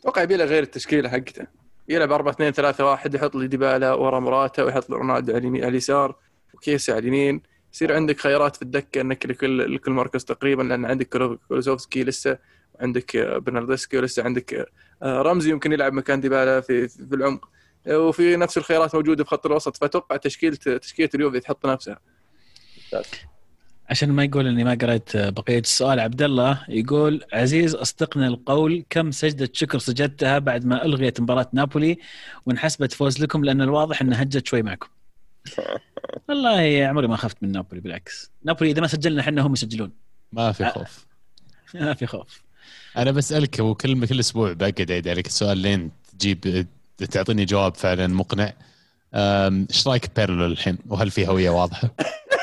أتوقع 0.00 0.22
يبي 0.22 0.36
غير 0.36 0.62
التشكيلة 0.62 1.08
حقته. 1.08 1.46
يلعب 1.90 2.12
4 2.12 2.32
2 2.32 2.52
3 2.52 2.84
1 2.84 3.14
يحط 3.14 3.34
لي 3.36 3.46
ديبالا 3.46 3.92
ورا 3.92 4.20
مراتا 4.20 4.62
ويحط 4.62 4.90
رونالدو 4.90 5.34
على 5.36 5.68
اليسار 5.68 6.16
وكيسا 6.54 6.92
على 6.92 6.98
اليمين. 7.00 7.42
يصير 7.74 7.92
عندك 7.94 8.20
خيارات 8.20 8.56
في 8.56 8.62
الدكة 8.62 9.00
إنك 9.00 9.26
لكل 9.26 9.74
لكل 9.74 9.90
مركز 9.92 10.24
تقريبا 10.24 10.62
لأن 10.62 10.84
عندك 10.84 11.08
كولو- 11.08 11.38
كولوسوفسكي 11.48 12.04
لسه 12.04 12.38
وعندك 12.74 13.16
آه، 13.16 13.38
برناردسكي 13.38 13.98
ولسه 13.98 14.22
عندك 14.24 14.66
آه، 15.02 15.22
رمزي 15.22 15.50
يمكن 15.50 15.72
يلعب 15.72 15.92
مكان 15.92 16.20
ديبالا 16.20 16.60
في 16.60 16.88
في 16.88 17.14
العمق. 17.14 17.48
آه، 17.86 17.98
وفي 17.98 18.36
نفس 18.36 18.58
الخيارات 18.58 18.94
موجودة 18.94 19.24
في 19.24 19.30
خط 19.30 19.46
الوسط 19.46 19.76
فأتوقع 19.76 20.16
تشكيله 20.16 20.56
تشكيلة 20.56 21.10
اليوفي 21.14 21.40
تحط 21.40 21.66
نفسها. 21.66 21.98
عشان 23.90 24.12
ما 24.12 24.24
يقول 24.24 24.46
إني 24.46 24.64
ما 24.64 24.74
قريت 24.74 25.16
بقية 25.16 25.58
السؤال 25.58 26.00
عبد 26.00 26.22
الله 26.22 26.64
يقول 26.68 27.24
عزيز 27.32 27.74
اصدقنا 27.74 28.26
القول 28.26 28.84
كم 28.90 29.10
سجدة 29.10 29.50
شكر 29.52 29.78
سجدتها 29.78 30.38
بعد 30.38 30.64
ما 30.64 30.84
ألغيت 30.84 31.20
مباراة 31.20 31.48
نابولي 31.52 31.98
وانحسبت 32.46 32.92
فوز 32.92 33.20
لكم 33.20 33.44
لأن 33.44 33.62
الواضح 33.62 34.02
انها 34.02 34.22
هجت 34.22 34.46
شوي 34.46 34.62
معكم. 34.62 34.88
والله 36.28 36.86
عمري 36.86 37.06
ما 37.06 37.16
خفت 37.16 37.36
من 37.42 37.52
نابولي 37.52 37.80
بالعكس، 37.80 38.30
نابولي 38.44 38.70
إذا 38.70 38.80
ما 38.80 38.86
سجلنا 38.86 39.20
إحنا 39.20 39.42
هم 39.42 39.52
يسجلون 39.52 39.92
ما 40.32 40.52
في. 40.52 40.64
خوف 40.64 41.06
ما 41.74 41.94
في 41.94 42.06
خوف. 42.06 42.42
أنا 42.96 43.10
بسألك 43.10 43.58
وكل 43.58 44.06
كل 44.06 44.20
أسبوع 44.20 44.52
بقعد 44.52 44.90
اعيد 44.90 45.08
عليك 45.08 45.26
السؤال 45.26 45.58
لين 45.58 45.90
تجيب 46.18 46.66
تعطيني 47.10 47.44
جواب 47.44 47.74
فعلا 47.74 48.06
مقنع 48.06 48.52
إيش 49.14 49.88
رأيك 49.88 50.16
بيرلو 50.16 50.46
الحين 50.46 50.78
وهل 50.88 51.10
في 51.10 51.28
هوية 51.28 51.50
واضحة؟ 51.50 51.94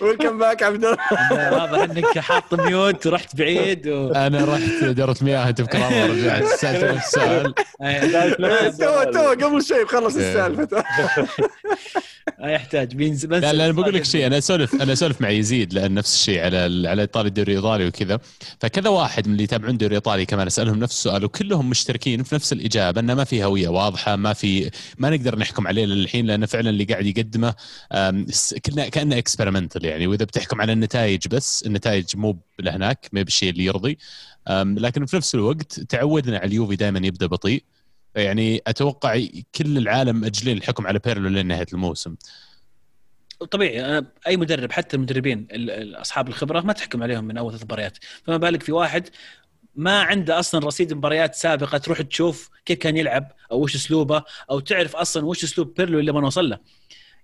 welcome 0.00 0.38
back 0.38 0.62
عبد 0.62 0.84
الله 0.84 0.96
واضح 1.52 1.78
إنك 1.82 2.18
حاط 2.18 2.54
mute 2.54 3.06
ورحت 3.06 3.36
بعيد 3.36 3.88
و... 3.88 4.12
أنا 4.12 4.44
رحت 4.44 4.84
دوره 4.84 5.16
مياه 5.22 5.48
انت 5.48 5.60
بكرامه 5.60 6.04
ورجعت 6.04 6.44
سألت 6.60 6.84
نفس 6.84 7.06
السؤال. 7.06 7.54
تو 8.80 9.10
تو 9.12 9.46
قبل 9.46 9.62
شيء 9.64 9.86
خلص 9.86 10.16
إيه. 10.16 10.28
السالفة. 10.28 10.84
ما 12.40 12.52
يحتاج 12.52 12.94
بينزل 12.94 13.28
بس 13.28 13.42
لا 13.42 13.52
لا 13.52 13.64
أنا 13.64 13.72
بقول 13.72 13.94
لك 13.94 14.04
شيء 14.04 14.26
أنا 14.26 14.38
أسولف 14.38 14.82
أنا 14.82 14.92
أسولف 14.92 15.20
مع 15.20 15.30
يزيد 15.30 15.74
لأن 15.74 15.94
نفس 15.94 16.14
الشيء 16.14 16.40
على 16.44 16.88
على 16.88 17.02
إيطالي 17.02 17.28
الدوري 17.28 17.52
الإيطالي 17.52 17.86
وكذا. 17.86 18.18
فكذا 18.60 18.88
واحد 18.88 19.26
من 19.26 19.32
اللي 19.32 19.44
يتابعون 19.44 19.70
الدوري 19.70 19.90
الإيطالي 19.90 20.26
كمان 20.26 20.46
أسألهم 20.46 20.78
نفس 20.78 20.92
السؤال 20.92 21.24
وكلهم 21.24 21.70
مشتركين 21.70 22.22
في 22.22 22.34
نفس 22.34 22.52
الإجابة 22.52 23.00
إنه 23.00 23.14
ما 23.14 23.24
في 23.24 23.44
هوية 23.44 23.68
واضحة 23.68 24.16
ما 24.16 24.32
في 24.32 24.70
ما 24.98 25.10
نقدر 25.10 25.38
نحكم 25.38 25.66
عليه 25.66 25.84
للحين 25.84 26.26
لأنه 26.26 26.46
فعلا 26.46 26.70
اللي 26.70 26.84
قاعد 26.84 27.06
يقدمه 27.06 27.54
كنا 28.64 28.88
كأنه 28.88 29.16
experimental 29.50 29.84
يعني. 29.84 30.06
وإذا 30.06 30.24
بتحكم 30.24 30.60
على 30.60 30.72
النتائج 30.72 31.28
بس 31.28 31.66
النتائج 31.66 32.16
مو 32.16 32.38
لهناك 32.58 33.08
ما 33.12 33.22
بالشيء 33.22 33.50
اللي 33.50 33.64
يرضي. 33.64 33.98
لكن 34.48 35.06
في 35.06 35.16
نفس 35.16 35.34
الوقت 35.34 35.80
تعودنا 35.80 36.38
على 36.38 36.46
اليوفي 36.46 36.76
دائما 36.76 37.06
يبدأ 37.06 37.26
بطيء. 37.26 37.64
يعني 38.14 38.62
أتوقع 38.66 39.22
كل 39.54 39.78
العالم 39.78 40.16
مأجلين 40.16 40.56
الحكم 40.56 40.86
على 40.86 40.98
بيرلو 40.98 41.28
لين 41.28 41.46
نهايه 41.46 41.66
الموسم. 41.72 42.16
طبيعي 43.50 43.84
أنا 43.84 44.06
أي 44.26 44.36
مدرب 44.36 44.72
حتى 44.72 44.96
المدربين 44.96 45.46
ال- 45.50 45.70
ال- 45.70 45.96
أصحاب 45.96 46.28
الخبرة 46.28 46.60
ما 46.60 46.72
تحكم 46.72 47.02
عليهم 47.02 47.24
من 47.24 47.38
أول 47.38 47.52
ثلاث 47.52 47.64
مباريات. 47.64 47.98
فما 48.24 48.36
بالك 48.36 48.62
في 48.62 48.72
واحد 48.72 49.08
ما 49.74 50.02
عنده 50.02 50.38
أصلا 50.38 50.66
رصيد 50.66 50.92
مباريات 50.94 51.34
سابقة 51.34 51.78
تروح 51.78 52.02
تشوف 52.02 52.50
كيف 52.64 52.78
كان 52.78 52.96
يلعب 52.96 53.32
أو 53.52 53.62
وش 53.62 53.74
أسلوبه 53.74 54.22
أو 54.50 54.60
تعرف 54.60 54.96
أصلا 54.96 55.24
وش 55.24 55.44
أسلوب 55.44 55.74
بيرلو 55.74 55.98
اللي 55.98 56.12
ما 56.12 56.20
نوصل 56.20 56.48
له. 56.50 56.58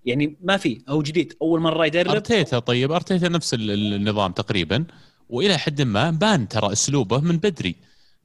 يعني 0.06 0.36
ما 0.42 0.56
في 0.56 0.80
هو 0.88 1.02
جديد 1.02 1.32
أول 1.42 1.60
مرة 1.60 1.86
يدرب. 1.86 2.10
أرتيتا 2.10 2.58
طيب 2.58 2.92
أرتيتا 2.92 3.28
نفس 3.28 3.54
ال- 3.54 3.70
ال- 3.70 3.94
النظام 3.94 4.32
تقريبا 4.32 4.84
وإلى 5.30 5.58
حد 5.58 5.82
ما 5.82 6.10
بان 6.10 6.48
ترى 6.48 6.72
أسلوبه 6.72 7.20
من 7.20 7.36
بدري. 7.36 7.76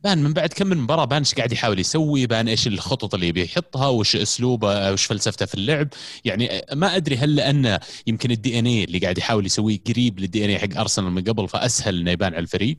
بان 0.04 0.24
من 0.24 0.34
بعد 0.34 0.54
كم 0.54 0.68
من 0.68 0.78
مباراة 0.78 1.06
بان 1.06 1.18
إيش 1.22 1.36
قاعد 1.36 1.52
يحاول 1.52 1.80
يسوي 1.80 2.26
بان 2.28 2.48
إيش 2.48 2.68
الخطط 2.68 3.14
اللي 3.14 3.28
يبي 3.28 3.44
يحطها 3.44 3.88
وش 3.88 4.16
أسلوبه 4.16 4.92
وش 4.92 5.06
فلسفته 5.06 5.46
في 5.46 5.56
اللعب. 5.56 5.88
يعني 6.26 6.62
ما 6.74 6.96
أدري 6.96 7.18
هل 7.18 7.36
لأنه 7.36 7.80
يمكن 8.08 8.32
ال 8.32 8.60
DNA 8.60 8.84
اللي 8.84 9.00
قاعد 9.00 9.18
يحاول 9.18 9.46
يسويه 9.46 9.80
قريب 9.88 10.20
لل 10.20 10.46
DNA 10.46 10.60
حق 10.60 10.78
أرسنال 10.80 11.12
من 11.12 11.24
قبل 11.24 11.48
فأسهل 11.48 12.00
إنه 12.00 12.12
يبان 12.12 12.34
على 12.34 12.42
الفريق. 12.44 12.78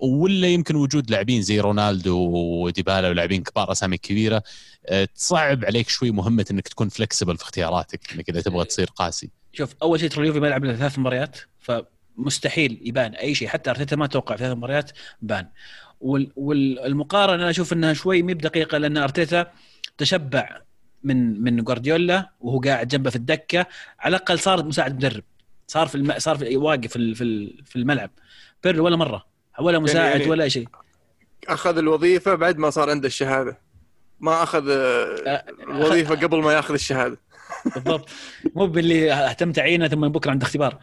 ولا 0.00 0.48
يمكن 0.48 0.76
وجود 0.76 1.10
لاعبين 1.10 1.42
زي 1.42 1.60
رونالدو 1.60 2.16
وديبالا 2.64 3.08
ولاعبين 3.08 3.42
كبار 3.42 3.72
أسامي 3.72 3.96
كبيرة 3.98 4.42
أه، 4.86 5.04
تصعب 5.04 5.64
عليك 5.64 5.88
شوي 5.88 6.10
مهمة 6.10 6.46
إنك 6.50 6.68
تكون 6.68 6.88
flexible 6.88 7.36
في 7.36 7.42
اختياراتك 7.42 8.12
إنك 8.14 8.28
إذا 8.30 8.40
تبغى 8.40 8.64
تصير 8.64 8.86
قاسي. 8.96 9.30
شوف 9.52 9.74
أول 9.82 10.00
شيء 10.00 10.08
ترى 10.08 10.20
اليوفي 10.22 10.40
ما 10.40 10.46
يلعب 10.46 10.64
إلا 10.64 10.76
ثلاث 10.76 10.98
مباريات 10.98 11.36
فمستحيل 11.58 12.80
يبان 12.84 13.14
أي 13.14 13.34
شيء 13.34 13.48
حتى 13.48 13.70
أرتيتا 13.70 13.96
ما 13.96 14.06
توقع 14.06 14.36
في 14.36 14.42
ثلاث 14.44 14.56
مباريات 14.56 14.90
بان. 15.22 15.48
وال- 16.00 16.32
والمقارنة 16.36 17.42
أنا 17.42 17.50
أشوف 17.50 17.72
إنها 17.72 17.92
شوي 17.92 18.22
مي 18.22 18.34
بدقيقة 18.34 18.78
لأن 18.78 18.96
أرتيتا 18.96 19.52
تشبع 19.98 20.60
من 21.04 21.40
من 21.42 21.64
جوارديولا 21.64 22.30
وهو 22.40 22.60
قاعد 22.60 22.88
جنبه 22.88 23.10
في 23.10 23.16
الدكة 23.16 23.66
على 24.00 24.16
الأقل 24.16 24.38
صار 24.38 24.64
مساعد 24.64 24.94
مدرب 24.94 25.24
صار 25.66 25.86
في 25.86 25.94
الم... 25.94 26.18
صار 26.18 26.36
في 26.38 26.56
واقف 26.56 26.92
في 26.92 27.14
في 27.64 27.76
الملعب. 27.76 28.10
بيرلو 28.64 28.84
ولا 28.84 28.96
مرة؟ 28.96 29.29
ولا 29.60 29.78
مساعد 29.78 30.20
يعني- 30.20 30.30
ولا 30.30 30.48
شيء. 30.48 30.68
أخذ 31.48 31.78
الوظيفة 31.78 32.34
بعد 32.34 32.58
ما 32.58 32.70
صار 32.70 32.90
عنده 32.90 33.06
الشهادة. 33.06 33.58
ما 34.20 34.42
أخذ 34.42 34.70
آه، 34.70 35.44
الوظيفة 35.62 36.14
قبل 36.14 36.42
ما 36.42 36.52
يأخذ 36.52 36.74
الشهادة. 36.74 37.18
بالضبط. 37.74 38.08
مو 38.54 38.66
باللي 38.66 39.12
اهتم 39.12 39.52
تعيينه 39.52 39.88
ثم 39.88 40.08
بكرة 40.08 40.30
عنده 40.30 40.46
اختبار. 40.46 40.78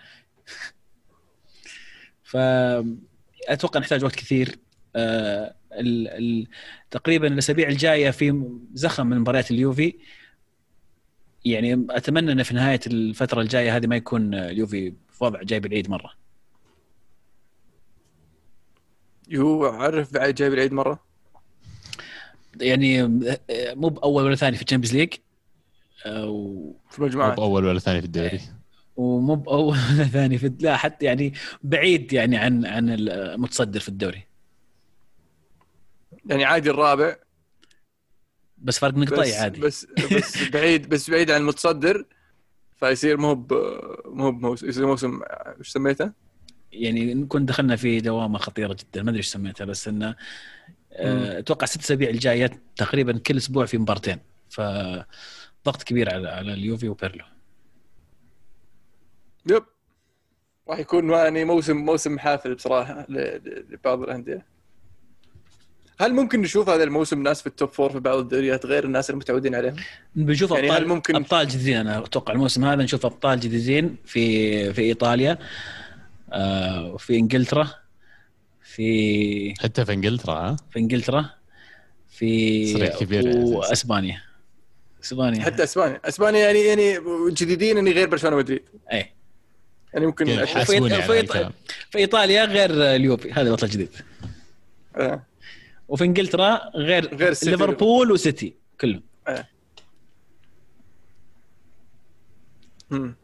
فاتوقع 2.23 3.79
نحتاج 3.79 4.03
وقت 4.03 4.15
كثير. 4.15 4.59
ال... 4.95 6.07
ال... 6.07 6.47
تقريبا 6.91 7.27
الأسابيع 7.27 7.67
الجاية 7.69 8.11
في 8.11 8.43
زخم 8.73 9.07
من 9.07 9.19
مباريات 9.19 9.51
اليوفي. 9.51 9.93
يعني 11.45 11.87
أتمنى 11.89 12.31
إن 12.31 12.43
في 12.43 12.53
نهاية 12.53 12.79
الفترة 12.87 13.41
الجاية 13.41 13.75
هذه 13.75 13.87
ما 13.87 13.95
يكون 13.95 14.33
اليوفي 14.33 14.93
في 15.11 15.23
وضع 15.23 15.43
جايب 15.43 15.65
العيد 15.65 15.89
مرة. 15.89 16.26
يو 19.29 19.65
عرف 19.65 20.13
بعد 20.13 20.35
جايب 20.35 20.53
العيد 20.53 20.73
مرة؟ 20.73 20.99
يعني 22.61 23.01
آه، 23.03 23.73
مو 23.73 23.89
بأول 23.89 24.23
ولا 24.23 24.35
ثاني 24.35 24.55
في 24.57 24.63
ال 24.63 24.66
Champions 24.66 24.95
League 24.95 25.13
و- 26.07 26.73
في 26.89 27.01
مو 27.01 27.05
المجموعات 27.07 27.37
بأول 27.37 27.65
ولا 27.65 27.79
ثاني 27.79 27.99
في 28.01 28.05
الدوري. 28.05 28.41
ومو 28.95 29.35
بأول 29.35 29.77
ولا 29.77 30.03
ثاني 30.03 30.37
في 30.37 30.51
لا 30.59 30.77
حتى 30.77 31.05
يعني 31.05 31.33
بعيد 31.63 32.13
يعني 32.13 32.37
عن 32.37 32.65
عن 32.65 32.89
المتصدر 32.89 33.79
في 33.79 33.89
الدوري. 33.89 34.23
يعني 36.25 36.45
عادي 36.45 36.69
الرابع. 36.69 37.15
بس 38.57 38.79
فرق 38.79 38.93
بس 38.93 39.11
نقطي 39.11 39.33
عادي. 39.35 39.61
بس 39.61 39.87
بس 40.15 40.43
بعيد 40.53 40.89
بس 40.89 41.09
بعيد 41.09 41.31
عن 41.31 41.41
المتصدر 41.41 42.05
فيصير 42.79 43.17
مو 43.17 43.35
ب 43.35 43.53
مو 44.05 44.31
بموسم 44.31 44.67
يصير 44.69 44.85
موسم 44.85 45.19
إيش 45.59 45.69
سميته؟ 45.69 46.11
يعني 46.71 47.13
نكون 47.13 47.45
دخلنا 47.45 47.75
في 47.75 47.99
دوامة 48.01 48.37
خطيرة 48.37 48.73
جدا 48.73 49.03
ما 49.03 49.09
أدري 49.09 49.17
إيش 49.17 49.27
سميتها 49.27 49.65
بس 49.65 49.87
انه 49.87 50.15
آه، 50.93 51.39
أتوقع 51.39 51.65
ست 51.65 51.79
أسابيع 51.79 52.09
الجاية 52.09 52.51
تقريبا 52.75 53.17
كل 53.17 53.37
أسبوع 53.37 53.65
في 53.65 53.77
مبارتين 53.77 54.19
فضغط 54.49 55.83
كبير 55.85 56.13
على 56.13 56.29
على 56.29 56.53
اليوفي 56.53 56.87
وبيرلو. 56.89 57.23
Yep. 59.51 59.63
راح 60.69 60.79
يكون 60.79 61.09
يعني 61.09 61.45
موسم 61.45 61.77
موسم 61.77 62.19
حافل 62.19 62.55
بصراحة 62.55 63.05
لبعض 63.09 64.01
الأندية. 64.03 64.45
هل 65.99 66.13
ممكن 66.13 66.41
نشوف 66.41 66.69
هذا 66.69 66.83
الموسم 66.83 67.23
ناس 67.23 67.41
في 67.41 67.47
ال 67.47 67.53
top 67.53 67.69
four 67.69 67.89
في 67.91 67.99
بعض 67.99 68.17
الدوريات 68.17 68.65
غير 68.65 68.83
الناس 68.85 69.09
المتعودين 69.09 69.55
عليهم؟ 69.55 69.75
بنشوف 70.15 70.51
يعني 70.51 70.67
أبطال 70.67 70.81
هل 70.83 70.87
ممكن- 70.87 71.15
أبطال 71.15 71.47
جديدين 71.47 71.77
أنا 71.77 71.97
أتوقع 72.05 72.33
الموسم 72.33 72.65
هذا 72.65 72.83
نشوف 72.83 73.05
أبطال 73.05 73.39
جديدين 73.39 73.95
في 74.05 74.73
في 74.73 74.81
إيطاليا. 74.81 75.31
آه، 75.31 75.37
وفي 76.93 77.15
إنجلترا 77.17 77.67
في 78.61 79.53
حتى 79.59 79.85
في 79.85 79.93
إنجلترا 79.93 80.33
ها؟ 80.33 80.55
في 80.71 80.79
إنجلترا 80.79 81.29
في 82.09 82.73
صراع 82.73 82.99
كبير. 82.99 83.23
واسبانيا 83.37 84.21
إسبانيا. 85.03 85.41
حتى 85.43 85.63
إسبانيا، 85.63 85.99
إسبانيا 86.05 86.39
يعني 86.51 86.59
يعني 86.59 86.99
جديدين 87.31 87.75
يعني 87.77 87.91
غير 87.91 88.09
برشلونة 88.09 88.35
ومدريد. 88.35 88.63
اي 88.93 89.13
يعني 89.93 90.05
ممكن 90.05 90.27
يعني 90.27 90.47
في- 90.47 90.65
في- 90.65 91.51
في 91.91 91.97
إيطاليا 91.97 92.45
غير 92.45 92.69
اليوفي. 92.95 93.31
هذا 93.31 93.51
بطل 93.51 93.67
جديد. 93.67 93.89
آه. 94.95 95.23
وفي 95.87 96.03
إنجلترا 96.03 96.61
غير 96.75 97.15
غير. 97.15 97.29
ليفربول 97.43 98.11
وسيتي 98.11 98.55
كلهم. 98.81 99.03
مم. 102.89 103.15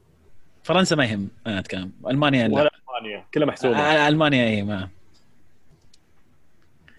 فرنسا 0.64 0.96
ما 0.96 1.06
يهم 1.06 1.30
أنا 1.48 1.60
أتكلم. 1.60 1.92
ألمانيا 2.10 2.48
لا. 2.48 2.54
ولا 2.56 2.72
ألمانيا. 2.98 3.26
كلها 3.34 3.48
محسومه 3.48 3.80
آه، 3.80 4.08
ألمانيا 4.08 4.48
اي 4.48 4.64
ما. 4.64 4.90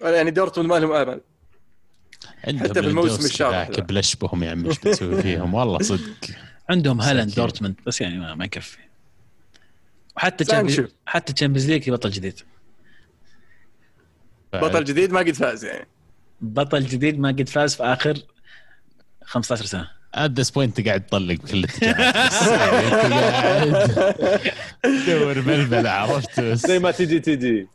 يعني 0.02 0.30
دورتموند 0.30 0.68
ما 0.70 0.78
لهم 0.78 0.92
امل 0.92 1.20
عندهم 2.46 2.64
حتى 2.68 2.74
في 2.82 2.88
الموسم 2.88 3.06
ليفاندوفسكي 3.08 3.32
الشاطح 3.34 3.56
ذاك 3.56 3.70
ذا. 3.78 3.84
بلش 3.84 4.16
بهم 4.16 4.42
يا 4.42 4.50
عمي 4.50 4.68
إيش 4.68 4.78
بتسوي 4.78 5.22
فيهم. 5.22 5.54
والله 5.54 5.78
صدق. 5.78 6.00
عندهم 6.70 7.00
هالاند. 7.00 7.34
دورتموند 7.34 7.74
بس 7.86 8.00
يعني 8.00 8.18
ما, 8.18 8.34
ما 8.34 8.44
يكفي. 8.44 8.78
وحتى. 10.16 10.44
تشامبيونز- 10.44 10.90
حتى 11.06 11.32
تشامبيونز 11.32 11.70
ليج 11.70 11.90
بطل 11.90 12.10
جديد. 12.10 12.40
بطل 14.52 14.84
جديد 14.84 15.12
ما 15.12 15.20
قد 15.20 15.30
فاز 15.30 15.64
يعني. 15.64 15.86
بطل 16.40 16.86
جديد 16.86 17.18
ما 17.18 17.28
قد 17.28 17.48
فاز 17.48 17.74
في 17.74 17.82
آخر 17.82 18.18
15 19.24 19.64
سنة. 19.64 19.90
ات 20.14 20.30
ذس 20.30 20.50
بوينت 20.50 20.86
قاعد 20.86 21.06
تطلق 21.06 21.34
بكل 21.34 21.64
انت 21.64 21.84
قاعد 21.84 22.14
تدور 25.06 25.40
بلبله 25.40 25.90
عرفت؟ 25.90 26.40
زي 26.40 26.78
ما 26.78 26.90
تجي 26.90 27.20
تجي. 27.20 27.68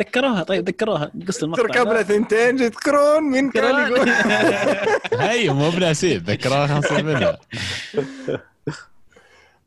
ذكروها 0.00 0.42
طيب 0.42 0.68
ذكروها. 0.68 1.12
قص 1.28 1.42
المقطع. 1.42 1.62
تركبنا 1.62 2.02
ثنتين 2.02 2.56
تذكرون 2.56 3.22
مين 3.30 3.50
كان 3.50 3.92
يقول. 3.92 4.08
هي 5.28 5.48
مو 5.50 5.70
بناسين 5.70 6.18
ذكرها 6.18 6.66
خمسة 6.66 7.02
منها. 7.02 7.38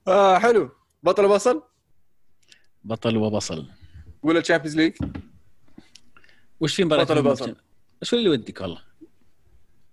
آه 0.07 0.39
حلو. 0.39 0.69
بطل 1.03 1.27
بصل 1.27 1.63
بطل 2.83 3.17
وبصل. 3.17 3.67
ولا 4.23 4.39
Champions 4.41 4.75
League 4.77 4.93
وش 6.59 6.75
في 6.75 6.83
مباريات 6.83 7.11
بطل 7.11 7.19
وبصل. 7.27 7.55
وش 8.01 8.13
اللي 8.13 8.29
ودك 8.29 8.61
والله؟ 8.61 8.81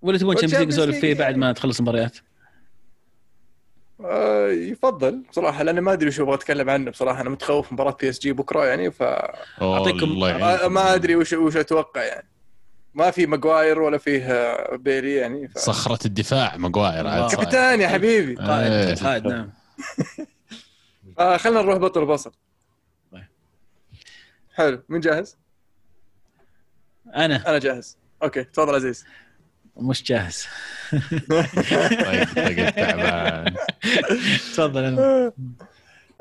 ولا 0.03 0.19
تبون 0.19 0.37
Champions 0.37 0.63
League 0.63 0.69
نسولف 0.69 1.01
فيه 1.01 1.15
بعد. 1.15 1.37
ما 1.37 1.53
تخلص 1.53 1.79
المباريات؟ 1.79 2.19
آه 4.01 4.49
يفضل 4.49 5.23
بصراحة 5.31 5.63
لأني 5.63 5.81
ما 5.81 5.93
أدري 5.93 6.09
وش 6.09 6.21
أبغى 6.21 6.35
أتكلم 6.35 6.71
عنه 6.71 6.91
بصراحة 6.91 7.21
أنا 7.21 7.31
متخوف 7.31 7.73
مباراة 7.73 7.97
PSG 8.01 8.33
بكرة 8.33 8.67
يعني 8.67 8.91
ف 8.91 9.03
الله 9.63 10.65
آه،. 10.65 10.69
ما 10.69 10.95
أدري 10.95 11.17
وش 11.17 11.33
وش 11.33 11.57
أتوقع 11.57 12.03
يعني 12.03 12.29
ما 12.95 13.11
في 13.11 13.27
ماجواير 13.27 13.83
ولا 13.83 13.99
فيه 13.99 14.25
آه، 14.25 14.77
بايلي 14.77 15.15
يعني 15.15 15.49
ف... 15.49 15.59
صخرة 15.59 16.07
الدفاع 16.07 16.57
ماجواير. 16.57 17.05
صاير. 17.05 17.29
كابتن 17.29 17.81
يا 17.81 17.89
حبيبي 17.89 18.31
إيه. 18.31 18.47
قائد 18.47 18.99
قائد 18.99 19.27
نعم 19.27 19.51
آه 21.19 21.37
خلينا 21.37 21.63
نروح 21.63 21.77
بطل 21.79 22.07
بصل 22.07 22.33
طيب. 23.13 23.25
حلو 24.55 24.83
مين 24.89 25.01
جاهز؟ 25.01 25.37
أنا 27.15 27.49
أنا 27.49 27.59
جاهز 27.59 27.99
okay 28.23 28.45
تفضل 28.45 28.75
عزيز 28.75 29.05
مش 29.77 30.03
جاهز. 30.03 30.47
طيب 31.31 32.27
طيب 32.37 32.71
تعبان. 32.75 33.55
تفضل. 34.55 34.99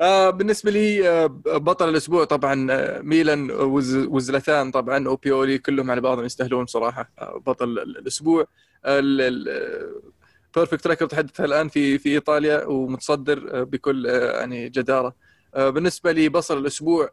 آه 0.00 0.30
بالنسبة 0.30 0.70
لي 0.70 1.08
آه 1.08 1.26
بطل 1.46 1.88
الأسبوع 1.88 2.24
طبعا 2.24 2.66
آه 2.72 3.00
ميلان 3.00 3.50
وز 3.50 3.94
وزلتان 3.96 4.70
طبعا 4.70 5.08
وبيولي 5.08 5.58
كلهم 5.58 5.90
على 5.90 6.00
بعضهم 6.00 6.24
يستاهلون 6.24 6.66
صراحة 6.66 7.10
بطل 7.46 7.78
ال- 7.78 7.98
الأسبوع. 7.98 8.46
perfect 10.56 10.86
record 10.86 11.10
تحدثها 11.10 11.46
الآن 11.46 11.68
في 11.68 11.98
في 11.98 12.08
إيطاليا 12.08 12.64
ومتصدر 12.64 13.64
بكل 13.64 14.06
يعني 14.06 14.68
جدارة. 14.68 15.14
بالنسبة 15.56 16.12
لي 16.12 16.28
بصل 16.28 16.58
الأسبوع 16.58 17.04
آه 17.04 17.10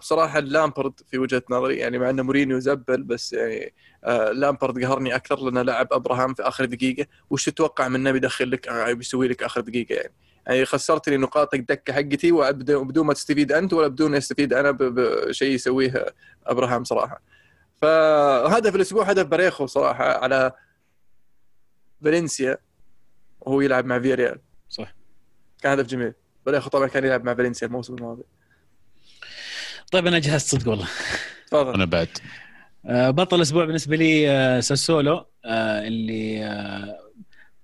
بصراحة 0.00 0.40
لامبارد 0.40 1.00
في 1.10 1.18
وجهة 1.18 1.42
نظري 1.50 1.76
يعني 1.76 1.98
مع 1.98 2.10
إنه 2.10 2.22
مورينيو 2.22 2.58
زبل 2.58 3.02
بس 3.02 3.32
يعني 3.32 3.74
آه 4.04 4.30
لامبارد 4.30 4.84
قهرني 4.84 5.14
أكثر 5.14 5.40
لأنه 5.40 5.62
لعب 5.62 5.92
أبراهام 5.92 6.34
في 6.34 6.42
آخر 6.42 6.64
دقيقة. 6.64 7.06
وش 7.30 7.44
تتوقع 7.44 7.88
منه 7.88 8.10
بيدخل 8.10 8.50
لك 8.50 8.68
آه 8.68 8.92
بيسوي 8.92 9.28
لك 9.28 9.42
آخر 9.42 9.60
دقيقة 9.60 9.94
يعني؟ 9.94 10.14
يعني 10.46 10.64
خسرت 10.64 11.08
لي 11.08 11.16
نقاط 11.16 11.54
الدكه 11.54 11.92
حقتي 11.92 12.32
وبدون 12.32 12.88
بدون 12.88 13.06
ما 13.06 13.14
تستفيد 13.14 13.52
أنت 13.52 13.72
ولا 13.72 13.88
بدون 13.88 14.14
استفيد 14.14 14.52
أنا 14.52 14.70
بشيء 14.70 15.54
يسويه 15.54 16.06
أبراهام 16.46 16.84
صراحة. 16.84 17.22
فهدف 17.82 18.76
الأسبوع 18.76 19.04
هدف 19.04 19.26
بريخو 19.26 19.66
صراحة 19.66 20.04
على 20.04 20.52
فالنسيا 22.04 22.58
وهو 23.40 23.60
يلعب 23.60 23.84
مع 23.84 24.00
فياريال. 24.00 24.38
صح. 24.68 24.94
كان 25.62 25.72
هدف 25.72 25.86
جميل. 25.86 26.12
بريخو 26.46 26.70
طبعا 26.70 26.86
كان 26.86 27.04
يلعب 27.04 27.24
مع 27.24 27.34
فالنسيا 27.34 27.66
الموسم 27.66 27.94
الماضي. 27.94 28.22
طيب 29.92 30.06
أنا 30.06 30.18
جهزت 30.18 30.46
صدق 30.48 30.68
والله. 30.68 30.88
تفضل. 31.46 31.74
أنا 31.74 31.84
بعد. 31.84 32.08
آه، 32.86 33.10
بطل 33.10 33.36
الأسبوع 33.36 33.64
بالنسبة 33.64 33.96
لي 33.96 34.30
آه، 34.30 34.60
ساسولو 34.60 35.26
آه، 35.44 35.86
اللي 35.86 36.38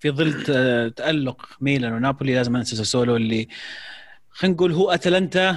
في 0.00 0.10
ظل 0.10 0.44
تألق 0.96 1.48
ميلان 1.60 1.92
ونابولي 1.92 2.34
لازم 2.34 2.56
أنسى 2.56 2.76
ساسولو 2.76 3.16
اللي 3.16 3.48
خلينا 4.30 4.54
نقول 4.56 4.72
هو 4.72 4.90
أتلانتا 4.90 5.50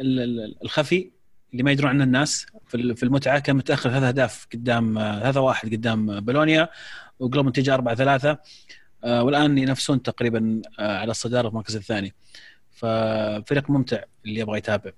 ال- 0.00 0.20
ال- 0.20 0.56
الخفي 0.62 1.10
اللي 1.52 1.62
ما 1.62 1.70
يدرون 1.72 1.90
عنه 1.90 2.04
الناس. 2.04 2.46
في 2.68 2.76
ال- 2.76 2.96
في 2.96 3.02
المتعة 3.02 3.38
كان 3.38 3.56
متأخر 3.56 3.90
ثلاث 3.90 4.02
أهداف 4.02 4.46
قدام 4.54 4.94
ثلاثة 5.22 5.40
واحد 5.40 5.72
قدام 5.74 6.20
بولونيا 6.20 6.68
وقلبوا 7.18 7.40
النتيجه 7.42 7.74
4 7.74 7.94
3 7.94 8.38
والآن 9.04 9.58
ينافسون 9.58 10.02
تقريبا 10.02 10.62
على 10.78 11.10
الصدارة 11.10 11.42
في 11.42 11.48
المركز 11.48 11.76
الثاني. 11.76 12.14
ففريق 12.70 13.70
ممتع 13.70 14.02
اللي 14.26 14.40
يبغى 14.40 14.58
يتابع. 14.58 14.90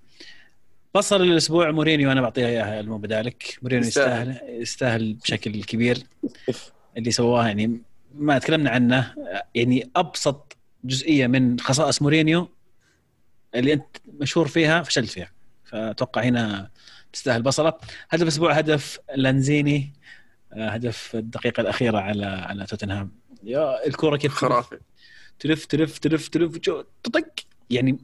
بصل 0.95 1.23
الأسبوع 1.23 1.71
مورينيو 1.71 2.13
أنا 2.13 2.21
بعطيها 2.21 2.47
اياها 2.47 2.83
مو 2.83 2.99
بدالك 2.99 3.59
مورينيو 3.63 3.87
يستاهل. 3.89 4.41
يستاهل 4.49 5.15
بشكل 5.15 5.65
كبير 5.65 5.99
اللي 6.97 7.11
سواه 7.11 7.47
يعني 7.47 7.83
ما 8.15 8.39
تكلمنا 8.39 8.71
عنه 8.71 9.15
يعني 9.55 9.91
ابسط 9.97 10.57
جزئيه 10.85 11.27
من 11.27 11.61
خصائص 11.61 12.03
مورينيو 12.03 12.49
اللي 13.55 13.73
انت 13.73 13.97
مشهور 14.21 14.49
فيها 14.49 14.83
فشلت 14.83 15.11
فيها 15.11 15.33
فاتوقع 15.65 16.23
هنا 16.23 16.71
تستاهل 17.13 17.43
بصله 17.43 17.73
هدف 18.11 18.23
الأسبوع 18.23 18.53
هدف 18.53 18.99
لانزيني 19.15 19.93
آه، 20.53 20.69
هدف 20.69 21.15
الدقيقه 21.17 21.61
الاخيره 21.61 21.99
على 21.99 22.27
على 22.27 22.67
توتنهام 22.67 23.13
يا 23.45 23.87
الكره 23.87 24.17
كيف 24.17 24.33
خرافي 24.33 24.79
تلف 25.39 25.65
تلف 25.65 25.99
تلف 25.99 26.29
تلف 26.29 26.59
جو- 26.59 26.85
تطق 27.03 27.29
يعني 27.71 27.99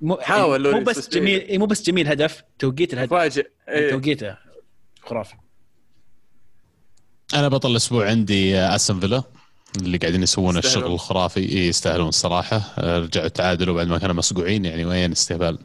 مو 0.00 0.16
حاول 0.16 0.72
مو 0.72 0.80
بس. 0.80 1.08
جميل 1.08 1.40
إيه، 1.40 1.58
مو 1.58 1.66
بس 1.66 1.82
جميل 1.82 2.08
هدف 2.08 2.42
توقيت 2.58 2.94
الهدف 2.94 3.10
فاجئ 3.10 3.46
إيه. 3.68 3.90
توقيته 3.90 4.36
خرافي 5.02 5.34
أنا 7.34 7.48
بطل 7.48 7.70
الأسبوع 7.70 8.08
عندي 8.08 8.58
آه، 8.58 8.76
استون 8.76 9.00
فيلا 9.00 9.22
اللي 9.82 9.98
قاعدين 9.98 10.22
يسوون. 10.22 10.56
الشغل 10.56 10.92
الخرافي 10.92 11.40
إيه 11.40 11.68
يستاهلون 11.68 12.08
الصراحة 12.08 12.56
آه، 12.78 12.98
رجعوا 12.98 13.28
تعادلوا 13.28 13.74
بعد 13.74 13.86
ما 13.86 13.98
كانوا 13.98 14.14
مصقوعين 14.14 14.64
يعني 14.64 14.84
وين 14.84 15.12
استهبال 15.12 15.58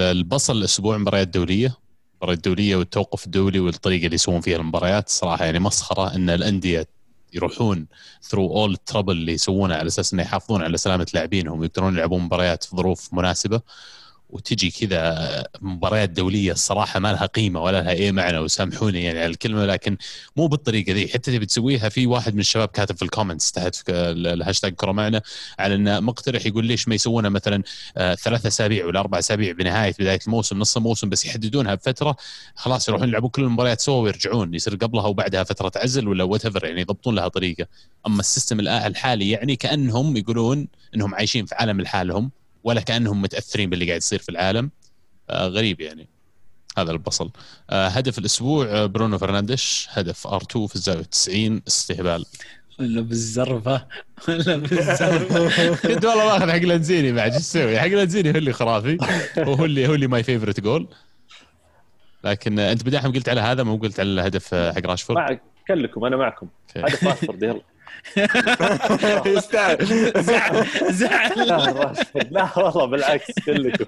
البصل 0.00 0.56
الأسبوع 0.56 0.98
مباريات 0.98 1.28
دولية 1.28 1.76
المباريات 2.12 2.38
الدوليه 2.46 2.76
والتوقف 2.76 3.26
الدولي 3.26 3.60
والطريقة 3.60 4.04
اللي 4.04 4.14
يسوون 4.14 4.40
فيها 4.40 4.56
المباريات 4.56 5.08
صراحة 5.08 5.44
يعني 5.44 5.58
مسخرة 5.58 6.14
إن 6.14 6.30
الأندية 6.30 6.86
يروحون 7.34 7.86
ثرو 8.22 8.56
اول 8.56 8.72
التربل 8.72 9.12
اللي 9.12 9.32
يسوونه 9.32 9.74
على 9.74 9.86
أساس 9.86 10.12
إنه 10.12 10.22
يحافظون 10.22 10.62
على 10.62 10.76
سلامة 10.76 11.06
لاعبينهم 11.14 11.60
ويقدرون 11.60 11.94
يلعبون 11.94 12.22
مباريات 12.22 12.64
في 12.64 12.76
ظروف 12.76 13.14
مناسبة. 13.14 13.60
وتجي 14.32 14.70
كذا 14.70 15.44
مباريات 15.60 16.10
دولية 16.10 16.52
الصراحة 16.52 17.00
ما 17.00 17.12
لها 17.12 17.26
قيمة 17.26 17.62
ولا 17.62 17.82
لها 17.82 17.90
أي 17.90 18.12
معنى 18.12 18.38
وسامحوني 18.38 19.04
يعني 19.04 19.18
على 19.18 19.30
الكلمة 19.30 19.66
لكن 19.66 19.96
مو 20.36 20.46
بالطريقة 20.46 20.92
ذي. 20.92 21.08
حتى 21.08 21.32
تبي 21.36 21.46
تسويها 21.46 21.88
في 21.88 22.06
واحد 22.06 22.34
من 22.34 22.40
الشباب 22.40 22.68
كاتب 22.68 22.96
في 22.96 23.02
ال 23.02 23.08
comments 23.08 23.52
تحت 23.52 23.76
الهاشتاج 23.88 24.74
كره 24.74 24.92
معنا 24.92 25.22
على 25.58 25.74
إنه 25.74 26.00
مقترح 26.00 26.46
يقول 26.46 26.64
ليش 26.66 26.88
ما 26.88 26.94
يسوونها 26.94 27.30
مثلا 27.30 27.62
آه، 27.96 28.14
ثلاث 28.14 28.46
أسابيع 28.46 28.86
ولا 28.86 29.00
أربع 29.00 29.18
أسابيع 29.18 29.52
بنهاية 29.52 29.94
بداية 29.98 30.20
الموسم 30.26 30.58
نص 30.58 30.76
الموسم 30.76 31.08
بس 31.08 31.26
يحددونها 31.26 31.74
بفترة 31.74 32.16
خلاص 32.54 32.88
يروحون 32.88 33.08
يلعبون 33.08 33.30
كل 33.30 33.42
المباريات 33.42 33.80
سوا 33.80 34.02
ويرجعون 34.02 34.54
يصير 34.54 34.74
قبلها 34.74 35.06
وبعدها 35.06 35.44
فترة 35.44 35.72
عزل 35.76 36.08
ولا 36.08 36.24
what 36.24 36.44
يعني 36.64 36.80
يضبطون 36.80 37.14
لها 37.14 37.28
طريقة. 37.28 37.66
أما 38.06 38.20
ال 38.20 38.26
system 38.26 38.60
الحالي 38.60 39.30
يعني 39.30 39.56
كأنهم 39.56 40.16
يقولون 40.16 40.68
إنهم 40.94 41.14
عايشين 41.14 41.46
في 41.46 41.54
عالم 41.54 41.80
لحالهم 41.80 42.30
ولا 42.64 42.80
كأنهم 42.80 43.22
متأثرين 43.22 43.70
باللي 43.70 43.86
قاعد 43.86 44.00
يصير 44.00 44.18
في 44.18 44.28
العالم. 44.28 44.70
آه 45.30 45.46
غريب 45.48 45.80
يعني. 45.80 46.08
هذا 46.78 46.90
البصل. 46.92 47.30
آه 47.70 47.88
هدف 47.88 48.18
الأسبوع 48.18 48.66
آه، 48.66 48.86
برونو 48.86 49.18
فرنانديش. 49.18 49.88
هدف 49.90 50.26
R2 50.26 50.66
في 50.66 50.74
الزاوية 50.76 51.02
90 51.02 51.62
استهبال. 51.68 52.24
ولا 52.80 53.00
بالزرفة. 53.00 53.86
ولا 54.28 54.56
بالزرفة. 54.56 55.74
كنت 55.88 56.04
والله 56.04 56.24
ماخذ 56.24 56.50
حق 56.50 56.58
لانزيني 56.58 57.12
بعد. 57.12 57.32
إيش 57.32 57.42
تسوي؟ 57.42 57.80
حق 57.80 57.86
لانزيني 57.86 58.30
هو 58.32 58.36
اللي 58.36 58.52
خرافي. 58.52 58.98
وهو 59.36 59.64
اللي 59.64 59.88
هو 59.88 59.94
اللي 59.94 60.06
my 60.06 60.22
favorite 60.22 60.60
goal 60.60 60.88
لكن 62.24 62.58
أنت 62.58 62.84
بداحم 62.84 63.12
قلت 63.12 63.28
على 63.28 63.40
هذا 63.40 63.62
مو 63.62 63.76
قلت 63.76 64.00
على 64.00 64.08
الهدف 64.08 64.54
حق 64.54 64.86
راشفورد؟ 64.86 65.18
معك 65.18 65.42
كلكم 65.68 66.04
أنا 66.04 66.16
معكم. 66.16 66.48
هذا 66.76 66.84
راشفورد 66.84 67.42
يلا. 67.42 67.60
يستاهل. 69.36 69.86
زعل. 70.22 70.66
زعل. 70.90 71.48
لا 72.30 72.58
والله. 72.58 72.84
بالعكس 72.84 73.32
كلكم. 73.46 73.84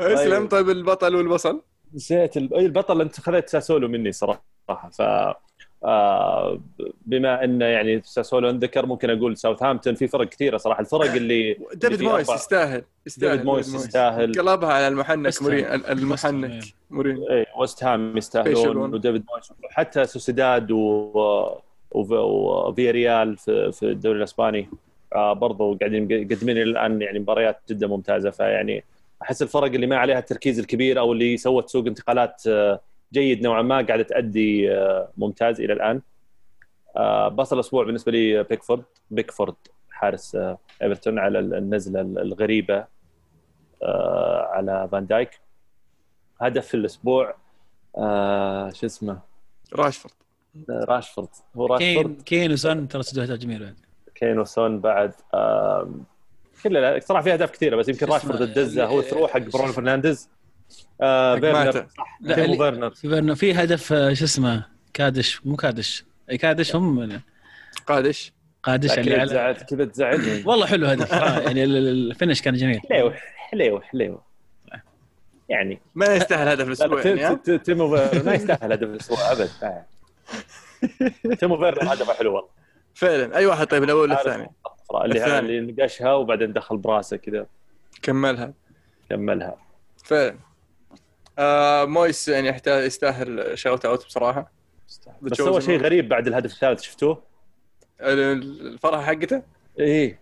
اسلم 0.00 0.48
طيب. 0.48 0.70
البطل 0.70 1.14
والبصل؟ 1.16 1.62
نسيت 1.94 2.36
أي 2.36 2.66
البطل 2.66 3.00
أنت 3.00 3.20
خذيت 3.20 3.48
ساسولو 3.48 3.88
مني 3.88 4.12
صراحة. 4.12 4.44
ف 4.92 5.02
آه، 5.84 6.60
بما 7.06 7.44
إنه 7.44 7.64
يعني 7.64 8.02
ساسولو 8.04 8.50
انذكر 8.50 8.86
ممكن 8.86 9.10
أقول 9.10 9.36
ساوثهامبتون 9.36 9.94
في 9.94 10.08
فرق 10.08 10.28
كثيرة 10.28 10.56
صراحة. 10.56 10.80
الفرق 10.80 11.12
اللي 11.12 11.58
ديفيد 11.74 12.02
مويس 12.02 12.30
يستاهل 12.30 12.82
يستاهل. 13.06 13.30
ديفيد 13.32 13.46
مويس 13.46 13.74
يستاهل. 13.74 14.32
قلبها 14.32 14.72
على 14.72 14.88
المحنك. 14.88 15.42
مورين 15.42 15.66
المحنك 15.66 16.50
إيه. 16.50 16.60
مورين. 16.90 17.24
إيه 17.30 17.46
وست 17.58 17.84
هام 17.84 18.16
يستاهلون. 18.16 18.94
وديفيد 18.94 19.24
مويس 19.30 19.52
حتى 19.70 20.06
سوسيداد 20.06 20.70
و 20.70 21.58
وفي 21.90 22.90
ريال 22.90 23.36
في 23.36 23.72
في 23.72 23.82
الدوري 23.82 24.18
الإسباني. 24.18 24.68
آه 25.14 25.32
برضو 25.32 25.74
قاعدين 25.74 26.10
يقدمون 26.10 26.58
الآن 26.58 27.02
يعني 27.02 27.18
مباريات 27.18 27.60
جدا 27.68 27.86
ممتازة. 27.86 28.30
فيعني 28.30 28.84
أحس 29.22 29.42
الفرق 29.42 29.64
اللي 29.64 29.86
ما 29.86 29.96
عليها 29.96 30.18
التركيز 30.18 30.58
الكبير 30.58 30.98
أو 30.98 31.12
اللي 31.12 31.36
سوت 31.36 31.68
سوق 31.68 31.86
انتقالات 31.86 32.42
آه، 32.46 32.80
جيد 33.12 33.42
نوعا 33.42 33.62
ما 33.62 33.86
قاعدة 33.86 34.02
تأدي 34.02 34.72
آه، 34.72 35.08
ممتاز 35.16 35.60
إلى 35.60 35.72
الآن. 35.72 36.02
بصل 37.34 37.56
الأسبوع 37.56 37.84
بالنسبة 37.84 38.12
لي 38.12 38.42
بيكفورد. 38.42 38.84
بيكفورد 39.10 39.54
حارس 39.90 40.36
إيفرتون 40.82 41.18
على 41.18 41.38
النزلة 41.38 42.00
الغريبة 42.00 42.84
على 44.52 44.88
فان 44.92 45.06
دايك. 45.06 45.30
هدف 46.40 46.74
الأسبوع 46.74 47.34
شو 48.72 48.86
اسمه؟ 48.86 49.18
راشفورد. 49.74 50.14
راشفورد. 50.70 51.28
هو 51.56 51.78
كين 51.78 51.96
راشفورد. 51.96 52.22
كين 52.22 52.52
وسون 52.52 52.88
ترى 52.88 53.02
سدوا 53.02 53.22
أهداف 53.22 53.38
جميلة 53.38 53.64
بعد. 53.64 53.76
كين 54.14 54.38
وسون 54.38 54.80
بعد 54.80 55.12
كلها 56.64 57.00
صراحة 57.00 57.22
في 57.24 57.32
أهداف 57.32 57.50
كثيرة 57.50 57.76
بس 57.76 57.88
يمكن 57.88 58.06
راشفورد 58.06 58.42
الدزه 58.42 58.84
هو 58.84 59.02
through 59.02 59.28
حق 59.28 59.38
برونو 59.40 59.72
فرنانديز. 59.72 60.28
آه 61.00 61.34
فيرنر. 61.36 61.72
صح 61.72 62.18
تيمو 62.34 62.56
فيرنر. 62.56 63.34
في 63.34 63.54
هدف 63.54 63.92
آه، 63.92 64.12
شو 64.12 64.24
اسمه؟ 64.24 64.66
كادش 64.94 65.46
مو 65.46 65.56
كادش. 65.56 66.04
اي 66.30 66.38
كادش 66.38 66.76
هم 66.76 67.20
قادش. 67.86 68.32
قادش 68.62 68.98
اللي 68.98 69.10
كذا 69.10 69.20
على 69.20 69.54
تزعل 69.54 69.54
كذا 69.54 69.84
تزعلني 69.84 70.42
والله 70.46 70.66
حلو 70.66 70.86
هدف. 70.86 71.14
آه، 71.14 71.40
يعني 71.40 71.64
ال- 71.64 71.76
ال- 71.76 72.10
ال 72.10 72.15
finish 72.15 72.42
كان 72.42 72.54
جميل. 72.54 72.80
حليو 72.90 73.12
حليو 73.36 73.80
حليو. 73.80 74.20
يعني. 75.48 75.80
ما 75.94 76.06
يستاهل 76.14 76.48
هدف 76.48 76.60
لا 76.60 76.66
الأسبوع 76.66 77.02
لا 77.02 77.10
يعني 77.10 77.58
تيمو 77.58 77.88
ما 78.24 78.34
يستاهل 78.34 78.72
هدف 78.72 78.82
الأسبوع 78.88 79.32
ابد. 79.32 79.50
تيمو 81.38 81.56
فيرنر 81.56 81.92
هدفه 81.92 82.14
حلو 82.14 82.34
والله. 82.34 82.48
فعلا. 82.94 83.36
أي 83.36 83.46
واحد 83.46 83.66
طيب 83.66 83.82
الأول 83.82 84.12
الثاني؟ 84.12 84.50
اللي. 85.04 85.38
اللي 85.38 85.72
نقشها 85.72 86.14
وبعدين 86.14 86.52
دخل 86.52 86.76
براسه 86.76 87.16
كذا. 87.16 87.46
كملها. 88.02 88.52
كملها. 89.10 89.56
فعلا. 90.04 90.38
آه 91.38 91.84
مويس 91.84 92.28
يعني 92.28 92.48
يحتاج 92.48 92.84
يستاهل 92.84 93.58
shout 93.58 93.84
out 93.84 94.06
بصراحة. 94.06 94.52
بس 95.22 95.36
سوى 95.36 95.60
شيء 95.60 95.80
غريب 95.80 96.08
بعد 96.08 96.26
الهدف 96.26 96.52
الثالث 96.52 96.82
شفتوه؟ 96.82 97.22
الفرحه 98.00 99.02
حقته؟ 99.02 99.42
إيه. 99.78 100.18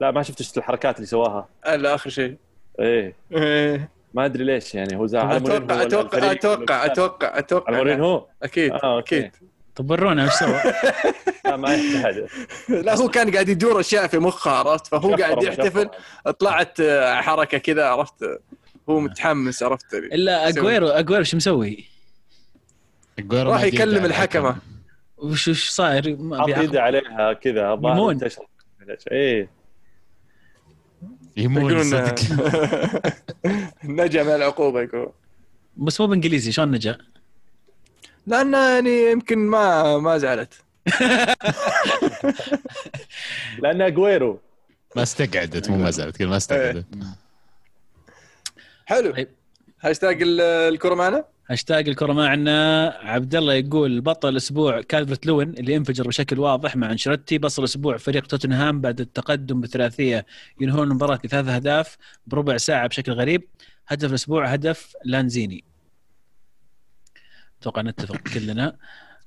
لا 0.00 0.10
ما 0.10 0.22
شفت 0.22 0.42
شفت 0.42 0.58
الحركات 0.58 0.96
اللي 0.96 1.06
سواها. 1.06 1.48
آه، 1.64 1.76
لا 1.76 1.94
آخر 1.94 2.10
شيء. 2.10 2.36
إيه. 2.80 3.16
إيه. 3.32 3.95
ما 4.16 4.24
أدري 4.24 4.44
ليش 4.44 4.74
يعني 4.74 4.96
هو 4.96 5.06
زعل. 5.06 5.26
على 5.26 5.40
مورينهو 5.40 5.82
أتوقع 5.82 6.32
أتوقع 6.32 6.32
أتوقع 6.32 6.82
ولا- 6.82 6.92
أتوقع 6.92 7.26
على 7.26 7.38
أتوقع 7.38 7.76
مورينهو 7.76 8.26
أكيد 8.42 8.72
آه،. 8.72 8.98
أكيد. 8.98 9.30
طب 9.74 9.90
ورونا 9.90 10.24
إيش 10.24 10.32
سوى؟ 10.32 10.60
لا 11.44 11.56
ما 11.56 11.74
يحتاج 11.74 12.26
لا 12.68 12.94
هو 12.96 13.08
كان 13.08 13.30
قاعد 13.30 13.48
يدور 13.48 13.80
أشياء 13.80 14.06
في 14.06 14.18
مخه 14.18 14.50
عرفت؟ 14.50 14.86
فهو 14.86 15.14
قاعد 15.14 15.42
يحتفل 15.42 15.90
طلعت 16.38 16.80
آه، 16.80 17.14
حركة 17.14 17.58
كذا 17.58 17.86
عرفت؟ 17.86 18.40
هو 18.88 19.00
متحمس 19.00 19.62
عرفت؟ 19.62 19.94
إلا 19.94 20.48
اجويرو 20.48 20.88
أجويرو 20.88 21.22
شو 21.22 21.36
مسوي؟ 21.36 21.84
أجويرو 23.18 23.52
راح 23.52 23.62
يكلم 23.62 24.04
الحكمة. 24.04 24.56
وش 25.16 25.48
وش 25.48 25.68
صاير؟ 25.68 26.16
ما 26.16 26.40
حط 26.40 26.46
بيعاقب. 26.46 26.64
يده 26.64 26.82
عليها 26.82 27.32
كذا 27.32 27.72
الظاهر 27.72 28.18
إيه. 29.12 29.55
يمون 31.36 31.82
صدق. 31.84 32.14
نجا 33.84 34.22
من 34.22 34.30
العقوبة 34.34 34.82
يقول 34.82 35.10
بس 35.76 36.00
مو 36.00 36.06
بانجليزي 36.06 36.52
شلون 36.52 36.70
نجا؟ 36.70 36.98
لأنه 38.26 38.58
يعني 38.58 39.10
يمكن 39.10 39.38
ما 39.38 39.98
ما 39.98 40.18
زعلت. 40.18 40.54
لأن 43.62 43.82
أجويرو. 43.82 44.40
ما 44.96 45.02
استقعدت 45.02 45.70
مو 45.70 45.76
ما 45.76 45.90
زالت 45.90 46.18
قل 46.22 46.26
ما 46.28 46.36
استقعدت. 46.36 46.84
حلو. 48.86 49.12
طيب. 49.12 49.28
هاشتاج 49.80 50.22
ال- 50.22 50.40
الكرة 50.40 50.94
معنا؟ 50.94 51.24
هاشتاج 51.48 51.88
الكرة 51.88 52.12
معنا. 52.12 52.88
عبد 53.02 53.34
الله 53.34 53.54
يقول 53.54 54.00
بطل 54.00 54.28
الأسبوع 54.28 54.80
كالفرت 54.80 55.26
لوين 55.26 55.50
اللي 55.50 55.76
انفجر 55.76 56.08
بشكل 56.08 56.38
واضح 56.38 56.76
مع 56.76 56.92
انشيلوتي 56.92 57.38
بصل 57.38 57.62
الأسبوع 57.62 57.96
فريق 57.96 58.26
توتنهام 58.26 58.80
بعد 58.80 59.00
التقدم 59.00 59.60
بثلاثية 59.60 60.26
ينهون 60.60 60.90
المباراه 60.90 61.18
بثلاث 61.24 61.48
أهداف 61.48 61.96
بربع 62.26 62.56
ساعة 62.56 62.86
بشكل 62.86 63.12
غريب. 63.12 63.48
هدف 63.88 64.10
الأسبوع 64.10 64.46
هدف 64.46 64.92
لانزيني. 65.04 65.64
أتوقع 67.60 67.82
نتفق 67.82 68.16
كلنا. 68.16 68.76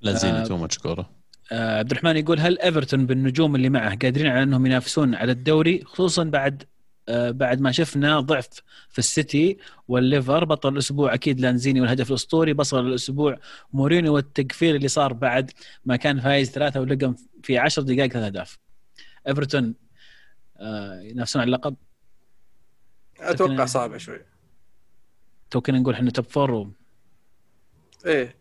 لا 0.01 0.11
زين 0.11 0.35
آه. 0.35 0.43
too 0.43 0.57
much 0.57 0.77
كورة. 0.77 1.09
آه، 1.51 1.79
عبد 1.79 1.91
الرحمن 1.91 2.17
يقول 2.17 2.39
هل 2.39 2.59
إيفرتون 2.59 3.05
بالنجوم 3.05 3.55
اللي 3.55 3.69
معه 3.69 3.95
قادرين 3.95 4.27
على 4.27 4.43
أنهم 4.43 4.65
ينافسون 4.65 5.15
على 5.15 5.31
الدوري 5.31 5.83
خصوصا 5.85 6.23
بعد 6.23 6.63
بعد 7.09 7.61
ما 7.61 7.71
شفنا 7.71 8.19
ضعف 8.19 8.47
في 8.89 8.99
السيتي 8.99 9.57
والليفر 9.87 10.45
بطل 10.45 10.73
الأسبوع 10.73 11.13
أكيد 11.13 11.39
لانزيني 11.39 11.81
والهدف 11.81 12.09
الأسطوري 12.09 12.53
بصل 12.53 12.87
الأسبوع 12.87 13.39
مورينيو 13.73 14.15
والتقفيل 14.15 14.75
اللي 14.75 14.87
صار 14.87 15.13
بعد 15.13 15.51
ما 15.85 15.95
كان 15.95 16.19
فايز 16.19 16.51
ثلاثة 16.51 16.79
ولقم 16.79 17.15
في 17.43 17.57
10 17.57 17.83
دقائق 17.83 18.11
ثلاث 18.11 18.25
أهداف. 18.25 18.57
إيفرتون 19.27 19.75
آه، 20.57 20.99
ينافسون 21.01 21.41
على 21.41 21.47
اللقب؟ 21.47 21.75
أتوقع 23.19 23.65
صعبة 23.65 23.97
شوي. 23.97 24.19
تو 25.51 25.61
كنا 25.61 25.79
نقول 25.79 25.93
إحنا 25.93 26.11
top 26.11 26.25
four 26.25 26.51
و... 26.51 26.71
إيه 28.05 28.35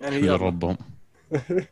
يعني 0.00 0.16
يلا. 0.16 0.32
يربهم 0.32 0.76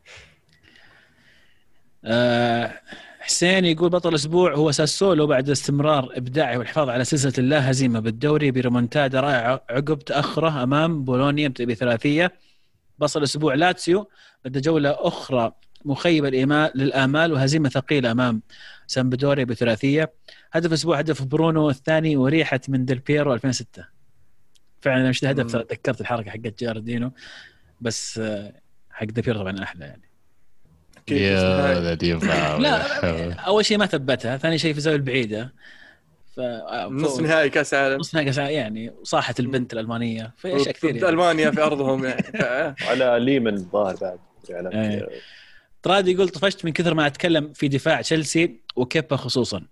آه، 2.04 2.80
حسين 3.28 3.64
يقول 3.64 3.90
بطل 3.90 4.08
الأسبوع 4.08 4.54
هو 4.54 4.70
ساسولو 4.72 5.26
بعد 5.26 5.50
استمرار 5.50 6.12
إبداعه 6.16 6.58
والحفاظ 6.58 6.88
على 6.88 7.04
سلسلة 7.04 7.32
اللا 7.38 7.70
هزيمة 7.70 8.00
بالدوري 8.00 8.50
بريمونتادا 8.50 9.20
رائعه 9.20 9.64
عقب 9.70 9.98
تأخره 9.98 10.62
أمام 10.62 11.04
بولونيا 11.04 11.48
بثلاثية. 11.48 12.32
بصل 12.98 13.18
الأسبوع 13.18 13.54
لاتسيو. 13.54 14.08
بعد 14.44 14.58
جولة 14.58 14.96
أخرى 14.98 15.52
مخيبة 15.84 16.28
للآمال 16.74 17.32
وهزيمة 17.32 17.68
ثقيلة 17.68 18.10
أمام 18.10 18.42
سامبدوريا 18.86 19.44
بثلاثية. 19.44 20.12
هدف 20.52 20.72
أسبوع 20.72 20.98
هدف 20.98 21.22
برونو 21.22 21.70
الثاني 21.70 22.16
وريحة 22.16 22.60
من 22.68 22.84
ديل 22.84 22.98
بيرو 22.98 23.34
2006 23.34 23.84
فعلا 24.80 25.08
مش 25.08 25.24
مم. 25.24 25.32
تذكرت 25.32 26.00
الحركة 26.00 26.30
حقت 26.30 26.60
جاردينو 26.60 27.12
بس 27.80 28.18
آه، 28.18 28.52
حق 28.90 29.04
ديل 29.04 29.24
بيرو 29.24 29.38
طبعا 29.40 29.62
أحلى 29.62 29.84
يعني. 29.84 30.07
يا 31.10 31.80
ذا 31.80 31.94
ديفا 31.94 32.58
لا 32.58 32.82
أول 33.50 33.64
شيء 33.64 33.78
ما 33.78 33.86
ثبتها 33.86 34.36
ثاني 34.36 34.58
شيء 34.58 34.72
في 34.72 34.78
الزاويه 34.78 34.96
البعيدة. 34.96 35.52
ف 36.36 36.40
نص 36.90 37.20
نهائي 37.20 37.50
كأس 37.50 37.74
عالم 37.74 37.96
نص 38.00 38.14
نهائي 38.14 38.26
كأس 38.26 38.38
العالم، 38.38 38.54
يعني 38.56 38.92
صاحت 39.02 39.40
البنت 39.40 39.72
الألمانية. 39.72 40.32
في 40.36 40.56
أشياء 40.56 40.74
كثير 40.74 40.96
يعني. 40.96 41.08
ألمانيا 41.08 41.50
في 41.50 41.60
أرضهم 41.70 42.04
يعني. 42.04 42.22
ف- 42.22 42.82
على 42.88 43.18
ليمان 43.20 43.54
الظاهر 43.54 43.96
بعد 44.00 44.18
يعني. 44.48 45.06
ترادي 45.82 46.12
يقول 46.12 46.28
طفشت 46.28 46.64
من 46.64 46.72
كثر 46.72 46.94
ما 46.94 47.06
أتكلم 47.06 47.52
في 47.52 47.68
دفاع 47.68 48.00
تشيلسي 48.00 48.60
وكيبا 48.76 49.16
خصوصا. 49.16 49.62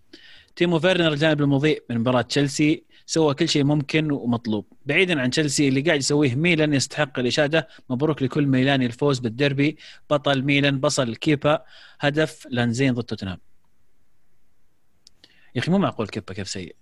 تيمو 0.56 0.78
فيرنر 0.78 1.12
الجانب 1.12 1.40
المضيء 1.40 1.82
من 1.90 1.98
مباراة 1.98 2.22
تشيلسي 2.22 2.84
سوى 3.06 3.34
كل 3.34 3.48
شيء 3.48 3.64
ممكن 3.64 4.12
ومطلوب. 4.12 4.66
بعيدا 4.86 5.20
عن 5.20 5.30
تشيلسي 5.30 5.68
اللي 5.68 5.80
قاعد 5.80 5.98
يسويه 5.98 6.34
ميلان 6.34 6.74
يستحق 6.74 7.18
الإشادة. 7.18 7.68
مبروك 7.90 8.22
لكل 8.22 8.46
ميلاني 8.46 8.86
الفوز 8.86 9.18
بالديربي. 9.18 9.76
بطل 10.10 10.42
ميلان 10.42 10.80
بصل 10.80 11.16
كيبا. 11.16 11.64
هدف 12.00 12.46
لانزين 12.50 12.94
ضد 12.94 13.04
توتنهام. 13.04 13.38
يا 15.54 15.60
أخي 15.60 15.70
مو 15.70 15.78
معقول 15.78 16.06
كيبا 16.06 16.34
كيف 16.34 16.48
سيء. 16.48 16.76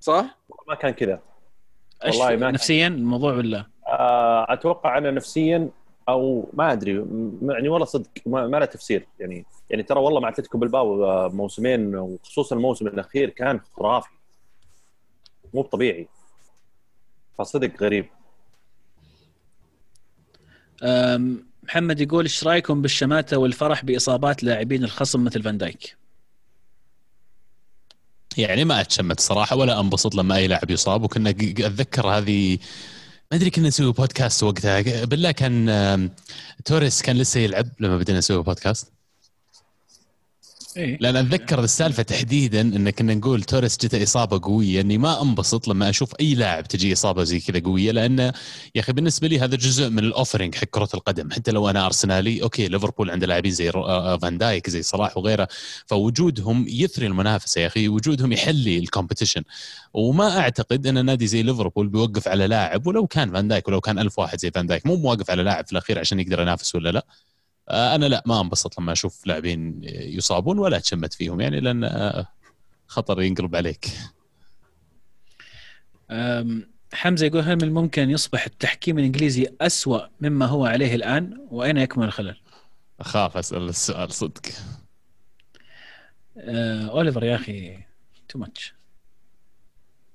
صح؟ 0.00 0.38
ما 0.68 0.74
كان 0.74 0.90
كذا. 0.90 1.22
والله 2.04 2.30
ما 2.30 2.36
كان. 2.36 2.52
نفسيا؟ 2.52 2.86
الموضوع 2.86 3.34
ولا؟ 3.34 3.66
آه، 3.86 4.52
أتوقع 4.52 4.98
انه 4.98 5.10
نفسيا 5.10 5.68
أو 6.08 6.50
ما 6.52 6.72
أدري. 6.72 6.92
يعني 7.42 7.68
والله 7.68 7.86
صدق 7.86 8.10
ما, 8.26 8.46
ما 8.46 8.56
له 8.56 8.64
تفسير. 8.64 9.06
يعني 9.20 9.46
يعني 9.70 9.82
ترى 9.82 10.00
والله 10.00 10.20
مع 10.20 10.28
أتلتيكو 10.28 10.58
بالباو 10.58 11.04
آه، 11.04 11.28
موسمين 11.28 11.96
وخصوصا 11.96 12.56
الموسم 12.56 12.86
الأخير 12.86 13.30
كان 13.30 13.60
خرافي. 13.76 14.08
مو 15.54 15.62
طبيعي 15.62 16.08
فصدق 17.38 17.82
غريب. 17.82 18.06
محمد 21.62 22.00
يقول 22.00 22.24
إيش 22.24 22.44
رأيكم 22.44 22.82
بالشماتة 22.82 23.36
والفرح 23.36 23.84
بإصابات 23.84 24.42
لاعبين 24.42 24.84
الخصم 24.84 25.24
مثل 25.24 25.42
فان 25.42 25.58
دايك؟ 25.58 25.96
يعني 28.38 28.64
ما 28.64 28.80
أتشمت 28.80 29.20
صراحة 29.20 29.56
ولا 29.56 29.80
أنبسط 29.80 30.14
لما 30.14 30.36
أي 30.36 30.46
لاعب 30.46 30.70
يصاب 30.70 31.02
وكنا 31.02 31.30
أتذكر 31.30 32.06
هذه 32.06 32.58
ما 33.30 33.36
أدري 33.36 33.50
كنا 33.50 33.68
نسوي 33.68 33.92
بودكاست 33.92 34.42
وقتها 34.42 35.04
بالله 35.04 35.30
كان 35.30 36.10
توريس 36.64 37.02
كان 37.02 37.16
لسه 37.16 37.40
يلعب 37.40 37.68
لما 37.80 37.98
بدينا 37.98 38.18
نسوي 38.18 38.42
بودكاست 38.42 38.92
إيه. 40.76 40.98
لأن 41.00 41.16
أتذكر 41.16 41.64
السالفة 41.64 42.02
تحديدا 42.02 42.60
إن 42.60 42.90
كنا 42.90 43.14
نقول 43.14 43.42
توريس 43.42 43.76
جته 43.76 44.02
إصابة 44.02 44.40
قوية. 44.42 44.80
إني 44.80 44.98
ما 44.98 45.22
أنبسط 45.22 45.68
لما 45.68 45.88
أشوف 45.88 46.12
أي 46.20 46.34
لاعب 46.34 46.68
تجي 46.68 46.92
إصابة 46.92 47.24
زي 47.24 47.40
كذا 47.40 47.60
قوية 47.64 47.90
لأن 47.92 48.18
يا 48.18 48.32
أخي 48.80 48.92
بالنسبة 48.92 49.28
لي 49.28 49.40
هذا 49.40 49.56
جزء 49.56 49.88
من 49.90 49.98
ال 49.98 50.04
offering 50.04 50.54
حق 50.54 50.64
كرة 50.64 50.88
القدم. 50.94 51.30
حتى 51.32 51.50
لو 51.50 51.70
أنا 51.70 51.86
أرسنالي 51.86 52.42
okay 52.42 52.68
ليفربول 52.68 53.10
عنده 53.10 53.26
لاعبين 53.26 53.50
زي 53.52 53.70
رو- 53.70 53.84
آه، 53.86 54.16
فان 54.18 54.38
دايك 54.38 54.70
زي 54.70 54.82
صلاح 54.82 55.16
وغيره 55.16 55.48
فوجودهم 55.86 56.66
يثري 56.68 57.06
المنافسة 57.06 57.60
يا 57.60 57.66
أخي 57.66 57.88
وجودهم 57.88 58.32
يحلي 58.32 58.84
ال 58.86 58.91
competition 58.91 59.42
وما 59.94 60.38
أعتقد 60.38 60.86
إن 60.86 61.04
نادي 61.04 61.26
زي 61.26 61.42
ليفربول 61.42 61.88
بيوقف 61.88 62.28
على 62.28 62.46
لاعب 62.46 62.86
ولو 62.86 63.06
كان 63.06 63.32
فان 63.32 63.48
دايك 63.48 63.68
ولو 63.68 63.80
كان 63.80 63.98
ألف 63.98 64.18
واحد 64.18 64.38
زي 64.40 64.50
فان 64.50 64.66
دايك 64.66 64.86
مو 64.86 64.96
موقف 64.96 65.30
على 65.30 65.42
لاعب 65.42 65.66
في 65.66 65.72
الأخير 65.72 65.98
عشان 65.98 66.20
يقدر 66.20 66.40
ينافس 66.40 66.74
ولا 66.74 66.88
لا. 66.92 66.98
آه، 66.98 67.35
أنا 67.70 68.06
لا 68.06 68.22
ما 68.26 68.40
انبسط 68.40 68.80
لما 68.80 68.92
أشوف 68.92 69.26
لاعبين 69.26 69.80
يصابون 69.84 70.58
ولا 70.58 70.76
أتشمت 70.76 71.12
فيهم 71.14 71.40
يعني 71.40 71.60
لأن 71.60 71.84
آه، 71.84 72.26
خطر 72.86 73.22
ينقلب 73.22 73.56
عليك. 73.56 73.86
حمزة 76.92 77.26
يقول 77.26 77.40
هل 77.40 77.56
من 77.56 77.62
الممكن 77.62 78.10
يصبح 78.10 78.44
التحكيم 78.46 78.98
الإنجليزي 78.98 79.46
أسوأ 79.60 80.00
مما 80.20 80.46
هو 80.46 80.66
عليه 80.66 80.94
الآن؟ 80.94 81.46
وأين 81.50 81.76
يكمن 81.76 82.04
الخلل؟ 82.04 82.36
أخاف 83.00 83.36
أسأل 83.36 83.68
السؤال 83.68 84.12
صدق. 84.12 84.42
أه، 86.38 86.86
أوليفر 86.90 87.24
يا 87.24 87.34
أخي 87.36 87.78
too 88.28 88.38
much 88.38 88.74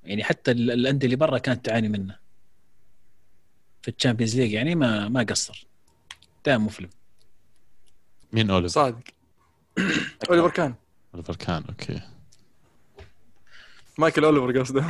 يعني 0.03 0.23
حتى 0.23 0.51
ال- 0.51 0.71
الأندية 0.71 1.05
اللي 1.05 1.15
برا 1.15 1.37
كانت 1.37 1.65
تعاني 1.65 1.89
منه. 1.89 2.15
في 3.81 3.87
ال 3.91 3.96
Champions 3.96 4.35
League 4.39 4.51
يعني 4.51 4.75
ما 4.75 5.07
ما 5.09 5.23
قصر. 5.23 5.67
دائما 6.45 6.63
مفلم. 6.63 6.89
مين 8.33 8.49
أوليفر؟ 8.49 8.73
صادق. 8.73 9.03
أوليفر 10.29 10.49
كان. 10.49 10.73
أوليفر 11.13 11.35
كان 11.35 11.63
okay. 11.69 12.01
مايكل 13.97 14.23
أوليفر 14.23 14.59
قصده. 14.59 14.85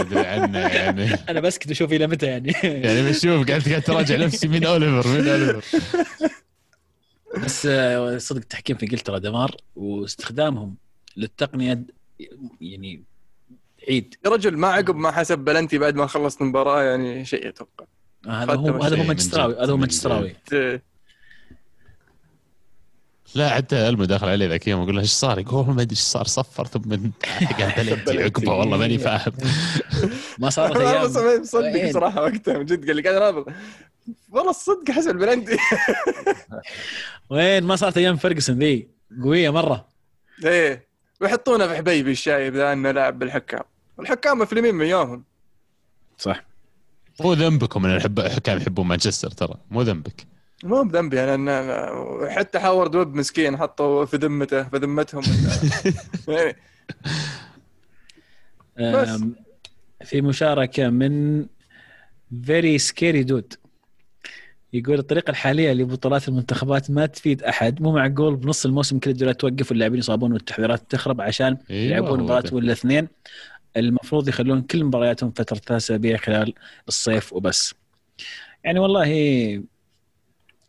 أدري 0.00 0.26
عنه 0.26 0.58
يعني. 0.58 1.14
أنا 1.30 1.40
بسكت 1.40 1.70
أشوف 1.70 1.92
إلى 1.92 2.06
متى 2.06 2.26
يعني. 2.26 2.52
يعني 2.86 3.08
بشوف 3.08 3.48
قاعد 3.48 3.68
قاعد 3.68 3.82
تراجع 3.82 4.16
نفسي 4.16 4.48
مين 4.48 4.64
أوليفر؟ 4.64 5.08
مين 5.08 5.28
أوليفر؟ 5.28 5.78
بس 7.44 7.66
آه، 7.66 8.18
صدق 8.18 8.40
التحكيم 8.40 8.76
في 8.76 8.82
إنجلترا 8.82 9.18
دمار 9.18 9.56
واستخدامهم 9.76 10.76
للتقنية 11.16 11.84
يعني 12.60 13.04
عيد. 13.88 14.14
يا 14.24 14.30
رجل 14.30 14.56
ما 14.56 14.68
عقب 14.68 14.96
ما 14.96 15.10
حسب 15.10 15.38
بلنتي 15.38 15.78
بعد 15.78 15.94
ما 15.94 16.06
خلصت 16.06 16.40
المباراة 16.40 16.82
يعني 16.82 17.24
شيء 17.24 17.48
أتوقع. 17.48 17.84
آه، 18.26 18.30
هذا 18.30 18.54
هو 18.54 18.82
هذا 18.82 18.98
هو 18.98 19.04
مانشستراوي 19.04 19.54
هذا 19.54 19.72
هو 19.72 19.76
مانشستراوي. 19.76 20.34
إيه. 20.52 20.89
لا 23.34 23.48
حتى 23.48 23.88
المو 23.88 24.04
داخل 24.04 24.28
علي 24.28 24.46
ذاك 24.46 24.62
اليوم 24.66 24.82
أقول 24.82 24.94
له 24.94 25.00
إيش 25.00 25.10
صار؟ 25.10 25.38
يقول 25.38 25.66
ما 25.66 25.82
أدري 25.82 25.90
إيش 25.90 25.98
صار؟ 25.98 26.26
صفر 26.26 26.66
ثم 26.66 26.80
قال 26.80 27.12
بلنتي 27.76 28.22
عقبه 28.22 28.52
والله 28.52 28.76
ماني 28.76 28.98
فاهم. 28.98 29.32
ما 30.38 30.50
صارت 30.50 30.76
أنا 30.76 30.90
أيام. 30.90 31.12
ما 31.12 31.40
مصدق؟ 31.40 31.90
صراحة 31.92 32.22
وقتها 32.22 32.58
من 32.58 32.64
جد 32.64 32.86
قال 32.86 32.96
لي 32.96 33.02
قاعد 33.02 33.14
اناظر 33.16 33.52
والله 34.30 34.50
الصدق 34.50 34.90
حسب 34.90 35.10
البلنتي 35.10 35.56
وين؟ 37.30 37.64
ما 37.64 37.76
صارت 37.76 37.98
أيام 37.98 38.16
فرقسون 38.16 38.58
ذي. 38.58 38.88
قوية 39.22 39.50
مرة. 39.50 39.88
إيه. 40.44 40.86
ويحطونه 41.20 41.66
في 41.66 41.76
حبيبي 41.76 42.10
الشايب 42.10 42.54
ذا 42.56 42.72
أنه 42.72 42.90
لاعب 42.90 43.18
بالحكام. 43.18 43.62
الحكام 44.00 44.38
مفلمين 44.38 44.74
من 44.74 44.86
يومهم. 44.86 45.24
صح. 46.18 46.44
مو 47.20 47.32
ذنبكم 47.32 47.86
ان 47.86 47.96
الحكام 48.18 48.56
يحبون 48.58 48.86
مانشستر 48.86 49.30
ترى. 49.30 49.54
مو 49.70 49.82
ذنبك. 49.82 50.26
مو 50.64 50.82
بذنبي 50.82 51.34
أنا 51.34 51.36
أنا- 51.36 52.28
حتى 52.28 52.58
هاورد 52.58 52.94
ويب 52.94 53.14
مسكين 53.14 53.56
حطوا 53.56 54.04
في 54.04 54.16
ذمته 54.16 54.62
في 54.62 54.76
ذمتهم. 54.76 55.22
يعني 58.76 58.96
بس. 58.96 59.20
في 60.04 60.20
مشاركة 60.22 60.88
من 60.88 61.46
very 62.44 62.78
scary 62.78 63.22
dude 63.22 63.54
يقول 64.72 64.98
الطريقة 64.98 65.30
الحالية 65.30 65.72
لبطولات 65.72 66.28
المنتخبات 66.28 66.90
ما 66.90 67.06
تفيد 67.06 67.42
أحد. 67.42 67.82
مو 67.82 67.92
معقول 67.92 68.36
بنص 68.36 68.64
الموسم 68.66 68.98
كل 68.98 69.10
الدوريات 69.10 69.40
توقف 69.40 69.70
واللاعبين 69.70 69.98
يصابون 69.98 70.32
والتحضيرات 70.32 70.90
تخرب 70.90 71.20
عشان 71.20 71.56
أيوة 71.70 71.82
يلعبون 71.98 72.20
مباراة. 72.22 72.44
ولا 72.52 72.72
اثنين. 72.72 73.08
المفروض 73.76 74.28
يخلون 74.28 74.62
كل 74.62 74.84
مبارياتهم 74.84 75.30
فترة 75.30 75.56
ثلاث 75.56 75.72
اسابيع 75.82 76.16
خلال 76.16 76.54
الصيف 76.88 77.32
وبس. 77.32 77.74
يعني 78.64 78.78
والله 78.78 79.62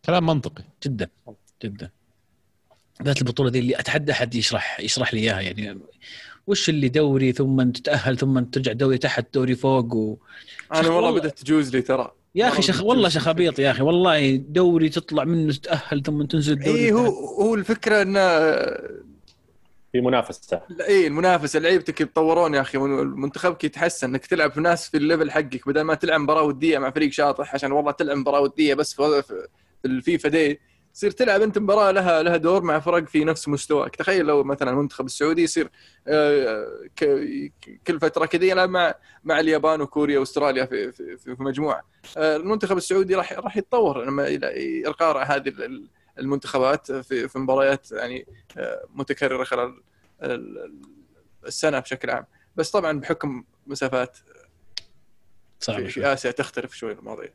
كلام 0.04 0.26
منطقي. 0.26 0.64
جدا 0.86 1.08
جدا. 1.64 1.90
ذات 3.02 3.18
البطولة 3.18 3.50
ذي 3.50 3.58
اللي 3.58 3.78
أتحدى 3.78 4.12
أحد 4.12 4.34
يشرح 4.34 4.80
يشرح 4.80 5.14
لي 5.14 5.20
إياها 5.20 5.40
يعني. 5.40 5.78
وش 6.46 6.68
اللي 6.68 6.88
دوري 6.88 7.32
ثم 7.32 7.70
تتاهل 7.70 8.18
ثم 8.18 8.40
ترجع 8.40 8.72
دوري 8.72 8.98
تحت 8.98 9.26
دوري 9.34 9.54
فوق 9.54 9.94
و... 9.94 10.16
أنا 10.74 10.78
والله 10.88 10.94
والله- 10.96 11.20
بدأت 11.20 11.38
تجوز 11.38 11.76
لي 11.76 11.82
ترى. 11.82 12.12
يا 12.34 12.48
أخي 12.48 12.54
والله 12.56 12.66
شخ... 12.72 12.82
والله. 12.82 13.08
شخابيط 13.08 13.58
يا 13.58 13.70
أخي 13.70 13.82
والله 13.82 14.36
دوري 14.36 14.88
تطلع 14.88 15.24
منه 15.24 15.52
تتاهل 15.52 16.02
ثم 16.02 16.22
تنزل 16.22 16.52
الدوري 16.52 16.78
اي 16.78 16.92
هو. 16.92 17.06
هو 17.42 17.54
الفكرة 17.54 18.02
انه 18.02 18.20
في 19.92 20.00
منافسة. 20.00 20.60
اي 20.88 21.06
المنافسة 21.06 21.58
لعيبتك 21.58 22.00
يتطورون 22.00 22.54
يا 22.54 22.60
أخي 22.60 22.78
منتخبك 22.78 23.64
يتحسن 23.64 24.08
إنك 24.08 24.26
تلعب 24.26 24.52
في 24.52 24.60
ناس 24.60 24.88
في 24.88 24.96
ال 24.96 25.02
level 25.02 25.30
حقك 25.30 25.68
بدل 25.68 25.80
ما 25.80 25.94
تلعب 25.94 26.20
مباراة 26.20 26.42
ودية 26.42 26.78
مع 26.78 26.90
فريق 26.90 27.12
شاطح 27.12 27.54
عشان 27.54 27.72
والله 27.72 27.90
تلعب 27.92 28.16
مباراة 28.16 28.40
ودية 28.40 28.74
بس 28.74 28.94
في 28.94 29.46
الفيفا 29.84 30.28
دي 30.28 30.60
تصير 30.94 31.10
تلعب 31.10 31.42
أنت 31.42 31.58
مباراة 31.58 31.90
لها 31.90 32.22
لها 32.22 32.36
دور 32.36 32.62
مع 32.62 32.80
فرق 32.80 33.04
في 33.08 33.24
نفس 33.24 33.48
مستواك. 33.48 33.96
تخيل 33.96 34.26
لو 34.26 34.44
مثلا 34.44 34.70
المنتخب 34.70 35.06
السعودي 35.06 35.42
يصير 35.42 35.70
آه، 36.08 36.66
كل 37.86 38.00
فترة 38.00 38.26
كذا 38.26 38.44
يلعب 38.44 38.68
مع 38.70 38.94
مع 39.24 39.40
اليابان 39.40 39.80
وكوريا 39.80 40.18
وأستراليا 40.18 40.64
في 40.64 40.92
في, 40.92 41.16
في 41.16 41.36
مجموعة. 41.38 41.82
آه، 42.16 42.36
المنتخب 42.36 42.76
السعودي 42.76 43.14
راح 43.14 43.32
راح 43.32 43.56
يتطور 43.56 44.04
لما 44.04 44.26
يقارع 44.28 45.22
هذه 45.22 45.48
ال- 45.48 45.88
المنتخبات 46.18 46.92
في 46.92 47.28
في 47.28 47.38
مباريات 47.38 47.92
يعني 47.92 48.26
آه، 48.56 48.84
متكررة 48.94 49.44
خلال 49.44 49.82
ال- 50.22 50.74
السنة 51.46 51.78
بشكل 51.78 52.10
عام. 52.10 52.26
بس 52.56 52.70
طبعا 52.70 53.00
بحكم 53.00 53.44
مسافات 53.66 54.18
صعب 55.60 55.76
في. 55.76 55.88
في 55.88 56.06
آسيا 56.12 56.30
تختلف 56.30 56.74
شوي 56.74 56.92
المواضيع. 56.92 57.30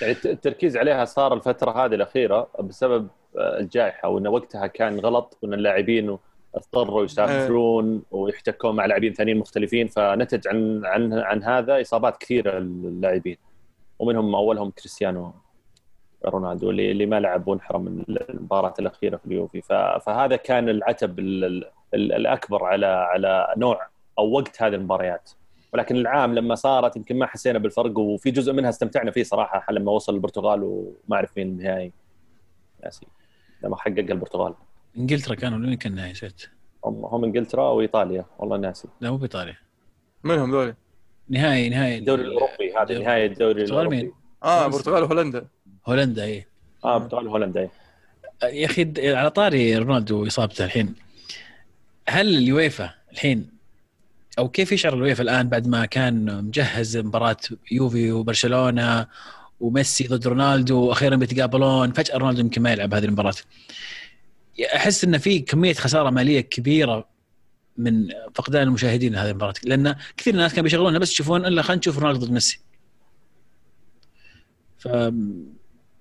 يعني 0.00 0.12
الت- 0.12 0.26
التركيز 0.26 0.76
عليها 0.76 1.04
صار 1.04 1.34
الفترة 1.34 1.70
هذه 1.84 1.94
الأخيرة 1.94 2.48
بسبب 2.60 3.08
آه، 3.38 3.58
الجائحة 3.58 4.08
وإن 4.08 4.26
وقتها 4.26 4.66
كان 4.66 5.00
غلط 5.00 5.38
وإن 5.42 5.54
اللاعبين 5.54 6.18
اضطروا 6.54 7.04
يسافرون 7.04 8.02
ويحتكون 8.10 8.76
مع 8.76 8.86
لاعبين 8.86 9.12
ثانيين 9.12 9.38
مختلفين 9.38 9.86
فنتج 9.86 10.48
عن 10.48 10.82
عن 10.86 11.12
عن 11.12 11.42
هذا 11.42 11.80
إصابات 11.80 12.16
كثيرة 12.16 12.58
للاعبين 12.58 13.36
ومنهم 13.98 14.34
أولهم 14.34 14.70
كريستيانو 14.70 15.32
رونالدو 16.26 16.70
اللي 16.70 16.90
اللي 16.90 17.06
ما 17.06 17.20
لعب 17.20 17.48
وانحرم 17.48 17.82
من 17.84 18.04
المباراة 18.30 18.74
الأخيرة 18.78 19.16
في 19.16 19.26
اليوفي. 19.26 19.60
فهذا 20.06 20.36
كان 20.36 20.68
العتب 20.68 21.18
الأكبر 21.94 22.64
على 22.64 22.86
على 22.86 23.54
نوع 23.56 23.86
أو 24.18 24.30
وقت 24.30 24.62
هذه 24.62 24.74
المباريات. 24.74 25.30
ولكن 25.72 25.96
العام 25.96 26.34
لما 26.34 26.54
صارت 26.54 26.96
يمكن 26.96 27.18
ما 27.18 27.26
حسينا 27.26 27.58
بالفرق 27.58 27.98
وفي 27.98 28.30
جزء 28.30 28.52
منها 28.52 28.70
استمتعنا 28.70 29.10
فيه 29.10 29.22
صراحة 29.22 29.72
لما 29.72 29.92
وصل 29.92 30.14
البرتغال 30.14 30.62
وما 30.62 31.16
أعرف 31.16 31.30
مين 31.36 31.48
النهائي 31.48 31.92
ناسي 32.84 33.06
لما 33.64 33.76
حقق 33.76 33.98
البرتغال. 33.98 34.54
إنجلترا 34.96 35.34
كانوا 35.34 35.58
وين 35.58 35.74
كان 35.74 35.92
النهائي 35.92 36.12
نسيت 36.12 36.42
هم 36.84 37.04
هم 37.04 37.24
إنجلترا 37.24 37.70
وإيطاليا. 37.70 38.24
والله 38.38 38.56
ناسي. 38.56 38.88
لا 39.00 39.10
مو 39.10 39.16
بإيطاليا. 39.16 39.56
منهم 40.24 40.50
ذولي؟ 40.50 40.74
نهائي 41.28 41.68
نهائي 41.68 41.98
الدوري 41.98 42.22
الأوروبي 42.22 42.74
هذا 42.76 42.98
نهائي 42.98 43.26
الدوري 43.26 43.62
البرتغال 43.62 43.90
مين؟ 43.90 44.12
آه 44.44 44.66
البرتغال 44.66 45.02
وهولندا. 45.02 45.46
هولندا 45.86 46.24
اي 46.24 46.46
آه 46.84 46.96
البرتغال 46.96 47.26
وهولندا 47.26 47.60
اي 48.42 48.60
يا 48.60 48.66
أخي 48.66 48.92
على 48.98 49.30
طاري 49.30 49.76
رونالدو 49.76 50.22
واصابته 50.22 50.64
الحين. 50.64 50.94
هل 52.08 52.28
اليويفا 52.28 52.94
الحين 53.12 53.57
أو 54.38 54.48
كيف 54.48 54.72
يشعر 54.72 54.94
اليويفا 54.94 55.22
الآن 55.22 55.48
بعد 55.48 55.66
ما 55.66 55.86
كان 55.86 56.44
مجهز 56.44 56.96
مباراة 56.96 57.36
يوفي 57.72 58.12
وبرشلونة 58.12 59.06
وميسي 59.60 60.06
ضد 60.06 60.26
رونالدو 60.26 60.80
وأخيرا 60.80 61.16
بيتقابلون 61.16 61.92
فجأة 61.92 62.16
رونالدو 62.16 62.40
يمكن 62.40 62.62
ما 62.62 62.72
يلعب 62.72 62.94
هذه 62.94 63.04
المباراة. 63.04 63.34
أحس 64.74 65.04
إن 65.04 65.18
في 65.18 65.38
كمية 65.38 65.74
خسارة 65.74 66.10
مالية 66.10 66.40
كبيرة 66.40 67.08
من 67.76 68.08
فقدان 68.34 68.62
المشاهدين 68.62 69.12
لهذه 69.12 69.30
المباراة 69.30 69.54
لأن 69.64 69.96
كثير 70.16 70.36
ناس 70.36 70.50
كانوا 70.50 70.62
بيشغلونها 70.62 70.98
بس 70.98 71.12
يشوفون 71.12 71.46
إلا 71.46 71.62
خلينا 71.62 71.78
نشوف 71.78 71.98
رونالدو 71.98 72.26
ضد 72.26 72.32
ميسي. 72.32 72.60
ف 74.78 74.88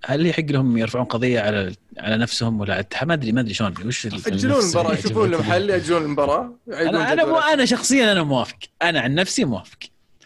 هل 0.07 0.25
يحق 0.25 0.43
لهم 0.43 0.77
يرفعون 0.77 1.05
قضية 1.05 1.39
على 1.39 1.75
على 1.97 2.17
نفسهم 2.17 2.59
ولا 2.59 2.73
على 2.73 2.79
الاتحاد 2.81 3.07
ما 3.07 3.13
ادري 3.13 3.31
ما 3.31 3.41
أدري 3.41 3.53
شلون 3.53 3.73
وش 3.85 4.05
ياجلون 4.05 4.59
المباراة؟ 4.59 4.93
يشوفون 4.93 5.31
لهم 5.31 5.43
حل 5.43 5.69
ياجلون 5.69 6.01
المباراة 6.01 6.53
أنا 6.67 7.13
أنا 7.13 7.25
مو 7.25 7.37
أنا 7.37 7.65
شخصيا 7.65 8.11
أنا 8.11 8.23
موافق. 8.23 8.57
أنا 8.81 8.99
عن 8.99 9.15
نفسي 9.15 9.45
موافق. 9.45 9.77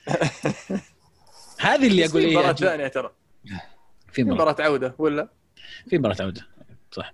هذه 1.59 1.87
اللي 1.87 2.05
أقول 2.05 2.21
إيه 2.21 2.37
مباراة 2.37 2.53
ثانية 2.53 2.87
ترى. 2.87 3.11
في 4.11 4.23
مباراة. 4.23 4.55
عودة 4.59 4.95
ولا؟ 4.97 5.27
في 5.89 5.97
مباراة 5.97 6.15
عودة 6.19 6.47
صح. 6.91 7.13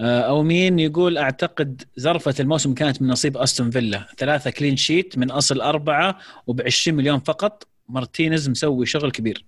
آه، 0.00 0.20
أو 0.20 0.42
مين 0.42 0.78
يقول 0.78 1.18
أعتقد 1.18 1.82
زرفة 1.96 2.34
الموسم 2.40 2.74
كانت 2.74 3.02
من 3.02 3.08
نصيب 3.08 3.36
أستون 3.36 3.70
فيلا. 3.70 4.06
ثلاثة 4.18 4.50
كلين 4.50 4.76
شيت 4.76 5.18
من 5.18 5.30
أصل 5.30 5.60
أربعة 5.60 6.18
وب 6.46 6.62
20 6.62 6.96
مليون 6.96 7.20
فقط. 7.20 7.66
مارتينيز 7.88 8.48
مسوي 8.48 8.86
شغل 8.86 9.10
كبير. 9.10 9.44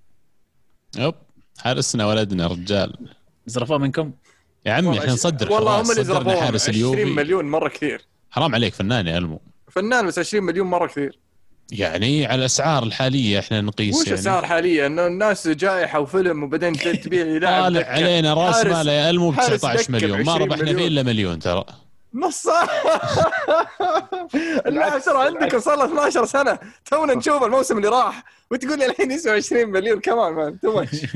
yep. 0.98 1.14
حارسنا 1.58 2.06
ولدنا 2.06 2.46
رجال. 2.46 2.92
زرفوه 3.46 3.78
منكم؟ 3.78 4.12
يا 4.66 4.72
عمي 4.72 4.98
إحنا 4.98 5.12
نصدر 5.12 5.52
والله 5.52 5.80
هم 5.80 5.90
اللي 5.90 6.04
زرفوه. 6.04 6.40
حارس 6.40 6.68
اليوفي. 6.68 7.00
20 7.00 7.14
مليون 7.16 7.44
مرة 7.44 7.68
كثير. 7.68 8.00
حرام 8.30 8.54
عليك 8.54 8.74
فنان 8.74 9.06
يا 9.06 9.18
المو 9.18 9.40
فنان 9.70 10.06
بس 10.06 10.18
20 10.18 10.44
مليون 10.44 10.66
مرة 10.66 10.86
كثير. 10.86 11.18
يعني 11.72 12.26
على 12.26 12.38
الأسعار 12.38 12.82
الحالية 12.82 13.38
إحنا 13.38 13.60
نقيس 13.60 13.94
وش 14.00 14.06
يعني. 14.06 14.18
اسعار 14.18 14.46
حاليه 14.46 14.86
إنه 14.86 15.06
الناس 15.06 15.48
جائحة 15.48 16.00
وفيلم 16.00 16.42
وبعدين 16.42 16.72
تبيع 17.04 17.24
لاعب 17.24 17.62
طالع 17.62 17.86
علينا 17.86 18.34
راس 18.34 18.66
ماله 18.66 18.92
يا 18.92 19.10
المو 19.10 19.30
ب 19.30 19.36
19 19.36 19.92
مليون. 19.92 20.22
ما 20.24 20.36
ربحنا 20.36 20.74
فيه 20.74 20.86
إلا 20.86 21.02
مليون 21.02 21.38
ترى. 21.38 21.64
نص. 22.16 22.46
اللاعب 24.66 25.00
ترى 25.00 25.18
عندكم 25.18 25.60
صار 25.60 25.76
له 25.78 25.84
12 25.84 26.24
سنة. 26.24 26.58
تونا 26.90 27.14
نشوف 27.14 27.42
الموسم 27.42 27.76
اللي 27.76 27.88
راح. 27.88 28.24
وتقول 28.50 28.78
لي 28.78 28.86
الحين 28.86 29.10
يسوى 29.10 29.32
20 29.32 29.68
مليون. 29.70 30.00
come 30.00 30.22
on 30.22 30.32
man 30.32 30.60
too 30.60 30.76
much 30.76 31.06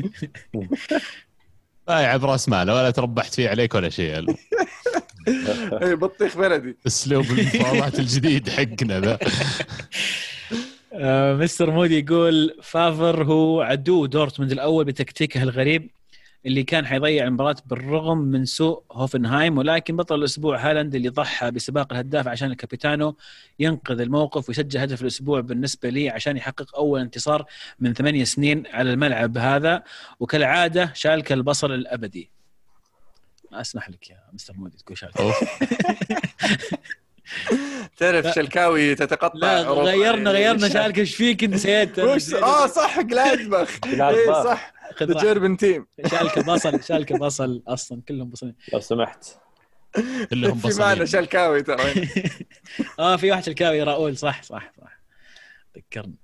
بايع 1.88 2.16
براس 2.16 2.48
ماله 2.48 2.74
ولا 2.74 2.90
تربحت 2.90 3.34
فيه 3.34 3.48
عليك 3.48 3.74
ولا 3.74 3.88
شيء. 3.88 4.24
اي 5.82 5.94
بطيخ 5.94 6.36
بلدي. 6.36 6.76
أسلوب 6.86 7.24
المفاوضات 7.24 7.98
الجديد 7.98 8.48
حقنا 8.48 9.00
ذا. 9.00 9.18
آه، 10.92 11.34
مستر 11.34 11.70
مودي 11.70 11.98
يقول 11.98 12.56
فافر 12.62 13.24
هو 13.24 13.60
عدو 13.60 14.06
دورتموند 14.06 14.52
الأول 14.52 14.84
بتكتيكه 14.84 15.42
الغريب. 15.42 15.90
اللي 16.46 16.62
كان 16.62 16.86
حيضيع 16.86 17.24
المباراة 17.24 17.56
بالرغم 17.66 18.18
من 18.18 18.44
سوء 18.44 18.82
هوفنهايم 18.92 19.58
ولكن 19.58 19.96
بطل 19.96 20.14
الأسبوع 20.14 20.70
هالاند 20.70 20.94
اللي 20.94 21.08
ضحى 21.08 21.50
بسباق 21.50 21.92
الهداف 21.92 22.28
عشان 22.28 22.50
الكابيتانو 22.50 23.16
ينقذ 23.58 24.00
الموقف 24.00 24.48
ويسجل 24.48 24.78
هدف 24.78 25.02
الأسبوع 25.02 25.40
بالنسبة 25.40 25.88
لي 25.88 26.10
عشان 26.10 26.36
يحقق 26.36 26.76
أول 26.76 27.00
انتصار 27.00 27.44
من 27.78 27.94
ثمانية 27.94 28.24
سنين 28.24 28.62
على 28.66 28.92
الملعب 28.92 29.38
هذا. 29.38 29.82
وكالعادة 30.20 30.92
شالك 30.94 31.32
البصل 31.32 31.72
الأبدي. 31.72 32.30
ما 33.52 33.60
أسمح 33.60 33.90
لك 33.90 34.10
يا 34.10 34.16
مستر 34.32 34.54
مودي 34.56 34.76
تقول 34.76 34.98
شالك. 34.98 35.14
تعرف 37.96 38.34
شلكاوي 38.34 38.94
تتقطع 38.94 39.36
لا 39.38 39.70
غيرنا 39.70 40.30
غيرنا 40.30 40.68
شالك 40.68 40.98
إيش 40.98 41.16
فيك 41.16 41.44
نسيت 41.44 41.98
آه 41.98 42.66
صح 42.66 43.00
جلادبخ 43.00 43.78
اي 43.86 44.26
صح. 44.44 44.79
German 45.02 45.56
team 45.56 45.86
شالك 46.06 46.38
بصل 46.38 46.82
شالك 46.84 47.12
بصل 47.12 47.62
أصلا 47.68 48.02
كلهم 48.08 48.30
بصل 48.30 48.52
لو 48.72 48.80
سمحت. 48.80 49.24
كلهم 50.30 50.58
بصل 50.58 50.72
في 50.74 50.80
معنا 50.80 51.04
شلكاوي 51.04 51.62
ترى. 51.62 52.08
آه 52.98 53.16
في 53.16 53.30
واحد 53.30 53.44
شلكاوي 53.44 53.82
راؤول 53.82 54.16
صح 54.16 54.42
صح 54.42 54.72
صح. 54.80 55.00
ذكرني. 55.76 56.14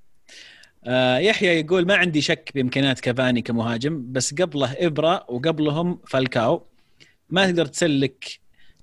آه 0.84 1.18
يحيى 1.18 1.60
يقول 1.60 1.86
ما 1.86 1.96
عندي 1.96 2.20
شك 2.20 2.50
بامكانيات 2.54 3.00
كافاني 3.00 3.42
كمهاجم 3.42 4.12
بس 4.12 4.34
قبله 4.34 4.72
ابرا 4.72 5.24
وقبلهم 5.28 5.98
فالكاو. 6.06 6.66
ما 7.30 7.46
تقدر 7.46 7.66
تسلك 7.66 8.24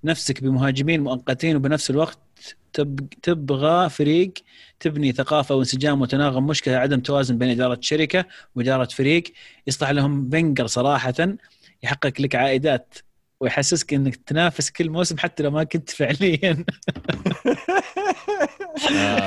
نفسك 0.04 0.44
بمهاجمين 0.44 1.02
مؤقتين 1.04 1.56
وبنفس 1.56 1.90
الوقت 1.90 2.20
تبغى 3.22 3.90
فريق 3.90 4.34
تبني 4.80 5.12
ثقافة 5.12 5.56
وانسجام 5.56 6.02
وتناغم 6.02 6.48
مشكلة 6.48 6.76
عدم 6.76 7.00
توازن 7.00 7.38
بين 7.38 7.50
إدارة 7.50 7.78
شركة 7.82 8.26
وإدارة 8.56 8.86
فريق 8.86 9.24
يصلح 9.68 9.90
لهم 9.90 10.30
بنجر 10.30 10.68
صراحة 10.68 11.14
يحقق 11.84 12.22
لك 12.22 12.36
عائدات 12.36 12.96
ويحسسك 13.40 13.94
إنك 13.94 14.16
تنافس 14.16 14.70
كل 14.70 14.90
موسم 14.90 15.18
حتى 15.18 15.44
لو 15.44 15.52
ما 15.52 15.64
كنت 15.64 15.90
فعليا. 15.90 16.66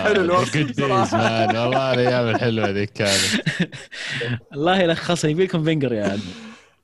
حلو 0.04 0.24
الوقت 0.24 0.56
والله 0.56 1.92
الأيام 1.94 2.28
الحلوة 2.28 2.70
ذيك 2.70 2.90
كانت. 2.90 3.42
الله 4.54 4.80
يلخصها 4.80 5.30
يبي 5.30 5.44
لكم 5.44 5.64
فينجر 5.64 5.92
يا 5.92 6.04
عم 6.04 6.20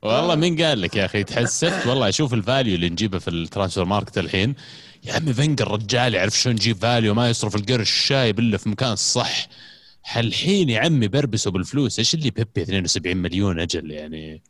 والله 0.02 0.34
مين 0.34 0.62
قال 0.62 0.80
لك 0.80 0.97
يا 0.97 1.05
أخي؟ 1.05 1.24
تحسفت 1.24 1.86
والله 1.86 2.09
أشوف 2.09 2.34
ال 2.34 2.41
value 2.41 2.74
اللي 2.74 2.89
نجيبه 2.89 3.18
في 3.18 3.28
ال 3.28 3.35
transfer 3.35 3.84
market 3.84 4.18
الحين. 4.18 4.55
يا 5.02 5.14
عمي 5.14 5.32
فينجر 5.32 5.70
رجال 5.70 6.14
يعرف 6.14 6.38
شلون 6.38 6.56
يجيب 6.56 6.76
value 6.76 7.14
ما 7.14 7.30
يصرف 7.30 7.56
القرش 7.56 7.90
شايب 7.90 8.38
إلا 8.38 8.56
في 8.56 8.68
مكان 8.68 8.92
الصح 8.92 9.48
الحين 10.16 10.68
يا 10.68 10.80
عمي 10.80 11.08
بربسوا 11.08 11.52
بالفلوس 11.52 11.98
إيش 11.98 12.14
اللي 12.14 12.30
بيبي 12.30 12.62
72 12.62 13.16
مليون 13.16 13.60
أجل 13.60 13.90
يعني؟ 13.90 14.42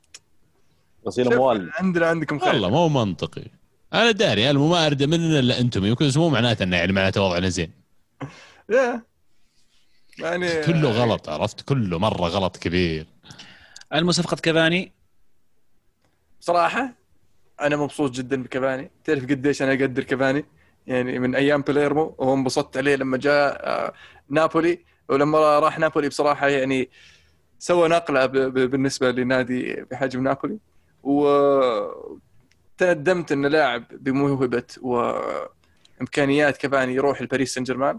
غسيل 1.06 1.32
أموال. 1.32 1.70
عندنا 1.72 2.06
عندكم 2.06 2.38
خير. 2.38 2.48
والله 2.48 2.70
مو 2.70 2.88
منطقي. 2.88 3.44
أنا 3.92 4.10
داري 4.10 4.50
أنا 4.50 4.58
ما 4.58 4.86
ارد 4.86 5.02
مننا 5.02 5.38
إلا 5.38 5.60
أنتم 5.60 5.84
يمكن 5.84 6.10
مو 6.16 6.28
معناته 6.28 6.62
إنه 6.62 6.76
يعني 6.76 6.92
معناته 6.92 7.22
وضعنا 7.22 7.48
زين. 7.48 7.70
يعني 10.18 10.62
كله 10.62 10.90
غلط 10.90 11.28
عرفت؟ 11.28 11.60
كله 11.60 11.98
مرة 11.98 12.28
غلط 12.28 12.56
كبير. 12.56 13.06
المصفقة 13.94 14.36
كافاني 14.36 14.92
صراحة 16.40 17.01
أنا 17.62 17.76
مبسوط 17.76 18.10
جدا 18.10 18.42
بكافاني 18.42 18.90
تعرف 19.04 19.22
قديش 19.24 19.62
أنا 19.62 19.72
أقدر 19.72 20.04
كافاني 20.04 20.44
يعني 20.86 21.18
من 21.18 21.34
أيام 21.34 21.62
بليرمو 21.62 22.14
وانبسطت 22.18 22.76
عليه 22.76 22.96
لما 22.96 23.16
جاء 23.16 23.66
آه، 23.66 23.92
نابولي. 24.28 24.84
ولما 25.08 25.58
راح 25.58 25.78
نابولي 25.78 26.08
بصراحة 26.08 26.48
يعني 26.48 26.90
سوى 27.58 27.88
نقلة 27.88 28.26
بالنسبة 28.26 29.10
لنادي 29.10 29.84
بحجم 29.90 30.22
نابولي. 30.22 30.58
وتندمت 31.02 32.12
ان 33.32 33.46
لاعب 33.46 33.84
بموهبة 33.90 34.66
وإمكانيات 34.82 36.56
كافاني 36.56 36.94
يروح 36.94 37.22
لباريس 37.22 37.54
سان 37.54 37.64
جيرمان 37.64 37.98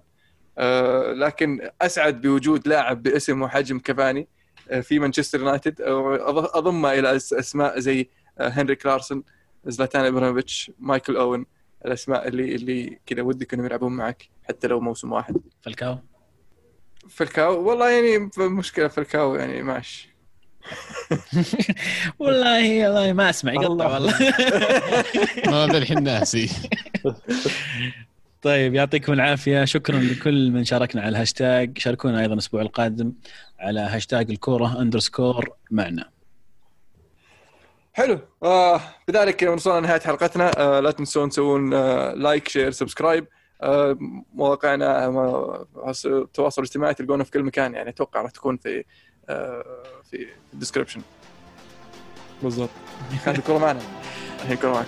آه، 0.57 1.14
لكن 1.14 1.69
أسعد 1.81 2.22
بوجود 2.22 2.68
لاعب 2.68 3.03
باسم 3.03 3.41
وحجم 3.41 3.80
كافاني 3.80 4.27
آه، 4.69 4.80
في 4.80 4.99
مانشستر 4.99 5.40
يونايتد. 5.40 5.81
أضمه 5.81 6.94
إلى 6.94 7.15
أسماء 7.15 7.80
زي 7.80 8.10
هنري 8.40 8.76
كلارسون. 8.76 9.23
زلاتان 9.65 10.06
إبراهيموفيتش 10.06 10.72
مايكل 10.80 11.18
أوين 11.18 11.45
الأسماء 11.85 12.27
اللي 12.27 12.56
اللي 12.56 12.99
كذا 13.06 13.22
ودك 13.22 13.53
انهم 13.53 13.65
يلعبون 13.65 13.91
معك 13.91 14.30
حتى 14.44 14.68
لو 14.68 14.80
موسم 14.80 15.11
واحد. 15.11 15.38
فالكاو؟ 15.61 15.98
فالكاو؟ 17.10 17.69
والله 17.69 17.90
يعني 17.90 18.30
مشكلة 18.38 18.88
فالكاو 18.88 19.35
يعني 19.35 19.64
ماشي 19.64 20.14
والله 22.19 22.90
والله 22.90 23.14
ما 23.14 23.30
أسمع 23.30 23.53
يقطع 23.53 23.94
والله. 23.94 24.14
ما 25.52 25.65
الحين 25.65 26.03
ناسي. 26.03 26.49
طيب 28.41 28.73
يعطيكم 28.73 29.14
العافية. 29.14 29.65
شكرا 29.65 29.99
لكل 29.99 30.52
من 30.52 30.64
شاركنا 30.64 31.02
على 31.02 31.10
الهاشتاج. 31.10 31.77
شاركونا 31.77 32.22
أيضا 32.22 32.34
الأسبوع 32.34 32.61
القادم 32.61 33.14
على 33.60 33.80
هاشتاج 33.80 34.31
الكورة 34.31 34.81
underscore 34.81 35.49
معنا. 35.72 36.12
حلو. 37.94 38.20
آه 38.44 38.82
بذلك 39.07 39.41
وصلنا 39.44 39.80
لنهاية 39.80 39.99
حلقتنا. 39.99 40.52
آه 40.57 40.80
لا 40.80 40.91
تنسون 40.91 41.30
تسوون 41.30 41.74
آه 41.74 42.14
like 42.14 42.48
share 42.48 42.72
subscribe. 42.72 43.27
آه 43.61 43.98
مواقعنا 44.34 45.07
التواصل 46.06 46.61
الاجتماعي 46.61 46.94
تلقونه 46.94 47.24
في 47.24 47.32
كل 47.32 47.44
مكان 47.44 47.74
يعني 47.74 47.90
أتوقع 47.90 48.22
راح 48.22 48.32
تكون 48.32 48.57
في 48.57 48.84
آه 49.30 49.84
في 50.11 50.28
الديسكربشن 50.53 51.02
بالضبط. 52.44 52.70
كانت 53.26 53.38
معنا. 53.57 53.82
الحين 54.41 54.52
الكره 54.52 54.72
معك. 54.72 54.88